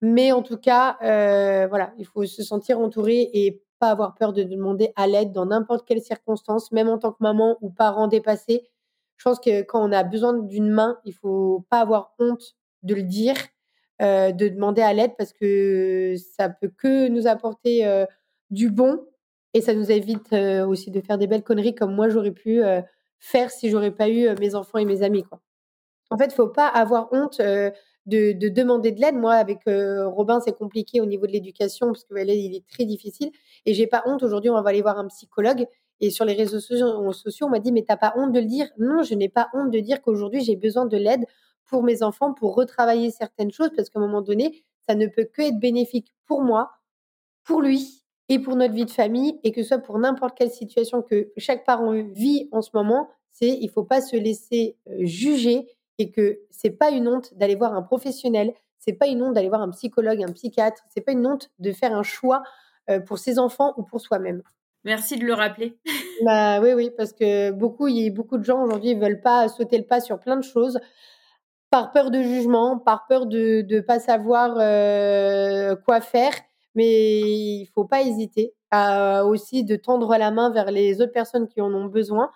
Mais 0.00 0.32
en 0.32 0.42
tout 0.42 0.56
cas, 0.56 0.96
euh, 1.02 1.66
voilà, 1.68 1.92
il 1.98 2.06
faut 2.06 2.24
se 2.24 2.42
sentir 2.42 2.80
entouré 2.80 3.28
et 3.34 3.62
pas 3.78 3.90
avoir 3.90 4.14
peur 4.14 4.32
de 4.32 4.42
demander 4.42 4.92
à 4.96 5.06
l'aide 5.06 5.32
dans 5.32 5.46
n'importe 5.46 5.86
quelle 5.86 6.02
circonstance, 6.02 6.72
même 6.72 6.88
en 6.88 6.98
tant 6.98 7.12
que 7.12 7.18
maman 7.20 7.58
ou 7.60 7.70
parent 7.70 8.06
dépassé. 8.08 8.68
Je 9.16 9.24
pense 9.24 9.40
que 9.40 9.62
quand 9.62 9.86
on 9.86 9.92
a 9.92 10.02
besoin 10.02 10.32
d'une 10.34 10.70
main, 10.70 10.98
il 11.04 11.12
faut 11.12 11.66
pas 11.68 11.80
avoir 11.80 12.14
honte 12.18 12.56
de 12.82 12.94
le 12.94 13.02
dire, 13.02 13.34
euh, 14.00 14.32
de 14.32 14.48
demander 14.48 14.80
à 14.80 14.94
l'aide 14.94 15.12
parce 15.18 15.34
que 15.34 16.14
ça 16.34 16.48
peut 16.48 16.70
que 16.74 17.08
nous 17.08 17.26
apporter 17.26 17.86
euh, 17.86 18.06
du 18.50 18.70
bon 18.70 19.04
et 19.52 19.60
ça 19.60 19.74
nous 19.74 19.90
évite 19.90 20.32
euh, 20.32 20.66
aussi 20.66 20.90
de 20.90 21.02
faire 21.02 21.18
des 21.18 21.26
belles 21.26 21.42
conneries 21.42 21.74
comme 21.74 21.94
moi 21.94 22.08
j'aurais 22.08 22.30
pu 22.30 22.62
faire 23.18 23.50
si 23.50 23.68
j'aurais 23.68 23.90
pas 23.90 24.08
eu 24.08 24.28
mes 24.38 24.54
enfants 24.54 24.78
et 24.78 24.86
mes 24.86 25.02
amis 25.02 25.24
quoi. 25.24 25.40
En 26.12 26.18
fait, 26.18 26.32
faut 26.32 26.48
pas 26.48 26.66
avoir 26.66 27.12
honte 27.12 27.40
de, 27.40 28.48
demander 28.48 28.90
de 28.90 29.00
l'aide. 29.00 29.14
Moi, 29.14 29.34
avec 29.34 29.60
Robin, 29.66 30.40
c'est 30.40 30.56
compliqué 30.56 31.00
au 31.00 31.06
niveau 31.06 31.28
de 31.28 31.32
l'éducation 31.32 31.86
parce 31.88 32.02
qu'il 32.04 32.18
il 32.30 32.56
est 32.56 32.66
très 32.66 32.84
difficile. 32.84 33.30
Et 33.64 33.74
j'ai 33.74 33.86
pas 33.86 34.02
honte. 34.06 34.24
Aujourd'hui, 34.24 34.50
on 34.50 34.60
va 34.60 34.70
aller 34.70 34.82
voir 34.82 34.98
un 34.98 35.06
psychologue. 35.06 35.66
Et 36.00 36.10
sur 36.10 36.24
les 36.24 36.32
réseaux 36.32 36.58
sociaux, 36.58 37.46
on 37.46 37.48
m'a 37.48 37.60
dit, 37.60 37.70
mais 37.70 37.84
t'as 37.86 37.96
pas 37.96 38.12
honte 38.16 38.32
de 38.32 38.40
le 38.40 38.46
dire? 38.46 38.66
Non, 38.76 39.04
je 39.04 39.14
n'ai 39.14 39.28
pas 39.28 39.48
honte 39.54 39.70
de 39.70 39.78
dire 39.78 40.02
qu'aujourd'hui, 40.02 40.42
j'ai 40.42 40.56
besoin 40.56 40.86
de 40.86 40.96
l'aide 40.96 41.26
pour 41.70 41.84
mes 41.84 42.02
enfants, 42.02 42.34
pour 42.34 42.56
retravailler 42.56 43.10
certaines 43.12 43.52
choses, 43.52 43.70
parce 43.74 43.88
qu'à 43.88 44.00
un 44.00 44.02
moment 44.02 44.22
donné, 44.22 44.64
ça 44.88 44.96
ne 44.96 45.06
peut 45.06 45.24
que 45.24 45.42
être 45.42 45.60
bénéfique 45.60 46.12
pour 46.26 46.42
moi, 46.42 46.72
pour 47.44 47.62
lui 47.62 48.04
et 48.28 48.40
pour 48.40 48.56
notre 48.56 48.74
vie 48.74 48.84
de 48.84 48.90
famille, 48.90 49.38
et 49.44 49.52
que 49.52 49.62
ce 49.62 49.68
soit 49.68 49.78
pour 49.78 49.98
n'importe 49.98 50.36
quelle 50.36 50.50
situation 50.50 51.00
que 51.00 51.32
chaque 51.36 51.64
parent 51.64 51.92
vit 51.92 52.48
en 52.52 52.60
ce 52.60 52.70
moment, 52.74 53.08
c'est 53.30 53.48
il 53.48 53.70
faut 53.70 53.84
pas 53.84 54.00
se 54.00 54.16
laisser 54.16 54.76
euh, 54.88 54.98
juger 55.04 55.68
et 55.98 56.10
que 56.10 56.40
c'est 56.50 56.70
pas 56.70 56.90
une 56.90 57.06
honte 57.06 57.34
d'aller 57.34 57.54
voir 57.54 57.74
un 57.74 57.82
professionnel, 57.82 58.52
c'est 58.78 58.94
pas 58.94 59.06
une 59.06 59.22
honte 59.22 59.34
d'aller 59.34 59.48
voir 59.48 59.62
un 59.62 59.70
psychologue, 59.70 60.22
un 60.22 60.32
psychiatre, 60.32 60.82
c'est 60.92 61.02
pas 61.02 61.12
une 61.12 61.26
honte 61.26 61.50
de 61.60 61.70
faire 61.72 61.94
un 61.94 62.02
choix 62.02 62.42
euh, 62.88 62.98
pour 62.98 63.18
ses 63.18 63.38
enfants 63.38 63.74
ou 63.76 63.84
pour 63.84 64.00
soi-même. 64.00 64.42
Merci 64.84 65.18
de 65.18 65.24
le 65.24 65.34
rappeler. 65.34 65.78
bah 66.24 66.60
oui, 66.60 66.72
oui, 66.72 66.90
parce 66.96 67.12
que 67.12 67.52
beaucoup, 67.52 67.86
il 67.86 67.98
y 67.98 68.08
a 68.08 68.10
beaucoup 68.10 68.38
de 68.38 68.44
gens 68.44 68.62
aujourd'hui, 68.64 68.94
veulent 68.94 69.20
pas 69.20 69.48
sauter 69.48 69.78
le 69.78 69.84
pas 69.84 70.00
sur 70.00 70.18
plein 70.18 70.36
de 70.36 70.44
choses 70.44 70.78
par 71.70 71.92
peur 71.92 72.10
de 72.10 72.20
jugement, 72.22 72.78
par 72.78 73.06
peur 73.06 73.26
de 73.26 73.64
ne 73.68 73.80
pas 73.80 74.00
savoir 74.00 74.56
euh, 74.58 75.76
quoi 75.76 76.00
faire. 76.00 76.32
Mais 76.74 77.20
il 77.20 77.66
faut 77.74 77.84
pas 77.84 78.02
hésiter 78.02 78.54
à 78.70 79.24
aussi 79.24 79.64
de 79.64 79.76
tendre 79.76 80.16
la 80.16 80.30
main 80.30 80.50
vers 80.50 80.70
les 80.70 81.00
autres 81.00 81.12
personnes 81.12 81.48
qui 81.48 81.60
en 81.60 81.72
ont 81.72 81.86
besoin. 81.86 82.30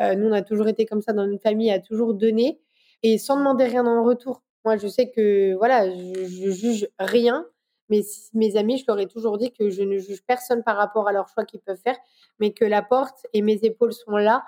Euh, 0.00 0.14
nous, 0.14 0.28
on 0.28 0.32
a 0.32 0.42
toujours 0.42 0.68
été 0.68 0.86
comme 0.86 1.02
ça 1.02 1.12
dans 1.12 1.24
une 1.24 1.38
famille, 1.38 1.70
à 1.70 1.80
toujours 1.80 2.14
donner 2.14 2.60
et 3.02 3.18
sans 3.18 3.36
demander 3.36 3.64
rien 3.64 3.86
en 3.86 4.04
retour. 4.04 4.42
Moi, 4.64 4.76
je 4.76 4.88
sais 4.88 5.10
que 5.10 5.54
voilà, 5.56 5.88
je, 5.90 6.50
juge 6.50 6.88
rien, 6.98 7.46
mais 7.88 8.02
mes 8.34 8.56
amis, 8.56 8.78
je 8.78 8.84
leur 8.88 8.98
ai 8.98 9.06
toujours 9.06 9.38
dit 9.38 9.52
que 9.52 9.70
je 9.70 9.82
ne 9.82 9.98
juge 9.98 10.22
personne 10.26 10.64
par 10.64 10.76
rapport 10.76 11.08
à 11.08 11.12
leurs 11.12 11.28
choix 11.28 11.44
qu'ils 11.44 11.60
peuvent 11.60 11.80
faire, 11.82 11.96
mais 12.40 12.52
que 12.52 12.64
la 12.64 12.82
porte 12.82 13.26
et 13.32 13.42
mes 13.42 13.58
épaules 13.62 13.92
sont 13.92 14.16
là 14.16 14.44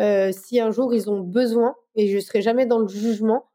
euh, 0.00 0.32
si 0.32 0.60
un 0.60 0.70
jour 0.70 0.94
ils 0.94 1.10
ont 1.10 1.20
besoin, 1.20 1.76
et 1.94 2.08
je 2.08 2.18
serai 2.18 2.42
jamais 2.42 2.66
dans 2.66 2.78
le 2.78 2.88
jugement, 2.88 3.49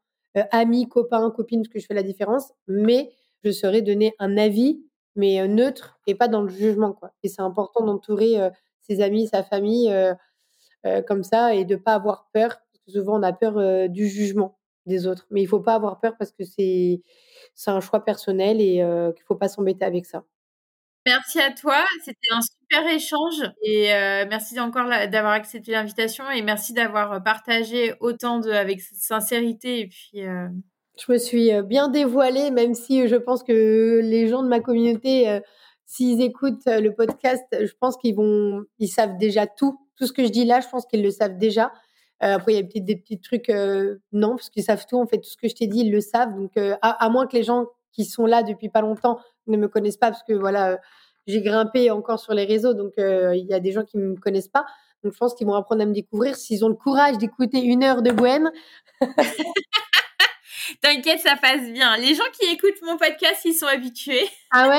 amis, 0.50 0.88
copains, 0.88 1.30
copines, 1.30 1.62
parce 1.62 1.72
que 1.72 1.80
je 1.80 1.86
fais 1.86 1.94
la 1.94 2.02
différence, 2.02 2.52
mais 2.68 3.10
je 3.44 3.50
serai 3.50 3.82
donner 3.82 4.14
un 4.18 4.36
avis, 4.36 4.82
mais 5.14 5.40
euh, 5.40 5.46
neutre 5.46 5.98
et 6.06 6.14
pas 6.14 6.28
dans 6.28 6.42
le 6.42 6.48
jugement, 6.48 6.92
quoi. 6.92 7.12
Et 7.22 7.28
c'est 7.28 7.42
important 7.42 7.84
d'entourer 7.84 8.36
ses 8.82 9.00
amis, 9.00 9.28
sa 9.28 9.42
famille 9.42 9.92
comme 11.08 11.24
ça 11.24 11.54
et 11.54 11.64
de 11.64 11.74
pas 11.74 11.94
avoir 11.94 12.28
peur 12.32 12.58
souvent 12.88 13.18
on 13.18 13.22
a 13.24 13.32
peur 13.32 13.88
du 13.88 14.08
jugement 14.08 14.56
des 14.86 15.08
autres. 15.08 15.26
Mais 15.30 15.42
il 15.42 15.48
faut 15.48 15.60
pas 15.60 15.74
avoir 15.74 15.98
peur 16.00 16.14
parce 16.16 16.30
que 16.30 16.44
c'est 16.44 17.02
un 17.66 17.80
choix 17.80 18.04
personnel 18.04 18.60
et 18.60 18.76
qu'il 19.16 19.24
faut 19.24 19.34
pas 19.34 19.48
s'embêter 19.48 19.84
avec 19.84 20.06
ça. 20.06 20.24
Merci 21.06 21.40
à 21.40 21.52
toi, 21.52 21.84
c'était 22.04 22.32
un 22.32 22.40
super 22.42 22.86
échange 22.92 23.50
et 23.62 23.90
merci 24.28 24.58
encore 24.58 24.88
d'avoir 24.88 25.32
accepté 25.32 25.72
l'invitation 25.72 26.28
et 26.30 26.42
merci 26.42 26.72
d'avoir 26.72 27.22
partagé 27.22 27.94
autant 28.00 28.40
de 28.40 28.50
avec 28.50 28.80
sincérité 28.80 29.80
et 29.80 29.86
puis. 29.86 30.22
Je 30.98 31.12
me 31.12 31.18
suis 31.18 31.50
bien 31.62 31.88
dévoilée, 31.88 32.50
même 32.50 32.74
si 32.74 33.06
je 33.06 33.16
pense 33.16 33.44
que 33.44 34.00
les 34.02 34.26
gens 34.26 34.42
de 34.42 34.48
ma 34.48 34.60
communauté, 34.60 35.40
s'ils 35.84 36.20
écoutent 36.20 36.66
le 36.66 36.90
podcast, 36.90 37.44
je 37.52 37.72
pense 37.78 37.96
qu'ils 37.96 38.16
vont, 38.16 38.64
ils 38.78 38.88
savent 38.88 39.16
déjà 39.16 39.46
tout. 39.46 39.78
Tout 39.96 40.06
ce 40.06 40.12
que 40.12 40.24
je 40.24 40.30
dis 40.30 40.44
là, 40.44 40.60
je 40.60 40.68
pense 40.68 40.86
qu'ils 40.86 41.02
le 41.02 41.10
savent 41.10 41.38
déjà. 41.38 41.72
Euh, 42.22 42.34
après, 42.34 42.52
il 42.52 42.56
y 42.56 42.58
a 42.58 42.62
peut-être 42.62 42.84
des 42.84 42.96
petits 42.96 43.20
trucs, 43.20 43.50
euh, 43.50 43.96
non, 44.12 44.30
parce 44.36 44.48
qu'ils 44.48 44.64
savent 44.64 44.86
tout. 44.86 44.98
En 44.98 45.06
fait, 45.06 45.18
tout 45.18 45.28
ce 45.28 45.36
que 45.36 45.48
je 45.48 45.54
t'ai 45.54 45.66
dit, 45.66 45.80
ils 45.80 45.92
le 45.92 46.00
savent. 46.00 46.34
Donc, 46.34 46.56
euh, 46.56 46.76
à, 46.80 47.08
moins 47.10 47.26
que 47.26 47.36
les 47.36 47.42
gens 47.42 47.66
qui 47.92 48.04
sont 48.04 48.26
là 48.26 48.42
depuis 48.42 48.68
pas 48.68 48.80
longtemps 48.80 49.18
ne 49.46 49.56
me 49.56 49.68
connaissent 49.68 49.96
pas, 49.96 50.10
parce 50.10 50.22
que 50.22 50.32
voilà, 50.32 50.78
j'ai 51.26 51.42
grimpé 51.42 51.90
encore 51.90 52.20
sur 52.20 52.34
les 52.34 52.44
réseaux, 52.44 52.74
donc 52.74 52.92
il 52.98 53.46
y 53.48 53.54
a 53.54 53.60
des 53.60 53.72
gens 53.72 53.84
qui 53.84 53.98
ne 53.98 54.08
me 54.08 54.16
connaissent 54.16 54.48
pas. 54.48 54.64
Donc, 55.02 55.12
je 55.12 55.18
pense 55.18 55.34
qu'ils 55.34 55.46
vont 55.46 55.54
apprendre 55.54 55.82
à 55.82 55.86
me 55.86 55.92
découvrir 55.92 56.36
s'ils 56.36 56.64
ont 56.64 56.68
le 56.68 56.74
courage 56.74 57.18
d'écouter 57.18 57.60
une 57.62 57.84
heure 57.84 58.02
de 58.02 58.10
bohème. 58.10 58.50
T'inquiète, 60.82 61.20
ça 61.20 61.36
passe 61.36 61.70
bien. 61.70 61.96
Les 61.96 62.14
gens 62.14 62.24
qui 62.32 62.50
écoutent 62.52 62.82
mon 62.82 62.96
podcast, 62.96 63.42
ils 63.44 63.54
sont 63.54 63.66
habitués. 63.66 64.26
Ah 64.50 64.68
ouais? 64.68 64.78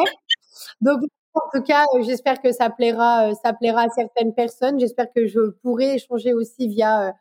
Donc, 0.81 0.99
en 1.33 1.49
tout 1.53 1.63
cas, 1.63 1.85
j'espère 2.01 2.41
que 2.41 2.51
ça 2.51 2.69
plaira, 2.69 3.33
ça 3.35 3.53
plaira 3.53 3.83
à 3.83 3.89
certaines 3.89 4.33
personnes. 4.33 4.79
J'espère 4.79 5.05
que 5.15 5.27
je 5.27 5.51
pourrai 5.61 5.95
échanger 5.95 6.33
aussi 6.33 6.67
via 6.67 7.13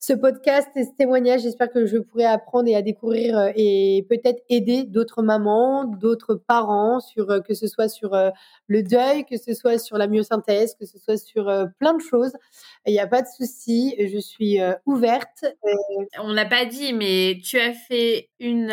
ce 0.00 0.12
podcast 0.12 0.68
et 0.76 0.84
ce 0.84 0.90
témoignage. 0.96 1.42
J'espère 1.42 1.70
que 1.70 1.84
je 1.86 1.98
pourrai 1.98 2.24
apprendre 2.24 2.68
et 2.68 2.76
à 2.76 2.82
découvrir 2.82 3.36
euh, 3.36 3.50
et 3.56 4.06
peut-être 4.08 4.42
aider 4.48 4.84
d'autres 4.84 5.22
mamans, 5.22 5.84
d'autres 5.84 6.34
parents 6.34 7.00
sur 7.00 7.30
euh, 7.30 7.40
que 7.40 7.54
ce 7.54 7.66
soit 7.66 7.88
sur 7.88 8.14
euh, 8.14 8.30
le 8.68 8.82
deuil, 8.82 9.24
que 9.24 9.36
ce 9.36 9.54
soit 9.54 9.78
sur 9.78 9.98
la 9.98 10.06
myosynthèse, 10.06 10.76
que 10.78 10.86
ce 10.86 10.98
soit 10.98 11.16
sur 11.16 11.44
plein 11.78 11.94
de 11.94 12.00
choses. 12.00 12.32
Il 12.86 12.92
n'y 12.92 13.00
a 13.00 13.06
pas 13.06 13.22
de 13.22 13.26
souci, 13.26 13.96
je 13.98 14.18
suis 14.18 14.58
ouverte. 14.86 15.44
On 16.18 16.32
l'a 16.32 16.44
pas 16.44 16.64
dit, 16.64 16.92
mais 16.92 17.38
tu 17.42 17.58
as 17.58 17.72
fait 17.72 18.28
une 18.38 18.68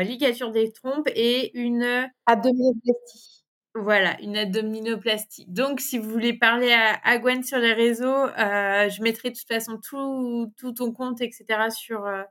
ligature 0.00 0.50
des 0.50 0.72
trompes 0.72 1.08
et 1.14 1.56
une 1.58 2.08
abdominoplastie. 2.26 3.41
Voilà, 3.74 4.20
une 4.20 4.36
abdominoplastie. 4.36 5.46
Donc, 5.48 5.80
si 5.80 5.98
vous 5.98 6.10
voulez 6.10 6.34
parler 6.34 6.72
à, 6.72 7.18
Gwen 7.18 7.42
sur 7.42 7.58
les 7.58 7.72
réseaux, 7.72 8.26
euh, 8.26 8.90
je 8.90 9.02
mettrai 9.02 9.30
de 9.30 9.34
toute 9.34 9.48
façon 9.48 9.78
tout, 9.78 10.52
tout 10.58 10.72
ton 10.72 10.92
compte, 10.92 11.22
etc. 11.22 11.44
sur, 11.70 12.04
euh, 12.04 12.22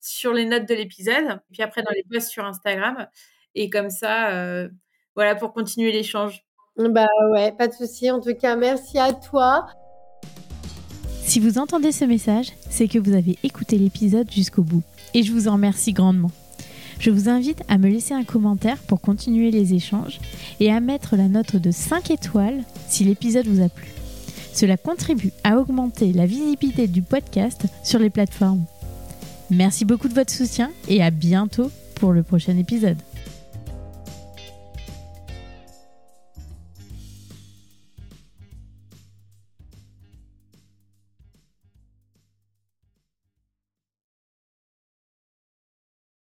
sur 0.00 0.32
les 0.32 0.44
notes 0.44 0.68
de 0.68 0.74
l'épisode. 0.74 1.40
Puis 1.52 1.62
après, 1.62 1.82
dans 1.82 1.90
les 1.90 2.04
posts 2.08 2.30
sur 2.30 2.44
Instagram. 2.44 3.08
Et 3.56 3.68
comme 3.68 3.90
ça, 3.90 4.30
euh, 4.30 4.68
voilà, 5.16 5.34
pour 5.34 5.52
continuer 5.52 5.90
l'échange. 5.90 6.44
Bah 6.76 7.06
ouais, 7.32 7.50
pas 7.52 7.66
de 7.66 7.72
souci. 7.72 8.10
En 8.10 8.20
tout 8.20 8.34
cas, 8.34 8.54
merci 8.54 8.98
à 8.98 9.12
toi. 9.12 9.66
Si 11.24 11.40
vous 11.40 11.58
entendez 11.58 11.90
ce 11.90 12.04
message, 12.04 12.52
c'est 12.70 12.86
que 12.86 13.00
vous 13.00 13.14
avez 13.14 13.36
écouté 13.42 13.76
l'épisode 13.76 14.30
jusqu'au 14.30 14.62
bout. 14.62 14.82
Et 15.14 15.24
je 15.24 15.32
vous 15.32 15.48
en 15.48 15.54
remercie 15.54 15.92
grandement. 15.92 16.30
Je 16.98 17.10
vous 17.10 17.28
invite 17.28 17.62
à 17.68 17.78
me 17.78 17.88
laisser 17.88 18.14
un 18.14 18.24
commentaire 18.24 18.78
pour 18.78 19.00
continuer 19.00 19.50
les 19.50 19.74
échanges 19.74 20.18
et 20.60 20.72
à 20.72 20.80
mettre 20.80 21.16
la 21.16 21.28
note 21.28 21.56
de 21.56 21.70
5 21.70 22.10
étoiles 22.10 22.62
si 22.88 23.04
l'épisode 23.04 23.46
vous 23.46 23.62
a 23.62 23.68
plu. 23.68 23.88
Cela 24.52 24.76
contribue 24.76 25.32
à 25.44 25.58
augmenter 25.58 26.12
la 26.12 26.26
visibilité 26.26 26.86
du 26.86 27.02
podcast 27.02 27.66
sur 27.84 27.98
les 27.98 28.10
plateformes. 28.10 28.64
Merci 29.50 29.84
beaucoup 29.84 30.08
de 30.08 30.14
votre 30.14 30.32
soutien 30.32 30.70
et 30.88 31.02
à 31.02 31.10
bientôt 31.10 31.70
pour 31.96 32.12
le 32.12 32.22
prochain 32.22 32.56
épisode. 32.56 32.98